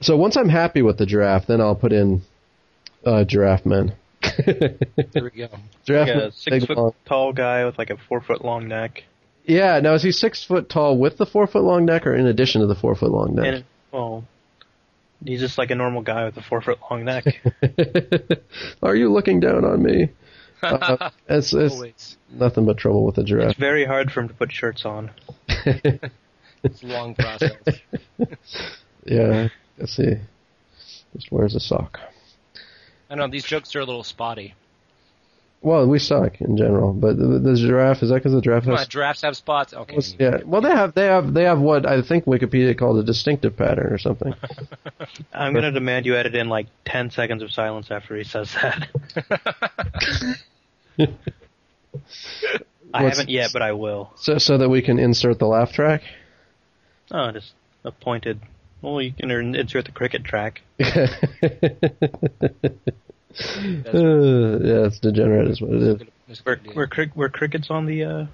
So 0.00 0.16
once 0.16 0.36
I'm 0.36 0.48
happy 0.48 0.82
with 0.82 0.98
the 0.98 1.06
giraffe, 1.06 1.46
then 1.46 1.60
I'll 1.60 1.74
put 1.74 1.92
in 1.92 2.22
uh, 3.04 3.24
giraffe 3.24 3.64
men. 3.66 3.94
There 4.44 5.24
we 5.24 5.30
go. 5.30 5.48
giraffe 5.86 6.08
Like 6.08 6.16
a 6.16 6.32
six 6.32 6.64
foot 6.66 6.76
long- 6.76 6.94
tall 7.06 7.32
guy 7.32 7.64
with 7.64 7.78
like 7.78 7.90
a 7.90 7.96
four 7.96 8.20
foot 8.20 8.44
long 8.44 8.68
neck. 8.68 9.04
Yeah, 9.44 9.78
now 9.80 9.94
is 9.94 10.02
he 10.02 10.10
six 10.12 10.44
foot 10.44 10.68
tall 10.68 10.98
with 10.98 11.16
the 11.16 11.26
four 11.26 11.46
foot 11.46 11.62
long 11.62 11.84
neck, 11.86 12.06
or 12.06 12.14
in 12.14 12.26
addition 12.26 12.60
to 12.60 12.66
the 12.66 12.74
four 12.74 12.94
foot 12.96 13.10
long 13.12 13.34
neck? 13.34 13.46
And 13.54 13.64
well, 13.92 14.24
he's 15.24 15.40
just 15.40 15.56
like 15.58 15.70
a 15.70 15.74
normal 15.74 16.02
guy 16.02 16.24
with 16.24 16.36
a 16.36 16.42
four 16.42 16.60
foot 16.60 16.78
long 16.90 17.04
neck. 17.04 17.24
Are 18.82 18.94
you 18.96 19.12
looking 19.12 19.40
down 19.40 19.64
on 19.64 19.82
me? 19.82 20.10
Uh, 20.62 21.10
it's 21.28 21.52
it's 21.52 22.16
nothing 22.30 22.64
but 22.64 22.78
trouble 22.78 23.04
with 23.04 23.14
the 23.16 23.22
giraffe. 23.22 23.50
it's 23.50 23.60
very 23.60 23.84
hard 23.84 24.10
for 24.10 24.20
him 24.20 24.28
to 24.28 24.34
put 24.34 24.50
shirts 24.50 24.86
on. 24.86 25.10
It's 25.48 26.82
a 26.82 26.86
long 26.86 27.14
process. 27.14 27.52
yeah, 29.04 29.48
let's 29.78 29.94
see. 29.96 30.14
Just 31.14 31.32
wears 31.32 31.54
a 31.54 31.60
sock. 31.60 32.00
I 33.08 33.14
know 33.14 33.28
these 33.28 33.44
jokes 33.44 33.74
are 33.76 33.80
a 33.80 33.84
little 33.84 34.04
spotty. 34.04 34.54
Well, 35.62 35.88
we 35.88 35.98
suck 35.98 36.40
in 36.40 36.56
general, 36.56 36.92
but 36.92 37.16
the, 37.18 37.40
the 37.40 37.56
giraffe 37.56 38.02
is 38.02 38.10
that 38.10 38.16
because 38.16 38.32
the 38.32 38.40
giraffe 38.40 38.64
Come 38.64 38.72
has 38.74 38.82
on, 38.82 38.88
giraffes 38.88 39.22
have 39.22 39.36
spots. 39.36 39.72
Okay. 39.74 39.98
yeah. 40.18 40.38
Well, 40.44 40.60
they 40.60 40.70
have 40.70 40.94
they 40.94 41.06
have 41.06 41.32
they 41.32 41.44
have 41.44 41.58
what 41.58 41.86
I 41.86 42.02
think 42.02 42.24
Wikipedia 42.26 42.78
called 42.78 42.98
a 42.98 43.02
distinctive 43.02 43.56
pattern 43.56 43.92
or 43.92 43.98
something. 43.98 44.34
I'm 45.32 45.54
gonna 45.54 45.72
demand 45.72 46.06
you 46.06 46.14
edit 46.14 46.34
in 46.34 46.48
like 46.48 46.66
ten 46.84 47.10
seconds 47.10 47.42
of 47.42 47.50
silence 47.50 47.90
after 47.90 48.16
he 48.16 48.22
says 48.22 48.54
that. 48.54 48.88
I 52.94 53.02
haven't 53.02 53.30
yet, 53.30 53.50
but 53.52 53.62
I 53.62 53.72
will. 53.72 54.12
So 54.16 54.38
so 54.38 54.58
that 54.58 54.68
we 54.68 54.82
can 54.82 54.98
insert 54.98 55.38
the 55.38 55.46
laugh 55.46 55.72
track. 55.72 56.02
Oh, 57.10 57.32
just 57.32 57.52
a 57.82 57.90
pointed. 57.90 58.40
Well, 58.86 59.02
you 59.02 59.12
can 59.12 59.32
insert 59.56 59.86
the 59.86 59.90
cricket 59.90 60.22
track. 60.22 60.60
uh, 60.78 60.84
yeah, 60.94 61.08
it's 64.86 65.00
degenerate, 65.00 65.48
is 65.48 65.60
what 65.60 65.72
it 65.72 65.82
is. 65.82 66.02
That's 66.28 66.44
Were, 66.44 66.60
were, 66.72 66.86
crick- 66.86 67.16
were 67.16 67.28
crickets 67.28 67.66
on 67.68 67.86
the? 67.86 68.04
uh 68.04 68.26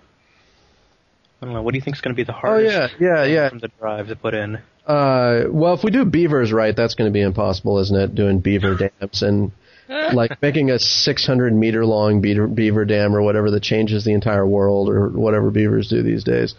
I 1.40 1.44
don't 1.46 1.55
know. 1.55 1.62
What 1.62 1.72
do 1.72 1.78
you 1.78 1.82
think 1.82 1.96
is 1.96 2.03
going 2.03 2.14
to 2.14 2.16
be 2.16 2.24
the 2.24 2.34
hardest? 2.34 2.76
Oh 2.76 2.96
yeah, 3.00 3.24
yeah, 3.24 3.24
yeah. 3.24 3.48
From 3.48 3.61
the 3.61 3.70
drive 3.80 4.09
to 4.09 4.16
put 4.16 4.34
in. 4.34 4.57
Uh, 4.86 5.44
well, 5.48 5.72
if 5.72 5.82
we 5.84 5.90
do 5.90 6.05
beavers 6.05 6.53
right, 6.53 6.76
that's 6.76 6.94
going 6.96 7.09
to 7.09 7.12
be 7.12 7.22
impossible, 7.22 7.78
isn't 7.78 7.96
it? 7.96 8.14
Doing 8.14 8.40
beaver 8.40 8.76
dams 8.76 9.22
and 9.22 9.53
like 10.12 10.42
making 10.42 10.70
a 10.70 10.78
600 10.78 11.55
meter 11.55 11.86
long 11.86 12.20
beaver, 12.20 12.46
beaver 12.46 12.84
dam 12.84 13.16
or 13.16 13.22
whatever 13.22 13.50
that 13.53 13.62
changes 13.62 14.05
the 14.05 14.12
entire 14.12 14.46
world 14.46 14.90
or 14.90 15.09
whatever 15.09 15.50
beavers 15.50 15.88
do 15.88 16.03
these 16.03 16.24
days. 16.24 16.55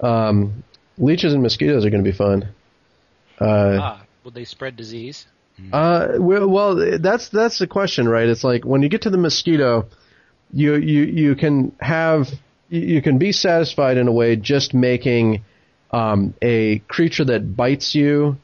Um, 0.00 0.62
leeches 0.98 1.32
and 1.32 1.42
mosquitoes 1.42 1.86
are 1.86 1.90
going 1.90 2.04
to 2.04 2.10
be 2.10 2.16
fun. 2.16 2.54
Uh, 3.40 3.78
ah, 3.80 4.02
will 4.24 4.30
they 4.30 4.44
spread 4.44 4.76
disease? 4.76 5.26
Uh, 5.72 6.14
well, 6.18 6.48
well, 6.48 6.98
that's 6.98 7.28
that's 7.28 7.58
the 7.58 7.66
question, 7.66 8.08
right? 8.08 8.28
It's 8.28 8.44
like 8.44 8.64
when 8.64 8.82
you 8.82 8.88
get 8.88 9.02
to 9.02 9.10
the 9.10 9.18
mosquito, 9.18 9.86
you 10.52 10.76
you 10.76 11.02
you 11.02 11.34
can 11.34 11.72
have 11.80 12.28
you 12.68 12.80
you 12.80 13.02
can 13.02 13.18
be 13.18 13.32
satisfied 13.32 13.96
in 13.96 14.08
a 14.08 14.12
way 14.12 14.36
just 14.36 14.72
making 14.74 15.44
um, 15.90 16.34
a 16.40 16.78
creature 16.88 17.24
that 17.24 17.56
bites 17.56 17.94
you 17.94 18.36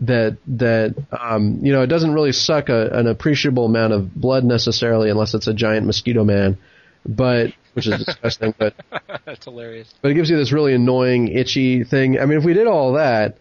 that 0.00 0.36
that 0.46 0.94
um, 1.12 1.58
you 1.62 1.72
know 1.72 1.82
it 1.82 1.86
doesn't 1.86 2.12
really 2.12 2.32
suck 2.32 2.68
a, 2.68 2.88
an 2.88 3.06
appreciable 3.06 3.66
amount 3.66 3.92
of 3.92 4.14
blood 4.14 4.44
necessarily 4.44 5.10
unless 5.10 5.34
it's 5.34 5.46
a 5.46 5.54
giant 5.54 5.86
mosquito 5.86 6.24
man, 6.24 6.58
but 7.06 7.52
which 7.74 7.86
is 7.86 8.04
disgusting, 8.04 8.54
but 8.58 8.74
That's 9.24 9.44
hilarious. 9.44 9.92
but 10.02 10.10
it 10.10 10.14
gives 10.14 10.28
you 10.28 10.36
this 10.36 10.52
really 10.52 10.74
annoying, 10.74 11.28
itchy 11.28 11.84
thing. 11.84 12.18
I 12.18 12.26
mean, 12.26 12.38
if 12.38 12.44
we 12.44 12.52
did 12.52 12.66
all 12.66 12.94
that, 12.94 13.38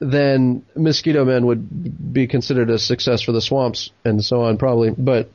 then 0.00 0.64
Mosquito 0.76 1.24
Men 1.24 1.46
would 1.46 2.12
be 2.12 2.26
considered 2.26 2.70
a 2.70 2.78
success 2.78 3.22
for 3.22 3.32
the 3.32 3.40
swamps 3.40 3.90
and 4.04 4.24
so 4.24 4.42
on, 4.42 4.58
probably. 4.58 4.90
But 4.90 5.30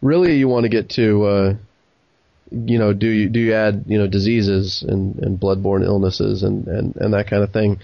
really, 0.00 0.36
you 0.36 0.48
want 0.48 0.64
to 0.64 0.68
get 0.68 0.90
to, 0.90 1.24
uh, 1.24 1.54
you 2.50 2.78
know, 2.78 2.92
do 2.92 3.08
you 3.08 3.28
do 3.28 3.40
you 3.40 3.54
add 3.54 3.84
you 3.86 3.98
know 3.98 4.06
diseases 4.06 4.82
and, 4.82 5.18
and 5.18 5.38
bloodborne 5.38 5.84
illnesses 5.84 6.42
and, 6.42 6.66
and, 6.66 6.96
and 6.96 7.14
that 7.14 7.28
kind 7.28 7.42
of 7.42 7.52
thing, 7.52 7.80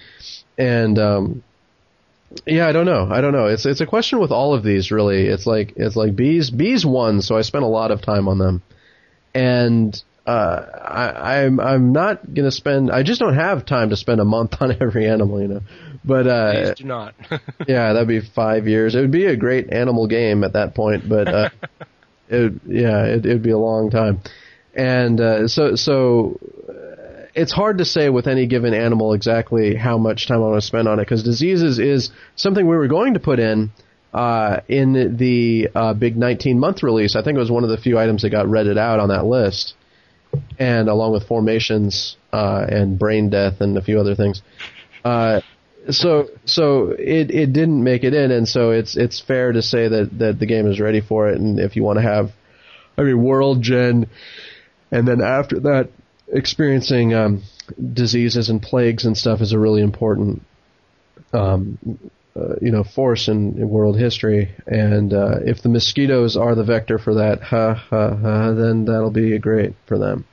and 0.57 0.97
um, 0.99 1.43
yeah, 2.45 2.67
I 2.67 2.71
don't 2.71 2.85
know. 2.85 3.07
I 3.09 3.21
don't 3.21 3.33
know. 3.33 3.47
It's 3.47 3.65
it's 3.65 3.81
a 3.81 3.85
question 3.85 4.19
with 4.19 4.31
all 4.31 4.53
of 4.53 4.63
these 4.63 4.91
really. 4.91 5.27
It's 5.27 5.45
like 5.45 5.73
it's 5.75 5.95
like 5.95 6.15
bees 6.15 6.49
bees 6.49 6.85
won, 6.85 7.21
so 7.21 7.37
I 7.37 7.41
spent 7.41 7.63
a 7.63 7.67
lot 7.67 7.91
of 7.91 8.01
time 8.01 8.27
on 8.27 8.37
them 8.37 8.61
and 9.37 10.03
uh, 10.27 10.65
I, 10.85 11.43
I'm 11.43 11.59
I'm 11.59 11.93
not 11.93 12.33
gonna 12.33 12.51
spend. 12.51 12.91
I 12.91 13.01
just 13.03 13.21
don't 13.21 13.35
have 13.35 13.65
time 13.65 13.91
to 13.91 13.95
spend 13.95 14.19
a 14.19 14.25
month 14.25 14.55
on 14.59 14.75
every 14.81 15.07
animal, 15.07 15.41
you 15.41 15.47
know. 15.47 15.61
But 16.03 16.27
uh, 16.27 16.51
Please 16.51 16.75
do 16.75 16.83
not. 16.83 17.15
yeah, 17.67 17.93
that'd 17.93 18.07
be 18.07 18.21
five 18.21 18.67
years. 18.67 18.93
It 18.93 19.01
would 19.01 19.11
be 19.11 19.25
a 19.25 19.37
great 19.37 19.71
animal 19.71 20.07
game 20.07 20.43
at 20.43 20.53
that 20.53 20.75
point, 20.75 21.07
but 21.07 21.27
uh, 21.27 21.49
it 22.29 22.53
yeah, 22.67 23.05
it 23.05 23.25
would 23.25 23.43
be 23.43 23.51
a 23.51 23.57
long 23.57 23.89
time. 23.89 24.21
And 24.75 25.19
uh, 25.19 25.47
so 25.47 25.75
so 25.75 26.39
uh, 26.67 27.27
it's 27.33 27.53
hard 27.53 27.77
to 27.77 27.85
say 27.85 28.09
with 28.09 28.27
any 28.27 28.47
given 28.47 28.73
animal 28.73 29.13
exactly 29.13 29.75
how 29.75 29.97
much 29.97 30.27
time 30.27 30.37
I 30.37 30.47
want 30.47 30.61
to 30.61 30.67
spend 30.67 30.89
on 30.89 30.99
it 30.99 31.03
because 31.03 31.23
diseases 31.23 31.79
is 31.79 32.09
something 32.35 32.67
we 32.67 32.75
were 32.75 32.87
going 32.87 33.13
to 33.13 33.19
put 33.21 33.39
in 33.39 33.71
uh, 34.13 34.61
in 34.67 35.17
the 35.17 35.69
uh, 35.73 35.93
big 35.93 36.17
19 36.17 36.59
month 36.59 36.83
release. 36.83 37.15
I 37.15 37.23
think 37.23 37.37
it 37.37 37.39
was 37.39 37.51
one 37.51 37.63
of 37.63 37.69
the 37.69 37.77
few 37.77 37.97
items 37.97 38.23
that 38.23 38.29
got 38.29 38.47
redded 38.47 38.77
out 38.77 38.99
on 38.99 39.09
that 39.09 39.25
list, 39.25 39.75
and 40.59 40.89
along 40.89 41.11
with 41.11 41.27
formations 41.27 42.17
uh, 42.33 42.65
and 42.67 42.99
brain 42.99 43.29
death 43.29 43.61
and 43.61 43.77
a 43.77 43.81
few 43.81 43.99
other 43.99 44.15
things. 44.15 44.41
Uh, 45.03 45.41
so 45.89 46.29
so 46.45 46.89
it 46.91 47.31
it 47.31 47.53
didn't 47.53 47.83
make 47.83 48.03
it 48.03 48.13
in, 48.13 48.31
and 48.31 48.47
so 48.47 48.71
it's 48.71 48.97
it's 48.97 49.19
fair 49.19 49.51
to 49.51 49.61
say 49.61 49.87
that 49.87 50.17
that 50.19 50.39
the 50.39 50.45
game 50.45 50.67
is 50.67 50.79
ready 50.79 51.01
for 51.01 51.29
it. 51.29 51.39
And 51.39 51.59
if 51.59 51.75
you 51.75 51.83
want 51.83 51.97
to 51.97 52.03
have, 52.03 52.31
I 52.97 53.03
mean, 53.03 53.23
world 53.23 53.61
gen, 53.61 54.09
and 54.91 55.07
then 55.07 55.21
after 55.21 55.59
that, 55.61 55.89
experiencing 56.27 57.13
um, 57.13 57.43
diseases 57.93 58.49
and 58.49 58.61
plagues 58.61 59.05
and 59.05 59.17
stuff 59.17 59.41
is 59.41 59.53
a 59.53 59.59
really 59.59 59.81
important, 59.81 60.41
um, 61.33 61.77
uh, 62.37 62.55
you 62.61 62.71
know, 62.71 62.83
force 62.83 63.27
in, 63.27 63.57
in 63.57 63.69
world 63.69 63.97
history. 63.97 64.51
And 64.67 65.13
uh, 65.13 65.39
if 65.45 65.61
the 65.61 65.69
mosquitoes 65.69 66.37
are 66.37 66.55
the 66.55 66.63
vector 66.63 66.99
for 66.99 67.15
that, 67.15 67.41
ha 67.41 67.73
ha 67.73 68.15
ha, 68.15 68.51
then 68.51 68.85
that'll 68.85 69.11
be 69.11 69.37
great 69.39 69.73
for 69.87 69.97
them. 69.97 70.25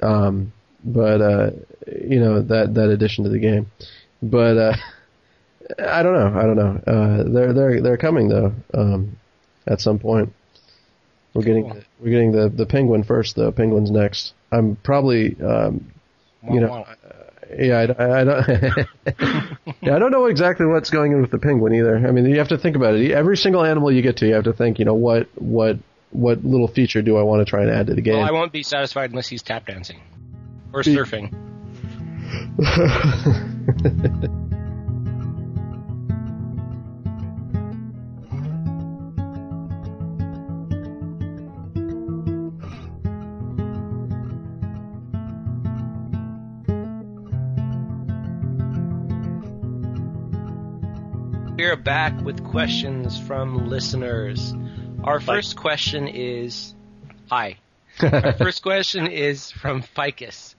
Um, 0.00 0.52
but 0.84 1.20
uh, 1.20 1.50
you 1.86 2.20
know 2.20 2.42
that 2.42 2.74
that 2.74 2.90
addition 2.90 3.24
to 3.24 3.30
the 3.30 3.38
game. 3.38 3.70
But 4.22 4.56
uh, 4.56 4.76
I 5.78 6.02
don't 6.02 6.14
know. 6.14 6.38
I 6.38 6.42
don't 6.42 6.56
know. 6.56 6.80
Uh, 6.86 7.24
they're 7.32 7.52
they're 7.52 7.82
they're 7.82 7.96
coming 7.96 8.28
though. 8.28 8.52
Um, 8.72 9.18
at 9.66 9.80
some 9.80 9.98
point, 9.98 10.32
we're 11.32 11.42
getting 11.42 11.70
Cool. 11.70 11.82
we're 12.00 12.10
getting 12.10 12.32
the 12.32 12.48
the 12.48 12.66
penguin 12.66 13.04
first 13.04 13.36
though. 13.36 13.50
Penguin's 13.50 13.90
next. 13.90 14.34
I'm 14.52 14.76
probably 14.76 15.36
um, 15.42 15.92
you 16.50 16.60
know. 16.60 16.84
Yeah, 17.58 17.86
I, 17.98 18.20
I- 18.20 18.24
don't. 18.24 18.48
yeah, 19.82 19.96
I 19.96 19.98
don't 19.98 20.10
know 20.10 20.26
exactly 20.26 20.66
what's 20.66 20.90
going 20.90 21.12
in 21.12 21.20
with 21.20 21.30
the 21.30 21.38
penguin 21.38 21.74
either. 21.74 21.96
I 21.96 22.10
mean, 22.10 22.26
you 22.26 22.38
have 22.38 22.48
to 22.48 22.58
think 22.58 22.76
about 22.76 22.94
it. 22.94 23.10
Every 23.10 23.36
single 23.36 23.64
animal 23.64 23.92
you 23.92 24.02
get 24.02 24.18
to, 24.18 24.26
you 24.26 24.34
have 24.34 24.44
to 24.44 24.52
think. 24.52 24.78
You 24.78 24.84
know, 24.84 24.94
what 24.94 25.28
what 25.34 25.78
what 26.10 26.44
little 26.44 26.68
feature 26.68 27.02
do 27.02 27.16
I 27.16 27.22
want 27.22 27.46
to 27.46 27.50
try 27.50 27.62
and 27.62 27.70
add 27.70 27.88
to 27.88 27.94
the 27.94 28.02
game? 28.02 28.14
Well, 28.16 28.24
I 28.26 28.30
won't 28.30 28.52
be 28.52 28.62
satisfied 28.62 29.10
unless 29.10 29.28
he's 29.28 29.42
tap 29.42 29.66
dancing 29.66 30.00
or 30.72 30.82
Be- 30.82 30.94
surfing. 51.64 51.70
We're 51.70 51.76
back 51.76 52.20
with 52.20 52.44
questions 52.44 53.18
from 53.18 53.68
listeners. 53.68 54.54
Our 55.02 55.20
first 55.20 55.56
question 55.56 56.08
is, 56.08 56.74
hi. 57.28 57.58
Our 58.02 58.32
first 58.32 58.62
question 58.62 59.06
is 59.06 59.50
from 59.50 59.82
Ficus. 59.82 60.54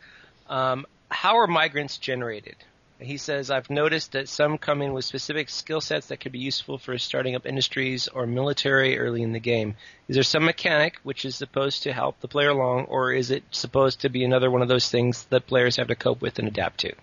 Um, 0.49 0.85
how 1.09 1.37
are 1.37 1.47
migrants 1.47 1.97
generated? 1.97 2.55
He 2.97 3.17
says, 3.17 3.51
I've 3.51 3.69
noticed 3.69 4.13
that 4.13 4.29
some 4.29 4.57
come 4.57 4.81
in 4.81 4.93
with 4.93 5.03
specific 5.03 5.49
skill 5.49 5.81
sets 5.81 6.07
that 6.07 6.21
could 6.21 6.31
be 6.31 6.39
useful 6.39 6.77
for 6.77 6.97
starting 6.97 7.35
up 7.35 7.45
industries 7.45 8.07
or 8.07 8.25
military 8.25 8.97
early 8.97 9.21
in 9.21 9.33
the 9.33 9.39
game. 9.39 9.75
Is 10.07 10.15
there 10.15 10.23
some 10.23 10.45
mechanic 10.45 10.97
which 11.03 11.25
is 11.25 11.35
supposed 11.35 11.83
to 11.83 11.93
help 11.93 12.21
the 12.21 12.29
player 12.29 12.49
along, 12.49 12.85
or 12.85 13.11
is 13.11 13.31
it 13.31 13.43
supposed 13.51 14.01
to 14.01 14.09
be 14.09 14.23
another 14.23 14.49
one 14.49 14.61
of 14.61 14.69
those 14.69 14.89
things 14.89 15.25
that 15.25 15.45
players 15.45 15.75
have 15.75 15.89
to 15.89 15.95
cope 15.95 16.21
with 16.21 16.39
and 16.39 16.47
adapt 16.47 16.79
to? 16.81 16.93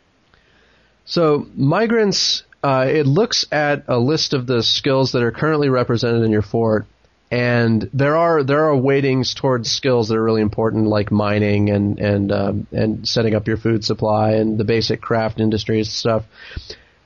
So, 1.05 1.46
migrants, 1.55 2.44
uh, 2.62 2.86
it 2.88 3.06
looks 3.06 3.46
at 3.50 3.84
a 3.88 3.98
list 3.98 4.34
of 4.34 4.46
the 4.46 4.62
skills 4.62 5.12
that 5.12 5.22
are 5.22 5.32
currently 5.32 5.68
represented 5.68 6.22
in 6.22 6.30
your 6.30 6.42
fort 6.42 6.86
and 7.32 7.88
there 7.94 8.14
are 8.18 8.44
there 8.44 8.68
are 8.68 8.76
weightings 8.76 9.34
towards 9.34 9.70
skills 9.70 10.08
that 10.08 10.18
are 10.18 10.22
really 10.22 10.42
important, 10.42 10.86
like 10.86 11.10
mining 11.10 11.70
and 11.70 11.98
and 11.98 12.30
um, 12.30 12.66
and 12.72 13.08
setting 13.08 13.34
up 13.34 13.48
your 13.48 13.56
food 13.56 13.86
supply 13.86 14.32
and 14.32 14.58
the 14.58 14.64
basic 14.64 15.00
craft 15.00 15.40
industries 15.40 15.90
stuff. 15.90 16.26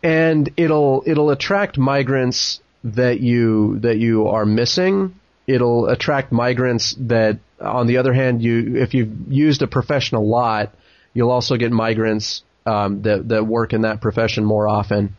And 0.03 0.51
it'll 0.57 1.05
it'll 1.07 1.31
attract 1.31 1.79
migrants 1.79 2.61
that 2.83 3.21
you 3.21 3.79
that 3.81 3.99
you 3.99 4.27
are 4.27 4.45
missing. 4.45 5.15
It'll 5.47 5.89
attract 5.89 6.33
migrants 6.33 6.97
that, 7.03 7.39
on 7.61 7.87
the 7.87 7.99
other 7.99 8.13
hand, 8.13 8.43
you 8.43 8.79
if 8.79 8.95
you've 8.95 9.29
used 9.29 9.63
a 9.63 9.69
professional 9.69 10.29
lot, 10.29 10.75
you'll 11.15 11.31
also 11.31 11.57
get 11.57 11.71
migrants 11.71 12.43
um, 12.67 13.03
that 13.03 13.29
that 13.29 13.47
work 13.47 13.73
in 13.73 13.83
that 13.83 14.01
profession 14.01 14.45
more 14.45 14.67
often. 14.67 15.15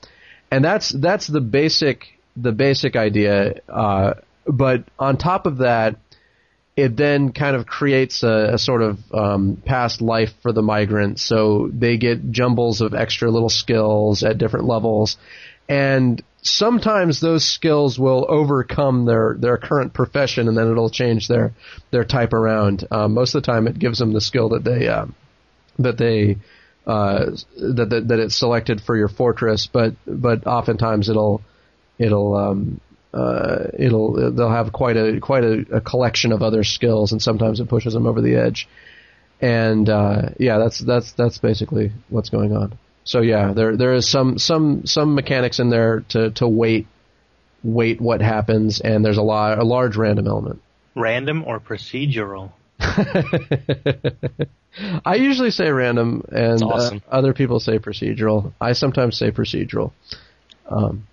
And 0.51 0.63
that's 0.63 0.89
that's 0.89 1.27
the 1.27 1.41
basic 1.41 2.17
the 2.35 2.51
basic 2.51 2.95
idea. 2.95 3.61
Uh, 3.67 4.13
but 4.45 4.85
on 4.97 5.17
top 5.17 5.45
of 5.45 5.57
that, 5.57 5.97
it 6.75 6.95
then 6.95 7.33
kind 7.33 7.55
of 7.55 7.65
creates 7.65 8.23
a, 8.23 8.51
a 8.53 8.57
sort 8.57 8.81
of 8.81 8.99
um, 9.11 9.61
past 9.65 10.01
life 10.01 10.31
for 10.41 10.53
the 10.53 10.61
migrant. 10.61 11.19
So 11.19 11.69
they 11.73 11.97
get 11.97 12.31
jumbles 12.31 12.81
of 12.81 12.93
extra 12.93 13.29
little 13.31 13.49
skills 13.49 14.23
at 14.23 14.37
different 14.37 14.67
levels, 14.67 15.17
and 15.67 16.23
sometimes 16.43 17.19
those 17.19 17.43
skills 17.43 17.99
will 17.99 18.25
overcome 18.29 19.05
their 19.05 19.35
their 19.37 19.57
current 19.57 19.93
profession, 19.93 20.47
and 20.47 20.55
then 20.55 20.71
it'll 20.71 20.89
change 20.89 21.27
their 21.27 21.53
their 21.91 22.03
type 22.03 22.31
around. 22.33 22.87
Um, 22.91 23.15
most 23.15 23.35
of 23.35 23.41
the 23.41 23.51
time, 23.51 23.67
it 23.67 23.79
gives 23.79 23.99
them 23.99 24.13
the 24.13 24.21
skill 24.21 24.49
that 24.49 24.63
they 24.63 24.87
uh, 24.87 25.07
that 25.79 25.97
they 25.97 26.37
uh, 26.87 27.31
that, 27.57 27.89
that 27.89 28.07
that 28.07 28.19
it's 28.19 28.35
selected 28.35 28.81
for 28.81 28.95
your 28.95 29.09
fortress, 29.09 29.67
but 29.67 29.93
but 30.07 30.47
oftentimes 30.47 31.09
it'll 31.09 31.41
it'll 31.99 32.33
um, 32.33 32.79
uh, 33.13 33.65
it'll 33.77 34.31
they'll 34.31 34.49
have 34.49 34.71
quite 34.71 34.95
a 34.95 35.19
quite 35.19 35.43
a, 35.43 35.65
a, 35.73 35.81
collection 35.81 36.31
of 36.31 36.41
other 36.41 36.63
skills, 36.63 37.11
and 37.11 37.21
sometimes 37.21 37.59
it 37.59 37.67
pushes 37.67 37.93
them 37.93 38.07
over 38.07 38.21
the 38.21 38.35
edge. 38.35 38.69
And 39.41 39.89
uh, 39.89 40.29
yeah, 40.39 40.59
that's 40.59 40.79
that's 40.79 41.11
that's 41.11 41.39
basically 41.39 41.91
what's 42.07 42.29
going 42.29 42.55
on. 42.55 42.79
So 43.03 43.19
yeah, 43.19 43.51
there 43.51 43.75
there 43.75 43.93
is 43.93 44.09
some 44.09 44.37
some 44.37 44.85
some 44.85 45.13
mechanics 45.13 45.59
in 45.59 45.69
there 45.69 46.05
to 46.09 46.31
to 46.31 46.47
wait 46.47 46.87
wait 47.63 47.99
what 47.99 48.21
happens, 48.21 48.79
and 48.79 49.03
there's 49.03 49.17
a 49.17 49.23
lot 49.23 49.59
a 49.59 49.63
large 49.65 49.97
random 49.97 50.25
element. 50.25 50.61
Random 50.95 51.43
or 51.45 51.59
procedural? 51.59 52.53
I 55.05 55.15
usually 55.15 55.51
say 55.51 55.69
random, 55.69 56.23
and 56.31 56.61
uh, 56.61 56.67
awesome. 56.67 57.01
uh, 57.09 57.15
other 57.15 57.33
people 57.33 57.59
say 57.59 57.79
procedural. 57.79 58.53
I 58.61 58.73
sometimes 58.73 59.17
say 59.17 59.31
procedural. 59.31 59.91
Um, 60.69 61.07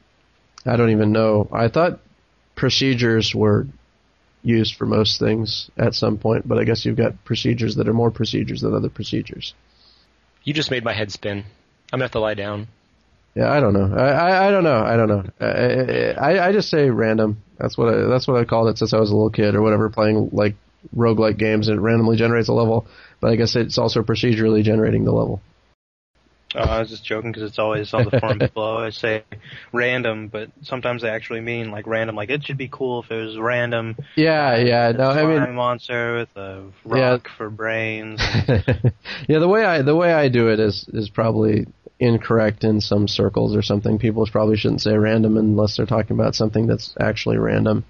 I 0.66 0.76
don't 0.76 0.90
even 0.90 1.12
know. 1.12 1.48
I 1.52 1.68
thought 1.68 2.00
procedures 2.54 3.34
were 3.34 3.66
used 4.42 4.76
for 4.76 4.86
most 4.86 5.18
things 5.18 5.70
at 5.76 5.94
some 5.94 6.18
point, 6.18 6.46
but 6.46 6.58
I 6.58 6.64
guess 6.64 6.84
you've 6.84 6.96
got 6.96 7.24
procedures 7.24 7.76
that 7.76 7.88
are 7.88 7.94
more 7.94 8.10
procedures 8.10 8.60
than 8.60 8.74
other 8.74 8.90
procedures. 8.90 9.54
You 10.42 10.52
just 10.52 10.70
made 10.70 10.84
my 10.84 10.92
head 10.92 11.10
spin. 11.10 11.38
I'm 11.38 11.98
gonna 11.98 12.04
have 12.04 12.12
to 12.12 12.20
lie 12.20 12.34
down. 12.34 12.68
Yeah, 13.34 13.50
I 13.50 13.60
don't 13.60 13.72
know. 13.72 13.96
I, 13.96 14.10
I, 14.10 14.48
I 14.48 14.50
don't 14.50 14.64
know. 14.64 14.84
I 14.84 14.96
don't 14.96 15.08
know. 15.08 15.24
I, 15.40 16.12
I, 16.12 16.48
I 16.48 16.52
just 16.52 16.68
say 16.68 16.90
random. 16.90 17.42
That's 17.58 17.76
what 17.76 17.92
I, 17.92 18.02
that's 18.02 18.28
what 18.28 18.40
I 18.40 18.44
called 18.44 18.68
it 18.68 18.78
since 18.78 18.92
I 18.92 18.98
was 18.98 19.10
a 19.10 19.14
little 19.14 19.30
kid 19.30 19.54
or 19.54 19.62
whatever, 19.62 19.90
playing 19.90 20.30
like 20.32 20.54
roguelike 20.94 21.38
games 21.38 21.68
and 21.68 21.78
it 21.78 21.80
randomly 21.80 22.16
generates 22.16 22.48
a 22.48 22.52
level. 22.52 22.86
But 23.20 23.32
I 23.32 23.36
guess 23.36 23.56
it's 23.56 23.78
also 23.78 24.02
procedurally 24.02 24.62
generating 24.62 25.04
the 25.04 25.12
level. 25.12 25.40
Oh, 26.56 26.60
I 26.60 26.78
was 26.78 26.88
just 26.88 27.04
joking 27.04 27.32
because 27.32 27.48
it's 27.48 27.58
always 27.58 27.92
on 27.92 28.04
the 28.04 28.20
forum 28.20 28.38
people 28.40 28.62
always 28.62 28.96
say 28.96 29.24
random, 29.72 30.28
but 30.28 30.50
sometimes 30.62 31.02
they 31.02 31.08
actually 31.08 31.40
mean 31.40 31.70
like 31.72 31.86
random. 31.86 32.14
Like 32.14 32.30
it 32.30 32.44
should 32.44 32.58
be 32.58 32.68
cool 32.68 33.02
if 33.02 33.10
it 33.10 33.16
was 33.16 33.36
random. 33.36 33.96
Yeah, 34.14 34.56
yeah. 34.58 34.92
No, 34.92 35.10
I 35.10 35.26
mean 35.26 35.54
monster 35.54 36.18
with 36.18 36.36
a 36.36 36.64
rock 36.84 37.26
yeah. 37.26 37.36
for 37.36 37.50
brains. 37.50 38.20
yeah, 39.28 39.38
the 39.40 39.48
way 39.48 39.64
I 39.64 39.82
the 39.82 39.96
way 39.96 40.12
I 40.12 40.28
do 40.28 40.48
it 40.48 40.60
is 40.60 40.88
is 40.92 41.08
probably 41.08 41.66
incorrect 41.98 42.62
in 42.62 42.80
some 42.80 43.08
circles 43.08 43.56
or 43.56 43.62
something. 43.62 43.98
People 43.98 44.26
probably 44.30 44.56
shouldn't 44.56 44.82
say 44.82 44.96
random 44.96 45.36
unless 45.36 45.76
they're 45.76 45.86
talking 45.86 46.16
about 46.16 46.34
something 46.36 46.66
that's 46.66 46.94
actually 47.00 47.38
random. 47.38 47.84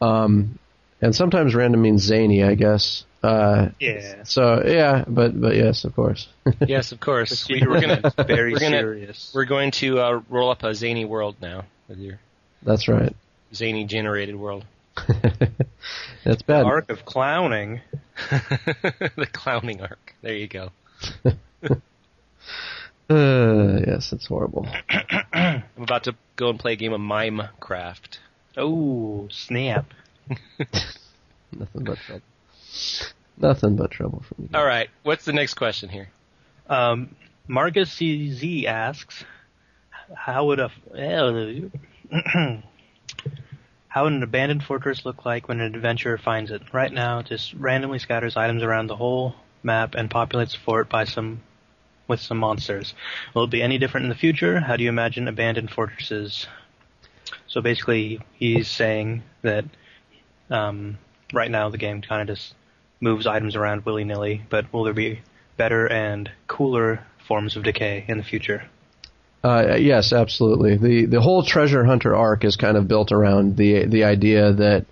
Um, 0.00 0.58
and 1.02 1.14
sometimes 1.14 1.54
random 1.54 1.82
means 1.82 2.02
zany, 2.02 2.42
I 2.42 2.54
guess. 2.54 3.04
Uh, 3.22 3.68
yeah. 3.78 4.24
So 4.24 4.62
yeah, 4.66 5.04
but 5.06 5.38
but 5.38 5.54
yes, 5.54 5.84
of 5.84 5.94
course. 5.94 6.28
yes, 6.66 6.92
of 6.92 7.00
course. 7.00 7.46
we, 7.48 7.62
are 7.62 7.80
gonna 7.80 8.12
very 8.26 8.52
we're 8.52 8.60
gonna, 8.60 8.78
serious. 8.78 9.32
We're 9.34 9.44
going 9.44 9.72
to 9.72 10.00
uh, 10.00 10.20
roll 10.28 10.50
up 10.50 10.62
a 10.62 10.74
zany 10.74 11.04
world 11.04 11.36
now 11.42 11.64
with 11.88 11.98
your. 11.98 12.18
That's 12.62 12.88
right. 12.88 13.14
Zany 13.54 13.84
generated 13.84 14.36
world. 14.36 14.64
That's 16.24 16.42
bad. 16.42 16.62
The 16.62 16.66
arc 16.66 16.90
of 16.90 17.04
clowning. 17.04 17.80
the 18.30 19.28
clowning 19.32 19.82
arc. 19.82 20.14
There 20.22 20.34
you 20.34 20.48
go. 20.48 20.70
Uh, 23.10 23.80
yes, 23.86 24.12
it's 24.12 24.26
horrible. 24.26 24.66
I'm 25.34 25.64
about 25.76 26.04
to 26.04 26.14
go 26.36 26.48
and 26.48 26.58
play 26.58 26.72
a 26.72 26.76
game 26.76 26.94
of 26.94 27.00
Minecraft. 27.00 28.18
Oh, 28.56 29.28
snap. 29.30 29.86
Nothing 31.52 31.84
but 31.84 31.98
trouble. 31.98 32.22
Nothing 33.38 33.76
but 33.76 33.90
trouble 33.90 34.22
for 34.22 34.40
me. 34.40 34.48
All 34.54 34.64
right. 34.64 34.88
What's 35.02 35.24
the 35.24 35.32
next 35.32 35.54
question 35.54 35.88
here? 35.88 36.10
Um, 36.68 37.16
Marcus 37.48 37.90
CZ 37.94 38.64
asks, 38.66 39.24
how 40.14 40.46
would 40.46 40.60
a 40.60 40.70
how 43.88 44.04
would 44.04 44.12
an 44.12 44.22
abandoned 44.22 44.62
fortress 44.62 45.04
look 45.04 45.24
like 45.24 45.48
when 45.48 45.60
an 45.60 45.74
adventurer 45.74 46.18
finds 46.18 46.50
it? 46.50 46.62
Right 46.72 46.92
now, 46.92 47.18
it 47.20 47.26
just 47.26 47.52
randomly 47.54 47.98
scatters 47.98 48.36
items 48.36 48.62
around 48.62 48.86
the 48.86 48.96
whole 48.96 49.34
map 49.62 49.94
and 49.94 50.10
populates 50.10 50.52
the 50.52 50.58
fort 50.58 50.88
by 50.88 51.04
some 51.04 51.42
with 52.08 52.20
some 52.20 52.38
monsters. 52.38 52.94
Will 53.34 53.44
it 53.44 53.50
be 53.50 53.62
any 53.62 53.78
different 53.78 54.04
in 54.04 54.10
the 54.10 54.16
future? 54.16 54.60
How 54.60 54.76
do 54.76 54.82
you 54.82 54.88
imagine 54.88 55.28
abandoned 55.28 55.70
fortresses? 55.70 56.46
So 57.46 57.60
basically, 57.60 58.20
he's 58.34 58.68
saying 58.68 59.22
that 59.42 59.64
um, 60.50 60.98
right 61.32 61.50
now 61.50 61.68
the 61.68 61.78
game 61.78 62.02
kind 62.02 62.28
of 62.28 62.36
just 62.36 62.54
moves 63.00 63.26
items 63.26 63.56
around 63.56 63.84
willy 63.84 64.04
nilly, 64.04 64.42
but 64.48 64.72
will 64.72 64.84
there 64.84 64.92
be 64.92 65.20
better 65.56 65.86
and 65.90 66.30
cooler 66.46 67.04
forms 67.26 67.56
of 67.56 67.62
decay 67.62 68.04
in 68.08 68.18
the 68.18 68.24
future? 68.24 68.64
Uh, 69.44 69.74
yes, 69.76 70.12
absolutely. 70.12 70.76
the 70.76 71.06
The 71.06 71.20
whole 71.20 71.42
treasure 71.42 71.84
hunter 71.84 72.14
arc 72.14 72.44
is 72.44 72.56
kind 72.56 72.76
of 72.76 72.86
built 72.86 73.10
around 73.10 73.56
the 73.56 73.86
the 73.86 74.04
idea 74.04 74.52
that 74.52 74.86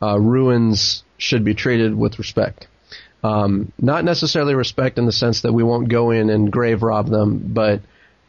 uh, 0.00 0.18
ruins 0.18 1.02
should 1.16 1.44
be 1.44 1.54
treated 1.54 1.96
with 1.96 2.18
respect. 2.18 2.68
Um, 3.24 3.72
not 3.80 4.04
necessarily 4.04 4.54
respect 4.54 4.98
in 4.98 5.06
the 5.06 5.12
sense 5.12 5.42
that 5.42 5.52
we 5.52 5.64
won't 5.64 5.88
go 5.88 6.12
in 6.12 6.30
and 6.30 6.52
grave 6.52 6.84
rob 6.84 7.08
them, 7.08 7.50
but 7.52 7.80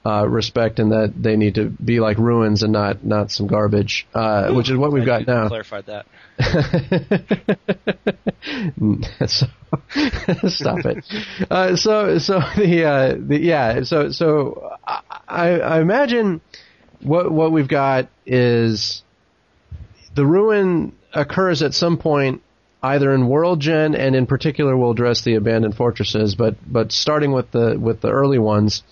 uh, 0.06 0.28
respect 0.28 0.80
and 0.80 0.92
that 0.92 1.14
they 1.16 1.36
need 1.36 1.56
to 1.56 1.66
be 1.66 2.00
like 2.00 2.18
ruins 2.18 2.64
and 2.64 2.72
not 2.72 3.04
not 3.04 3.32
some 3.32 3.48
garbage, 3.48 4.08
uh, 4.14 4.52
which 4.54 4.70
is 4.70 4.78
what 4.78 4.92
we've 4.92 5.06
got 5.06 5.28
now. 5.28 5.48
Clarified 5.48 5.86
that. 5.88 6.06
so, 9.28 9.48
stop 10.50 10.86
it. 10.86 11.06
Uh, 11.50 11.76
so 11.76 12.18
so 12.18 12.40
the 12.56 12.86
uh, 12.86 13.16
the 13.20 13.40
yeah 13.42 13.84
so 13.84 14.12
so 14.12 14.78
I, 15.28 15.60
I 15.60 15.82
imagine 15.82 16.42
what 17.02 17.32
what 17.32 17.52
we've 17.52 17.68
got 17.68 18.08
is 18.26 19.04
the 20.16 20.26
ruin 20.26 20.94
occurs 21.14 21.62
at 21.62 21.74
some 21.74 21.98
point 21.98 22.42
either 22.82 23.14
in 23.14 23.28
World 23.28 23.60
Gen 23.60 23.96
and 23.96 24.16
in 24.16 24.26
particular 24.26 24.78
we'll 24.78 24.92
address 24.92 25.22
the 25.22 25.36
abandoned 25.36 25.76
fortresses, 25.76 26.36
but 26.36 26.56
but 26.66 26.92
starting 26.92 27.34
with 27.34 27.52
the 27.52 27.78
with 27.78 28.02
the 28.02 28.10
early 28.10 28.40
ones 28.40 28.84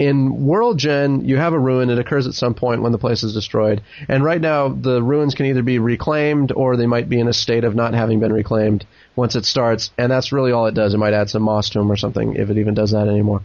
in 0.00 0.46
World 0.46 0.78
Gen, 0.78 1.26
you 1.26 1.36
have 1.36 1.52
a 1.52 1.58
ruin. 1.58 1.90
It 1.90 1.98
occurs 1.98 2.26
at 2.26 2.32
some 2.32 2.54
point 2.54 2.80
when 2.80 2.90
the 2.90 2.98
place 2.98 3.22
is 3.22 3.34
destroyed. 3.34 3.82
And 4.08 4.24
right 4.24 4.40
now, 4.40 4.68
the 4.68 5.02
ruins 5.02 5.34
can 5.34 5.44
either 5.44 5.62
be 5.62 5.78
reclaimed 5.78 6.52
or 6.56 6.78
they 6.78 6.86
might 6.86 7.10
be 7.10 7.20
in 7.20 7.28
a 7.28 7.34
state 7.34 7.64
of 7.64 7.74
not 7.74 7.92
having 7.92 8.18
been 8.18 8.32
reclaimed 8.32 8.86
once 9.14 9.36
it 9.36 9.44
starts. 9.44 9.90
And 9.98 10.10
that's 10.10 10.32
really 10.32 10.52
all 10.52 10.66
it 10.66 10.74
does. 10.74 10.94
It 10.94 10.98
might 10.98 11.12
add 11.12 11.28
some 11.28 11.42
moss 11.42 11.68
to 11.70 11.80
them 11.80 11.92
or 11.92 11.96
something 11.96 12.34
if 12.36 12.48
it 12.48 12.56
even 12.56 12.72
does 12.72 12.92
that 12.92 13.08
anymore. 13.08 13.42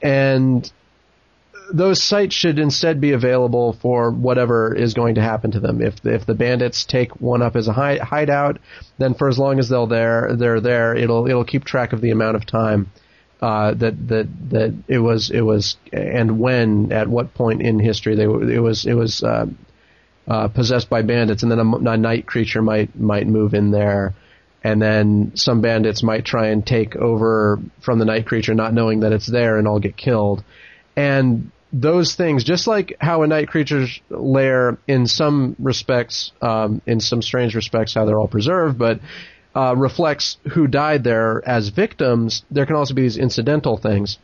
And 0.00 0.70
those 1.72 2.00
sites 2.00 2.36
should 2.36 2.60
instead 2.60 3.00
be 3.00 3.10
available 3.10 3.72
for 3.72 4.12
whatever 4.12 4.72
is 4.72 4.94
going 4.94 5.16
to 5.16 5.20
happen 5.20 5.50
to 5.50 5.60
them. 5.60 5.82
If 5.82 6.06
if 6.06 6.24
the 6.24 6.34
bandits 6.34 6.84
take 6.84 7.20
one 7.20 7.42
up 7.42 7.56
as 7.56 7.66
a 7.66 7.72
hide, 7.72 7.98
hideout, 7.98 8.60
then 8.98 9.14
for 9.14 9.28
as 9.28 9.40
long 9.40 9.58
as 9.58 9.68
they're 9.68 9.86
there, 9.88 10.36
they're 10.36 10.60
there. 10.60 10.94
It'll 10.94 11.26
it'll 11.26 11.44
keep 11.44 11.64
track 11.64 11.92
of 11.92 12.00
the 12.00 12.12
amount 12.12 12.36
of 12.36 12.46
time 12.46 12.92
uh, 13.40 13.74
that 13.74 14.08
that 14.08 14.28
that 14.50 14.74
it 14.88 14.98
was 14.98 15.30
it 15.30 15.40
was 15.40 15.76
and 15.92 16.38
when 16.38 16.92
at 16.92 17.08
what 17.08 17.34
point 17.34 17.62
in 17.62 17.78
history 17.78 18.14
they 18.16 18.24
it 18.24 18.60
was 18.60 18.86
it 18.86 18.94
was 18.94 19.22
uh, 19.22 19.46
uh, 20.28 20.48
possessed 20.48 20.88
by 20.88 21.02
bandits, 21.02 21.42
and 21.42 21.50
then 21.50 21.58
a, 21.58 21.76
a 21.90 21.96
night 21.96 22.26
creature 22.26 22.62
might 22.62 22.98
might 22.98 23.26
move 23.26 23.54
in 23.54 23.70
there 23.70 24.14
and 24.62 24.80
then 24.80 25.32
some 25.34 25.60
bandits 25.60 26.02
might 26.02 26.24
try 26.24 26.48
and 26.48 26.66
take 26.66 26.96
over 26.96 27.58
from 27.80 27.98
the 27.98 28.04
night 28.04 28.26
creature 28.26 28.54
not 28.54 28.74
knowing 28.74 29.00
that 29.00 29.12
it's 29.12 29.26
there 29.26 29.58
and 29.58 29.66
all 29.66 29.78
get 29.78 29.96
killed. 29.96 30.44
And 30.96 31.50
those 31.72 32.14
things, 32.14 32.44
just 32.44 32.66
like 32.66 32.96
how 33.00 33.22
a 33.22 33.26
night 33.26 33.48
creature's 33.48 34.00
lair, 34.10 34.76
in 34.86 35.06
some 35.06 35.56
respects, 35.58 36.32
um, 36.42 36.82
in 36.84 37.00
some 37.00 37.22
strange 37.22 37.54
respects, 37.54 37.94
how 37.94 38.04
they're 38.04 38.18
all 38.18 38.28
preserved, 38.28 38.76
but 38.76 39.00
uh, 39.54 39.74
reflects 39.76 40.36
who 40.52 40.66
died 40.66 41.04
there 41.04 41.46
as 41.46 41.68
victims. 41.68 42.42
There 42.50 42.66
can 42.66 42.76
also 42.76 42.94
be 42.94 43.02
these 43.02 43.16
incidental 43.16 43.76
things, 43.76 44.18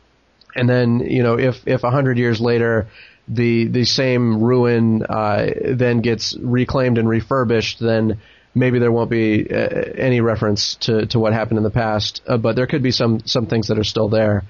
and 0.55 0.69
then 0.69 0.99
you 0.99 1.23
know 1.23 1.37
if 1.37 1.55
if 1.65 1.83
a 1.83 1.91
hundred 1.91 2.17
years 2.17 2.39
later 2.39 2.87
the 3.27 3.67
the 3.67 3.85
same 3.85 4.41
ruin 4.41 5.03
uh, 5.03 5.47
then 5.65 6.01
gets 6.01 6.35
reclaimed 6.39 6.97
and 6.97 7.09
refurbished, 7.09 7.79
then 7.79 8.19
maybe 8.55 8.79
there 8.79 8.91
won't 8.91 9.09
be 9.09 9.47
uh, 9.51 9.55
any 9.97 10.21
reference 10.21 10.75
to 10.81 11.05
to 11.07 11.19
what 11.19 11.33
happened 11.33 11.57
in 11.57 11.63
the 11.63 11.69
past, 11.69 12.21
uh, 12.27 12.37
but 12.37 12.55
there 12.55 12.67
could 12.67 12.83
be 12.83 12.91
some 12.91 13.19
some 13.25 13.47
things 13.47 13.67
that 13.67 13.77
are 13.77 13.83
still 13.83 14.09
there 14.09 14.43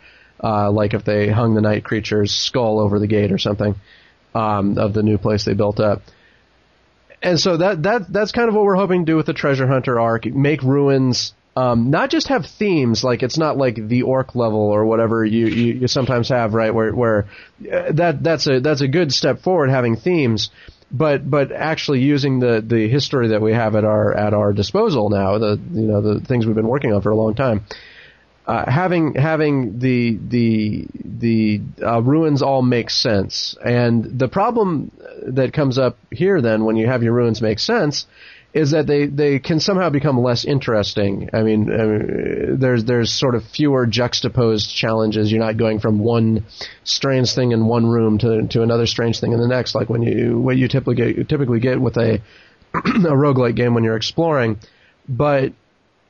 uh, 0.44 0.72
like 0.72 0.94
if 0.94 1.04
they 1.04 1.30
hung 1.30 1.56
the 1.56 1.62
night 1.62 1.84
creature's 1.84 2.32
skull 2.32 2.80
over 2.80 2.99
the 2.99 3.08
gate 3.08 3.32
or 3.32 3.38
something 3.38 3.76
um, 4.36 4.78
of 4.78 4.94
the 4.94 5.04
new 5.04 5.18
place 5.18 5.45
they 5.45 5.54
built 5.54 5.80
up. 5.80 6.02
And 7.22 7.39
so 7.39 7.57
that 7.57 7.84
that 7.84 8.11
that's 8.11 8.31
kind 8.31 8.48
of 8.48 8.56
what 8.56 8.64
we're 8.64 8.76
hoping 8.76 9.06
to 9.06 9.11
do 9.11 9.15
with 9.15 9.26
the 9.26 9.34
treasure 9.34 9.68
hunter 9.68 9.99
arc. 9.99 10.26
Make 10.26 10.61
ruins 10.61 11.34
um, 11.57 11.89
not 11.89 12.11
just 12.11 12.27
have 12.27 12.45
themes, 12.45 13.03
like 13.03 13.23
it's 13.23 13.38
not 13.38 13.57
like 13.57 13.76
the 13.88 14.03
orc 14.03 14.35
level 14.35 14.60
or 14.60 14.85
whatever 14.85 15.26
you, 15.26 15.48
you, 15.48 15.73
you 15.73 15.88
sometimes 15.88 16.30
have, 16.30 16.53
right? 16.53 16.72
Where 16.72 16.94
where 16.94 17.26
uh, 17.61 17.94
that 17.94 18.22
that's 18.22 18.45
a 18.45 18.60
that's 18.60 18.81
a 18.81 18.88
good 18.88 19.11
step 19.11 19.39
forward 19.39 19.72
having 19.72 19.95
themes, 19.95 20.52
but 20.91 21.27
but 21.27 21.52
actually 21.52 22.02
using 22.02 22.39
the 22.39 22.64
the 22.64 22.88
history 22.88 23.30
that 23.30 23.41
we 23.41 23.53
have 23.53 23.76
at 23.76 23.85
our 23.85 24.14
at 24.14 24.35
our 24.35 24.53
disposal 24.53 25.10
now, 25.10 25.39
the 25.39 25.60
you 25.72 25.88
know 25.88 26.02
the 26.02 26.19
things 26.19 26.45
we've 26.45 26.56
been 26.56 26.68
working 26.68 26.94
on 26.94 27.02
for 27.02 27.10
a 27.10 27.15
long 27.18 27.34
time 27.34 27.65
uh, 28.48 28.69
having 28.69 29.14
having 29.15 29.78
the 29.80 30.18
the 30.30 30.88
the 31.03 31.61
uh, 31.86 32.02
ruins 32.02 32.41
all 32.41 32.61
make 32.61 32.90
sense. 32.90 33.57
And 33.64 34.18
the 34.18 34.30
problem 34.30 34.91
that 35.28 35.52
comes 35.52 35.78
up 35.78 35.98
here 36.11 36.41
then 36.41 36.64
when 36.64 36.78
you 36.78 36.88
have 36.88 37.03
your 37.03 37.14
ruins 37.14 37.41
make 37.41 37.60
sense 37.60 38.06
is 38.53 38.72
that 38.72 38.88
they, 38.88 39.06
they 39.06 39.38
can 39.40 39.60
somehow 39.60 39.90
become 39.90 40.18
less 40.18 40.45
interesting. 40.45 41.30
I 41.34 41.44
mean, 41.44 41.69
mean, 41.69 42.60
there's 42.60 42.86
there's 42.86 43.14
sort 43.14 43.36
of 43.36 43.44
fewer 43.44 43.86
juxtaposed 43.86 44.74
challenges. 44.74 45.30
You're 45.30 45.44
not 45.44 45.57
going 45.57 45.80
from 45.80 45.99
one 45.99 46.45
strange 46.86 47.36
thing 47.36 47.52
in 47.52 47.65
one 47.65 47.86
room 47.86 48.18
to 48.19 48.48
to 48.48 48.64
another 48.64 48.86
strange 48.86 49.19
thing 49.19 49.34
in 49.34 49.40
the 49.40 49.48
next, 49.48 49.76
like 49.76 49.90
when 49.90 50.02
you 50.02 50.40
what 50.40 50.56
you 50.56 50.69
typically 50.69 50.95
get, 50.95 51.28
typically 51.28 51.60
get 51.60 51.82
with 51.82 51.98
a 51.98 52.22
a 52.74 53.14
roguelike 53.14 53.56
game 53.56 53.74
when 53.74 53.84
you're 53.84 53.98
exploring. 53.98 54.57
But 55.10 55.52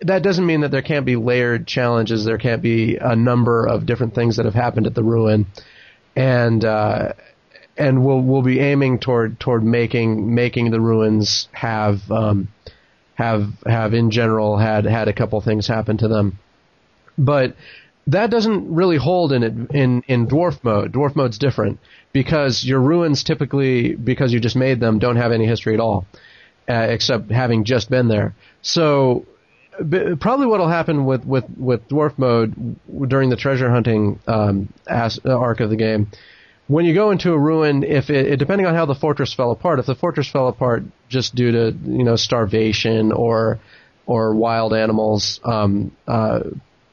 that 0.02 0.22
doesn't 0.22 0.46
mean 0.46 0.62
that 0.62 0.72
there 0.72 0.82
can't 0.82 1.06
be 1.06 1.16
layered 1.16 1.68
challenges. 1.68 2.26
There 2.26 2.38
can't 2.38 2.62
be 2.62 2.98
a 2.98 3.16
number 3.16 3.66
of 3.66 3.86
different 3.86 4.14
things 4.14 4.38
that 4.38 4.46
have 4.46 4.54
happened 4.54 4.86
at 4.86 4.96
the 4.96 5.04
ruin, 5.04 5.48
and 6.16 6.64
uh, 6.64 7.14
and 7.78 8.06
we'll 8.06 8.22
we'll 8.22 8.44
be 8.44 8.60
aiming 8.60 9.00
toward 9.00 9.40
toward 9.40 9.64
making 9.64 10.34
making 10.34 10.72
the 10.72 10.80
ruins 10.80 11.48
have 11.52 12.10
um, 12.12 12.50
have 13.16 13.50
have 13.66 13.94
in 13.94 14.12
general 14.12 14.58
had 14.58 14.86
had 14.86 15.08
a 15.08 15.14
couple 15.14 15.42
things 15.42 15.68
happen 15.68 15.98
to 15.98 16.08
them, 16.08 16.38
but 17.18 17.56
that 18.08 18.30
doesn't 18.30 18.74
really 18.74 18.98
hold 18.98 19.34
in 19.34 19.44
it 19.44 19.72
in 19.76 20.04
in 20.08 20.28
dwarf 20.28 20.64
mode. 20.64 20.94
Dwarf 20.94 21.16
mode's 21.16 21.40
different 21.40 21.80
because 22.14 22.64
your 22.64 22.80
ruins 22.80 23.24
typically 23.24 23.96
because 23.96 24.32
you 24.32 24.40
just 24.40 24.56
made 24.56 24.80
them 24.80 25.00
don't 25.00 25.18
have 25.18 25.32
any 25.32 25.48
history 25.48 25.74
at 25.74 25.80
all, 25.80 26.06
uh, 26.70 26.88
except 26.90 27.32
having 27.32 27.64
just 27.64 27.90
been 27.90 28.08
there. 28.08 28.36
So 28.62 29.26
probably 30.20 30.48
what 30.48 30.60
will 30.60 30.70
happen 30.70 31.06
with, 31.06 31.26
with, 31.26 31.46
with 31.58 31.88
dwarf 31.88 32.18
mode 32.18 32.78
during 33.08 33.30
the 33.30 33.36
treasure 33.36 33.70
hunting 33.70 34.20
um, 34.28 34.74
as, 34.88 35.20
uh, 35.26 35.38
arc 35.38 35.60
of 35.60 35.70
the 35.70 35.76
game. 35.76 36.08
When 36.68 36.84
you 36.84 36.94
go 36.94 37.12
into 37.12 37.32
a 37.32 37.38
ruin, 37.38 37.84
if 37.84 38.10
it, 38.10 38.38
depending 38.38 38.68
on 38.68 38.76
how 38.76 38.86
the 38.86 38.96
fortress 38.96 39.34
fell 39.34 39.52
apart, 39.52 39.80
if 39.80 39.86
the 39.86 39.96
fortress 39.96 40.28
fell 40.28 40.50
apart 40.50 40.84
just 41.08 41.34
due 41.34 41.52
to 41.52 41.72
you 41.72 42.04
know 42.04 42.18
starvation 42.18 43.14
or 43.14 43.60
or 44.06 44.36
wild 44.36 44.74
animals, 44.74 45.40
um, 45.46 45.96
uh, 46.10 46.42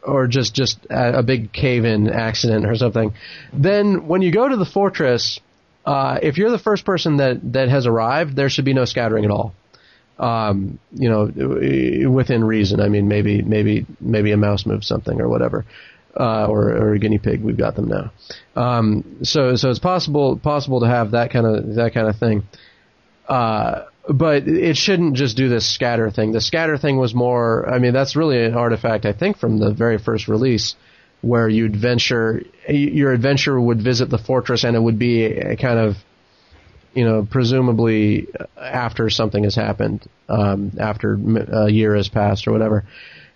or 0.04 0.28
just 0.28 0.54
just 0.54 0.86
a, 0.90 1.18
a 1.18 1.22
big 1.24 1.52
cave-in 1.52 2.08
accident 2.08 2.66
or 2.66 2.76
something, 2.76 3.14
then 3.52 4.06
when 4.06 4.22
you 4.22 4.30
go 4.30 4.48
to 4.48 4.56
the 4.56 4.64
fortress, 4.64 5.40
uh, 5.84 6.20
if 6.22 6.38
you're 6.38 6.52
the 6.52 6.58
first 6.58 6.84
person 6.84 7.16
that 7.16 7.40
that 7.54 7.68
has 7.68 7.88
arrived, 7.88 8.36
there 8.36 8.48
should 8.48 8.64
be 8.64 8.74
no 8.74 8.84
scattering 8.84 9.24
at 9.24 9.32
all 9.32 9.54
um, 10.18 10.78
you 10.92 11.08
know, 11.08 12.10
within 12.10 12.44
reason. 12.44 12.80
I 12.80 12.88
mean, 12.88 13.08
maybe 13.08 13.42
maybe 13.42 13.86
maybe 14.00 14.32
a 14.32 14.36
mouse 14.36 14.66
moves 14.66 14.86
something 14.86 15.20
or 15.20 15.28
whatever, 15.28 15.64
uh, 16.18 16.46
or 16.46 16.70
or 16.70 16.94
a 16.94 16.98
guinea 16.98 17.18
pig. 17.18 17.42
We've 17.42 17.56
got 17.56 17.76
them 17.76 17.88
now. 17.88 18.12
Um, 18.54 19.18
so 19.22 19.56
so 19.56 19.70
it's 19.70 19.78
possible 19.78 20.38
possible 20.38 20.80
to 20.80 20.86
have 20.86 21.12
that 21.12 21.30
kind 21.32 21.46
of 21.46 21.74
that 21.74 21.94
kind 21.94 22.08
of 22.08 22.16
thing. 22.18 22.44
Uh, 23.28 23.86
but 24.08 24.46
it 24.46 24.76
shouldn't 24.76 25.14
just 25.14 25.36
do 25.36 25.48
this 25.48 25.68
scatter 25.68 26.10
thing. 26.10 26.32
The 26.32 26.40
scatter 26.40 26.76
thing 26.76 26.98
was 26.98 27.14
more. 27.14 27.68
I 27.68 27.78
mean, 27.78 27.92
that's 27.92 28.16
really 28.16 28.44
an 28.44 28.54
artifact 28.54 29.06
I 29.06 29.12
think 29.12 29.38
from 29.38 29.58
the 29.58 29.72
very 29.72 29.98
first 29.98 30.28
release. 30.28 30.76
Where 31.22 31.48
you'd 31.48 31.74
venture, 31.74 32.42
your 32.68 33.10
adventure 33.10 33.58
would 33.58 33.80
visit 33.80 34.10
the 34.10 34.18
fortress, 34.18 34.62
and 34.62 34.76
it 34.76 34.80
would 34.80 34.98
be 34.98 35.24
a 35.24 35.56
kind 35.56 35.78
of 35.78 35.96
you 36.94 37.04
know, 37.04 37.26
presumably 37.28 38.28
after 38.56 39.10
something 39.10 39.44
has 39.44 39.54
happened, 39.54 40.06
um, 40.28 40.72
after 40.78 41.18
a 41.52 41.70
year 41.70 41.96
has 41.96 42.08
passed 42.08 42.46
or 42.46 42.52
whatever. 42.52 42.84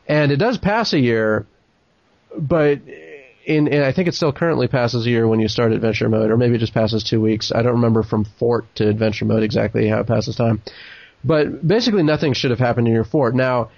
And 0.06 0.32
it 0.32 0.36
does 0.36 0.58
pass 0.58 0.92
a 0.92 0.98
year, 0.98 1.46
but 2.36 2.80
in, 3.44 3.66
in, 3.66 3.82
I 3.82 3.92
think 3.92 4.08
it 4.08 4.14
still 4.14 4.32
currently 4.32 4.68
passes 4.68 5.06
a 5.06 5.10
year 5.10 5.26
when 5.26 5.40
you 5.40 5.48
start 5.48 5.72
adventure 5.72 6.08
mode, 6.08 6.30
or 6.30 6.36
maybe 6.36 6.54
it 6.54 6.58
just 6.58 6.74
passes 6.74 7.02
two 7.02 7.20
weeks. 7.20 7.50
I 7.52 7.62
don't 7.62 7.74
remember 7.74 8.02
from 8.02 8.24
fort 8.38 8.66
to 8.76 8.88
adventure 8.88 9.24
mode 9.24 9.42
exactly 9.42 9.88
how 9.88 10.00
it 10.00 10.06
passes 10.06 10.36
time. 10.36 10.62
But 11.24 11.66
basically 11.66 12.04
nothing 12.04 12.32
should 12.32 12.50
have 12.50 12.60
happened 12.60 12.86
in 12.86 12.94
your 12.94 13.04
fort. 13.04 13.34
Now, 13.34 13.70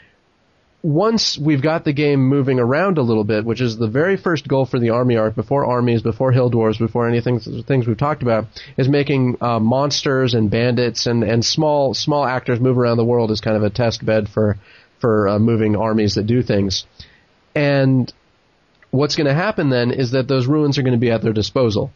once 0.83 1.37
we've 1.37 1.63
got 1.63 1.85
the 1.85 1.93
game 1.93 2.21
moving 2.21 2.59
around 2.59 2.97
a 2.97 3.03
little 3.03 3.25
bit, 3.25 3.45
which 3.45 3.61
is 3.61 3.77
the 3.77 3.87
very 3.87 4.17
first 4.17 4.49
goal 4.49 4.65
for 4.65 4.79
the 4.79 4.91
army 4.91 5.17
arc, 5.17 5.35
before 5.35 5.67
armies, 5.67 6.03
before 6.03 6.33
hill 6.33 6.51
dwarves, 6.51 6.79
before 6.79 7.07
anything 7.07 7.39
things 7.39 7.87
we've 7.87 7.99
talked 7.99 8.23
about, 8.23 8.47
is 8.79 8.89
making 8.89 9.37
uh, 9.41 9.59
monsters 9.59 10.33
and 10.35 10.51
bandits 10.51 11.07
and, 11.07 11.23
and 11.23 11.45
small 11.45 11.93
small 11.93 12.25
actors 12.25 12.61
move 12.61 12.79
around 12.79 12.97
the 12.97 13.05
world 13.05 13.31
as 13.31 13.41
kind 13.41 13.57
of 13.57 13.63
a 13.63 13.71
test 13.71 14.05
bed 14.05 14.29
for 14.29 14.57
for 15.01 15.29
uh, 15.29 15.39
moving 15.39 15.77
armies 15.77 16.15
that 16.15 16.27
do 16.27 16.43
things. 16.43 16.87
And 17.55 18.13
what's 18.91 19.17
going 19.17 19.27
to 19.27 19.35
happen 19.35 19.71
then 19.71 19.91
is 19.91 20.13
that 20.13 20.29
those 20.29 20.47
ruins 20.47 20.79
are 20.79 20.83
going 20.83 20.93
to 20.95 20.99
be 20.99 21.11
at 21.11 21.23
their 21.23 21.33
disposal. 21.33 21.93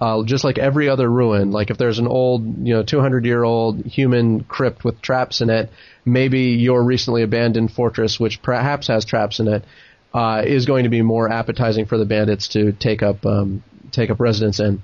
Uh, 0.00 0.22
just 0.24 0.44
like 0.44 0.58
every 0.58 0.88
other 0.88 1.10
ruin, 1.10 1.50
like 1.50 1.70
if 1.70 1.78
there's 1.78 1.98
an 1.98 2.06
old, 2.06 2.44
you 2.66 2.74
know, 2.74 2.82
200 2.82 3.24
year 3.24 3.42
old 3.42 3.84
human 3.84 4.44
crypt 4.44 4.84
with 4.84 5.00
traps 5.00 5.40
in 5.40 5.50
it, 5.50 5.70
maybe 6.04 6.40
your 6.40 6.82
recently 6.82 7.22
abandoned 7.22 7.72
fortress, 7.72 8.18
which 8.20 8.42
perhaps 8.42 8.88
has 8.88 9.04
traps 9.04 9.40
in 9.40 9.48
it, 9.48 9.64
uh, 10.12 10.42
is 10.46 10.66
going 10.66 10.84
to 10.84 10.90
be 10.90 11.02
more 11.02 11.30
appetizing 11.30 11.86
for 11.86 11.98
the 11.98 12.04
bandits 12.04 12.48
to 12.48 12.72
take 12.72 13.02
up 13.02 13.24
um, 13.26 13.62
take 13.90 14.10
up 14.10 14.20
residence 14.20 14.60
in. 14.60 14.82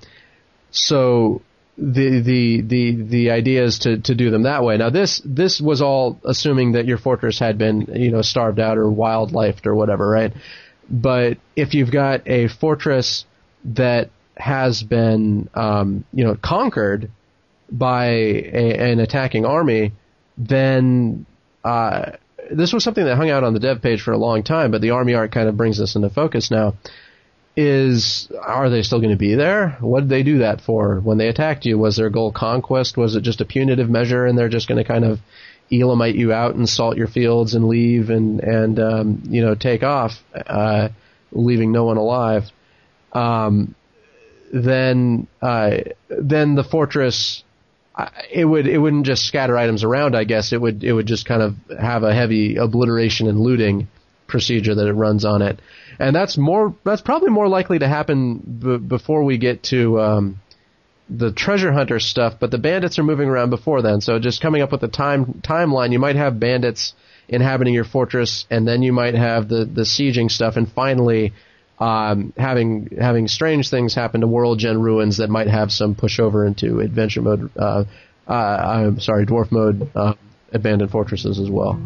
So 0.70 1.42
the 1.78 2.20
the 2.20 2.60
the 2.62 3.02
the 3.02 3.30
idea 3.30 3.64
is 3.64 3.78
to 3.80 3.98
to 3.98 4.14
do 4.14 4.30
them 4.30 4.42
that 4.42 4.64
way. 4.64 4.76
Now 4.76 4.90
this 4.90 5.22
this 5.24 5.60
was 5.60 5.80
all 5.80 6.20
assuming 6.24 6.72
that 6.72 6.86
your 6.86 6.98
fortress 6.98 7.38
had 7.38 7.58
been 7.58 7.86
you 7.94 8.10
know 8.10 8.22
starved 8.22 8.60
out 8.60 8.76
or 8.76 8.84
wildlifed 8.84 9.66
or 9.66 9.74
whatever, 9.74 10.08
right? 10.08 10.32
But 10.90 11.38
if 11.54 11.74
you've 11.74 11.92
got 11.92 12.26
a 12.26 12.48
fortress 12.48 13.24
that 13.64 14.10
has 14.40 14.82
been 14.82 15.48
um, 15.54 16.04
you 16.12 16.24
know 16.24 16.36
conquered 16.36 17.10
by 17.70 18.06
a, 18.06 18.92
an 18.92 18.98
attacking 18.98 19.44
army, 19.44 19.92
then 20.36 21.26
uh, 21.64 22.12
this 22.50 22.72
was 22.72 22.82
something 22.82 23.04
that 23.04 23.16
hung 23.16 23.30
out 23.30 23.44
on 23.44 23.54
the 23.54 23.60
dev 23.60 23.82
page 23.82 24.02
for 24.02 24.12
a 24.12 24.18
long 24.18 24.42
time, 24.42 24.70
but 24.70 24.80
the 24.80 24.90
army 24.90 25.14
arc 25.14 25.32
kind 25.32 25.48
of 25.48 25.56
brings 25.56 25.78
this 25.78 25.94
into 25.94 26.10
focus 26.10 26.50
now. 26.50 26.74
Is 27.56 28.30
are 28.40 28.70
they 28.70 28.82
still 28.82 29.00
going 29.00 29.10
to 29.10 29.16
be 29.16 29.34
there? 29.34 29.76
What 29.80 30.00
did 30.00 30.08
they 30.08 30.22
do 30.22 30.38
that 30.38 30.60
for 30.60 31.00
when 31.00 31.18
they 31.18 31.28
attacked 31.28 31.66
you? 31.66 31.78
Was 31.78 31.96
their 31.96 32.08
goal 32.08 32.32
conquest? 32.32 32.96
Was 32.96 33.16
it 33.16 33.22
just 33.22 33.40
a 33.40 33.44
punitive 33.44 33.90
measure, 33.90 34.24
and 34.24 34.38
they're 34.38 34.48
just 34.48 34.68
going 34.68 34.82
to 34.82 34.84
kind 34.84 35.04
of 35.04 35.18
Elamite 35.72 36.14
you 36.14 36.32
out 36.32 36.54
and 36.54 36.68
salt 36.68 36.96
your 36.96 37.06
fields 37.06 37.54
and 37.54 37.68
leave 37.68 38.08
and 38.10 38.40
and 38.40 38.78
um, 38.80 39.22
you 39.28 39.42
know 39.42 39.54
take 39.54 39.82
off, 39.82 40.12
uh, 40.34 40.88
leaving 41.32 41.72
no 41.72 41.84
one 41.84 41.96
alive? 41.96 42.44
Um, 43.12 43.74
then 44.52 45.26
uh, 45.40 45.78
then 46.08 46.54
the 46.54 46.64
fortress 46.64 47.44
it 48.30 48.44
would 48.44 48.66
it 48.66 48.78
wouldn't 48.78 49.06
just 49.06 49.24
scatter 49.24 49.56
items 49.56 49.84
around. 49.84 50.16
I 50.16 50.24
guess 50.24 50.52
it 50.52 50.60
would 50.60 50.84
it 50.84 50.92
would 50.92 51.06
just 51.06 51.26
kind 51.26 51.42
of 51.42 51.54
have 51.78 52.02
a 52.02 52.14
heavy 52.14 52.56
obliteration 52.56 53.28
and 53.28 53.38
looting 53.38 53.88
procedure 54.26 54.74
that 54.74 54.86
it 54.86 54.92
runs 54.92 55.24
on 55.24 55.42
it, 55.42 55.60
and 55.98 56.14
that's 56.14 56.38
more 56.38 56.74
that's 56.84 57.02
probably 57.02 57.30
more 57.30 57.48
likely 57.48 57.78
to 57.78 57.88
happen 57.88 58.38
b- 58.38 58.78
before 58.78 59.24
we 59.24 59.38
get 59.38 59.62
to 59.64 60.00
um, 60.00 60.40
the 61.08 61.32
treasure 61.32 61.72
hunter 61.72 61.98
stuff. 61.98 62.34
But 62.38 62.50
the 62.50 62.58
bandits 62.58 62.98
are 62.98 63.04
moving 63.04 63.28
around 63.28 63.50
before 63.50 63.82
then, 63.82 64.00
so 64.00 64.18
just 64.18 64.40
coming 64.40 64.62
up 64.62 64.72
with 64.72 64.82
a 64.82 64.88
time 64.88 65.40
timeline, 65.46 65.92
you 65.92 65.98
might 65.98 66.16
have 66.16 66.38
bandits 66.40 66.94
inhabiting 67.28 67.74
your 67.74 67.84
fortress, 67.84 68.46
and 68.50 68.66
then 68.66 68.82
you 68.82 68.92
might 68.92 69.14
have 69.14 69.48
the 69.48 69.64
the 69.64 69.82
sieging 69.82 70.30
stuff, 70.30 70.56
and 70.56 70.70
finally. 70.70 71.32
Um, 71.80 72.34
having 72.36 72.90
having 73.00 73.26
strange 73.26 73.70
things 73.70 73.94
happen 73.94 74.20
to 74.20 74.26
World 74.26 74.58
Gen 74.58 74.82
ruins 74.82 75.16
that 75.16 75.30
might 75.30 75.48
have 75.48 75.72
some 75.72 75.94
pushover 75.94 76.46
into 76.46 76.80
adventure 76.80 77.22
mode. 77.22 77.50
Uh, 77.56 77.84
uh, 78.28 78.32
I'm 78.32 79.00
sorry, 79.00 79.24
dwarf 79.24 79.50
mode, 79.50 79.90
uh, 79.94 80.14
abandoned 80.52 80.90
fortresses 80.90 81.38
as 81.38 81.50
well. 81.50 81.80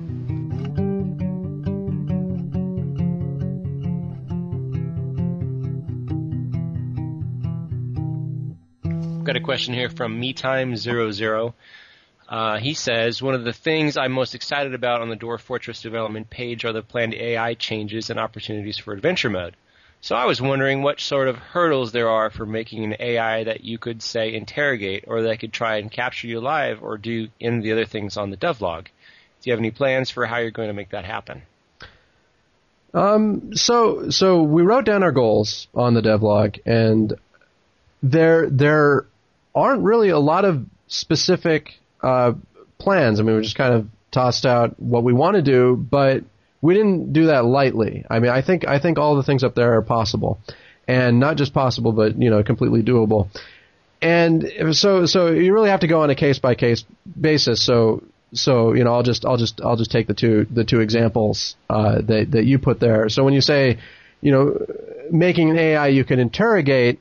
Got 9.24 9.36
a 9.36 9.40
question 9.40 9.72
here 9.72 9.88
from 9.88 10.20
MeTime00. 10.20 11.54
Uh, 12.28 12.58
he 12.58 12.74
says, 12.74 13.22
one 13.22 13.34
of 13.34 13.44
the 13.44 13.52
things 13.52 13.96
I'm 13.96 14.12
most 14.12 14.34
excited 14.34 14.74
about 14.74 15.00
on 15.00 15.08
the 15.08 15.16
Dwarf 15.16 15.40
Fortress 15.40 15.80
development 15.80 16.28
page 16.28 16.64
are 16.64 16.72
the 16.72 16.82
planned 16.82 17.14
AI 17.14 17.54
changes 17.54 18.10
and 18.10 18.18
opportunities 18.18 18.76
for 18.76 18.92
adventure 18.92 19.30
mode. 19.30 19.56
So 20.04 20.14
I 20.14 20.26
was 20.26 20.38
wondering 20.38 20.82
what 20.82 21.00
sort 21.00 21.28
of 21.28 21.38
hurdles 21.38 21.92
there 21.92 22.10
are 22.10 22.28
for 22.28 22.44
making 22.44 22.84
an 22.84 22.94
AI 23.00 23.44
that 23.44 23.64
you 23.64 23.78
could 23.78 24.02
say 24.02 24.34
interrogate 24.34 25.04
or 25.06 25.22
that 25.22 25.40
could 25.40 25.50
try 25.50 25.78
and 25.78 25.90
capture 25.90 26.26
you 26.26 26.42
live 26.42 26.82
or 26.82 26.98
do 26.98 27.28
any 27.40 27.56
of 27.56 27.62
the 27.62 27.72
other 27.72 27.86
things 27.86 28.18
on 28.18 28.28
the 28.28 28.36
devlog. 28.36 28.84
Do 28.84 28.90
you 29.44 29.52
have 29.52 29.60
any 29.60 29.70
plans 29.70 30.10
for 30.10 30.26
how 30.26 30.36
you're 30.36 30.50
going 30.50 30.68
to 30.68 30.74
make 30.74 30.90
that 30.90 31.06
happen? 31.06 31.40
Um, 32.92 33.56
so 33.56 34.10
so 34.10 34.42
we 34.42 34.60
wrote 34.60 34.84
down 34.84 35.02
our 35.02 35.10
goals 35.10 35.68
on 35.74 35.94
the 35.94 36.02
devlog, 36.02 36.60
and 36.66 37.14
there 38.02 38.50
there 38.50 39.06
aren't 39.54 39.84
really 39.84 40.10
a 40.10 40.18
lot 40.18 40.44
of 40.44 40.66
specific 40.86 41.80
uh, 42.02 42.34
plans. 42.76 43.20
I 43.20 43.22
mean, 43.22 43.36
we 43.36 43.42
just 43.42 43.56
kind 43.56 43.72
of 43.72 43.88
tossed 44.10 44.44
out 44.44 44.78
what 44.78 45.02
we 45.02 45.14
want 45.14 45.36
to 45.36 45.42
do, 45.42 45.76
but 45.76 46.24
we 46.64 46.72
didn't 46.72 47.12
do 47.12 47.26
that 47.26 47.44
lightly. 47.44 48.06
I 48.08 48.20
mean, 48.20 48.30
I 48.30 48.40
think 48.40 48.66
I 48.66 48.78
think 48.78 48.98
all 48.98 49.16
the 49.16 49.22
things 49.22 49.44
up 49.44 49.54
there 49.54 49.74
are 49.74 49.82
possible, 49.82 50.38
and 50.88 51.20
not 51.20 51.36
just 51.36 51.52
possible, 51.52 51.92
but 51.92 52.18
you 52.18 52.30
know, 52.30 52.42
completely 52.42 52.82
doable. 52.82 53.28
And 54.00 54.50
so 54.72 55.04
so 55.04 55.30
you 55.30 55.52
really 55.52 55.68
have 55.68 55.80
to 55.80 55.86
go 55.86 56.00
on 56.00 56.08
a 56.08 56.14
case 56.14 56.38
by 56.38 56.54
case 56.54 56.82
basis. 57.20 57.62
So 57.62 58.02
so 58.32 58.72
you 58.72 58.82
know, 58.82 58.94
I'll 58.94 59.02
just 59.02 59.26
I'll 59.26 59.36
just 59.36 59.60
I'll 59.60 59.76
just 59.76 59.90
take 59.90 60.06
the 60.06 60.14
two 60.14 60.46
the 60.50 60.64
two 60.64 60.80
examples 60.80 61.54
uh, 61.68 62.00
that 62.00 62.30
that 62.30 62.44
you 62.46 62.58
put 62.58 62.80
there. 62.80 63.10
So 63.10 63.24
when 63.24 63.34
you 63.34 63.42
say, 63.42 63.78
you 64.22 64.32
know, 64.32 64.56
making 65.10 65.50
an 65.50 65.58
AI 65.58 65.88
you 65.88 66.02
can 66.02 66.18
interrogate 66.18 66.98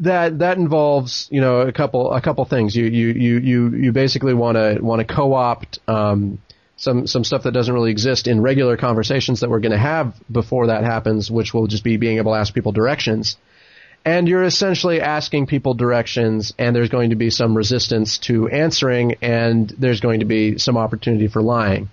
that 0.00 0.40
that 0.40 0.58
involves 0.58 1.28
you 1.30 1.40
know 1.40 1.62
a 1.62 1.72
couple 1.72 2.12
a 2.12 2.20
couple 2.20 2.44
things. 2.44 2.76
You 2.76 2.84
you 2.84 3.08
you 3.08 3.38
you 3.38 3.68
you 3.84 3.92
basically 3.92 4.34
want 4.34 4.56
to 4.56 4.78
want 4.82 5.00
to 5.00 5.14
co-opt 5.14 5.78
um, 5.88 6.40
some 6.80 7.06
some 7.06 7.24
stuff 7.24 7.42
that 7.42 7.52
doesn't 7.52 7.74
really 7.74 7.90
exist 7.90 8.26
in 8.26 8.40
regular 8.40 8.78
conversations 8.78 9.40
that 9.40 9.50
we're 9.50 9.60
going 9.60 9.72
to 9.72 9.78
have 9.78 10.14
before 10.32 10.68
that 10.68 10.82
happens, 10.82 11.30
which 11.30 11.52
will 11.52 11.66
just 11.66 11.84
be 11.84 11.98
being 11.98 12.16
able 12.16 12.32
to 12.32 12.38
ask 12.38 12.54
people 12.54 12.72
directions. 12.72 13.36
And 14.02 14.26
you're 14.26 14.44
essentially 14.44 15.02
asking 15.02 15.46
people 15.46 15.74
directions, 15.74 16.54
and 16.58 16.74
there's 16.74 16.88
going 16.88 17.10
to 17.10 17.16
be 17.16 17.28
some 17.28 17.54
resistance 17.54 18.16
to 18.20 18.48
answering, 18.48 19.16
and 19.20 19.68
there's 19.68 20.00
going 20.00 20.20
to 20.20 20.26
be 20.26 20.56
some 20.56 20.78
opportunity 20.78 21.28
for 21.28 21.42
lying 21.42 21.90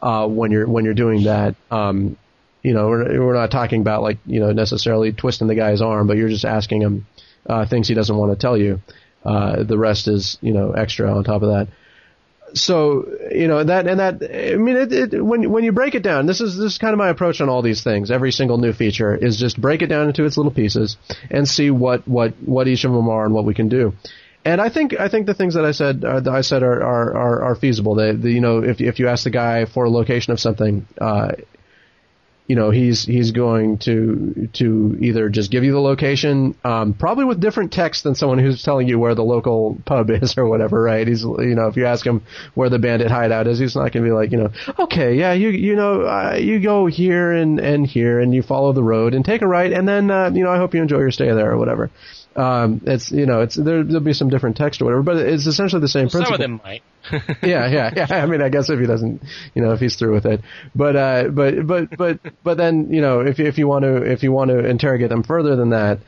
uh, 0.00 0.26
when 0.26 0.50
you're 0.52 0.66
when 0.66 0.86
you're 0.86 0.94
doing 0.94 1.24
that. 1.24 1.54
Um, 1.70 2.16
you 2.62 2.72
know, 2.72 2.88
we're, 2.88 3.26
we're 3.26 3.34
not 3.34 3.50
talking 3.50 3.82
about 3.82 4.00
like 4.00 4.16
you 4.24 4.40
know 4.40 4.52
necessarily 4.52 5.12
twisting 5.12 5.48
the 5.48 5.54
guy's 5.54 5.82
arm, 5.82 6.06
but 6.06 6.16
you're 6.16 6.30
just 6.30 6.46
asking 6.46 6.80
him 6.80 7.06
uh, 7.46 7.66
things 7.66 7.88
he 7.88 7.94
doesn't 7.94 8.16
want 8.16 8.32
to 8.32 8.38
tell 8.38 8.56
you. 8.56 8.80
Uh, 9.22 9.64
the 9.64 9.76
rest 9.76 10.08
is, 10.08 10.38
you 10.40 10.54
know, 10.54 10.72
extra 10.72 11.14
on 11.14 11.24
top 11.24 11.42
of 11.42 11.50
that. 11.50 11.68
So, 12.54 13.06
you 13.30 13.48
know, 13.48 13.62
that, 13.62 13.86
and 13.86 14.00
that, 14.00 14.22
I 14.22 14.56
mean, 14.56 14.76
it, 14.76 14.92
it, 14.92 15.24
when, 15.24 15.50
when 15.50 15.64
you 15.64 15.72
break 15.72 15.94
it 15.94 16.02
down, 16.02 16.26
this 16.26 16.40
is, 16.40 16.56
this 16.56 16.72
is 16.72 16.78
kind 16.78 16.92
of 16.92 16.98
my 16.98 17.08
approach 17.08 17.40
on 17.40 17.48
all 17.48 17.62
these 17.62 17.82
things. 17.82 18.10
Every 18.10 18.32
single 18.32 18.58
new 18.58 18.72
feature 18.72 19.14
is 19.14 19.36
just 19.36 19.60
break 19.60 19.82
it 19.82 19.86
down 19.86 20.08
into 20.08 20.24
its 20.24 20.36
little 20.36 20.52
pieces 20.52 20.96
and 21.30 21.48
see 21.48 21.70
what, 21.70 22.06
what, 22.08 22.34
what 22.44 22.68
each 22.68 22.84
of 22.84 22.92
them 22.92 23.08
are 23.08 23.24
and 23.24 23.34
what 23.34 23.44
we 23.44 23.54
can 23.54 23.68
do. 23.68 23.92
And 24.44 24.60
I 24.60 24.70
think 24.70 24.98
I 24.98 25.08
think 25.08 25.26
the 25.26 25.34
things 25.34 25.52
that 25.52 25.66
I 25.66 25.72
said 25.72 26.02
uh, 26.02 26.20
that 26.20 26.34
I 26.34 26.40
said 26.40 26.62
are 26.62 26.82
are, 26.82 27.14
are, 27.14 27.42
are 27.42 27.54
feasible. 27.54 27.94
They, 27.94 28.12
the, 28.12 28.30
you 28.32 28.40
know, 28.40 28.64
if 28.64 28.80
if 28.80 28.98
you 28.98 29.06
ask 29.06 29.24
the 29.24 29.30
guy 29.30 29.66
for 29.66 29.84
a 29.84 29.90
location 29.90 30.32
of 30.32 30.40
something, 30.40 30.86
uh, 30.98 31.32
you 32.50 32.56
know 32.56 32.70
he's 32.70 33.04
he's 33.04 33.30
going 33.30 33.78
to 33.78 34.48
to 34.54 34.98
either 35.00 35.28
just 35.28 35.52
give 35.52 35.62
you 35.62 35.70
the 35.70 35.80
location, 35.80 36.56
um, 36.64 36.94
probably 36.94 37.24
with 37.24 37.38
different 37.38 37.72
text 37.72 38.02
than 38.02 38.16
someone 38.16 38.40
who's 38.40 38.64
telling 38.64 38.88
you 38.88 38.98
where 38.98 39.14
the 39.14 39.22
local 39.22 39.78
pub 39.86 40.10
is 40.10 40.36
or 40.36 40.48
whatever, 40.48 40.82
right? 40.82 41.06
He's 41.06 41.22
you 41.22 41.54
know 41.54 41.68
if 41.68 41.76
you 41.76 41.86
ask 41.86 42.04
him 42.04 42.22
where 42.54 42.68
the 42.68 42.80
bandit 42.80 43.08
hideout 43.08 43.46
is, 43.46 43.60
he's 43.60 43.76
not 43.76 43.92
going 43.92 44.04
to 44.04 44.10
be 44.10 44.10
like 44.10 44.32
you 44.32 44.38
know 44.38 44.50
okay 44.80 45.14
yeah 45.14 45.32
you 45.32 45.50
you 45.50 45.76
know 45.76 46.02
uh, 46.02 46.34
you 46.40 46.58
go 46.58 46.86
here 46.86 47.30
and 47.30 47.60
and 47.60 47.86
here 47.86 48.18
and 48.18 48.34
you 48.34 48.42
follow 48.42 48.72
the 48.72 48.82
road 48.82 49.14
and 49.14 49.24
take 49.24 49.42
a 49.42 49.46
right 49.46 49.72
and 49.72 49.86
then 49.86 50.10
uh, 50.10 50.28
you 50.34 50.42
know 50.42 50.50
I 50.50 50.56
hope 50.56 50.74
you 50.74 50.82
enjoy 50.82 50.98
your 50.98 51.12
stay 51.12 51.32
there 51.32 51.52
or 51.52 51.56
whatever. 51.56 51.88
Um, 52.34 52.80
it's 52.84 53.12
you 53.12 53.26
know 53.26 53.42
it's 53.42 53.54
there, 53.54 53.84
will 53.84 54.00
be 54.00 54.12
some 54.12 54.28
different 54.28 54.56
text 54.56 54.82
or 54.82 54.86
whatever, 54.86 55.02
but 55.02 55.18
it's 55.18 55.46
essentially 55.46 55.80
the 55.80 55.88
same 55.88 56.06
well, 56.06 56.10
principle. 56.10 56.34
Some 56.34 56.34
of 56.34 56.40
them 56.40 56.60
might. 56.64 56.82
yeah, 57.42 57.68
yeah, 57.68 57.92
yeah. 57.96 58.06
I 58.10 58.26
mean, 58.26 58.42
I 58.42 58.48
guess 58.48 58.70
if 58.70 58.78
he 58.78 58.86
doesn't, 58.86 59.22
you 59.54 59.62
know, 59.62 59.72
if 59.72 59.80
he's 59.80 59.96
through 59.96 60.14
with 60.14 60.26
it, 60.26 60.40
but 60.74 60.96
uh, 60.96 61.24
but 61.28 61.66
but 61.66 61.96
but 61.96 62.20
but 62.42 62.56
then 62.56 62.92
you 62.92 63.00
know, 63.00 63.20
if 63.20 63.40
if 63.40 63.58
you 63.58 63.66
want 63.66 63.84
to 63.84 63.96
if 64.02 64.22
you 64.22 64.32
want 64.32 64.50
to 64.50 64.58
interrogate 64.58 65.08
them 65.08 65.22
further 65.22 65.56
than 65.56 65.70
that, 65.70 66.00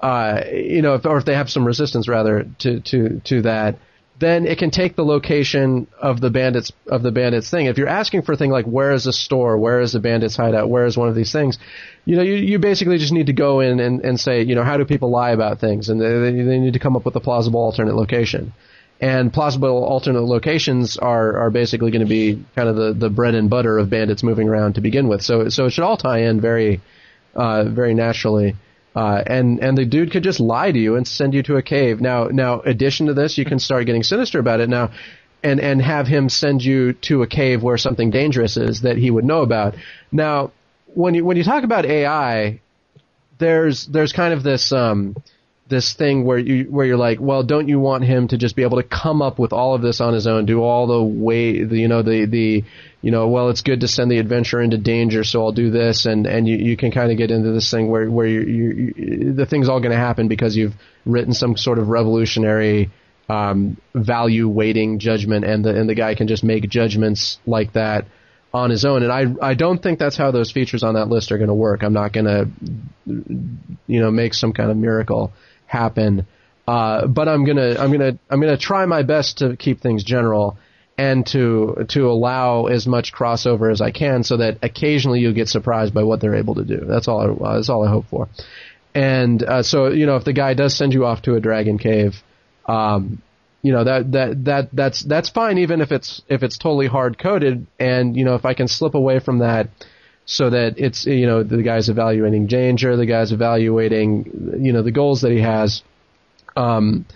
uh, 0.00 0.42
you 0.52 0.82
know, 0.82 0.94
if, 0.94 1.06
or 1.06 1.18
if 1.18 1.24
they 1.24 1.34
have 1.34 1.50
some 1.50 1.66
resistance 1.66 2.08
rather 2.08 2.46
to 2.58 2.80
to 2.80 3.20
to 3.20 3.42
that, 3.42 3.76
then 4.20 4.46
it 4.46 4.58
can 4.58 4.70
take 4.70 4.96
the 4.96 5.04
location 5.04 5.86
of 5.98 6.20
the 6.20 6.30
bandits 6.30 6.70
of 6.86 7.02
the 7.02 7.10
bandits 7.10 7.50
thing. 7.50 7.66
If 7.66 7.78
you're 7.78 7.88
asking 7.88 8.22
for 8.22 8.32
a 8.32 8.36
thing 8.36 8.50
like 8.50 8.66
where 8.66 8.92
is 8.92 9.06
a 9.06 9.12
store, 9.12 9.56
where 9.56 9.80
is 9.80 9.92
the 9.92 10.00
bandits 10.00 10.36
hideout, 10.36 10.68
where 10.68 10.84
is 10.84 10.96
one 10.96 11.08
of 11.08 11.14
these 11.14 11.32
things, 11.32 11.58
you 12.04 12.16
know, 12.16 12.22
you, 12.22 12.34
you 12.34 12.58
basically 12.58 12.98
just 12.98 13.12
need 13.12 13.26
to 13.26 13.32
go 13.32 13.60
in 13.60 13.80
and, 13.80 14.04
and 14.04 14.20
say, 14.20 14.42
you 14.42 14.54
know, 14.54 14.62
how 14.62 14.76
do 14.76 14.84
people 14.84 15.10
lie 15.10 15.30
about 15.30 15.58
things, 15.58 15.88
and 15.88 16.00
they, 16.00 16.30
they 16.42 16.58
need 16.58 16.74
to 16.74 16.78
come 16.78 16.96
up 16.96 17.04
with 17.06 17.16
a 17.16 17.20
plausible 17.20 17.60
alternate 17.60 17.94
location. 17.94 18.52
And 19.00 19.32
plausible 19.32 19.82
alternate 19.84 20.22
locations 20.22 20.98
are, 20.98 21.38
are 21.38 21.50
basically 21.50 21.90
going 21.90 22.06
to 22.06 22.08
be 22.08 22.44
kind 22.54 22.68
of 22.68 22.76
the, 22.76 22.92
the 22.92 23.08
bread 23.08 23.34
and 23.34 23.48
butter 23.48 23.78
of 23.78 23.88
bandits 23.88 24.22
moving 24.22 24.48
around 24.48 24.74
to 24.74 24.82
begin 24.82 25.08
with. 25.08 25.22
So 25.22 25.48
so 25.48 25.66
it 25.66 25.70
should 25.70 25.84
all 25.84 25.96
tie 25.96 26.22
in 26.22 26.40
very 26.40 26.82
uh, 27.34 27.64
very 27.64 27.94
naturally. 27.94 28.56
Uh, 28.94 29.22
and 29.26 29.60
and 29.60 29.78
the 29.78 29.86
dude 29.86 30.10
could 30.10 30.24
just 30.24 30.40
lie 30.40 30.70
to 30.70 30.78
you 30.78 30.96
and 30.96 31.06
send 31.06 31.32
you 31.32 31.42
to 31.44 31.56
a 31.56 31.62
cave. 31.62 32.00
Now 32.00 32.24
now 32.24 32.60
addition 32.60 33.06
to 33.06 33.14
this, 33.14 33.38
you 33.38 33.44
can 33.44 33.58
start 33.58 33.86
getting 33.86 34.02
sinister 34.02 34.38
about 34.38 34.60
it 34.60 34.68
now, 34.68 34.90
and 35.42 35.60
and 35.60 35.80
have 35.80 36.06
him 36.06 36.28
send 36.28 36.62
you 36.62 36.92
to 36.92 37.22
a 37.22 37.26
cave 37.26 37.62
where 37.62 37.78
something 37.78 38.10
dangerous 38.10 38.56
is 38.56 38.82
that 38.82 38.96
he 38.96 39.10
would 39.10 39.24
know 39.24 39.42
about. 39.42 39.76
Now 40.12 40.50
when 40.94 41.14
you 41.14 41.24
when 41.24 41.36
you 41.36 41.44
talk 41.44 41.64
about 41.64 41.86
AI, 41.86 42.60
there's 43.38 43.86
there's 43.86 44.12
kind 44.12 44.34
of 44.34 44.42
this 44.42 44.72
um, 44.72 45.16
this 45.70 45.94
thing 45.94 46.24
where 46.24 46.38
you 46.38 46.64
where 46.64 46.84
you're 46.84 46.98
like, 46.98 47.20
well, 47.20 47.42
don't 47.42 47.68
you 47.68 47.80
want 47.80 48.04
him 48.04 48.28
to 48.28 48.36
just 48.36 48.56
be 48.56 48.62
able 48.62 48.82
to 48.82 48.86
come 48.86 49.22
up 49.22 49.38
with 49.38 49.52
all 49.52 49.74
of 49.74 49.80
this 49.80 50.00
on 50.00 50.12
his 50.12 50.26
own, 50.26 50.44
do 50.44 50.62
all 50.62 50.86
the 50.86 51.02
way, 51.02 51.62
the, 51.64 51.78
you 51.78 51.88
know, 51.88 52.02
the 52.02 52.26
the 52.26 52.64
you 53.00 53.10
know, 53.10 53.28
well, 53.28 53.48
it's 53.48 53.62
good 53.62 53.80
to 53.80 53.88
send 53.88 54.10
the 54.10 54.18
adventurer 54.18 54.60
into 54.60 54.76
danger, 54.76 55.24
so 55.24 55.42
I'll 55.42 55.52
do 55.52 55.70
this, 55.70 56.04
and 56.04 56.26
and 56.26 56.46
you 56.46 56.56
you 56.56 56.76
can 56.76 56.90
kind 56.90 57.10
of 57.10 57.16
get 57.16 57.30
into 57.30 57.52
this 57.52 57.70
thing 57.70 57.88
where 57.88 58.10
where 58.10 58.26
you, 58.26 58.40
you, 58.40 58.94
you 58.96 59.32
the 59.32 59.46
thing's 59.46 59.68
all 59.68 59.80
going 59.80 59.92
to 59.92 59.96
happen 59.96 60.28
because 60.28 60.56
you've 60.56 60.74
written 61.06 61.32
some 61.32 61.56
sort 61.56 61.78
of 61.78 61.88
revolutionary 61.88 62.90
um, 63.28 63.76
value 63.94 64.48
weighting 64.48 64.98
judgment, 64.98 65.44
and 65.44 65.64
the 65.64 65.74
and 65.74 65.88
the 65.88 65.94
guy 65.94 66.14
can 66.14 66.26
just 66.26 66.44
make 66.44 66.68
judgments 66.68 67.38
like 67.46 67.72
that 67.74 68.06
on 68.52 68.70
his 68.70 68.84
own. 68.84 69.02
And 69.02 69.12
I 69.12 69.50
I 69.50 69.54
don't 69.54 69.80
think 69.80 69.98
that's 69.98 70.16
how 70.16 70.32
those 70.32 70.50
features 70.50 70.82
on 70.82 70.94
that 70.94 71.08
list 71.08 71.30
are 71.30 71.38
going 71.38 71.48
to 71.48 71.54
work. 71.54 71.82
I'm 71.82 71.92
not 71.92 72.12
going 72.12 72.26
to 72.26 72.48
you 73.86 74.00
know 74.00 74.10
make 74.10 74.34
some 74.34 74.52
kind 74.52 74.70
of 74.70 74.76
miracle 74.76 75.32
happen. 75.70 76.26
Uh, 76.66 77.06
but 77.06 77.28
I'm 77.28 77.44
gonna 77.44 77.76
I'm 77.78 77.92
gonna 77.92 78.18
I'm 78.28 78.40
gonna 78.40 78.56
try 78.56 78.84
my 78.86 79.02
best 79.02 79.38
to 79.38 79.56
keep 79.56 79.80
things 79.80 80.04
general 80.04 80.58
and 80.98 81.26
to 81.28 81.86
to 81.88 82.10
allow 82.10 82.66
as 82.66 82.86
much 82.86 83.12
crossover 83.12 83.72
as 83.72 83.80
I 83.80 83.90
can, 83.90 84.22
so 84.24 84.36
that 84.38 84.58
occasionally 84.62 85.20
you 85.20 85.32
get 85.32 85.48
surprised 85.48 85.94
by 85.94 86.02
what 86.02 86.20
they're 86.20 86.34
able 86.34 86.56
to 86.56 86.64
do. 86.64 86.84
That's 86.86 87.08
all. 87.08 87.20
I, 87.20 87.26
uh, 87.26 87.54
that's 87.56 87.68
all 87.68 87.86
I 87.86 87.90
hope 87.90 88.06
for. 88.10 88.28
And 88.94 89.42
uh, 89.42 89.62
so 89.62 89.88
you 89.88 90.06
know, 90.06 90.16
if 90.16 90.24
the 90.24 90.32
guy 90.32 90.54
does 90.54 90.76
send 90.76 90.92
you 90.92 91.06
off 91.06 91.22
to 91.22 91.34
a 91.34 91.40
dragon 91.40 91.78
cave, 91.78 92.22
um, 92.66 93.22
you 93.62 93.72
know 93.72 93.84
that 93.84 94.12
that 94.12 94.44
that 94.44 94.68
that's 94.72 95.02
that's 95.02 95.28
fine, 95.30 95.58
even 95.58 95.80
if 95.80 95.92
it's 95.92 96.20
if 96.28 96.42
it's 96.42 96.58
totally 96.58 96.88
hard 96.88 97.16
coded. 97.18 97.66
And 97.78 98.16
you 98.16 98.24
know, 98.24 98.34
if 98.34 98.44
I 98.44 98.54
can 98.54 98.68
slip 98.68 98.94
away 98.94 99.20
from 99.20 99.38
that 99.38 99.68
so 100.24 100.50
that 100.50 100.78
it's 100.78 101.06
you 101.06 101.26
know 101.26 101.42
the 101.42 101.62
guy's 101.62 101.88
evaluating 101.88 102.46
danger, 102.46 102.96
the 102.96 103.06
guy's 103.06 103.32
evaluating 103.32 104.58
you 104.60 104.72
know 104.72 104.82
the 104.82 104.92
goals 104.92 105.22
that 105.22 105.32
he 105.32 105.40
has. 105.40 105.82
Um, 106.56 107.06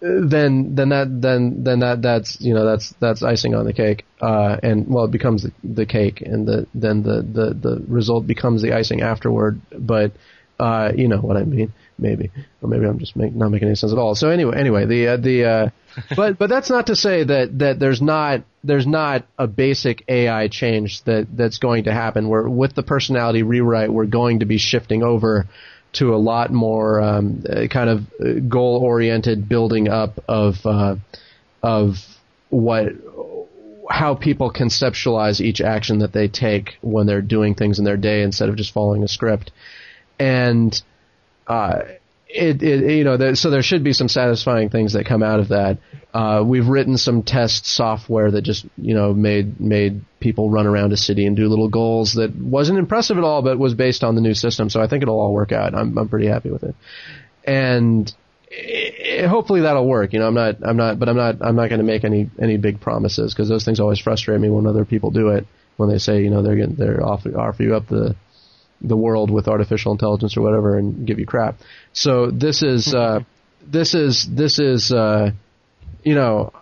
then 0.00 0.74
then 0.76 0.90
that 0.90 1.20
then 1.20 1.64
then 1.64 1.80
that 1.80 2.02
that's 2.02 2.40
you 2.40 2.54
know 2.54 2.64
that's 2.64 2.94
that's 3.00 3.22
icing 3.22 3.54
on 3.54 3.64
the 3.64 3.72
cake. 3.72 4.04
Uh, 4.20 4.56
and 4.62 4.88
well 4.88 5.04
it 5.04 5.10
becomes 5.10 5.42
the, 5.42 5.52
the 5.64 5.86
cake 5.86 6.20
and 6.20 6.46
the 6.46 6.66
then 6.74 7.02
the, 7.02 7.22
the 7.22 7.54
the 7.54 7.84
result 7.88 8.26
becomes 8.26 8.62
the 8.62 8.72
icing 8.72 9.02
afterward. 9.02 9.60
But 9.76 10.12
uh, 10.60 10.92
you 10.96 11.08
know 11.08 11.18
what 11.18 11.36
I 11.36 11.44
mean. 11.44 11.72
Maybe. 11.98 12.30
Or 12.62 12.68
maybe 12.68 12.86
I'm 12.86 12.98
just 12.98 13.16
make, 13.16 13.34
not 13.34 13.50
making 13.50 13.68
any 13.68 13.74
sense 13.74 13.92
at 13.92 13.98
all. 13.98 14.14
So 14.14 14.30
anyway 14.30 14.56
anyway 14.58 14.86
the 14.86 15.08
uh, 15.08 15.16
the 15.16 15.44
uh, 15.44 15.70
but 16.16 16.38
but 16.38 16.48
that's 16.48 16.70
not 16.70 16.86
to 16.86 16.96
say 16.96 17.24
that 17.24 17.58
that 17.58 17.78
there's 17.78 18.02
not 18.02 18.42
there's 18.64 18.86
not 18.86 19.24
a 19.38 19.46
basic 19.46 20.04
AI 20.08 20.48
change 20.48 21.02
that 21.04 21.26
that's 21.34 21.58
going 21.58 21.84
to 21.84 21.92
happen. 21.92 22.28
Where 22.28 22.48
with 22.48 22.74
the 22.74 22.82
personality 22.82 23.42
rewrite 23.42 23.92
we're 23.92 24.06
going 24.06 24.40
to 24.40 24.46
be 24.46 24.58
shifting 24.58 25.02
over 25.02 25.46
to 25.94 26.14
a 26.14 26.16
lot 26.16 26.52
more 26.52 27.00
um, 27.00 27.44
uh, 27.48 27.66
kind 27.68 27.88
of 27.88 28.00
uh, 28.20 28.40
goal 28.48 28.80
oriented 28.82 29.48
building 29.48 29.88
up 29.88 30.22
of 30.28 30.54
uh, 30.64 30.96
of 31.62 31.96
what 32.50 32.92
how 33.90 34.14
people 34.14 34.52
conceptualize 34.52 35.40
each 35.40 35.60
action 35.60 36.00
that 36.00 36.12
they 36.12 36.28
take 36.28 36.76
when 36.82 37.06
they're 37.06 37.22
doing 37.22 37.54
things 37.54 37.78
in 37.78 37.84
their 37.84 37.96
day 37.96 38.22
instead 38.22 38.48
of 38.48 38.56
just 38.56 38.72
following 38.72 39.02
a 39.02 39.08
script. 39.08 39.50
And 40.18 40.80
uh, 41.46 41.82
it, 42.28 42.62
it, 42.62 42.96
you 42.96 43.04
know, 43.04 43.16
there, 43.16 43.34
so 43.34 43.48
there 43.50 43.62
should 43.62 43.82
be 43.82 43.92
some 43.92 44.08
satisfying 44.08 44.68
things 44.68 44.92
that 44.92 45.06
come 45.06 45.22
out 45.22 45.40
of 45.40 45.48
that. 45.48 45.78
Uh, 46.12 46.42
we've 46.44 46.66
written 46.66 46.98
some 46.98 47.22
test 47.22 47.66
software 47.66 48.30
that 48.30 48.42
just, 48.42 48.66
you 48.76 48.94
know, 48.94 49.14
made 49.14 49.58
made 49.60 50.02
people 50.20 50.50
run 50.50 50.66
around 50.66 50.92
a 50.92 50.96
city 50.96 51.26
and 51.26 51.36
do 51.36 51.48
little 51.48 51.68
goals 51.68 52.14
that 52.14 52.34
wasn't 52.34 52.78
impressive 52.78 53.16
at 53.16 53.24
all, 53.24 53.40
but 53.40 53.58
was 53.58 53.74
based 53.74 54.04
on 54.04 54.14
the 54.14 54.20
new 54.20 54.34
system. 54.34 54.68
So 54.68 54.80
I 54.80 54.88
think 54.88 55.02
it'll 55.02 55.20
all 55.20 55.32
work 55.32 55.52
out. 55.52 55.74
I'm 55.74 55.96
I'm 55.96 56.08
pretty 56.08 56.26
happy 56.26 56.50
with 56.50 56.64
it, 56.64 56.74
and 57.44 58.12
it, 58.50 59.26
hopefully 59.26 59.62
that'll 59.62 59.86
work. 59.86 60.12
You 60.12 60.18
know, 60.18 60.26
I'm 60.26 60.34
not 60.34 60.56
I'm 60.62 60.76
not, 60.76 60.98
but 60.98 61.08
I'm 61.08 61.16
not 61.16 61.36
I'm 61.40 61.56
not 61.56 61.68
going 61.68 61.80
to 61.80 61.86
make 61.86 62.04
any 62.04 62.30
any 62.38 62.58
big 62.58 62.80
promises 62.80 63.32
because 63.32 63.48
those 63.48 63.64
things 63.64 63.80
always 63.80 63.98
frustrate 63.98 64.40
me 64.40 64.50
when 64.50 64.66
other 64.66 64.84
people 64.84 65.10
do 65.10 65.28
it. 65.28 65.46
When 65.76 65.88
they 65.88 65.98
say, 65.98 66.22
you 66.22 66.30
know, 66.30 66.42
they're 66.42 66.56
getting, 66.56 66.74
they're 66.74 67.04
offer 67.04 67.38
offer 67.38 67.62
you 67.62 67.76
up 67.76 67.86
the 67.86 68.16
the 68.80 68.96
world 68.96 69.30
with 69.30 69.48
artificial 69.48 69.92
intelligence 69.92 70.36
or 70.36 70.42
whatever 70.42 70.78
and 70.78 71.06
give 71.06 71.18
you 71.18 71.26
crap. 71.26 71.56
So 71.92 72.30
this 72.30 72.62
is 72.62 72.94
uh, 72.94 73.20
this 73.66 73.94
is 73.94 74.26
this 74.30 74.58
is 74.58 74.92
uh, 74.92 75.32
you 76.02 76.14
know 76.14 76.52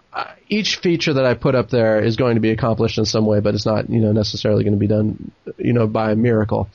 each 0.48 0.76
feature 0.76 1.14
that 1.14 1.24
I 1.24 1.34
put 1.34 1.54
up 1.54 1.70
there 1.70 2.02
is 2.02 2.16
going 2.16 2.36
to 2.36 2.40
be 2.40 2.50
accomplished 2.50 2.98
in 2.98 3.04
some 3.04 3.26
way, 3.26 3.40
but 3.40 3.54
it's 3.54 3.66
not 3.66 3.90
you 3.90 4.00
know 4.00 4.12
necessarily 4.12 4.64
going 4.64 4.74
to 4.74 4.80
be 4.80 4.86
done 4.86 5.30
you 5.58 5.72
know 5.72 5.86
by 5.86 6.12
a 6.12 6.16
miracle. 6.16 6.68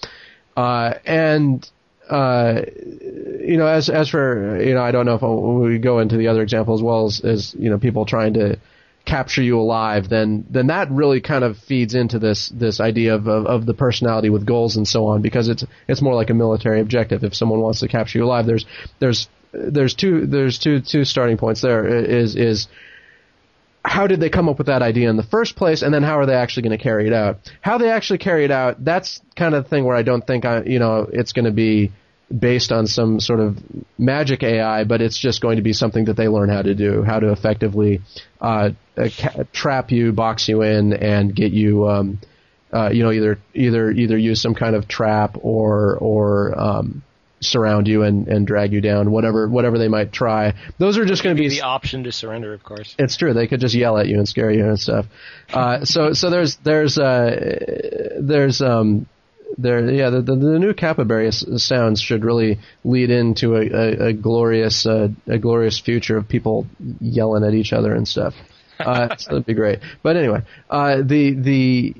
Uh, 0.56 0.96
and 1.06 1.70
uh, 2.10 2.62
you 3.40 3.58
know, 3.58 3.68
as 3.68 3.90
as 3.90 4.10
for 4.10 4.62
you 4.62 4.74
know, 4.74 4.84
I 4.84 4.92
don't 4.92 5.06
know 5.06 5.16
if 5.16 5.70
we 5.72 5.80
go 5.80 6.00
into 6.00 6.18
the 6.18 6.28
other 6.28 6.42
example 6.42 6.74
as 6.76 6.82
well 6.82 7.06
as, 7.06 7.22
as 7.22 7.56
you 7.58 7.70
know 7.70 7.78
people 7.78 8.06
trying 8.06 8.34
to 8.34 8.60
capture 9.06 9.42
you 9.42 9.60
alive, 9.60 10.10
then 10.10 10.46
then 10.50 10.68
that 10.68 10.90
really 10.92 11.22
kind 11.22 11.44
of 11.44 11.58
feeds 11.58 11.96
into 11.96 12.20
this 12.20 12.50
this 12.50 12.80
idea 12.80 13.16
of, 13.16 13.28
of, 13.28 13.46
of 13.46 13.66
the 13.66 13.74
personality 13.74 14.30
with 14.30 14.46
goals 14.46 14.76
and 14.76 14.88
so 14.88 15.06
on 15.06 15.22
because 15.22 15.48
it's 15.48 15.64
it's 15.88 16.02
more 16.02 16.16
like 16.16 16.30
a 16.30 16.34
military 16.34 16.80
objective. 16.80 17.24
If 17.24 17.36
someone 17.36 17.60
wants 17.60 17.80
to 17.80 17.88
capture 17.88 18.20
you 18.20 18.26
alive, 18.26 18.46
there's 18.46 18.66
there's 19.00 19.28
there's 19.52 19.94
two 19.94 20.26
there's 20.28 20.60
two 20.60 20.82
two 20.82 21.04
starting 21.06 21.38
points. 21.38 21.62
There 21.62 21.86
is 21.88 22.36
is 22.36 22.68
how 23.84 24.06
did 24.06 24.20
they 24.20 24.30
come 24.30 24.48
up 24.48 24.60
with 24.60 24.68
that 24.68 24.84
idea 24.84 25.10
in 25.10 25.18
the 25.18 25.24
first 25.24 25.56
place, 25.56 25.82
and 25.82 25.94
then 25.94 26.04
how 26.04 26.20
are 26.20 26.26
they 26.26 26.36
actually 26.36 26.64
going 26.64 26.78
to 26.78 26.84
carry 26.84 27.08
it 27.08 27.14
out? 27.14 27.40
How 27.62 27.80
they 27.80 27.90
actually 27.90 28.20
carry 28.20 28.46
it 28.46 28.52
out, 28.52 28.84
that's 28.86 29.22
kind 29.36 29.56
of 29.56 29.64
the 29.64 29.70
thing 29.70 29.86
where 29.86 29.96
I 29.96 30.04
don't 30.04 30.26
think 30.26 30.46
I 30.46 30.64
you 30.64 30.80
know 30.80 31.08
it's 31.12 31.34
going 31.34 31.46
to 31.46 31.52
be 31.52 31.92
based 32.38 32.72
on 32.72 32.88
some 32.88 33.20
sort 33.20 33.40
of 33.40 33.58
magic 33.98 34.44
AI, 34.44 34.84
but 34.84 35.02
it's 35.02 35.18
just 35.18 35.42
going 35.42 35.58
to 35.58 35.62
be 35.62 35.74
something 35.74 36.06
that 36.06 36.16
they 36.16 36.28
learn 36.28 36.50
how 36.50 36.62
to 36.62 36.74
do, 36.76 37.04
how 37.04 37.20
to 37.20 37.32
effectively 37.32 38.02
uh, 38.40 38.72
ca- 38.96 39.44
trap 39.52 39.92
you, 39.92 40.12
box 40.12 40.48
you 40.48 40.62
in, 40.62 40.94
and 40.94 41.36
get 41.36 41.52
you, 41.52 41.88
um, 41.88 42.20
uh, 42.74 42.90
you 42.92 43.04
know, 43.04 43.12
either 43.12 43.40
either 43.54 43.92
either 43.92 44.18
use 44.18 44.42
some 44.42 44.56
kind 44.56 44.76
of 44.76 44.88
trap 44.88 45.38
or 45.42 45.98
or 45.98 46.60
um, 46.60 47.04
surround 47.42 47.88
you 47.88 48.04
and, 48.04 48.28
and 48.28 48.48
drag 48.48 48.72
you 48.72 48.82
down, 48.82 49.12
whatever 49.12 49.48
whatever 49.50 49.78
they 49.78 49.88
might 49.88 50.12
try. 50.12 50.54
Those 50.78 50.98
are 50.98 51.06
just 51.06 51.24
going 51.24 51.36
to 51.36 51.42
be 51.42 51.50
the 51.50 51.62
option 51.62 52.04
to 52.04 52.12
surrender, 52.12 52.54
of 52.54 52.64
course. 52.64 52.96
It's 52.98 53.18
true. 53.18 53.34
They 53.34 53.48
could 53.48 53.60
just 53.60 53.76
yell 53.76 53.98
at 53.98 54.08
you 54.08 54.18
and 54.18 54.28
scare 54.28 54.52
you 54.52 54.66
and 54.66 54.80
stuff. 54.80 55.08
Uh, 55.52 55.84
so 55.84 56.14
so 56.14 56.30
there's 56.30 56.56
there's 56.58 56.98
uh, 56.98 58.16
there's 58.20 58.62
um, 58.62 59.08
there, 59.58 59.90
yeah, 59.92 60.10
the, 60.10 60.22
the, 60.22 60.36
the 60.36 60.60
new 60.60 60.74
Capybara 60.74 61.32
sounds 61.32 62.02
should 62.02 62.24
really 62.24 62.60
lead 62.84 63.10
into 63.10 63.56
a, 63.56 63.62
a, 63.62 64.08
a 64.08 64.14
glorious, 64.14 64.86
uh, 64.86 65.10
a 65.28 65.38
glorious 65.38 65.80
future 65.80 66.18
of 66.18 66.28
people 66.28 66.68
yelling 67.00 67.44
at 67.44 67.54
each 67.54 67.74
other 67.74 67.94
and 67.94 68.08
stuff. 68.08 68.34
Uh, 68.82 69.16
so 69.16 69.30
that'd 69.30 69.46
be 69.46 69.54
great. 69.54 69.78
But 70.02 70.18
anyway, 70.18 70.42
uh, 70.68 71.04
the 71.04 71.36
the 71.36 71.94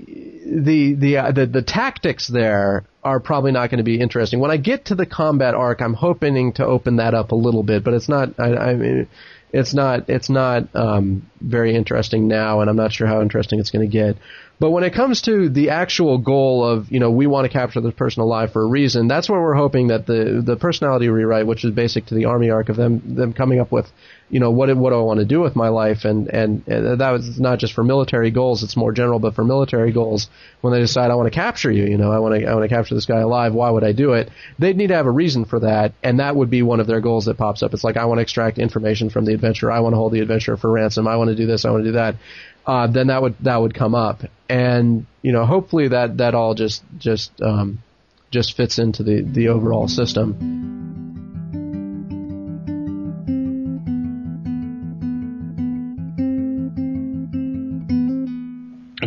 the 0.48 0.96
the, 0.96 1.18
uh, 1.18 1.32
the 1.32 1.46
the 1.46 1.62
tactics 1.62 2.28
there 2.28 2.86
are 3.04 3.20
probably 3.20 3.52
not 3.52 3.70
going 3.70 3.78
to 3.78 3.84
be 3.84 4.00
interesting. 4.00 4.40
When 4.40 4.50
I 4.50 4.58
get 4.58 4.86
to 4.86 4.96
the 4.96 5.06
combat 5.06 5.54
arc, 5.54 5.80
I'm 5.80 5.94
hoping 5.94 6.54
to 6.54 6.66
open 6.66 6.96
that 6.96 7.14
up 7.14 7.34
a 7.34 7.36
little 7.36 7.62
bit, 7.62 7.84
but 7.84 7.94
it's 7.94 8.10
not. 8.10 8.40
I, 8.40 8.56
I 8.56 8.74
mean, 8.74 9.08
it's 9.54 9.74
not 9.74 10.10
it's 10.10 10.30
not 10.30 10.76
um, 10.76 11.30
very 11.40 11.76
interesting 11.76 12.28
now, 12.28 12.62
and 12.62 12.70
I'm 12.70 12.76
not 12.76 12.94
sure 12.94 13.08
how 13.08 13.22
interesting 13.22 13.60
it's 13.60 13.72
going 13.72 13.88
to 13.88 13.92
get. 13.92 14.18
But 14.62 14.70
when 14.70 14.84
it 14.84 14.94
comes 14.94 15.22
to 15.24 15.50
the 15.50 15.72
actual 15.72 16.20
goal 16.20 16.64
of, 16.64 16.92
you 16.92 17.00
know, 17.00 17.10
we 17.10 17.26
want 17.26 17.46
to 17.46 17.50
capture 17.50 17.82
this 17.82 17.96
person 17.96 18.22
alive 18.22 18.54
for 18.54 18.62
a 18.62 18.68
reason, 18.68 19.08
that's 19.08 19.28
where 19.28 19.42
we're 19.42 19.56
hoping 19.56 19.88
that 19.88 20.06
the 20.06 20.44
the 20.46 20.56
personality 20.56 21.10
rewrite, 21.10 21.48
which 21.48 21.66
is 21.66 21.72
basic 21.72 22.06
to 22.06 22.14
the 22.14 22.26
army 22.26 22.52
arc 22.52 22.70
of 22.70 22.76
them 22.76 23.02
them 23.16 23.34
coming 23.34 23.60
up 23.60 23.72
with, 23.72 23.92
you 24.30 24.40
know, 24.40 24.52
what 24.52 24.72
what 24.78 24.92
do 24.92 25.00
I 25.00 25.02
want 25.02 25.20
to 25.20 25.26
do 25.26 25.42
with 25.42 25.56
my 25.56 25.70
life, 25.70 26.06
and 26.06 26.28
and, 26.28 26.64
that 26.68 27.10
was 27.10 27.40
not 27.40 27.58
just 27.58 27.74
for 27.74 27.84
military 27.84 28.30
goals, 28.30 28.62
it's 28.62 28.78
more 28.78 28.92
general, 28.92 29.18
but 29.18 29.34
for 29.34 29.44
military 29.44 29.92
goals, 29.92 30.30
when 30.62 30.74
they 30.74 30.80
decide 30.80 31.10
I 31.10 31.16
want 31.16 31.26
to 31.26 31.36
capture 31.36 31.72
you, 31.72 31.86
you 31.86 31.98
know, 31.98 32.12
I 32.12 32.20
want 32.20 32.40
to 32.40 32.46
I 32.46 32.54
want 32.54 32.70
to 32.70 32.76
capture 32.76 32.94
this 32.94 33.08
guy 33.08 33.22
alive, 33.22 33.56
why 33.56 33.72
would 33.72 33.84
I 33.84 33.94
do 33.94 34.14
it? 34.14 34.30
They'd 34.60 34.78
need 34.78 34.90
to 34.90 34.96
have 34.96 35.08
a 35.08 35.12
reason 35.12 35.46
for 35.46 35.62
that, 35.62 35.94
and 36.04 36.20
that 36.20 36.36
would 36.36 36.52
be 36.52 36.62
one 36.62 36.80
of 36.80 36.86
their 36.86 37.02
goals 37.02 37.26
that 37.26 37.36
pops 37.36 37.64
up. 37.64 37.74
It's 37.74 37.84
like 37.84 37.98
I 37.98 38.06
want 38.06 38.20
to 38.20 38.22
extract 38.22 38.60
information 38.60 39.10
from 39.10 39.26
the 39.26 39.34
adventurer, 39.34 39.72
I 39.72 39.80
want 39.80 39.94
to 39.94 39.98
hold 39.98 40.14
the 40.14 40.20
adventurer 40.20 40.56
for 40.56 40.70
ransom, 40.70 41.08
I 41.08 41.16
want 41.16 41.32
to 41.32 41.36
do 41.36 41.48
this, 41.48 41.66
I 41.66 41.72
want 41.72 41.84
to 41.84 41.90
do 41.90 41.94
that 41.94 42.18
uh, 42.66 42.88
then 42.88 43.08
that 43.08 43.22
would 43.22 43.36
that 43.42 43.58
would 43.58 43.74
come 43.74 43.96
up, 43.96 44.24
and 44.50 45.06
you 45.22 45.32
know 45.32 45.46
hopefully 45.46 45.88
that 45.88 46.18
that 46.18 46.36
all 46.36 46.54
just 46.54 46.84
just 46.98 47.42
um, 47.42 47.82
just 48.30 48.56
fits 48.56 48.80
into 48.80 49.04
the 49.04 49.22
the 49.22 49.50
overall 49.50 49.88
system. 49.88 50.70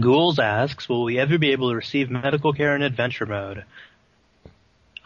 Ghouls 0.01 0.39
asks, 0.39 0.87
will 0.89 1.05
we 1.05 1.19
ever 1.19 1.39
be 1.39 1.53
able 1.53 1.71
to 1.71 1.77
receive 1.77 2.11
medical 2.11 2.53
care 2.53 2.77
in 2.77 2.83
adventure 2.83 3.25
mode? 3.25 3.65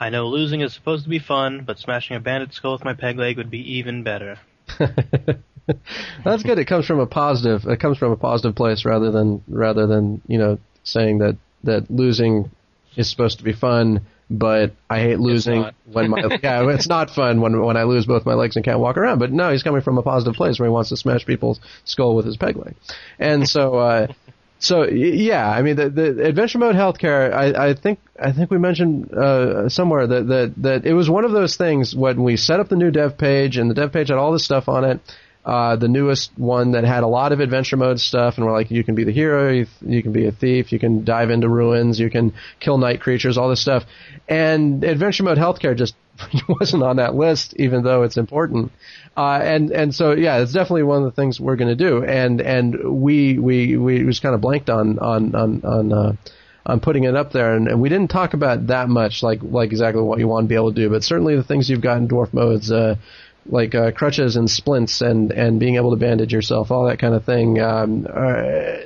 I 0.00 0.10
know 0.10 0.26
losing 0.28 0.60
is 0.60 0.72
supposed 0.72 1.04
to 1.04 1.10
be 1.10 1.18
fun, 1.18 1.62
but 1.64 1.78
smashing 1.78 2.16
a 2.16 2.20
bandit 2.20 2.52
skull 2.52 2.72
with 2.72 2.84
my 2.84 2.94
peg 2.94 3.18
leg 3.18 3.36
would 3.36 3.50
be 3.50 3.78
even 3.78 4.02
better. 4.02 4.38
That's 6.24 6.42
good. 6.42 6.58
It 6.58 6.66
comes 6.66 6.86
from 6.86 7.00
a 7.00 7.06
positive. 7.06 7.64
It 7.66 7.80
comes 7.80 7.98
from 7.98 8.12
a 8.12 8.16
positive 8.16 8.54
place 8.54 8.84
rather 8.84 9.10
than 9.10 9.42
rather 9.48 9.86
than 9.86 10.22
you 10.26 10.38
know 10.38 10.58
saying 10.84 11.18
that 11.18 11.36
that 11.64 11.90
losing 11.90 12.50
is 12.96 13.10
supposed 13.10 13.38
to 13.38 13.44
be 13.44 13.52
fun, 13.52 14.00
but 14.30 14.72
I 14.88 15.00
hate 15.00 15.18
losing 15.20 15.64
when 15.92 16.10
my 16.10 16.20
yeah 16.42 16.68
it's 16.70 16.88
not 16.88 17.10
fun 17.10 17.40
when 17.40 17.60
when 17.62 17.76
I 17.76 17.84
lose 17.84 18.06
both 18.06 18.26
my 18.26 18.34
legs 18.34 18.56
and 18.56 18.64
can't 18.64 18.80
walk 18.80 18.96
around. 18.96 19.18
But 19.18 19.32
no, 19.32 19.50
he's 19.50 19.62
coming 19.62 19.82
from 19.82 19.98
a 19.98 20.02
positive 20.02 20.34
place 20.34 20.58
where 20.58 20.68
he 20.68 20.72
wants 20.72 20.90
to 20.90 20.96
smash 20.96 21.26
people's 21.26 21.60
skull 21.84 22.14
with 22.16 22.26
his 22.26 22.36
peg 22.36 22.56
leg, 22.56 22.74
and 23.18 23.48
so. 23.48 23.74
uh 23.76 24.06
so 24.60 24.88
yeah, 24.88 25.48
I 25.48 25.62
mean 25.62 25.76
the, 25.76 25.88
the 25.88 26.24
adventure 26.24 26.58
mode 26.58 26.74
healthcare. 26.74 27.32
I, 27.32 27.68
I 27.68 27.74
think 27.74 28.00
I 28.20 28.32
think 28.32 28.50
we 28.50 28.58
mentioned 28.58 29.12
uh, 29.12 29.68
somewhere 29.68 30.06
that, 30.08 30.26
that 30.26 30.54
that 30.58 30.84
it 30.84 30.94
was 30.94 31.08
one 31.08 31.24
of 31.24 31.30
those 31.30 31.56
things 31.56 31.94
when 31.94 32.24
we 32.24 32.36
set 32.36 32.58
up 32.58 32.68
the 32.68 32.74
new 32.76 32.90
dev 32.90 33.16
page 33.16 33.56
and 33.56 33.70
the 33.70 33.74
dev 33.74 33.92
page 33.92 34.08
had 34.08 34.18
all 34.18 34.32
this 34.32 34.44
stuff 34.44 34.68
on 34.68 34.84
it. 34.84 35.00
Uh, 35.44 35.76
the 35.76 35.88
newest 35.88 36.30
one 36.36 36.72
that 36.72 36.84
had 36.84 37.02
a 37.02 37.06
lot 37.06 37.32
of 37.32 37.40
adventure 37.40 37.76
mode 37.76 37.98
stuff, 37.98 38.36
and 38.36 38.44
we're 38.44 38.52
like, 38.52 38.70
you 38.70 38.84
can 38.84 38.94
be 38.94 39.04
the 39.04 39.12
hero, 39.12 39.50
you, 39.50 39.66
you 39.80 40.02
can 40.02 40.12
be 40.12 40.26
a 40.26 40.32
thief, 40.32 40.72
you 40.72 40.78
can 40.78 41.04
dive 41.04 41.30
into 41.30 41.48
ruins, 41.48 41.98
you 41.98 42.10
can 42.10 42.34
kill 42.60 42.76
night 42.76 43.00
creatures, 43.00 43.38
all 43.38 43.48
this 43.48 43.60
stuff. 43.60 43.84
And 44.28 44.84
adventure 44.84 45.22
mode 45.22 45.38
healthcare 45.38 45.74
just 45.74 45.94
wasn't 46.48 46.82
on 46.82 46.96
that 46.96 47.14
list, 47.14 47.54
even 47.56 47.82
though 47.82 48.02
it's 48.02 48.16
important. 48.16 48.72
Uh, 49.16 49.40
and 49.42 49.70
and 49.70 49.94
so 49.94 50.12
yeah, 50.12 50.38
it's 50.38 50.52
definitely 50.52 50.82
one 50.82 50.98
of 50.98 51.04
the 51.04 51.20
things 51.20 51.40
we're 51.40 51.56
going 51.56 51.76
to 51.76 51.84
do. 51.84 52.04
And 52.04 52.40
and 52.40 53.00
we 53.02 53.38
we 53.38 53.76
we 53.76 54.04
was 54.04 54.20
kind 54.20 54.34
of 54.34 54.40
blanked 54.40 54.70
on 54.70 54.98
on 54.98 55.34
on 55.34 55.62
on. 55.64 55.92
Uh, 55.92 56.12
on 56.66 56.80
putting 56.80 57.04
it 57.04 57.16
up 57.16 57.32
there, 57.32 57.54
and, 57.54 57.66
and, 57.66 57.80
we 57.80 57.88
didn't 57.88 58.10
talk 58.10 58.34
about 58.34 58.66
that 58.66 58.90
much, 58.90 59.22
like 59.22 59.40
like 59.42 59.70
exactly 59.70 60.02
what 60.02 60.18
you 60.18 60.28
want 60.28 60.44
to 60.44 60.48
be 60.48 60.54
able 60.54 60.70
to 60.70 60.78
do, 60.78 60.90
but 60.90 61.02
certainly 61.02 61.34
the 61.34 61.42
things 61.42 61.70
you've 61.70 61.80
got 61.80 61.96
in 61.96 62.06
dwarf 62.06 62.34
modes, 62.34 62.70
uh, 62.70 62.96
like 63.48 63.74
uh, 63.74 63.90
crutches 63.92 64.36
and 64.36 64.50
splints, 64.50 65.00
and 65.00 65.32
and 65.32 65.58
being 65.58 65.76
able 65.76 65.90
to 65.90 65.96
bandage 65.96 66.32
yourself, 66.32 66.70
all 66.70 66.86
that 66.86 66.98
kind 66.98 67.14
of 67.14 67.24
thing 67.24 67.60
um, 67.60 68.06
uh, 68.08 68.76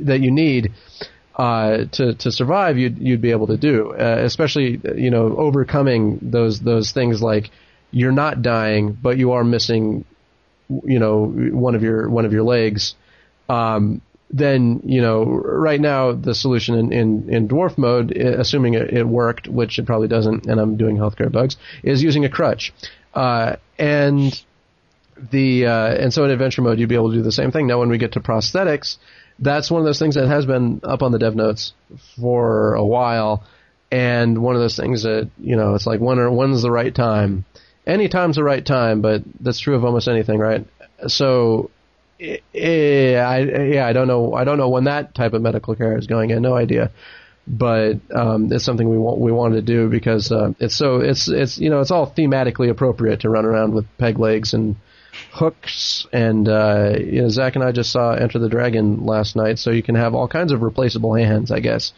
that 0.00 0.20
you 0.20 0.30
need 0.30 0.72
uh, 1.36 1.84
to 1.92 2.14
to 2.14 2.32
survive, 2.32 2.78
you'd 2.78 2.98
you'd 2.98 3.20
be 3.20 3.30
able 3.30 3.46
to 3.48 3.56
do, 3.56 3.92
uh, 3.92 4.18
especially 4.24 4.80
you 4.96 5.10
know 5.10 5.36
overcoming 5.36 6.18
those 6.22 6.60
those 6.60 6.92
things 6.92 7.22
like 7.22 7.50
you're 7.90 8.12
not 8.12 8.42
dying, 8.42 8.92
but 8.92 9.16
you 9.18 9.32
are 9.32 9.44
missing, 9.44 10.04
you 10.68 10.98
know, 10.98 11.26
one 11.26 11.74
of 11.74 11.82
your 11.82 12.08
one 12.08 12.24
of 12.24 12.32
your 12.32 12.42
legs. 12.42 12.94
Um, 13.48 14.00
then 14.28 14.80
you 14.84 15.00
know 15.00 15.24
right 15.24 15.80
now 15.80 16.12
the 16.12 16.34
solution 16.34 16.74
in, 16.74 16.92
in, 16.92 17.30
in 17.32 17.48
dwarf 17.48 17.78
mode, 17.78 18.10
assuming 18.12 18.74
it, 18.74 18.92
it 18.92 19.04
worked, 19.04 19.46
which 19.46 19.78
it 19.78 19.86
probably 19.86 20.08
doesn't, 20.08 20.46
and 20.46 20.58
I'm 20.58 20.76
doing 20.76 20.96
healthcare 20.96 21.30
bugs, 21.30 21.56
is 21.82 22.02
using 22.02 22.24
a 22.24 22.28
crutch. 22.28 22.72
Uh, 23.16 23.56
and 23.78 24.44
the 25.32 25.66
uh, 25.66 25.94
and 25.94 26.12
so 26.12 26.24
in 26.24 26.30
adventure 26.30 26.62
mode 26.62 26.78
you'd 26.78 26.88
be 26.90 26.94
able 26.94 27.10
to 27.10 27.16
do 27.16 27.22
the 27.22 27.32
same 27.32 27.50
thing. 27.50 27.66
Now 27.66 27.80
when 27.80 27.88
we 27.88 27.98
get 27.98 28.12
to 28.12 28.20
prosthetics, 28.20 28.98
that's 29.38 29.70
one 29.70 29.80
of 29.80 29.86
those 29.86 29.98
things 29.98 30.14
that 30.16 30.28
has 30.28 30.44
been 30.46 30.80
up 30.84 31.02
on 31.02 31.12
the 31.12 31.18
dev 31.18 31.34
notes 31.34 31.72
for 32.20 32.74
a 32.74 32.84
while, 32.84 33.42
and 33.90 34.42
one 34.42 34.54
of 34.54 34.60
those 34.60 34.76
things 34.76 35.02
that 35.04 35.30
you 35.38 35.56
know 35.56 35.74
it's 35.74 35.86
like 35.86 36.00
when 36.00 36.18
are, 36.18 36.30
when's 36.30 36.62
the 36.62 36.70
right 36.70 36.94
time? 36.94 37.46
Any 37.86 38.08
time's 38.08 38.36
the 38.36 38.44
right 38.44 38.64
time, 38.66 39.00
but 39.00 39.22
that's 39.40 39.60
true 39.60 39.76
of 39.76 39.84
almost 39.84 40.08
anything, 40.08 40.38
right? 40.38 40.66
So. 41.08 41.70
eh, 42.20 42.38
eh, 42.54 43.16
I 43.16 43.38
yeah 43.74 43.86
I 43.86 43.92
don't 43.92 44.08
know 44.08 44.34
I 44.34 44.44
don't 44.44 44.58
know 44.58 44.68
when 44.70 44.84
that 44.84 45.14
type 45.14 45.34
of 45.34 45.42
medical 45.42 45.74
care 45.74 45.98
is 45.98 46.06
going 46.06 46.30
in 46.30 46.42
no 46.42 46.54
idea 46.54 46.90
but 47.46 47.94
um, 48.14 48.52
it's 48.52 48.64
something 48.64 48.88
we 48.88 48.98
want 48.98 49.18
we 49.18 49.30
wanted 49.30 49.56
to 49.56 49.62
do 49.62 49.88
because 49.88 50.32
uh, 50.32 50.52
it's 50.58 50.76
so 50.76 51.00
it's 51.00 51.28
it's 51.28 51.58
you 51.58 51.70
know 51.70 51.80
it's 51.80 51.90
all 51.90 52.10
thematically 52.10 52.70
appropriate 52.70 53.20
to 53.20 53.30
run 53.30 53.44
around 53.44 53.74
with 53.74 53.86
peg 53.98 54.18
legs 54.18 54.52
and 54.52 54.76
hooks. 55.32 56.06
And 56.12 56.48
uh, 56.48 56.94
you 56.98 57.22
know 57.22 57.28
Zach 57.28 57.54
and 57.54 57.64
I 57.64 57.72
just 57.72 57.92
saw 57.92 58.12
Enter 58.12 58.38
the 58.38 58.48
Dragon 58.48 59.04
last 59.04 59.36
night, 59.36 59.58
so 59.58 59.70
you 59.70 59.82
can 59.82 59.94
have 59.94 60.14
all 60.14 60.28
kinds 60.28 60.52
of 60.52 60.62
replaceable 60.62 61.14
hands, 61.14 61.50
I 61.50 61.60
guess, 61.60 61.92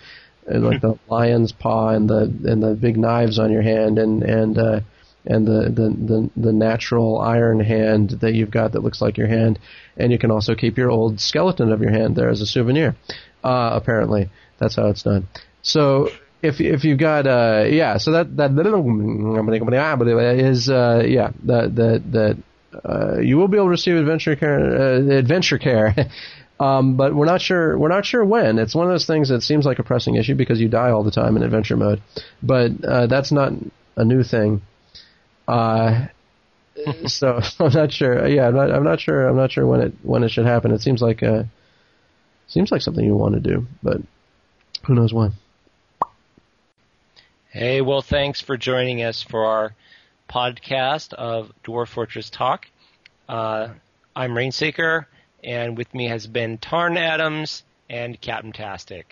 And 0.46 0.64
like 0.64 0.80
the 0.80 0.98
lion's 1.08 1.52
paw 1.52 1.90
and 1.90 2.08
the 2.08 2.22
and 2.44 2.62
the 2.62 2.74
big 2.74 2.96
knives 2.96 3.38
on 3.38 3.50
your 3.50 3.62
hand 3.62 3.98
and 3.98 4.22
and 4.22 4.58
uh, 4.58 4.80
and 5.26 5.46
the, 5.46 5.70
the 5.70 5.88
the 5.90 6.30
the 6.36 6.52
natural 6.52 7.20
iron 7.20 7.60
hand 7.60 8.10
that 8.20 8.34
you've 8.34 8.50
got 8.50 8.72
that 8.72 8.82
looks 8.82 9.00
like 9.00 9.16
your 9.16 9.28
hand, 9.28 9.58
and 9.96 10.12
you 10.12 10.18
can 10.18 10.30
also 10.30 10.54
keep 10.54 10.76
your 10.76 10.90
old 10.90 11.20
skeleton 11.20 11.72
of 11.72 11.80
your 11.80 11.90
hand 11.90 12.16
there 12.16 12.28
as 12.28 12.40
a 12.40 12.46
souvenir. 12.46 12.96
Uh, 13.44 13.70
apparently, 13.72 14.28
that's 14.58 14.76
how 14.76 14.86
it's 14.88 15.02
done. 15.02 15.28
So 15.62 16.10
if 16.42 16.60
if 16.60 16.84
you've 16.84 16.98
got 16.98 17.26
uh 17.26 17.64
yeah, 17.68 17.98
so 17.98 18.12
that 18.12 18.36
that 18.36 18.50
is 20.38 20.68
uh 20.68 21.04
yeah 21.06 21.30
that 21.44 21.76
that 21.76 22.12
that 22.12 22.36
uh, 22.84 23.18
you 23.20 23.36
will 23.38 23.48
be 23.48 23.56
able 23.56 23.66
to 23.66 23.70
receive 23.70 23.96
adventure 23.96 24.36
care 24.36 24.60
uh, 24.60 25.16
adventure 25.16 25.58
care. 25.58 25.94
Um, 26.60 26.96
but 26.96 27.14
we're 27.14 27.24
not 27.24 27.40
sure. 27.40 27.78
We're 27.78 27.86
not 27.86 28.04
sure 28.04 28.24
when. 28.24 28.58
It's 28.58 28.74
one 28.74 28.84
of 28.84 28.92
those 28.92 29.06
things 29.06 29.28
that 29.28 29.42
seems 29.44 29.64
like 29.64 29.78
a 29.78 29.84
pressing 29.84 30.16
issue 30.16 30.34
because 30.34 30.60
you 30.60 30.68
die 30.68 30.90
all 30.90 31.04
the 31.04 31.12
time 31.12 31.36
in 31.36 31.44
adventure 31.44 31.76
mode. 31.76 32.02
But 32.42 32.72
uh, 32.84 33.06
that's 33.06 33.30
not 33.30 33.52
a 33.94 34.04
new 34.04 34.24
thing. 34.24 34.62
Uh, 35.46 36.06
so 37.06 37.40
I'm 37.60 37.72
not 37.72 37.92
sure. 37.92 38.26
Yeah, 38.26 38.48
I'm 38.48 38.56
not, 38.56 38.72
I'm 38.72 38.82
not 38.84 39.00
sure. 39.00 39.28
I'm 39.28 39.36
not 39.36 39.52
sure 39.52 39.66
when 39.66 39.80
it 39.80 39.94
when 40.02 40.24
it 40.24 40.30
should 40.30 40.46
happen. 40.46 40.72
It 40.72 40.80
seems 40.80 41.00
like 41.00 41.22
uh, 41.22 41.44
seems 42.48 42.72
like 42.72 42.82
something 42.82 43.04
you 43.04 43.14
want 43.14 43.34
to 43.34 43.40
do, 43.40 43.66
but 43.82 44.00
who 44.88 44.94
knows 44.94 45.12
when. 45.12 45.32
Hey, 47.50 47.82
well, 47.82 48.02
thanks 48.02 48.40
for 48.40 48.56
joining 48.56 49.02
us 49.02 49.22
for 49.22 49.44
our 49.44 49.74
podcast 50.28 51.12
of 51.12 51.52
Dwarf 51.62 51.88
Fortress 51.88 52.30
Talk. 52.30 52.66
Uh, 53.28 53.68
I'm 54.16 54.32
Rainseeker, 54.32 55.04
and 55.44 55.76
with 55.76 55.94
me 55.94 56.08
has 56.08 56.26
been 56.26 56.56
Tarn 56.56 56.96
Adams 56.96 57.62
and 57.90 58.20
Capntastic. 58.20 59.04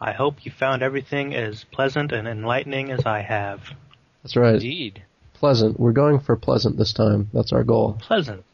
I 0.00 0.12
hope 0.12 0.44
you 0.44 0.52
found 0.52 0.82
everything 0.82 1.34
as 1.34 1.64
pleasant 1.64 2.12
and 2.12 2.28
enlightening 2.28 2.90
as 2.90 3.06
I 3.06 3.22
have. 3.22 3.62
That's 4.22 4.36
right. 4.36 4.54
Indeed. 4.54 5.02
Pleasant. 5.32 5.80
We're 5.80 5.92
going 5.92 6.20
for 6.20 6.36
pleasant 6.36 6.76
this 6.76 6.92
time. 6.92 7.30
That's 7.32 7.52
our 7.52 7.64
goal. 7.64 7.96
Pleasant. 8.00 8.44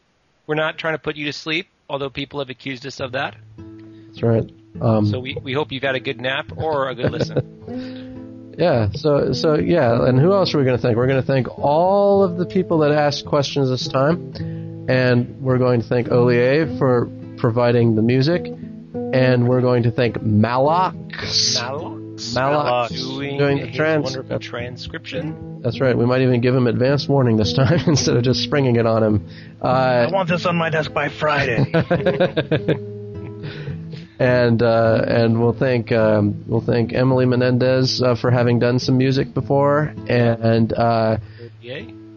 We're 0.47 0.55
not 0.55 0.77
trying 0.77 0.93
to 0.93 0.99
put 0.99 1.17
you 1.17 1.25
to 1.25 1.33
sleep, 1.33 1.67
although 1.89 2.09
people 2.09 2.39
have 2.39 2.49
accused 2.49 2.85
us 2.85 3.01
of 3.01 3.11
that. 3.11 3.35
That's 3.57 4.23
right. 4.23 4.49
Um, 4.79 5.05
So 5.05 5.19
we, 5.19 5.35
we 5.43 5.53
hope 5.53 5.71
you've 5.71 5.83
had 5.83 5.95
a 5.95 5.99
good 5.99 6.21
nap 6.21 6.51
or 6.55 6.89
a 6.89 6.95
good 6.95 7.11
listen. 7.11 8.07
Yeah. 8.57 8.89
So 8.93 9.31
so 9.31 9.55
yeah. 9.55 10.05
And 10.05 10.19
who 10.19 10.33
else 10.33 10.53
are 10.53 10.57
we 10.57 10.65
going 10.65 10.75
to 10.75 10.81
thank? 10.81 10.97
We're 10.97 11.07
going 11.07 11.21
to 11.21 11.25
thank 11.25 11.47
all 11.57 12.21
of 12.21 12.37
the 12.37 12.45
people 12.45 12.79
that 12.79 12.91
asked 12.91 13.25
questions 13.25 13.69
this 13.69 13.87
time, 13.87 14.33
and 14.89 15.41
we're 15.41 15.57
going 15.57 15.81
to 15.81 15.87
thank 15.87 16.09
Olier 16.11 16.77
for 16.77 17.09
providing 17.37 17.95
the 17.95 18.01
music, 18.01 18.45
and 18.45 19.47
we're 19.47 19.61
going 19.61 19.83
to 19.83 19.91
thank 19.91 20.17
Malox. 20.17 21.57
Malox. 21.57 22.35
Malox 22.35 22.89
doing, 22.89 23.37
doing 23.39 23.57
the 23.61 23.67
his 23.67 23.75
trans- 23.77 24.03
wonderful 24.03 24.37
transcription. 24.37 25.61
That's 25.63 25.79
right. 25.79 25.97
We 25.97 26.05
might 26.05 26.21
even 26.21 26.41
give 26.41 26.53
him 26.53 26.67
advance 26.67 27.07
warning 27.07 27.37
this 27.37 27.53
time 27.53 27.79
instead 27.87 28.17
of 28.17 28.23
just 28.23 28.43
springing 28.43 28.75
it 28.75 28.85
on 28.85 29.01
him. 29.01 29.27
I 29.61 30.03
Uh, 30.03 30.09
want 30.11 30.27
this 30.29 30.45
on 30.45 30.57
my 30.57 30.69
desk 30.69 30.93
by 30.93 31.07
Friday. 31.07 31.71
and 34.21 34.61
uh, 34.61 35.03
and 35.07 35.41
we'll 35.41 35.53
thank 35.53 35.91
um, 35.91 36.43
we'll 36.47 36.61
thank 36.61 36.93
Emily 36.93 37.25
Menendez 37.25 38.01
uh, 38.01 38.15
for 38.15 38.29
having 38.29 38.59
done 38.59 38.77
some 38.77 38.97
music 38.97 39.33
before, 39.33 39.93
and 40.07 40.71
uh, 40.73 41.17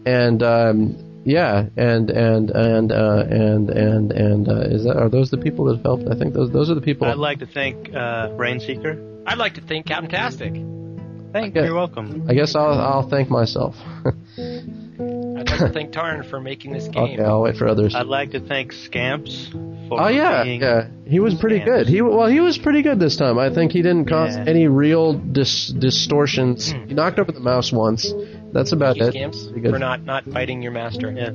and 0.05 0.43
um, 0.43 1.23
yeah, 1.25 1.67
and 1.77 2.11
and 2.11 2.51
and 2.51 2.93
uh, 2.93 3.25
and 3.29 3.71
and 3.71 4.13
and 4.13 4.49
uh, 4.49 4.61
is 4.61 4.85
that 4.85 4.97
are 4.99 5.09
those 5.09 5.31
the 5.31 5.39
people 5.39 5.65
that 5.67 5.77
have 5.77 5.85
helped? 5.85 6.05
I 6.09 6.19
think 6.19 6.35
those 6.35 6.53
those 6.53 6.71
are 6.71 6.75
the 6.75 6.83
people. 6.83 7.09
I'd 7.09 7.17
like 7.17 7.39
to 7.39 7.47
thank 7.47 7.89
uh, 7.89 8.29
Rainseeker. 8.37 9.23
I'd 9.27 9.39
like 9.39 9.55
to 9.55 9.63
thank 9.63 9.87
Capntastic. 9.87 11.33
Thank 11.33 11.55
you. 11.55 11.65
You're 11.65 11.75
welcome. 11.75 12.27
I 12.29 12.35
guess 12.35 12.55
I'll 12.55 12.79
I'll 12.79 13.09
thank 13.09 13.31
myself. 13.31 13.77
I'd 15.47 15.61
like 15.61 15.69
to 15.69 15.73
thank 15.73 15.93
Tarn 15.93 16.23
for 16.25 16.41
making 16.41 16.73
this 16.73 16.89
game. 16.89 17.03
okay, 17.15 17.23
I'll 17.23 17.43
wait 17.43 17.57
for 17.57 17.69
others. 17.69 17.95
I'd 17.95 18.07
like 18.07 18.31
to 18.33 18.41
thank 18.41 18.73
Scamps 18.73 19.49
for 19.89 20.01
Oh 20.01 20.09
yeah, 20.09 20.43
being 20.45 20.61
yeah. 20.61 20.89
He 21.07 21.21
was 21.21 21.35
pretty 21.35 21.57
Scamps. 21.61 21.85
good. 21.85 21.89
He 21.89 22.03
well, 22.03 22.27
he 22.27 22.41
was 22.41 22.59
pretty 22.59 22.83
good 22.83 22.99
this 22.99 23.17
time. 23.17 23.39
I 23.39 23.53
think 23.53 23.73
he 23.73 23.83
didn't 23.83 24.07
cause 24.09 24.37
Yeah. 24.37 24.45
any 24.47 24.67
real 24.69 25.13
dis- 25.15 25.69
distortions. 25.69 26.73
he 26.73 26.95
knocked 26.95 27.19
over 27.19 27.33
the 27.33 27.41
mouse 27.41 27.73
once. 27.73 28.13
That's 28.53 28.73
about 28.73 28.97
Thank 28.99 29.15
it. 29.15 29.35
Scamps, 29.35 29.49
for 29.51 29.79
not, 29.79 30.03
not 30.03 30.25
fighting 30.27 30.63
your 30.63 30.73
master. 30.73 31.11
Yes. 31.11 31.35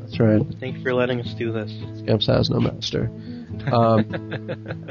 That's 0.00 0.18
right. 0.20 0.42
Thank 0.60 0.76
you 0.78 0.82
for 0.82 0.94
letting 0.94 1.20
us 1.20 1.32
do 1.34 1.52
this. 1.52 1.72
Scamps 2.00 2.26
has 2.26 2.50
no 2.50 2.60
master. 2.60 3.10
Um, 3.72 4.86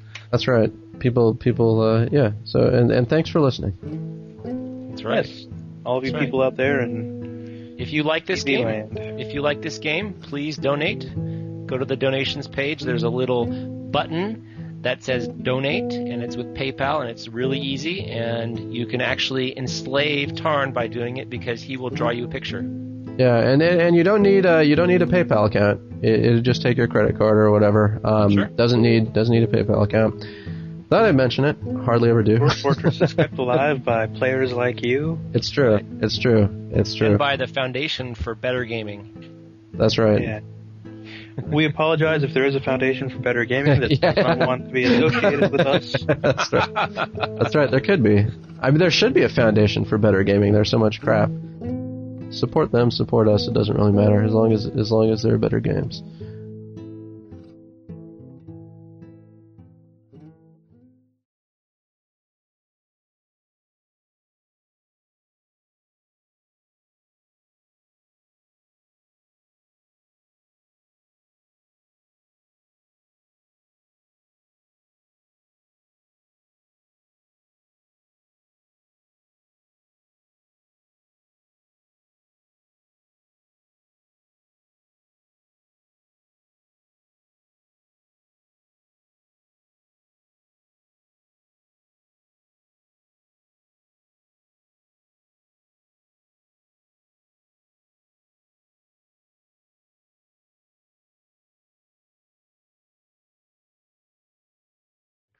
that's 0.30 0.48
right. 0.48 0.70
People, 0.98 1.34
people, 1.34 1.80
uh, 1.80 2.06
yeah. 2.10 2.32
So, 2.44 2.60
and 2.66 2.90
and 2.90 3.08
thanks 3.08 3.30
for 3.30 3.40
listening. 3.40 4.88
That's 4.90 5.04
right. 5.04 5.26
Yes. 5.26 5.46
All 5.84 5.98
of 5.98 6.04
you 6.04 6.10
That's 6.12 6.20
right. 6.20 6.26
people 6.26 6.42
out 6.42 6.56
there 6.56 6.80
and 6.80 7.23
If 7.76 7.92
you 7.92 8.02
like 8.02 8.26
this 8.26 8.44
game, 8.44 8.66
if 8.96 9.34
you 9.34 9.42
like 9.42 9.62
this 9.62 9.78
game, 9.78 10.14
please 10.14 10.56
donate. 10.56 11.08
Go 11.66 11.78
to 11.78 11.84
the 11.84 11.96
donations 11.96 12.46
page. 12.46 12.82
There's 12.82 13.02
a 13.02 13.08
little 13.08 13.46
button 13.46 14.78
that 14.82 15.02
says 15.02 15.26
donate, 15.28 15.92
and 15.92 16.22
it's 16.22 16.36
with 16.36 16.54
PayPal, 16.54 17.00
and 17.00 17.10
it's 17.10 17.26
really 17.28 17.58
easy. 17.58 18.04
And 18.04 18.74
you 18.74 18.86
can 18.86 19.00
actually 19.00 19.56
enslave 19.58 20.36
Tarn 20.36 20.72
by 20.72 20.86
doing 20.88 21.16
it 21.16 21.30
because 21.30 21.62
he 21.62 21.76
will 21.76 21.90
draw 21.90 22.10
you 22.10 22.26
a 22.26 22.28
picture. 22.28 22.60
Yeah, 23.16 23.38
and 23.38 23.62
and 23.62 23.80
and 23.80 23.96
you 23.96 24.04
don't 24.04 24.22
need 24.22 24.44
a 24.44 24.62
you 24.62 24.76
don't 24.76 24.88
need 24.88 25.02
a 25.02 25.06
PayPal 25.06 25.46
account. 25.46 25.80
It, 26.02 26.24
it'll 26.24 26.42
just 26.42 26.62
take 26.62 26.76
your 26.76 26.88
credit 26.88 27.16
card 27.16 27.38
or 27.38 27.50
whatever. 27.50 28.00
Um, 28.04 28.32
Sure. 28.32 28.46
Doesn't 28.46 28.82
need 28.82 29.12
doesn't 29.12 29.34
need 29.34 29.44
a 29.44 29.46
PayPal 29.46 29.82
account. 29.84 30.24
Thought 30.94 31.06
I'd 31.06 31.16
mention 31.16 31.44
it. 31.44 31.56
Hardly 31.84 32.08
ever 32.08 32.22
do. 32.22 32.38
Dwarf 32.38 32.62
Fortress 32.62 33.00
is 33.00 33.14
kept 33.14 33.36
alive 33.36 33.82
by 33.84 34.06
players 34.06 34.52
like 34.52 34.80
you. 34.84 35.18
it's 35.32 35.50
true. 35.50 35.80
It's 36.00 36.16
true. 36.16 36.48
It's 36.70 36.94
true. 36.94 37.08
And 37.08 37.18
by 37.18 37.34
the 37.34 37.48
Foundation 37.48 38.14
for 38.14 38.36
Better 38.36 38.64
Gaming. 38.64 39.68
That's 39.72 39.98
right. 39.98 40.22
Yeah. 40.22 40.40
We 41.48 41.66
apologize 41.66 42.22
if 42.22 42.32
there 42.32 42.46
is 42.46 42.54
a 42.54 42.60
foundation 42.60 43.10
for 43.10 43.18
better 43.18 43.44
gaming 43.44 43.80
that 43.80 43.90
Yeah. 43.90 44.12
does 44.14 44.24
not 44.38 44.46
want 44.46 44.66
to 44.68 44.72
be 44.72 44.84
associated 44.84 45.50
with 45.50 45.62
us. 45.62 45.96
That's 46.22 46.52
right. 46.52 46.72
That's 47.40 47.56
right. 47.56 47.68
There 47.68 47.80
could 47.80 48.04
be. 48.04 48.24
I 48.62 48.70
mean, 48.70 48.78
there 48.78 48.92
should 48.92 49.14
be 49.14 49.24
a 49.24 49.28
foundation 49.28 49.84
for 49.84 49.98
better 49.98 50.22
gaming. 50.22 50.52
There's 50.52 50.70
so 50.70 50.78
much 50.78 51.00
crap. 51.00 51.28
Support 52.30 52.70
them. 52.70 52.92
Support 52.92 53.26
us. 53.26 53.48
It 53.48 53.52
doesn't 53.54 53.76
really 53.76 53.90
matter 53.90 54.22
as 54.22 54.30
long 54.32 54.52
as 54.52 54.66
as 54.66 54.92
long 54.92 55.10
as 55.10 55.24
there 55.24 55.34
are 55.34 55.38
better 55.38 55.58
games. 55.58 56.04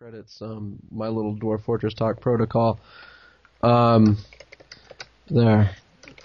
Credits 0.05 0.43
um, 0.43 0.78
my 0.90 1.09
little 1.09 1.35
Dwarf 1.35 1.64
Fortress 1.64 1.94
Talk 1.94 2.20
protocol. 2.20 2.78
Um, 3.62 4.18
there. 5.31 5.74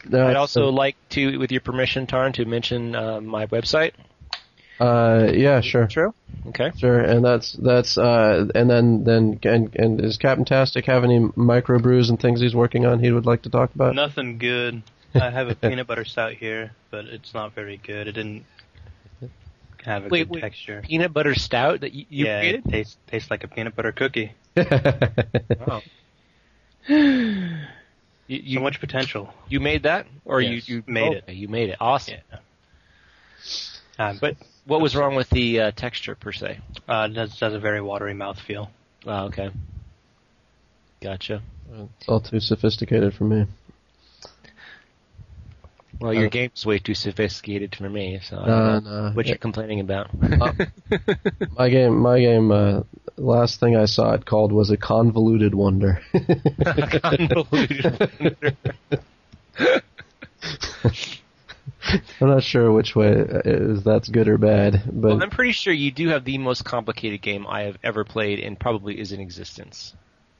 there. 0.03 0.25
I'd 0.25 0.35
also 0.35 0.67
like 0.67 0.97
to, 1.11 1.37
with 1.37 1.49
your 1.49 1.61
permission, 1.61 2.05
Tarn, 2.05 2.33
to 2.33 2.43
mention 2.43 2.93
uh, 2.93 3.21
my 3.21 3.45
website. 3.45 3.93
Uh, 4.81 5.31
yeah, 5.33 5.61
sure. 5.61 5.87
True. 5.87 6.13
Okay. 6.47 6.71
Sure, 6.77 6.99
and 6.99 7.23
that's 7.23 7.53
that's 7.53 7.97
uh, 7.97 8.47
and 8.53 8.69
then 8.69 9.05
then 9.05 9.39
and 9.43 9.73
and 9.77 9.97
does 9.97 10.17
Capntastic 10.17 10.83
have 10.83 11.05
any 11.05 11.19
microbrews 11.19 12.09
and 12.09 12.19
things 12.19 12.41
he's 12.41 12.53
working 12.53 12.85
on 12.85 12.99
he 12.99 13.13
would 13.13 13.25
like 13.25 13.43
to 13.43 13.49
talk 13.49 13.73
about? 13.73 13.95
Nothing 13.95 14.39
good. 14.39 14.83
I 15.15 15.29
have 15.29 15.47
a 15.47 15.55
peanut 15.55 15.87
butter 15.87 16.03
stout 16.03 16.33
here, 16.33 16.71
but 16.91 17.05
it's 17.05 17.33
not 17.33 17.55
very 17.55 17.77
good. 17.77 18.09
It 18.09 18.11
didn't 18.11 18.43
have 19.85 20.05
a 20.05 20.09
Wait, 20.09 20.27
good 20.27 20.35
wait. 20.35 20.41
texture. 20.41 20.81
Peanut 20.85 21.13
butter 21.13 21.35
stout 21.35 21.81
that 21.81 21.93
you, 21.93 22.05
you 22.09 22.25
yeah, 22.25 22.39
created? 22.39 22.65
it 22.65 22.71
tastes 22.71 22.97
tastes 23.07 23.31
like 23.31 23.43
a 23.43 23.47
peanut 23.47 23.75
butter 23.75 23.91
cookie. 23.91 24.33
Wow. 24.57 25.83
You, 28.27 28.37
you, 28.43 28.57
so 28.59 28.63
much 28.63 28.79
potential. 28.79 29.33
you 29.49 29.59
made 29.59 29.83
that, 29.83 30.05
or 30.23 30.39
Yes, 30.41 30.69
you 30.69 30.75
you 30.77 30.83
made 30.87 31.13
it. 31.13 31.29
You 31.29 31.47
made 31.47 31.69
it. 31.69 31.77
Awesome. 31.79 32.17
Yeah. 32.31 34.09
Um, 34.09 34.17
But 34.21 34.35
what 34.65 34.81
was 34.81 34.95
wrong 34.95 35.15
with 35.15 35.29
the 35.31 35.59
uh, 35.59 35.71
texture 35.71 36.15
per 36.15 36.31
se? 36.31 36.59
uh, 36.87 37.07
it 37.09 37.13
does, 37.15 37.37
does 37.39 37.53
a 37.53 37.59
very 37.59 37.81
watery 37.81 38.13
mouthfeel. 38.13 38.69
Oh, 39.05 39.25
okay. 39.25 39.49
Gotcha. 41.01 41.41
all 42.07 42.19
too 42.19 42.39
sophisticated 42.39 43.13
for 43.15 43.23
me. 43.23 43.45
Well, 45.99 46.13
your 46.13 46.27
Uh, 46.27 46.29
game's 46.29 46.65
way 46.65 46.79
too 46.79 46.93
sophisticated 46.93 47.75
for 47.75 47.89
me, 47.89 48.19
so 48.23 48.37
I 48.39 48.45
don't 48.45 48.83
know 48.85 49.07
no. 49.09 49.11
what 49.11 49.27
you're 49.27 49.37
complaining 49.37 49.79
about. 49.81 50.09
My 51.57 51.69
game, 51.69 51.97
my 51.99 52.19
game. 52.19 52.51
Uh, 52.51 52.81
last 53.17 53.59
thing 53.59 53.75
I 53.75 53.85
saw 53.85 54.13
it 54.13 54.25
called 54.25 54.51
was 54.53 54.69
a 54.71 54.77
convoluted 54.77 55.53
wonder. 55.53 56.01
Convoluted. 57.01 58.09
wonder. 58.19 58.55
I'm 62.21 62.29
not 62.29 62.43
sure 62.43 62.71
which 62.71 62.95
way 62.95 63.11
is 63.45 63.83
that's 63.83 64.09
good 64.09 64.27
or 64.27 64.37
bad, 64.37 64.83
but 64.85 65.09
well, 65.09 65.23
I'm 65.23 65.29
pretty 65.29 65.53
sure 65.53 65.73
you 65.73 65.91
do 65.91 66.09
have 66.09 66.23
the 66.23 66.37
most 66.37 66.63
complicated 66.63 67.21
game 67.21 67.47
I 67.47 67.61
have 67.63 67.77
ever 67.83 68.03
played, 68.03 68.39
and 68.39 68.59
probably 68.59 68.99
is 68.99 69.11
in 69.11 69.19
existence. 69.19 69.93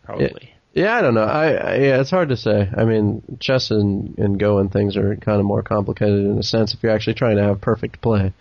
Probably. 0.03 0.53
Yeah, 0.73 0.95
I 0.95 1.01
don't 1.01 1.13
know. 1.13 1.23
I, 1.23 1.51
I 1.51 1.75
yeah, 1.75 1.99
it's 2.01 2.09
hard 2.11 2.29
to 2.29 2.37
say. 2.37 2.69
I 2.75 2.85
mean, 2.85 3.21
chess 3.39 3.71
and 3.71 4.17
and 4.17 4.39
Go 4.39 4.59
and 4.59 4.71
things 4.71 4.95
are 4.97 5.15
kind 5.17 5.39
of 5.39 5.45
more 5.45 5.63
complicated 5.63 6.25
in 6.25 6.37
a 6.37 6.43
sense 6.43 6.73
if 6.73 6.83
you're 6.83 6.91
actually 6.91 7.15
trying 7.15 7.37
to 7.37 7.43
have 7.43 7.61
perfect 7.61 8.01
play. 8.01 8.33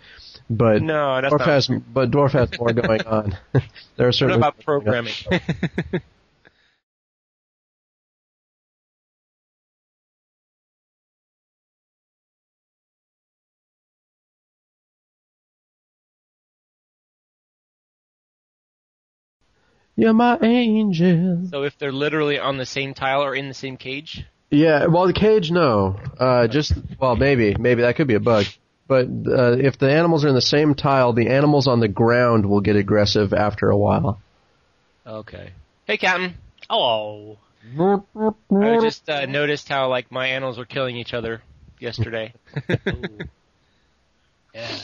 But 0.49 0.81
No, 0.81 1.21
that's 1.21 1.33
Dwarf 1.33 1.39
not 1.39 1.47
has, 1.47 1.69
but 1.93 2.11
Dwarf 2.11 2.31
has 2.31 2.49
more 2.59 2.73
going 2.73 3.01
on. 3.05 3.37
there 3.97 4.07
are 4.07 4.07
What 4.07 4.15
certain 4.15 4.37
about 4.37 4.59
programming? 4.59 5.13
You're 19.99 20.13
my 20.13 20.37
angel. 20.41 21.47
so 21.49 21.63
if 21.63 21.77
they're 21.77 21.91
literally 21.91 22.39
on 22.39 22.57
the 22.57 22.65
same 22.65 22.93
tile 22.93 23.21
or 23.21 23.35
in 23.35 23.49
the 23.49 23.53
same 23.53 23.75
cage, 23.75 24.23
Yeah, 24.49 24.85
well, 24.85 25.07
the 25.07 25.13
cage, 25.13 25.51
no. 25.51 25.99
Uh, 26.17 26.47
just 26.47 26.71
well, 26.99 27.15
maybe, 27.17 27.55
maybe 27.59 27.81
that 27.81 27.95
could 27.97 28.07
be 28.07 28.15
a 28.15 28.19
bug. 28.21 28.45
But 28.87 29.07
uh, 29.07 29.57
if 29.59 29.77
the 29.77 29.91
animals 29.91 30.23
are 30.23 30.29
in 30.29 30.35
the 30.35 30.41
same 30.41 30.73
tile, 30.73 31.11
the 31.13 31.27
animals 31.27 31.67
on 31.67 31.79
the 31.81 31.89
ground 31.89 32.45
will 32.45 32.61
get 32.61 32.75
aggressive 32.77 33.33
after 33.33 33.69
a 33.69 33.77
while. 33.77 34.21
okay. 35.05 35.51
Hey, 35.85 35.97
Captain. 35.97 36.35
Hello. 36.69 37.37
I 37.77 38.79
just 38.81 39.09
uh, 39.09 39.25
noticed 39.25 39.67
how 39.67 39.89
like 39.89 40.11
my 40.11 40.27
animals 40.27 40.57
were 40.57 40.65
killing 40.65 40.95
each 40.95 41.13
other 41.13 41.41
yesterday. 41.79 42.33
Yeah. 44.53 44.77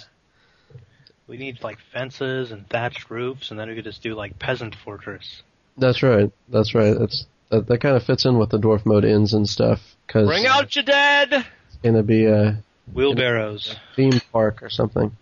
We 1.27 1.37
need 1.37 1.63
like 1.63 1.79
fences 1.91 2.51
and 2.51 2.67
thatched 2.69 3.09
roofs, 3.09 3.49
and 3.51 3.59
then 3.59 3.67
we 3.69 3.75
could 3.75 3.83
just 3.83 4.03
do 4.03 4.13
like 4.13 4.37
peasant 4.37 4.75
fortress. 4.75 5.41
That's 5.77 6.03
right. 6.03 6.31
That's 6.49 6.75
right. 6.75 6.97
That's 6.97 7.25
that, 7.49 7.67
that 7.67 7.81
kind 7.81 7.95
of 7.95 8.03
fits 8.03 8.25
in 8.25 8.37
with 8.37 8.49
the 8.51 8.59
dwarf 8.59 8.85
mode 8.85 9.05
inns 9.05 9.33
and 9.33 9.47
stuff 9.49 9.79
because 10.05 10.27
Bring 10.27 10.45
out 10.45 10.75
your 10.75 10.83
dead. 10.85 11.33
it's 11.33 11.77
gonna 11.83 12.03
be 12.03 12.25
a 12.25 12.61
Wheelbarrows. 12.93 13.75
theme 13.95 14.19
park 14.31 14.61
or 14.61 14.69
something. 14.69 15.15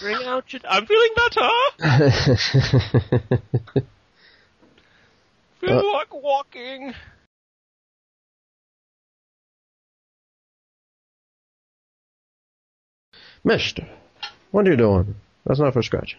Bring 0.00 0.22
out 0.24 0.52
your. 0.52 0.60
I'm 0.68 0.86
feeling 0.86 1.10
better. 1.16 1.48
Feel 5.60 5.78
Uh, 5.78 5.92
like 5.92 6.14
walking. 6.14 6.94
Mister, 13.44 13.86
what 14.50 14.66
are 14.66 14.70
you 14.70 14.76
doing? 14.76 15.14
That's 15.48 15.58
not 15.60 15.72
from 15.72 15.82
scratch. 15.82 16.18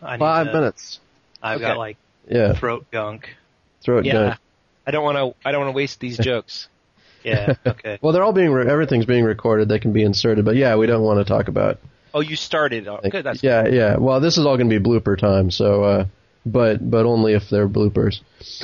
Five 0.00 0.46
to, 0.46 0.52
minutes. 0.52 0.98
I've 1.40 1.56
okay. 1.56 1.68
got 1.68 1.78
like 1.78 1.96
yeah. 2.28 2.54
throat 2.54 2.86
gunk. 2.90 3.28
Throat 3.82 4.04
yeah. 4.04 4.12
gunk. 4.12 4.38
I 4.84 4.90
don't 4.90 5.04
want 5.04 5.16
to. 5.16 5.48
I 5.48 5.52
don't 5.52 5.60
want 5.60 5.72
to 5.72 5.76
waste 5.76 6.00
these 6.00 6.18
jokes. 6.18 6.68
Yeah. 7.24 7.54
Okay. 7.64 8.00
well, 8.02 8.12
they're 8.12 8.24
all 8.24 8.32
being. 8.32 8.50
Re- 8.50 8.68
everything's 8.68 9.06
being 9.06 9.22
recorded. 9.22 9.68
They 9.68 9.78
can 9.78 9.92
be 9.92 10.02
inserted. 10.02 10.44
But 10.44 10.56
yeah, 10.56 10.74
we 10.74 10.88
don't 10.88 11.04
want 11.04 11.20
to 11.20 11.24
talk 11.24 11.46
about 11.46 11.78
Oh, 12.14 12.20
you 12.20 12.36
started. 12.36 12.88
Oh, 12.88 13.00
good. 13.08 13.24
That's 13.24 13.42
yeah, 13.42 13.66
yeah. 13.66 13.96
Well, 13.96 14.20
this 14.20 14.38
is 14.38 14.44
all 14.44 14.56
going 14.56 14.68
to 14.68 14.78
be 14.78 14.84
blooper 14.84 15.16
time, 15.18 15.50
so 15.50 15.84
uh, 15.84 16.06
but 16.44 16.90
but 16.90 17.06
only 17.06 17.34
if 17.34 17.48
they're 17.48 17.68
bloopers. 17.68 18.20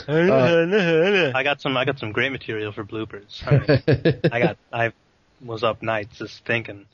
I 0.06 1.42
got 1.42 1.60
some. 1.60 1.76
I 1.76 1.84
got 1.84 1.98
some 1.98 2.12
great 2.12 2.32
material 2.32 2.72
for 2.72 2.84
bloopers. 2.84 3.42
I, 3.46 4.12
mean, 4.12 4.20
I 4.32 4.40
got. 4.40 4.58
I 4.72 4.92
was 5.42 5.64
up 5.64 5.82
nights 5.82 6.18
just 6.18 6.44
thinking. 6.44 6.86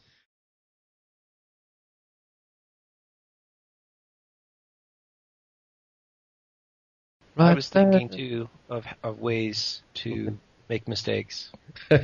I 7.36 7.54
was 7.54 7.68
thinking 7.68 8.08
too 8.08 8.48
of 8.68 8.86
of 9.02 9.18
ways 9.18 9.82
to 9.94 10.38
make 10.68 10.88
mistakes. 10.88 11.50
of 11.90 12.00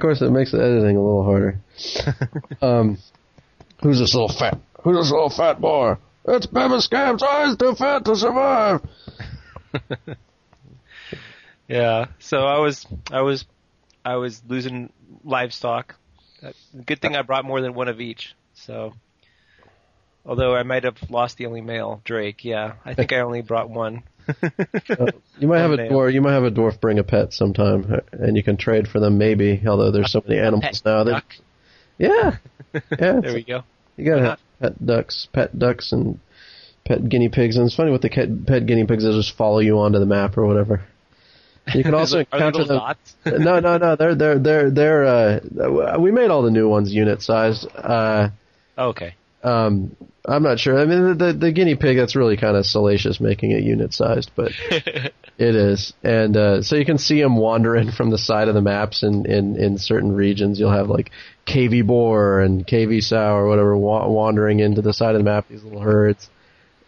course, 0.00 0.22
it 0.22 0.30
makes 0.30 0.52
the 0.52 0.58
editing 0.60 0.96
a 0.96 1.02
little 1.02 1.24
harder. 1.24 1.58
um, 2.62 2.98
who's 3.82 3.98
this 3.98 4.14
little 4.14 4.28
fat? 4.28 4.58
Who's 4.82 4.96
this 4.98 5.10
little 5.10 5.30
fat 5.30 5.60
boy? 5.60 5.96
It's 6.26 6.46
Bama 6.46 6.80
Scam's 6.80 7.22
eyes 7.22 7.56
too 7.56 7.74
fat 7.74 8.04
to 8.04 8.16
survive. 8.16 8.80
Yeah. 11.70 12.06
So 12.18 12.38
I 12.38 12.58
was 12.58 12.84
I 13.12 13.22
was 13.22 13.44
I 14.04 14.16
was 14.16 14.42
losing 14.46 14.92
livestock. 15.24 15.94
Uh, 16.42 16.50
Good 16.84 17.00
thing 17.00 17.14
I 17.14 17.22
brought 17.22 17.44
more 17.44 17.60
than 17.60 17.74
one 17.74 17.86
of 17.86 18.00
each. 18.00 18.34
So 18.54 18.92
although 20.26 20.56
I 20.56 20.64
might 20.64 20.82
have 20.82 20.98
lost 21.08 21.36
the 21.36 21.46
only 21.46 21.60
male, 21.60 22.00
Drake, 22.04 22.44
yeah. 22.44 22.74
I 22.84 22.94
think 22.94 23.12
I 23.12 23.20
only 23.20 23.42
brought 23.42 23.70
one. 23.70 24.02
You 25.38 25.48
might 25.48 25.58
have 25.60 25.72
a 25.72 25.76
dwarf. 25.76 26.12
You 26.12 26.20
might 26.20 26.32
have 26.32 26.44
a 26.44 26.50
dwarf 26.50 26.80
bring 26.80 26.98
a 26.98 27.04
pet 27.04 27.32
sometime, 27.32 27.92
uh, 27.92 28.00
and 28.12 28.36
you 28.36 28.42
can 28.42 28.56
trade 28.56 28.88
for 28.88 29.00
them. 29.00 29.18
Maybe, 29.18 29.62
although 29.66 29.90
there's 29.90 30.12
so 30.12 30.22
many 30.26 30.38
animals 30.40 30.80
Pet 30.80 30.82
now. 30.84 31.04
That, 31.04 31.10
duck. 31.12 31.34
yeah, 31.98 32.36
yeah. 32.98 33.20
There 33.20 33.34
we 33.34 33.44
go. 33.44 33.62
You 33.96 34.04
gotta 34.04 34.22
have 34.22 34.38
pet 34.60 34.86
ducks, 34.86 35.28
pet 35.32 35.58
ducks, 35.58 35.92
and 35.92 36.18
pet 36.84 37.08
guinea 37.08 37.28
pigs. 37.28 37.56
And 37.56 37.66
it's 37.66 37.74
funny 37.76 37.90
with 37.90 38.02
the 38.02 38.08
cat, 38.10 38.28
pet 38.46 38.66
guinea 38.66 38.86
pigs; 38.86 39.04
they 39.04 39.10
just 39.12 39.36
follow 39.36 39.58
you 39.58 39.78
onto 39.78 39.98
the 39.98 40.06
map 40.06 40.36
or 40.38 40.46
whatever. 40.46 40.82
You 41.74 41.82
can 41.82 41.94
also 42.00 42.18
encounter 42.20 42.64
them. 42.64 42.80
no, 43.26 43.60
no, 43.60 43.78
no. 43.78 43.96
They're 43.96 44.14
they're 44.14 44.38
they're 44.38 44.70
they're. 44.70 45.04
Uh, 45.06 45.98
we 45.98 46.10
made 46.10 46.30
all 46.30 46.42
the 46.42 46.50
new 46.50 46.68
ones 46.68 46.92
unit 46.92 47.22
sized. 47.22 47.66
Uh, 47.76 48.30
Okay. 48.78 49.14
um, 49.42 49.94
I'm 50.30 50.44
not 50.44 50.60
sure. 50.60 50.80
I 50.80 50.86
mean, 50.86 51.18
the 51.18 51.32
the 51.32 51.50
guinea 51.50 51.74
pig 51.74 51.96
that's 51.96 52.14
really 52.14 52.36
kind 52.36 52.56
of 52.56 52.64
salacious 52.64 53.18
making 53.18 53.50
it 53.50 53.64
unit 53.64 53.92
sized, 53.92 54.30
but 54.36 54.52
it 54.70 55.12
is. 55.38 55.92
And 56.04 56.36
uh, 56.36 56.62
so 56.62 56.76
you 56.76 56.84
can 56.84 56.98
see 56.98 57.20
them 57.20 57.36
wandering 57.36 57.90
from 57.90 58.10
the 58.10 58.18
side 58.18 58.46
of 58.46 58.54
the 58.54 58.60
maps 58.60 59.02
in 59.02 59.26
in 59.26 59.56
in 59.56 59.76
certain 59.78 60.12
regions. 60.12 60.60
You'll 60.60 60.70
have 60.72 60.88
like 60.88 61.10
cavy 61.46 61.82
boar 61.82 62.40
and 62.40 62.64
cavy 62.64 63.00
sow 63.00 63.34
or 63.34 63.48
whatever 63.48 63.76
wa- 63.76 64.06
wandering 64.08 64.60
into 64.60 64.82
the 64.82 64.92
side 64.92 65.16
of 65.16 65.18
the 65.18 65.24
map. 65.24 65.46
These 65.48 65.64
little 65.64 65.80
herds. 65.80 66.30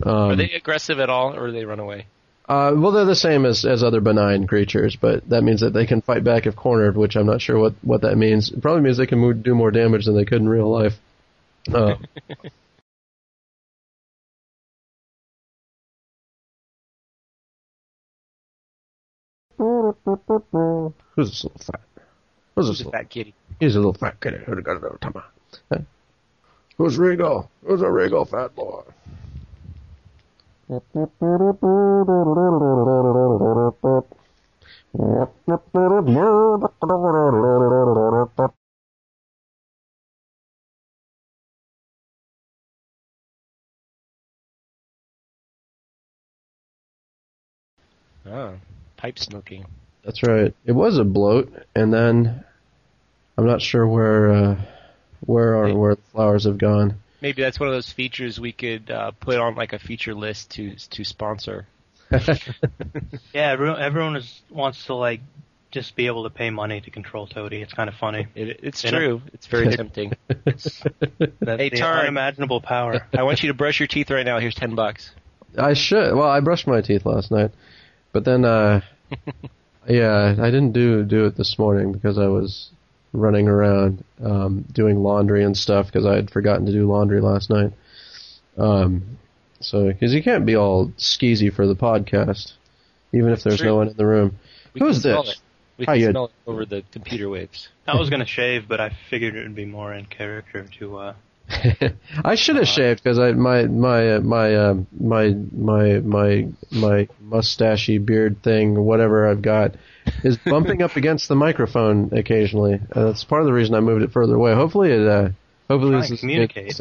Um, 0.05 0.12
Are 0.31 0.36
they 0.36 0.52
aggressive 0.52 1.01
at 1.01 1.10
all, 1.10 1.36
or 1.36 1.48
do 1.48 1.52
they 1.52 1.64
run 1.64 1.81
away? 1.81 2.06
uh, 2.48 2.73
well, 2.77 2.93
they're 2.93 3.05
the 3.05 3.14
same 3.14 3.47
as, 3.47 3.64
as 3.64 3.82
other 3.82 4.01
benign 4.01 4.47
creatures, 4.47 4.97
but 5.01 5.27
that 5.28 5.43
means 5.43 5.60
that 5.60 5.73
they 5.73 5.86
can 5.86 6.02
fight 6.02 6.23
back 6.24 6.47
if 6.47 6.56
cornered, 6.56 6.97
which 6.97 7.16
I'm 7.16 7.27
not 7.27 7.40
sure 7.40 7.59
what, 7.59 7.74
what 7.82 8.02
that 8.02 8.16
means. 8.16 8.51
It 8.51 8.60
probably 8.60 8.82
means 8.82 8.98
they 8.98 9.06
can 9.06 9.20
move, 9.20 9.43
do 9.43 9.55
more 9.55 9.70
damage 9.70 10.06
than 10.06 10.16
they 10.16 10.24
could 10.24 10.40
in 10.40 10.48
real 10.48 10.70
life. 10.70 10.94
Uh, 11.73 11.94
Who's 20.05 21.31
this 21.31 21.44
little 21.44 21.59
fat? 21.59 21.81
Who's 22.55 22.69
this 22.69 22.78
little 22.78 22.93
fat 22.93 23.10
kitty? 23.10 23.35
He's 23.60 23.74
a 23.74 23.78
little 23.78 23.94
fat 23.94 24.20
kitty. 24.20 24.39
who'd 24.39 24.59
have 24.59 24.64
got 24.64 24.77
it 24.77 24.85
over 24.85 24.98
time. 25.01 25.14
Huh? 25.70 25.78
Who's 26.78 26.98
Regal? 26.98 27.51
Who's 27.66 27.82
a 27.82 27.90
Regal 27.90 28.24
fat 28.24 28.55
boy? 28.55 28.82
Oh, 48.24 48.55
pipe 48.97 49.19
smoking. 49.19 49.66
That's 50.05 50.23
right. 50.23 50.55
It 50.65 50.73
was 50.73 50.99
a 50.99 51.05
bloat, 51.05 51.53
and 51.74 51.93
then 51.93 52.45
I'm 53.39 53.47
not 53.47 53.62
sure 53.62 53.87
where 53.87 54.33
uh, 54.33 54.61
where 55.20 55.57
are 55.57 55.74
where 55.74 55.95
the 55.95 56.03
flowers 56.12 56.45
have 56.45 56.59
gone. 56.59 56.97
Maybe 57.20 57.41
that's 57.43 57.61
one 57.61 57.69
of 57.69 57.74
those 57.74 57.93
features 57.93 58.41
we 58.41 58.53
could 58.53 58.91
uh, 58.91 59.12
put 59.12 59.37
on 59.39 59.55
like 59.55 59.73
a 59.73 59.79
feature 59.79 60.15
list 60.15 60.51
to 60.53 60.74
to 60.91 61.05
sponsor. 61.05 61.66
Yeah, 63.33 63.51
everyone, 63.53 63.81
everyone 63.81 64.16
is, 64.16 64.43
wants 64.51 64.85
to 64.87 64.95
like 64.95 65.20
just 65.70 65.97
be 65.97 66.07
able 66.09 66.24
to 66.24 66.31
pay 66.31 66.51
money 66.51 66.81
to 66.83 66.91
control 66.91 67.27
Toady. 67.27 67.62
It's 67.62 67.73
kind 67.73 67.89
of 67.89 67.95
funny. 67.95 68.27
It, 68.35 68.61
it's 68.62 68.85
You 68.85 68.91
know? 68.91 68.99
true. 68.99 69.23
It's 69.33 69.47
very 69.47 69.74
tempting. 69.77 70.12
That 70.29 71.59
Hey, 71.59 71.70
the 71.70 71.79
Tarn. 71.79 72.01
unimaginable 72.01 72.61
power. 72.61 73.07
I 73.15 73.23
want 73.23 73.43
you 73.43 73.49
to 73.49 73.55
brush 73.55 73.81
your 73.81 73.87
teeth 73.87 74.11
right 74.11 74.27
now. 74.27 74.39
Here's 74.41 74.55
ten 74.55 74.74
bucks. 74.74 75.11
I 75.57 75.73
should. 75.73 76.15
Well, 76.15 76.29
I 76.29 76.41
brushed 76.41 76.66
my 76.66 76.83
teeth 76.83 77.07
last 77.07 77.31
night, 77.31 77.51
but 78.12 78.24
then, 78.24 78.45
uh, 78.45 78.83
yeah, 79.88 80.34
I 80.38 80.46
didn't 80.50 80.72
do 80.72 81.04
do 81.04 81.26
it 81.26 81.36
this 81.36 81.59
morning 81.59 81.92
because 81.92 82.18
I 82.18 82.26
was 82.28 82.70
running 83.12 83.48
around 83.48 84.04
um, 84.24 84.64
doing 84.72 85.02
laundry 85.02 85.44
and 85.44 85.56
stuff 85.56 85.86
because 85.86 86.06
I 86.06 86.14
had 86.16 86.30
forgotten 86.30 86.66
to 86.66 86.72
do 86.72 86.86
laundry 86.90 87.20
last 87.20 87.50
night. 87.50 87.72
Um, 88.56 89.18
so 89.60 89.86
because 89.88 90.12
you 90.14 90.22
can't 90.22 90.46
be 90.46 90.56
all 90.56 90.88
skeezy 90.98 91.52
for 91.52 91.66
the 91.66 91.74
podcast, 91.76 92.52
even 93.12 93.30
if 93.30 93.42
there's 93.42 93.59
True. 93.59 93.68
no 93.68 93.76
one 93.76 93.88
in 93.88 93.96
the 93.96 94.06
room. 94.06 94.38
We 94.74 94.80
Who's 94.80 94.96
can 94.96 95.02
smell 95.02 95.22
this? 95.24 95.32
It. 95.34 95.38
We 95.78 95.84
How 95.86 95.92
can 95.92 96.00
you- 96.02 96.10
smell 96.10 96.24
it 96.26 96.32
over 96.46 96.64
the 96.64 96.82
computer 96.92 97.28
waves. 97.28 97.68
I 97.86 97.96
was 97.96 98.09
gonna 98.10 98.26
shave, 98.26 98.68
but 98.68 98.80
I 98.80 98.96
figured 99.10 99.34
it 99.36 99.42
would 99.42 99.54
be 99.56 99.64
more 99.64 99.92
in 99.92 100.06
character 100.06 100.66
to. 100.78 100.96
uh 100.98 101.14
I 102.24 102.35
should 102.35 102.57
have 102.57 102.69
shaved 102.69 103.03
because 103.03 103.19
I 103.19 103.33
my 103.33 103.65
my 103.65 104.15
uh, 104.15 104.20
my 104.20 104.57
um 104.57 104.87
my 104.99 105.29
my 105.53 105.99
my 106.01 106.49
my 106.70 107.09
mustachy 107.23 108.05
beard 108.05 108.43
thing, 108.43 108.83
whatever 108.85 109.29
I've 109.29 109.43
got, 109.43 109.74
is 110.23 110.37
bumping 110.47 110.83
up 110.83 110.97
against 110.97 111.29
the 111.29 111.35
microphone 111.35 112.11
occasionally. 112.12 112.81
Uh, 112.95 113.05
that's 113.05 113.24
part 113.24 113.43
of 113.43 113.47
the 113.47 113.53
reason 113.53 113.74
I 113.74 113.81
moved 113.81 114.03
it 114.03 114.12
further 114.12 114.35
away. 114.35 114.55
Hopefully 114.55 114.91
it. 114.91 115.07
Uh, 115.07 115.31
hopefully 115.69 116.01
this 116.01 116.11
is 116.11 116.20
communicate. 116.20 116.81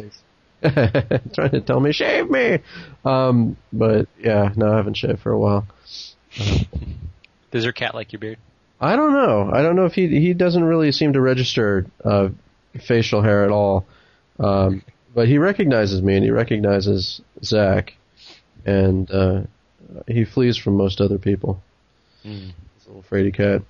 trying 1.34 1.52
to 1.52 1.62
tell 1.62 1.80
me 1.80 1.92
shave 1.92 2.30
me. 2.30 2.60
Um, 3.04 3.58
but 3.74 4.08
yeah, 4.20 4.52
no, 4.56 4.72
I 4.72 4.76
haven't 4.78 4.96
shaved 4.96 5.20
for 5.20 5.32
a 5.32 5.40
while. 5.40 5.68
Does 7.52 7.64
your 7.64 7.74
cat 7.74 7.96
like 7.96 8.14
your 8.14 8.20
beard? 8.20 8.38
I 8.80 8.96
don't 8.96 9.14
know. 9.14 9.52
I 9.52 9.62
don't 9.62 9.76
know 9.76 9.86
if 9.86 9.94
he 9.94 10.08
he 10.08 10.34
doesn't 10.34 10.64
really 10.64 10.92
seem 10.92 11.14
to 11.14 11.22
register 11.22 11.86
uh, 12.04 12.30
facial 12.80 13.22
hair 13.22 13.44
at 13.44 13.52
all. 13.52 13.86
Um, 14.42 14.84
but 15.14 15.28
he 15.28 15.38
recognizes 15.38 16.02
me 16.02 16.16
and 16.16 16.24
he 16.24 16.32
recognizes 16.32 17.22
Zach, 17.44 17.94
and 18.66 19.10
uh, 19.12 19.42
he 20.08 20.26
flees 20.26 20.58
from 20.58 20.76
most 20.76 21.00
other 21.00 21.18
people. 21.18 21.62
Mm. 22.26 22.54
He's 22.76 22.86
a 22.86 22.90
little 22.90 23.06
fraidy 23.10 23.34
cat. 23.34 23.62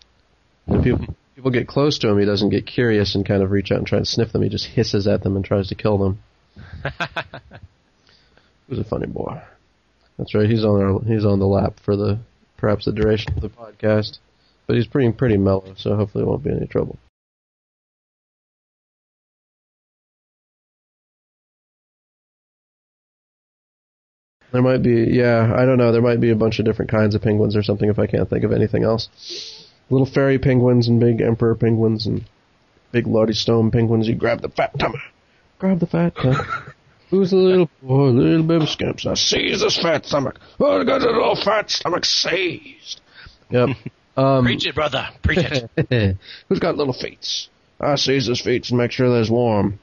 If 0.67 0.83
people 0.83 1.15
people 1.35 1.51
get 1.51 1.67
close 1.67 1.99
to 1.99 2.09
him, 2.09 2.19
he 2.19 2.25
doesn't 2.25 2.49
get 2.49 2.65
curious 2.65 3.15
and 3.15 3.25
kind 3.25 3.43
of 3.43 3.51
reach 3.51 3.71
out 3.71 3.79
and 3.79 3.87
try 3.87 3.97
and 3.97 4.07
sniff 4.07 4.31
them. 4.31 4.43
He 4.43 4.49
just 4.49 4.67
hisses 4.67 5.07
at 5.07 5.23
them 5.23 5.35
and 5.35 5.43
tries 5.43 5.69
to 5.69 5.75
kill 5.75 5.97
them. 5.97 6.19
He 8.67 8.77
was 8.77 8.85
a 8.85 8.89
funny 8.89 9.07
boy. 9.07 9.41
That's 10.17 10.33
right. 10.33 10.49
He's 10.49 10.63
on 10.63 10.81
our, 10.81 11.01
he's 11.03 11.25
on 11.25 11.39
the 11.39 11.45
lap 11.45 11.73
for 11.83 11.97
the 11.97 12.19
perhaps 12.55 12.85
the 12.85 12.93
duration 12.93 13.33
of 13.33 13.41
the 13.41 13.49
podcast, 13.49 14.19
but 14.65 14.77
he's 14.77 14.87
pretty 14.87 15.11
pretty 15.11 15.35
mellow, 15.35 15.73
so 15.75 15.93
hopefully 15.97 16.23
it 16.23 16.27
won't 16.27 16.41
be 16.41 16.51
any 16.51 16.67
trouble. 16.67 16.97
There 24.51 24.61
might 24.61 24.83
be, 24.83 25.07
yeah, 25.09 25.53
I 25.55 25.65
don't 25.65 25.77
know. 25.77 25.91
There 25.91 26.01
might 26.01 26.19
be 26.19 26.29
a 26.31 26.35
bunch 26.35 26.59
of 26.59 26.65
different 26.65 26.91
kinds 26.91 27.15
of 27.15 27.21
penguins 27.21 27.55
or 27.55 27.63
something 27.63 27.89
if 27.89 27.99
I 27.99 28.07
can't 28.07 28.29
think 28.29 28.43
of 28.43 28.51
anything 28.51 28.83
else. 28.83 29.07
Little 29.89 30.05
fairy 30.05 30.39
penguins 30.39 30.87
and 30.87 30.99
big 30.99 31.21
emperor 31.21 31.55
penguins 31.55 32.05
and 32.05 32.25
big 32.91 33.07
Lottie 33.07 33.33
Stone 33.33 33.71
penguins. 33.71 34.07
You 34.07 34.15
grab 34.15 34.41
the 34.41 34.49
fat 34.49 34.77
tummy. 34.77 35.01
Grab 35.59 35.79
the 35.79 35.87
fat 35.87 36.15
tummy. 36.15 36.37
Who's 37.09 37.31
the 37.31 37.37
little 37.37 37.69
boy, 37.81 38.07
little 38.09 38.43
baby 38.43 38.65
scamps? 38.65 39.05
Now 39.05 39.15
seize 39.15 39.59
this 39.59 39.77
fat 39.77 40.05
stomach. 40.05 40.39
Oh, 40.59 40.79
I 40.79 40.83
got 40.85 41.01
a 41.01 41.07
little 41.11 41.35
fat 41.35 41.69
stomach 41.69 42.05
seized. 42.05 43.01
Yep. 43.49 43.69
Um, 44.17 44.43
Preach 44.43 44.65
it, 44.65 44.75
brother. 44.75 45.07
Preach 45.23 45.39
it. 45.39 46.17
Who's 46.49 46.59
got 46.59 46.75
little 46.75 46.93
feet? 46.93 47.47
I 47.79 47.95
seize 47.95 48.27
his 48.27 48.41
feet 48.41 48.69
and 48.69 48.77
make 48.77 48.91
sure 48.91 49.09
they're 49.09 49.31
warm. 49.31 49.79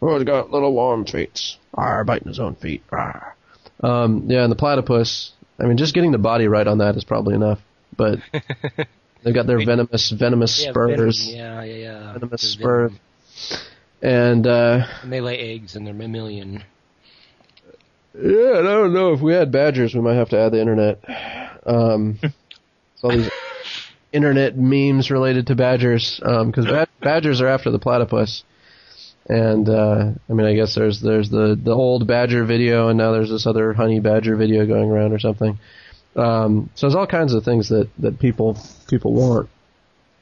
Who's 0.00 0.24
got 0.24 0.50
little 0.50 0.72
warm 0.72 1.04
feet? 1.04 1.56
Arr, 1.74 2.04
biting 2.04 2.28
his 2.28 2.40
own 2.40 2.54
feet. 2.54 2.82
Arr. 2.90 3.33
Um, 3.82 4.24
yeah, 4.28 4.42
and 4.42 4.50
the 4.52 4.56
platypus. 4.56 5.32
I 5.58 5.64
mean, 5.64 5.76
just 5.76 5.94
getting 5.94 6.12
the 6.12 6.18
body 6.18 6.48
right 6.48 6.66
on 6.66 6.78
that 6.78 6.96
is 6.96 7.04
probably 7.04 7.34
enough. 7.34 7.60
But 7.96 8.18
they've 9.22 9.34
got 9.34 9.46
their 9.46 9.64
venomous, 9.64 10.10
venomous 10.10 10.62
Yeah, 10.64 10.70
spurs, 10.70 11.26
venom. 11.28 11.40
Yeah, 11.40 11.62
yeah, 11.64 11.74
yeah. 11.74 12.12
venomous 12.14 12.54
venom. 12.54 12.98
and 14.02 14.46
uh, 14.46 14.86
And 15.02 15.12
they 15.12 15.20
lay 15.20 15.38
eggs, 15.38 15.76
and 15.76 15.86
they're 15.86 15.94
mammalian. 15.94 16.64
Yeah, 18.14 18.58
I 18.58 18.62
don't 18.62 18.92
know. 18.94 19.12
If 19.12 19.20
we 19.20 19.32
had 19.32 19.50
badgers, 19.50 19.94
we 19.94 20.00
might 20.00 20.14
have 20.14 20.28
to 20.30 20.38
add 20.38 20.52
the 20.52 20.60
internet. 20.60 21.00
Um, 21.66 22.18
all 23.02 23.10
these 23.10 23.28
internet 24.12 24.56
memes 24.56 25.10
related 25.10 25.48
to 25.48 25.56
badgers, 25.56 26.20
because 26.20 26.66
bad- 26.66 26.88
badgers 27.00 27.40
are 27.40 27.48
after 27.48 27.70
the 27.70 27.78
platypus. 27.80 28.44
And 29.26 29.68
uh, 29.68 30.12
I 30.28 30.32
mean, 30.32 30.46
I 30.46 30.54
guess 30.54 30.74
there's 30.74 31.00
there's 31.00 31.30
the 31.30 31.58
the 31.60 31.72
old 31.72 32.06
badger 32.06 32.44
video, 32.44 32.88
and 32.88 32.98
now 32.98 33.12
there's 33.12 33.30
this 33.30 33.46
other 33.46 33.72
honey 33.72 34.00
badger 34.00 34.36
video 34.36 34.66
going 34.66 34.90
around 34.90 35.12
or 35.12 35.18
something. 35.18 35.58
Um, 36.14 36.70
so 36.74 36.86
there's 36.86 36.94
all 36.94 37.06
kinds 37.06 37.32
of 37.34 37.44
things 37.44 37.70
that 37.70 37.88
that 37.98 38.18
people 38.18 38.58
people 38.88 39.14
want 39.14 39.48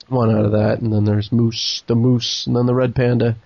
want 0.08 0.30
out 0.30 0.44
of 0.44 0.52
that, 0.52 0.80
and 0.80 0.92
then 0.92 1.04
there's 1.04 1.32
moose, 1.32 1.82
the 1.86 1.94
moose, 1.94 2.46
and 2.46 2.54
then 2.54 2.66
the 2.66 2.74
red 2.74 2.94
panda, 2.94 3.36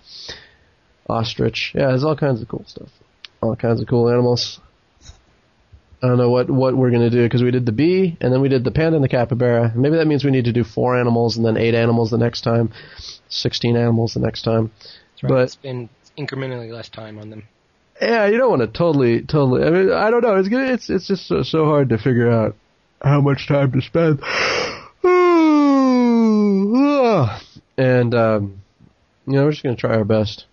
ostrich. 1.09 1.73
Yeah, 1.75 1.89
there's 1.89 2.05
all 2.05 2.17
kinds 2.17 2.43
of 2.43 2.49
cool 2.49 2.65
stuff 2.67 2.91
all 3.47 3.57
kinds 3.57 3.81
of 3.81 3.89
cool 3.89 4.09
animals. 4.09 4.61
I 6.03 6.09
don't 6.09 6.19
know 6.19 6.31
what, 6.31 6.51
what 6.51 6.77
we're 6.77 6.91
gonna 6.91 7.11
do 7.11 7.23
because 7.23 7.43
we 7.43 7.51
did 7.51 7.65
the 7.65 7.73
bee 7.73 8.17
and 8.21 8.33
then 8.33 8.43
we 8.43 8.49
did 8.49 8.65
the 8.65 8.71
panda 8.71 8.97
and 8.97 9.05
the 9.05 9.09
capybara. 9.09 9.73
Maybe 9.75 9.97
that 9.97 10.07
means 10.07 10.25
we 10.25 10.31
need 10.31 10.45
to 10.45 10.53
do 10.53 10.63
four 10.63 10.99
animals 10.99 11.37
and 11.37 11.47
then 11.47 11.57
eight 11.57 11.75
animals 11.75 12.11
the 12.11 12.19
next 12.19 12.43
time, 12.43 12.71
sixteen 13.29 13.77
animals 13.77 14.15
the 14.15 14.21
next 14.21 14.43
time. 14.43 14.73
Right. 15.23 15.29
But- 15.29 15.51
spend 15.51 15.89
incrementally 16.19 16.73
less 16.73 16.89
time 16.89 17.19
on 17.19 17.31
them. 17.31 17.45
Yeah, 18.01 18.27
you 18.27 18.37
don't 18.37 18.51
want 18.51 18.61
to 18.61 18.67
totally, 18.69 19.23
totally. 19.23 19.65
I 19.65 19.71
mean, 19.71 19.91
I 19.91 20.11
don't 20.11 20.23
know. 20.23 20.37
It's 20.37 20.49
good. 20.49 20.71
It's 20.71 20.91
it's 20.91 21.07
just 21.07 21.27
so, 21.27 21.43
so 21.43 21.65
hard 21.65 21.89
to 21.89 21.99
figure 21.99 22.31
out 22.31 22.55
how 23.03 23.23
much 23.23 23.49
time 23.49 23.73
to 23.73 23.81
spend. 23.81 24.21
and 27.79 28.15
um, 28.15 28.63
you 29.27 29.33
know, 29.33 29.45
we're 29.45 29.51
just 29.53 29.63
gonna 29.63 29.77
try 29.77 29.95
our 29.97 30.05
best. 30.05 30.45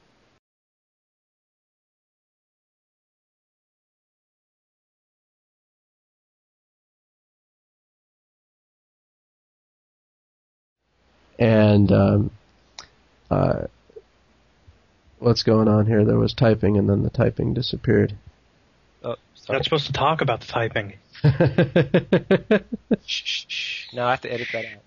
And 11.40 11.92
um, 11.92 12.32
uh, 13.30 13.68
what's 15.24 15.44
going 15.44 15.68
on 15.68 15.86
here? 15.86 16.04
There 16.06 16.18
was 16.18 16.34
typing, 16.34 16.78
and 16.78 16.90
then 16.90 17.04
the 17.04 17.10
typing 17.10 17.54
disappeared. 17.54 18.14
Oh, 19.04 19.10
You're 19.10 19.18
sorry. 19.36 19.58
not 19.60 19.64
supposed 19.64 19.88
to 19.88 19.94
talk 19.94 20.22
about 20.22 20.42
the 20.42 20.48
typing. 20.48 20.94
Shh, 23.06 23.24
shh, 23.26 23.46
shh. 23.48 23.94
No, 23.94 24.06
I 24.06 24.12
have 24.12 24.22
to 24.22 24.32
edit 24.34 24.48
that 24.54 24.66
out. 24.66 24.82